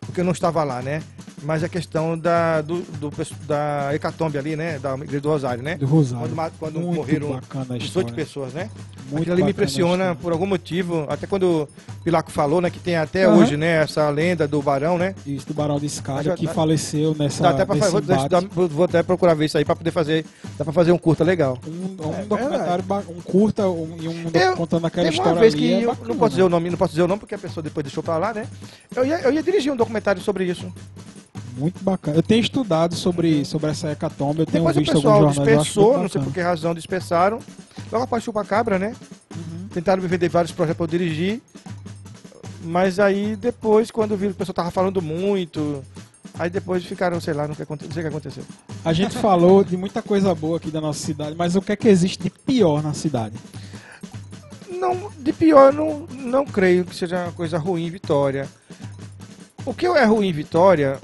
porque 0.00 0.20
eu 0.20 0.24
não 0.24 0.32
estava 0.32 0.64
lá, 0.64 0.80
né? 0.80 1.02
Mas 1.44 1.62
a 1.62 1.68
questão 1.68 2.16
da, 2.18 2.62
do, 2.62 2.80
do 2.98 3.10
da 3.46 3.90
hecatombe 3.94 4.38
ali, 4.38 4.56
né? 4.56 4.78
Da 4.78 4.94
igreja 4.94 5.20
do 5.20 5.28
Rosário, 5.28 5.62
né? 5.62 5.76
Do 5.76 5.84
Rosário. 5.86 6.30
Quando, 6.34 6.52
quando 6.58 6.80
Muito 6.80 6.94
morreram 6.96 7.28
bacana 7.32 7.74
a 7.74 7.78
18 7.78 7.84
história. 7.84 8.12
pessoas, 8.14 8.52
né? 8.54 8.70
Muito 9.10 9.18
Aquilo 9.22 9.32
ali 9.34 9.42
me 9.42 9.50
impressiona 9.50 9.92
história. 10.04 10.14
por 10.16 10.32
algum 10.32 10.46
motivo. 10.46 11.04
Até 11.08 11.26
quando 11.26 11.68
o 11.98 12.02
Pilaco 12.02 12.30
falou, 12.30 12.60
né? 12.62 12.70
Que 12.70 12.78
tem 12.80 12.96
até 12.96 13.24
Aham. 13.26 13.36
hoje, 13.38 13.56
né? 13.58 13.82
Essa 13.82 14.08
lenda 14.08 14.48
do 14.48 14.62
Barão, 14.62 14.96
né? 14.96 15.14
Isso, 15.26 15.46
do 15.46 15.52
Barão 15.52 15.78
de 15.78 15.84
Escada, 15.86 16.34
que 16.34 16.46
faleceu 16.46 17.14
nessa, 17.18 17.42
Dá 17.42 17.50
até 17.50 17.64
pra 17.66 17.76
fazer, 17.76 18.00
vou, 18.50 18.68
vou- 18.68 18.84
até 18.86 19.02
procurar 19.02 19.34
ver 19.34 19.44
isso 19.44 19.58
aí 19.58 19.64
pra 19.64 19.76
poder 19.76 19.90
fazer. 19.90 20.24
Dá 20.56 20.64
pra 20.64 20.72
fazer 20.72 20.92
um 20.92 20.98
curta 20.98 21.22
legal. 21.22 21.58
Um, 21.66 22.08
um 22.08 22.14
É 22.14 22.24
documentário, 22.24 22.84
ba- 22.84 23.02
um 23.08 23.20
curta 23.20 23.68
um, 23.68 23.96
e 24.00 24.08
um 24.08 24.30
Eu- 24.32 24.56
contando 24.56 24.86
aquela 24.86 25.04
Teve 25.04 25.18
uma 25.18 25.22
história 25.22 25.40
vez 25.40 25.54
que 25.54 25.72
é 25.74 25.84
eu 25.84 25.88
bacana. 25.90 26.08
não 26.08 26.16
posso 26.16 26.30
dizer 26.30 26.42
o 26.42 26.48
nome, 26.48 26.70
não 26.70 26.78
posso 26.78 26.92
dizer 26.92 27.02
o 27.02 27.08
nome 27.08 27.20
porque 27.20 27.34
a 27.34 27.38
pessoa 27.38 27.62
depois 27.62 27.84
deixou 27.84 28.02
pra 28.02 28.16
lá, 28.16 28.32
né? 28.32 28.46
Eu 28.96 29.04
ia, 29.04 29.20
eu 29.20 29.30
ia 29.32 29.42
dirigir 29.42 29.70
um 29.70 29.76
documentário 29.76 30.22
sobre 30.22 30.44
isso. 30.46 30.72
Muito 31.56 31.82
bacana. 31.84 32.16
Eu 32.16 32.22
tenho 32.22 32.40
estudado 32.40 32.94
sobre, 32.94 33.44
sobre 33.44 33.70
essa 33.70 33.90
hecatombe, 33.90 34.40
eu 34.40 34.46
tenho 34.46 34.64
Depois 34.64 34.76
o 34.76 34.80
visto 34.80 34.92
pessoal 34.94 35.14
alguns 35.20 35.34
jornais. 35.36 35.54
eu 35.54 35.60
acho 35.60 35.68
dispersou, 35.70 36.02
não 36.02 36.08
sei 36.08 36.20
por 36.22 36.32
que 36.32 36.40
razão 36.40 36.74
dispersaram. 36.74 37.38
Logo 37.92 38.04
após 38.04 38.22
chupa-cabra, 38.24 38.78
né? 38.78 38.94
Uhum. 39.36 39.68
Tentaram 39.72 40.02
me 40.02 40.08
vender 40.08 40.28
vários 40.28 40.52
projetos 40.52 40.76
pra 40.76 40.84
eu 40.84 40.88
dirigir. 40.98 41.40
Mas 42.62 42.98
aí 42.98 43.36
depois, 43.36 43.90
quando 43.90 44.16
viram 44.16 44.32
que 44.32 44.36
o 44.36 44.38
pessoal 44.38 44.54
tava 44.54 44.70
falando 44.70 45.02
muito, 45.02 45.84
aí 46.38 46.48
depois 46.50 46.84
ficaram, 46.84 47.20
sei 47.20 47.34
lá, 47.34 47.46
não, 47.46 47.54
sei 47.54 47.62
o 47.62 47.66
que 47.66 47.72
aconte- 47.72 47.84
não 47.84 47.92
sei 47.92 48.00
o 48.02 48.04
que 48.04 48.08
aconteceu. 48.08 48.44
A 48.84 48.92
gente 48.92 49.16
falou 49.18 49.62
de 49.62 49.76
muita 49.76 50.00
coisa 50.02 50.34
boa 50.34 50.56
aqui 50.56 50.70
da 50.70 50.80
nossa 50.80 50.98
cidade, 51.04 51.36
mas 51.36 51.54
o 51.56 51.62
que 51.62 51.72
é 51.72 51.76
que 51.76 51.88
existe 51.88 52.22
de 52.22 52.30
pior 52.30 52.82
na 52.82 52.94
cidade? 52.94 53.36
Não, 54.70 55.10
de 55.18 55.32
pior, 55.32 55.72
não, 55.72 56.06
não 56.10 56.44
creio 56.44 56.84
que 56.84 56.94
seja 56.96 57.24
uma 57.24 57.32
coisa 57.32 57.58
ruim 57.58 57.86
em 57.86 57.90
Vitória. 57.90 58.48
O 59.64 59.72
que 59.74 59.86
é 59.86 60.04
ruim 60.04 60.28
em 60.28 60.32
Vitória 60.32 60.98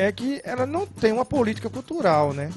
é 0.00 0.10
que 0.10 0.40
ela 0.44 0.64
não 0.64 0.86
tem 0.86 1.12
uma 1.12 1.24
política 1.24 1.68
cultural, 1.68 2.32
né? 2.32 2.50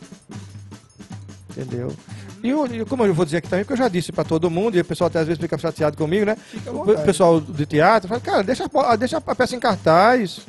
Entendeu? 1.49 1.93
E 2.41 2.49
eu- 2.49 2.85
como 2.85 3.05
eu 3.05 3.13
vou 3.13 3.25
dizer 3.25 3.37
aqui 3.37 3.49
também, 3.49 3.65
porque 3.65 3.73
eu 3.73 3.85
já 3.85 3.89
disse 3.89 4.11
pra 4.11 4.23
todo 4.23 4.49
mundo, 4.49 4.77
e 4.77 4.79
o 4.79 4.85
pessoal 4.85 5.07
até 5.07 5.19
às 5.19 5.27
vezes 5.27 5.41
fica 5.41 5.57
chateado 5.57 5.97
comigo, 5.97 6.25
né? 6.25 6.37
O 6.65 7.03
pessoal 7.03 7.39
do 7.39 7.65
teatro 7.65 8.07
fala, 8.07 8.21
cara, 8.21 8.43
deixa, 8.43 8.63
a 8.65 8.91
ah, 8.91 8.95
deixa 8.95 9.17
a 9.17 9.35
peça 9.35 9.55
em 9.55 9.59
cartaz. 9.59 10.39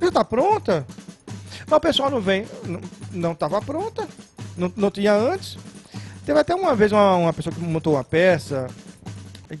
Já 0.00 0.10
tá 0.12 0.24
pronta. 0.24 0.86
Mas 1.66 1.76
o 1.76 1.80
pessoal 1.80 2.10
não 2.10 2.20
vem. 2.20 2.46
Não, 2.64 2.80
não 3.12 3.34
tava 3.34 3.60
pronta. 3.60 4.08
Não, 4.56 4.72
não 4.76 4.90
tinha 4.90 5.12
antes. 5.12 5.58
Teve 6.24 6.38
até 6.38 6.54
uma 6.54 6.74
vez 6.74 6.92
uma, 6.92 7.16
uma 7.16 7.32
pessoa 7.32 7.52
que 7.54 7.60
montou 7.60 7.94
uma 7.94 8.04
peça 8.04 8.68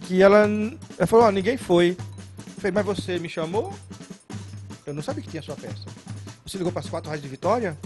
que 0.02 0.22
ela, 0.22 0.48
ela 0.96 1.06
falou, 1.06 1.26
ó, 1.26 1.30
ninguém 1.30 1.56
foi. 1.56 1.96
Eu 1.98 2.54
falei, 2.56 2.72
mas 2.72 2.86
você 2.86 3.18
me 3.18 3.28
chamou? 3.28 3.72
Eu 4.86 4.94
não 4.94 5.02
sabia 5.02 5.22
que 5.22 5.30
tinha 5.30 5.42
sua 5.42 5.56
peça. 5.56 5.84
Você 6.50 6.58
ligou 6.58 6.72
para 6.72 6.80
as 6.80 6.88
quatro 6.88 7.08
rádios 7.08 7.22
de 7.22 7.28
Vitória? 7.28 7.78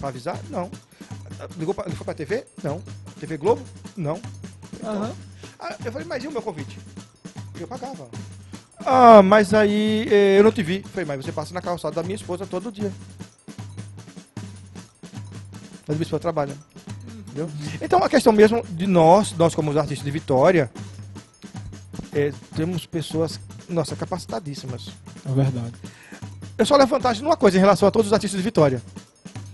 Para 0.00 0.08
avisar? 0.08 0.40
Não. 0.48 0.70
Ligou 1.58 1.74
pra, 1.74 1.84
ligou 1.84 2.02
pra 2.02 2.14
TV? 2.14 2.46
Não. 2.62 2.80
TV 3.20 3.36
Globo? 3.36 3.62
Não. 3.94 4.18
Aham. 4.82 5.12
Ah, 5.60 5.76
eu 5.84 5.92
falei, 5.92 6.06
mas 6.06 6.24
e 6.24 6.26
o 6.26 6.32
meu 6.32 6.40
convite? 6.40 6.78
Eu 7.60 7.68
pagava. 7.68 8.08
Ah, 8.78 9.22
mas 9.22 9.52
aí 9.52 10.08
eh, 10.10 10.38
eu 10.38 10.44
não 10.44 10.50
te 10.50 10.62
vi. 10.62 10.76
Eu 10.76 10.88
falei, 10.88 11.04
mas 11.04 11.22
você 11.22 11.30
passa 11.30 11.52
na 11.52 11.60
calçada 11.60 11.96
da 11.96 12.02
minha 12.02 12.14
esposa 12.14 12.46
todo 12.46 12.72
dia. 12.72 12.90
Mas 15.86 15.98
minha 15.98 16.04
esposa 16.04 16.20
trabalha. 16.20 16.56
Entendeu? 17.18 17.50
Então 17.82 18.02
a 18.02 18.08
questão 18.08 18.32
mesmo 18.32 18.64
de 18.66 18.86
nós, 18.86 19.32
nós 19.32 19.54
como 19.54 19.70
os 19.70 19.76
artistas 19.76 20.06
de 20.06 20.10
Vitória, 20.10 20.70
eh, 22.14 22.32
temos 22.56 22.86
pessoas, 22.86 23.38
nossa, 23.68 23.94
capacitadíssimas. 23.94 24.88
É 25.26 25.32
verdade. 25.34 25.74
Eu 26.56 26.64
só 26.66 26.76
levo 26.76 26.90
vantagem 26.90 27.22
numa 27.22 27.36
coisa 27.36 27.56
em 27.56 27.60
relação 27.60 27.86
a 27.88 27.90
todos 27.90 28.08
os 28.08 28.12
artistas 28.12 28.38
de 28.38 28.44
Vitória. 28.44 28.82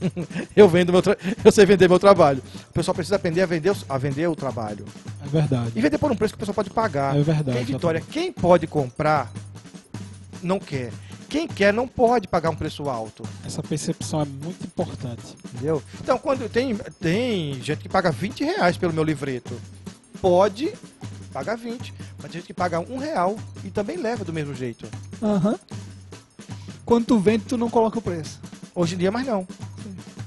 eu 0.57 0.69
vendo 0.69 0.93
meu 0.93 1.03
tra... 1.03 1.17
eu 1.45 1.53
sei 1.53 1.67
vender 1.67 1.89
meu 1.89 1.99
trabalho. 1.99 2.43
O 2.71 2.73
pessoal 2.73 2.95
precisa 2.95 3.17
aprender 3.17 3.43
a 3.43 3.47
vender, 3.47 3.71
o- 3.71 3.77
a 3.89 3.99
vender 3.99 4.27
o 4.29 4.37
trabalho. 4.37 4.85
É 5.25 5.29
verdade. 5.29 5.73
E 5.75 5.81
vender 5.81 5.99
por 5.99 6.11
um 6.11 6.17
preço 6.17 6.33
que 6.35 6.37
o 6.37 6.41
pessoal 6.41 6.55
pode 6.55 6.71
pagar. 6.71 7.17
É 7.17 7.23
verdade. 7.23 7.57
Quem 7.59 7.67
Vitória, 7.67 8.01
quem 8.11 8.33
pode 8.33 8.67
comprar, 8.67 9.31
não 10.43 10.59
quer. 10.59 10.91
Quem 11.29 11.47
quer 11.47 11.73
não 11.73 11.87
pode 11.87 12.27
pagar 12.27 12.51
um 12.51 12.57
preço 12.57 12.89
alto. 12.89 13.23
Essa 13.47 13.63
percepção 13.63 14.23
é 14.23 14.25
muito 14.25 14.65
importante. 14.65 15.37
Entendeu? 15.55 15.83
Então, 16.03 16.19
quando 16.19 16.49
tem, 16.49 16.75
tem 17.01 17.55
gente 17.63 17.79
que 17.83 17.89
paga 17.89 18.11
20 18.11 18.43
reais 18.43 18.77
pelo 18.77 18.93
meu 18.93 19.05
livreto, 19.05 19.55
pode 20.21 20.73
pagar 21.33 21.57
20. 21.57 21.95
Mas 22.21 22.33
tem 22.33 22.41
gente 22.41 22.47
que 22.49 22.55
paga 22.55 22.81
um 22.81 22.97
real 22.99 23.37
e 23.65 23.71
também 23.71 23.97
leva 23.97 24.25
do 24.25 24.33
mesmo 24.33 24.55
jeito. 24.55 24.87
Aham. 25.23 25.57
Quando 26.91 27.07
tu 27.07 27.21
vende, 27.21 27.45
tu 27.45 27.57
não 27.57 27.71
coloca 27.71 28.01
o 28.01 28.03
preço. 28.03 28.41
Hoje 28.75 28.97
em 28.97 28.99
dia, 28.99 29.13
mais 29.13 29.25
não. 29.25 29.47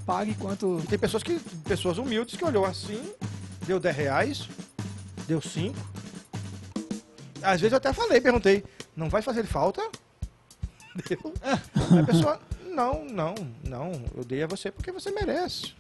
Pague 0.06 0.34
quanto. 0.36 0.80
E 0.82 0.88
tem 0.88 0.98
pessoas 0.98 1.22
que 1.22 1.38
pessoas 1.68 1.98
humildes 1.98 2.38
que 2.38 2.46
olhou 2.46 2.64
assim, 2.64 3.04
deu 3.68 3.82
10 3.82 3.94
reais, 3.94 4.50
deu 5.28 5.42
5. 5.42 5.76
Às 7.42 7.60
vezes 7.60 7.74
eu 7.74 7.78
até 7.80 7.92
falei, 7.92 8.22
perguntei, 8.22 8.64
não 8.96 9.10
vai 9.10 9.22
fazer 9.22 9.44
falta? 9.44 9.82
Deu. 11.10 11.34
A 12.00 12.04
pessoa, 12.06 12.40
não, 12.70 13.04
não, 13.04 13.36
não, 13.68 13.92
eu 14.16 14.24
dei 14.24 14.42
a 14.44 14.48
você 14.48 14.72
porque 14.72 14.90
você 14.90 15.12
merece. 15.12 15.74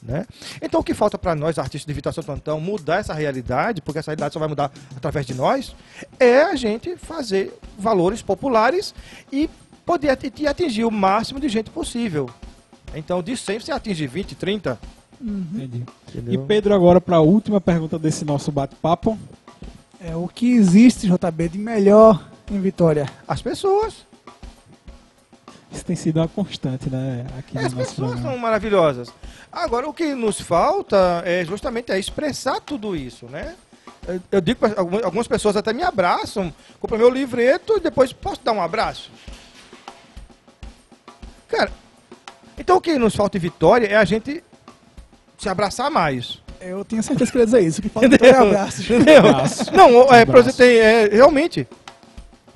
Né? 0.00 0.24
Então 0.62 0.78
o 0.78 0.84
que 0.84 0.94
falta 0.94 1.18
para 1.18 1.34
nós, 1.34 1.58
artistas 1.58 1.84
de 1.84 1.92
Vitória 1.92 2.14
Santo 2.14 2.30
Antão, 2.30 2.60
mudar 2.60 2.98
essa 2.98 3.12
realidade, 3.12 3.82
porque 3.82 3.98
essa 3.98 4.12
realidade 4.12 4.34
só 4.34 4.38
vai 4.38 4.48
mudar 4.48 4.70
através 4.94 5.26
de 5.26 5.34
nós, 5.34 5.74
é 6.20 6.42
a 6.42 6.54
gente 6.54 6.96
fazer 6.96 7.52
valores 7.76 8.22
populares 8.22 8.94
e 9.32 9.50
poder 9.88 10.10
ati- 10.10 10.30
e 10.38 10.46
atingir 10.46 10.84
o 10.84 10.90
máximo 10.90 11.40
de 11.40 11.48
gente 11.48 11.70
possível. 11.70 12.28
Então, 12.94 13.22
de 13.22 13.34
100 13.36 13.60
você 13.60 13.72
atinge 13.72 14.06
20, 14.06 14.34
30. 14.34 14.78
Entendi. 15.20 15.82
E 16.14 16.18
Entendeu? 16.18 16.44
Pedro, 16.46 16.74
agora 16.74 17.00
para 17.00 17.16
a 17.16 17.20
última 17.20 17.58
pergunta 17.60 17.98
desse 17.98 18.22
nosso 18.24 18.52
bate-papo. 18.52 19.18
É 20.00 20.14
o 20.14 20.28
que 20.28 20.52
existe, 20.52 21.08
JB, 21.08 21.48
de 21.48 21.58
melhor 21.58 22.22
em 22.50 22.60
Vitória. 22.60 23.08
As 23.26 23.40
pessoas. 23.42 24.06
Isso 25.72 25.84
tem 25.84 25.96
sido 25.96 26.18
uma 26.18 26.28
constante, 26.28 26.88
né? 26.88 27.26
Aqui 27.38 27.56
As 27.58 27.72
no 27.72 27.78
nosso 27.78 27.90
pessoas 27.90 28.10
programa. 28.12 28.30
são 28.30 28.38
maravilhosas. 28.38 29.08
Agora, 29.50 29.88
o 29.88 29.92
que 29.94 30.14
nos 30.14 30.40
falta 30.40 31.22
é 31.24 31.44
justamente 31.44 31.90
é 31.92 31.98
expressar 31.98 32.60
tudo 32.60 32.94
isso, 32.94 33.26
né? 33.26 33.54
Eu- 34.30 34.40
digo 34.40 34.60
algumas 35.04 35.28
pessoas 35.28 35.56
até 35.56 35.72
me 35.72 35.82
abraçam, 35.82 36.52
compram 36.80 36.98
meu 36.98 37.10
livreto 37.10 37.76
e 37.76 37.80
depois 37.80 38.12
posso 38.12 38.40
dar 38.42 38.52
um 38.52 38.62
abraço. 38.62 39.10
Cara, 41.48 41.70
então 42.58 42.76
o 42.76 42.80
que 42.80 42.98
nos 42.98 43.16
falta 43.16 43.36
em 43.36 43.40
Vitória 43.40 43.86
é 43.86 43.96
a 43.96 44.04
gente 44.04 44.44
se 45.38 45.48
abraçar 45.48 45.90
mais. 45.90 46.40
Eu 46.60 46.84
tinha 46.84 47.02
certeza 47.02 47.30
que 47.30 47.38
ia 47.38 47.44
dizer 47.44 47.60
isso. 47.60 47.78
O 47.78 47.82
que 47.82 47.88
falta 47.88 48.14
então 48.14 48.26
é 48.26 48.34
abraços. 48.34 48.90
Entendeu? 48.90 49.18
Abraço. 49.26 49.72
Não, 49.74 50.02
é, 50.12 50.22
Abraço. 50.22 50.26
pra 50.26 50.42
você 50.42 50.52
ter, 50.52 50.76
é, 50.76 51.08
realmente. 51.08 51.66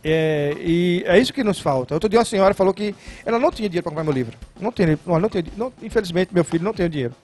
É, 0.04 0.56
e 0.58 1.04
é 1.06 1.18
isso 1.18 1.32
que 1.32 1.44
nos 1.44 1.60
falta. 1.60 1.94
Outro 1.94 2.08
dia 2.08 2.18
uma 2.18 2.24
senhora 2.24 2.54
falou 2.54 2.74
que 2.74 2.94
ela 3.24 3.38
não 3.38 3.52
tinha 3.52 3.68
dinheiro 3.68 3.84
para 3.84 3.90
comprar 3.90 4.04
meu 4.04 4.12
livro. 4.12 4.36
Não 4.60 4.72
tinha, 4.72 4.98
não, 5.06 5.20
não 5.20 5.28
tinha, 5.28 5.44
não, 5.56 5.72
infelizmente 5.80 6.34
meu 6.34 6.42
filho 6.42 6.64
não 6.64 6.72
tem 6.72 6.90
dinheiro. 6.90 7.14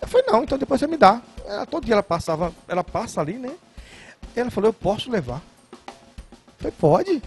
Eu 0.00 0.08
falei, 0.08 0.26
não, 0.26 0.42
então 0.42 0.58
depois 0.58 0.80
você 0.80 0.86
me 0.86 0.96
dá. 0.96 1.22
Ela, 1.46 1.66
todo 1.66 1.84
dia 1.84 1.94
ela 1.94 2.02
passava, 2.02 2.52
ela 2.66 2.82
passa 2.82 3.20
ali, 3.20 3.34
né? 3.34 3.50
Ela 4.34 4.50
falou, 4.50 4.68
eu 4.68 4.74
posso 4.74 5.10
levar. 5.10 5.40
Eu 5.86 6.54
falei, 6.58 6.74
pode. 6.78 7.22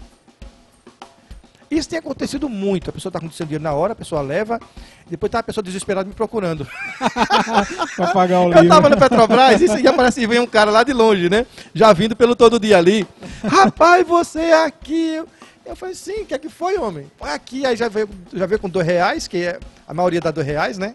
Isso 1.74 1.88
tem 1.88 1.98
acontecido 1.98 2.48
muito. 2.48 2.90
A 2.90 2.92
pessoa 2.92 3.08
está 3.10 3.18
com 3.18 3.30
seu 3.30 3.46
dinheiro 3.46 3.64
na 3.64 3.72
hora, 3.72 3.92
a 3.94 3.96
pessoa 3.96 4.20
leva, 4.20 4.60
depois 5.08 5.30
tá 5.32 5.38
a 5.38 5.42
pessoa 5.42 5.62
desesperada 5.64 6.06
me 6.06 6.14
procurando. 6.14 6.66
Pra 7.96 8.08
pagar 8.12 8.40
o 8.40 8.44
Eu 8.44 8.48
livro. 8.62 8.68
tava 8.68 8.88
no 8.88 8.96
Petrobras 8.98 9.60
e, 9.60 9.66
e 9.82 9.86
aparece 9.88 10.20
que 10.20 10.26
vem 10.26 10.38
um 10.40 10.46
cara 10.46 10.70
lá 10.70 10.82
de 10.82 10.92
longe, 10.92 11.28
né? 11.30 11.46
Já 11.74 11.92
vindo 11.92 12.14
pelo 12.16 12.36
todo 12.36 12.58
dia 12.60 12.76
ali. 12.78 13.06
Rapaz, 13.42 14.06
você 14.06 14.40
é 14.40 14.64
aqui. 14.64 15.22
Eu 15.64 15.76
falei, 15.76 15.94
sim, 15.94 16.22
o 16.22 16.26
que 16.26 16.34
é 16.34 16.38
que 16.38 16.48
foi, 16.48 16.76
homem? 16.76 17.10
Foi 17.18 17.30
aqui, 17.30 17.64
aí 17.64 17.76
já 17.76 17.88
veio, 17.88 18.08
já 18.32 18.46
veio 18.46 18.58
com 18.60 18.68
dois 18.68 18.86
reais, 18.86 19.28
que 19.28 19.38
é, 19.38 19.58
a 19.86 19.94
maioria 19.94 20.20
dá 20.20 20.30
dois 20.30 20.46
reais, 20.46 20.76
né? 20.76 20.94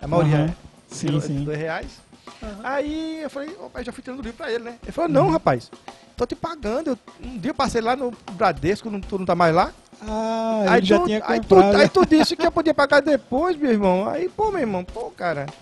A 0.00 0.06
maioria 0.06 0.36
é 0.36 0.54
Sim, 0.94 1.06
tirou 1.08 1.20
sim. 1.20 1.44
dois 1.44 1.58
reais. 1.58 1.86
Aí 2.64 3.20
eu 3.22 3.28
falei, 3.30 3.54
opa, 3.60 3.82
já 3.84 3.92
fui 3.92 4.02
tirando 4.02 4.20
o 4.20 4.22
livro 4.22 4.36
pra 4.38 4.50
ele, 4.50 4.64
né? 4.64 4.74
Ele 4.82 4.92
falou, 4.92 5.10
não, 5.10 5.28
rapaz, 5.30 5.70
tô 6.16 6.24
te 6.24 6.34
pagando. 6.34 6.90
Eu- 6.90 6.98
um 7.22 7.36
dia 7.36 7.50
eu 7.50 7.54
passei 7.54 7.80
lá 7.80 7.94
no 7.94 8.12
Bradesco, 8.32 8.88
não, 8.90 9.00
tu 9.00 9.18
não 9.18 9.26
tá 9.26 9.34
mais 9.34 9.54
lá. 9.54 9.72
Ah, 10.00 10.64
aí, 10.68 10.78
ele 10.78 10.86
já 10.86 10.98
tu, 10.98 11.06
tinha 11.06 11.22
aí, 11.26 11.40
tu, 11.40 11.48
comprado. 11.48 11.76
aí 11.76 11.88
tu 11.88 12.06
disse 12.06 12.36
que 12.36 12.46
eu 12.46 12.52
podia 12.52 12.74
pagar 12.74 13.00
depois, 13.00 13.56
meu 13.56 13.70
irmão. 13.70 14.08
Aí, 14.08 14.28
pô, 14.28 14.50
meu 14.50 14.60
irmão, 14.60 14.84
pô, 14.84 15.10
cara. 15.10 15.46
tá 15.46 15.54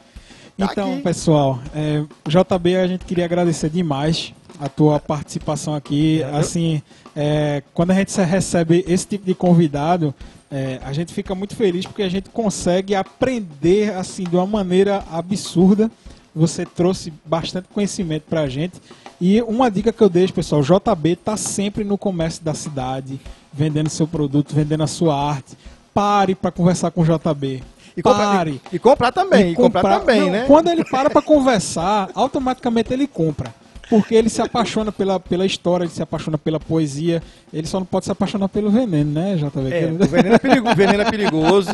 Então, 0.58 0.92
aqui. 0.94 1.02
pessoal, 1.02 1.58
é, 1.74 2.02
JB, 2.28 2.76
a 2.76 2.86
gente 2.86 3.04
queria 3.04 3.24
agradecer 3.24 3.70
demais 3.70 4.32
a 4.60 4.68
tua 4.68 4.98
participação 5.00 5.74
aqui. 5.74 6.22
Assim, 6.32 6.82
é, 7.14 7.62
quando 7.74 7.90
a 7.92 7.94
gente 7.94 8.14
recebe 8.20 8.84
esse 8.86 9.06
tipo 9.06 9.24
de 9.24 9.34
convidado, 9.34 10.14
é, 10.50 10.80
a 10.84 10.92
gente 10.92 11.12
fica 11.12 11.34
muito 11.34 11.56
feliz 11.56 11.86
porque 11.86 12.02
a 12.02 12.08
gente 12.08 12.30
consegue 12.30 12.94
aprender 12.94 13.94
assim 13.94 14.24
de 14.24 14.36
uma 14.36 14.46
maneira 14.46 15.02
absurda. 15.10 15.90
Você 16.34 16.66
trouxe 16.66 17.12
bastante 17.24 17.66
conhecimento 17.72 18.24
pra 18.28 18.46
gente. 18.46 18.74
E 19.18 19.40
uma 19.42 19.70
dica 19.70 19.90
que 19.92 20.02
eu 20.02 20.08
deixo, 20.10 20.34
pessoal, 20.34 20.60
JB 20.62 21.16
tá 21.16 21.36
sempre 21.36 21.82
no 21.82 21.96
comércio 21.96 22.44
da 22.44 22.52
cidade, 22.52 23.18
vendendo 23.56 23.88
seu 23.88 24.06
produto, 24.06 24.54
vendendo 24.54 24.82
a 24.82 24.86
sua 24.86 25.14
arte. 25.18 25.56
pare 25.94 26.34
para 26.34 26.50
conversar 26.50 26.90
com 26.90 27.00
o 27.00 27.04
JB. 27.04 27.62
E, 27.96 28.02
compra- 28.02 28.22
pare. 28.26 28.60
e- 28.70 28.76
e 28.76 28.78
comprar 28.78 29.10
também, 29.12 29.52
e 29.52 29.54
comprar, 29.56 29.98
também, 30.00 30.20
Não, 30.20 30.30
né? 30.30 30.44
Quando 30.46 30.68
ele 30.68 30.84
para 30.84 31.08
pra 31.08 31.22
conversar, 31.22 32.10
automaticamente 32.14 32.92
ele 32.92 33.06
compra. 33.06 33.54
Porque 33.88 34.14
ele 34.14 34.28
se 34.28 34.42
apaixona 34.42 34.90
pela, 34.90 35.20
pela 35.20 35.46
história, 35.46 35.84
ele 35.84 35.92
se 35.92 36.02
apaixona 36.02 36.36
pela 36.36 36.58
poesia. 36.58 37.22
Ele 37.52 37.66
só 37.66 37.78
não 37.78 37.86
pode 37.86 38.04
se 38.04 38.10
apaixonar 38.10 38.48
pelo 38.48 38.68
veneno, 38.68 39.12
né, 39.12 39.36
JB? 39.36 39.72
É, 39.72 39.92
o 39.92 40.08
veneno 40.08 40.34
é, 40.34 40.38
perigo- 40.38 40.74
veneno 40.74 41.02
é 41.02 41.10
perigoso. 41.10 41.70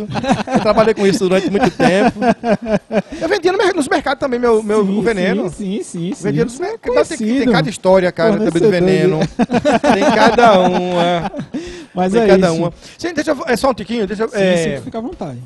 Eu 0.52 0.60
trabalhei 0.60 0.92
com 0.92 1.06
isso 1.06 1.20
durante 1.20 1.48
muito 1.50 1.70
tempo. 1.70 2.20
Eu 3.20 3.28
vendia 3.28 3.52
nos 3.74 3.88
mercados 3.88 4.20
também 4.20 4.38
meu, 4.38 4.62
meu 4.62 4.84
Sim, 4.84 4.98
o 4.98 5.02
veneno. 5.02 5.48
Sim, 5.50 5.82
sim, 5.82 6.12
sim. 6.14 6.22
Vendia 6.22 6.44
nos 6.44 6.58
mercados. 6.58 7.08
Tem, 7.08 7.18
tem 7.18 7.50
cada 7.50 7.70
história, 7.70 8.12
cara, 8.12 8.36
também 8.36 8.62
do 8.62 8.70
veneno. 8.70 9.18
tem 9.94 10.04
cada 10.14 10.58
uma. 10.60 11.32
Mas 11.94 12.12
tem 12.12 12.22
é 12.22 12.26
cada 12.26 12.48
isso. 12.48 12.56
uma. 12.56 12.72
Sim, 12.98 13.14
deixa 13.14 13.30
eu, 13.30 13.44
é 13.46 13.56
só 13.56 13.70
um 13.70 13.74
tiquinho, 13.74 14.06
deixa 14.06 14.24
eu, 14.24 14.28
Sim, 14.28 14.36
é, 14.36 14.76
sim, 14.76 14.84
fica 14.84 14.98
à 14.98 15.00
vontade. 15.00 15.38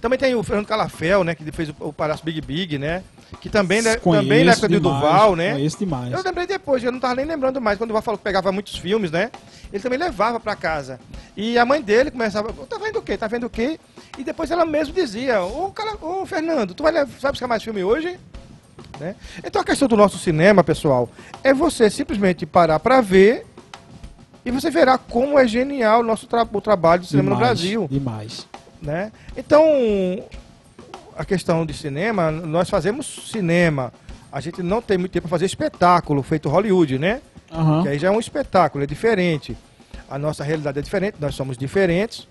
Também 0.00 0.18
tem 0.18 0.34
o 0.34 0.42
Fernando 0.42 0.66
Calafel, 0.66 1.24
né? 1.24 1.34
Que 1.34 1.50
fez 1.50 1.70
o, 1.70 1.74
o 1.80 1.92
Palhaço 1.92 2.22
Big 2.24 2.40
Big, 2.40 2.78
né? 2.78 3.02
Que 3.40 3.48
também, 3.48 3.82
né, 3.82 3.96
também 3.96 4.44
na 4.44 4.52
época 4.52 4.68
do 4.68 4.80
demais, 4.80 5.00
Duval, 5.02 5.36
né? 5.36 5.52
Conheço 5.52 5.78
demais. 5.78 6.12
Eu 6.12 6.22
lembrei 6.22 6.46
depois, 6.46 6.82
eu 6.82 6.90
não 6.92 6.98
tava 7.00 7.14
nem 7.16 7.24
lembrando 7.24 7.60
mais. 7.60 7.76
Quando 7.78 7.88
o 7.90 7.92
Duval 7.92 8.02
falou 8.02 8.18
que 8.18 8.24
pegava 8.24 8.50
muitos 8.52 8.76
filmes, 8.76 9.10
né? 9.10 9.30
Ele 9.72 9.82
também 9.82 9.98
levava 9.98 10.38
pra 10.40 10.54
casa. 10.56 10.98
E 11.36 11.58
a 11.58 11.64
mãe 11.64 11.82
dele 11.82 12.10
começava, 12.10 12.52
tá 12.52 12.78
vendo 12.78 12.98
o 12.98 13.02
quê? 13.02 13.16
Tá 13.16 13.26
vendo 13.26 13.44
o 13.46 13.50
quê? 13.50 13.78
E 14.18 14.24
depois 14.24 14.50
ela 14.50 14.64
mesmo 14.64 14.94
dizia, 14.94 15.42
ô, 15.42 15.72
ô 16.00 16.26
Fernando, 16.26 16.74
tu 16.74 16.82
vai, 16.82 16.92
vai 16.92 17.32
buscar 17.32 17.46
mais 17.48 17.62
filme 17.62 17.82
hoje? 17.84 18.18
Né? 19.00 19.16
Então 19.44 19.60
a 19.60 19.64
questão 19.64 19.88
do 19.88 19.96
nosso 19.96 20.18
cinema, 20.18 20.62
pessoal, 20.62 21.08
é 21.42 21.52
você 21.52 21.90
simplesmente 21.90 22.46
parar 22.46 22.78
pra 22.78 23.00
ver 23.00 23.44
e 24.44 24.50
você 24.52 24.70
verá 24.70 24.96
como 24.96 25.38
é 25.38 25.46
genial 25.48 26.00
o 26.00 26.04
nosso 26.04 26.26
tra- 26.28 26.46
o 26.52 26.60
trabalho 26.60 27.02
de 27.02 27.08
cinema 27.08 27.30
no 27.30 27.36
Demais, 27.36 27.58
Brasil 27.60 27.88
Demais. 27.90 28.46
né? 28.80 29.10
Então, 29.36 29.64
a 31.16 31.24
questão 31.24 31.64
de 31.64 31.72
cinema, 31.74 32.30
nós 32.30 32.68
fazemos 32.68 33.28
cinema. 33.30 33.92
A 34.32 34.40
gente 34.40 34.62
não 34.62 34.82
tem 34.82 34.98
muito 34.98 35.12
tempo 35.12 35.22
para 35.28 35.30
fazer 35.30 35.46
espetáculo 35.46 36.22
feito 36.22 36.48
Hollywood, 36.48 36.98
né? 36.98 37.20
Aham. 37.52 37.82
Que 37.82 37.88
aí 37.88 37.98
já 37.98 38.08
é 38.08 38.10
um 38.10 38.18
espetáculo, 38.18 38.82
é 38.82 38.86
diferente. 38.86 39.56
A 40.10 40.18
nossa 40.18 40.42
realidade 40.42 40.78
é 40.78 40.82
diferente, 40.82 41.16
nós 41.20 41.34
somos 41.34 41.56
diferentes. 41.56 42.26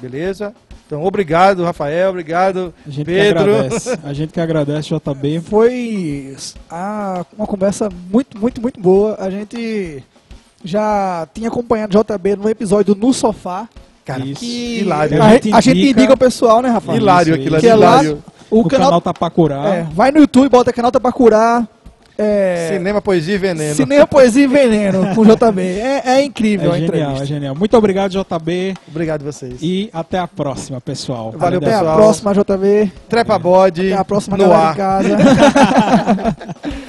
Beleza? 0.00 0.54
Então, 0.86 1.02
obrigado, 1.04 1.64
Rafael, 1.64 2.10
obrigado, 2.10 2.72
A 2.86 2.90
gente 2.90 3.06
que 3.06 3.12
Pedro. 3.12 3.40
agradece. 3.40 3.98
A 4.04 4.12
gente 4.12 4.32
que 4.32 4.40
agradece, 4.40 4.88
JB. 4.94 5.40
Foi 5.40 6.36
uma 7.36 7.46
conversa 7.46 7.88
muito, 8.10 8.38
muito, 8.38 8.60
muito 8.60 8.80
boa. 8.80 9.16
A 9.18 9.28
gente 9.30 10.02
já 10.64 11.26
tinha 11.34 11.48
acompanhado 11.48 11.92
JB 11.98 12.36
no 12.36 12.48
episódio 12.48 12.94
No 12.94 13.12
Sofá. 13.12 13.68
Cara, 14.06 14.24
Isso. 14.24 14.40
Que 14.40 14.78
hilário. 14.80 15.22
a, 15.22 15.26
A 15.26 15.30
gente 15.32 15.52
a 15.52 15.58
indica- 15.58 15.90
indica 16.00 16.12
o 16.14 16.16
pessoal, 16.16 16.62
né, 16.62 16.70
Rafa? 16.70 16.94
hilário 16.94 17.34
aquilo 17.34 17.56
é 17.56 17.60
lá, 17.74 17.76
hilário. 17.76 18.22
o, 18.50 18.60
O 18.60 18.64
canal, 18.68 18.86
canal 18.86 19.00
Tapacurá. 19.02 19.68
é, 19.74 19.86
vai 19.92 20.10
no 20.12 20.20
YouTube, 20.20 20.48
bota 20.48 20.72
canal 20.72 20.90
Tapacurá. 20.92 21.66
É, 22.18 22.70
Cinema, 22.72 23.02
poesia 23.02 23.34
e 23.34 23.38
veneno. 23.38 23.74
Cinema, 23.74 24.06
Poesia 24.06 24.44
e 24.44 24.46
Veneno 24.46 25.14
com 25.14 25.20
o 25.20 25.24
JB. 25.26 25.60
É, 25.60 26.02
é 26.06 26.22
incrível 26.24 26.72
a 26.72 26.76
É 26.76 26.78
genial, 26.78 26.96
entrevista. 26.96 27.24
é 27.24 27.26
genial. 27.26 27.54
Muito 27.54 27.76
obrigado, 27.76 28.10
JB. 28.12 28.74
Obrigado 28.88 29.22
vocês. 29.22 29.58
E 29.60 29.90
até 29.92 30.18
a 30.18 30.26
próxima, 30.26 30.80
pessoal. 30.80 31.34
Valeu, 31.36 31.58
Até 31.58 31.74
a 31.74 31.78
pessoal. 31.80 31.96
próxima, 31.96 32.32
JB. 32.32 32.90
Trepa 33.06 33.38
bode 33.38 33.92
Até 33.92 34.00
a 34.00 34.04
próxima 34.04 34.36
no 34.38 34.44
galera 34.48 34.66
ar. 34.68 34.72
em 34.72 34.76
casa. 34.76 35.16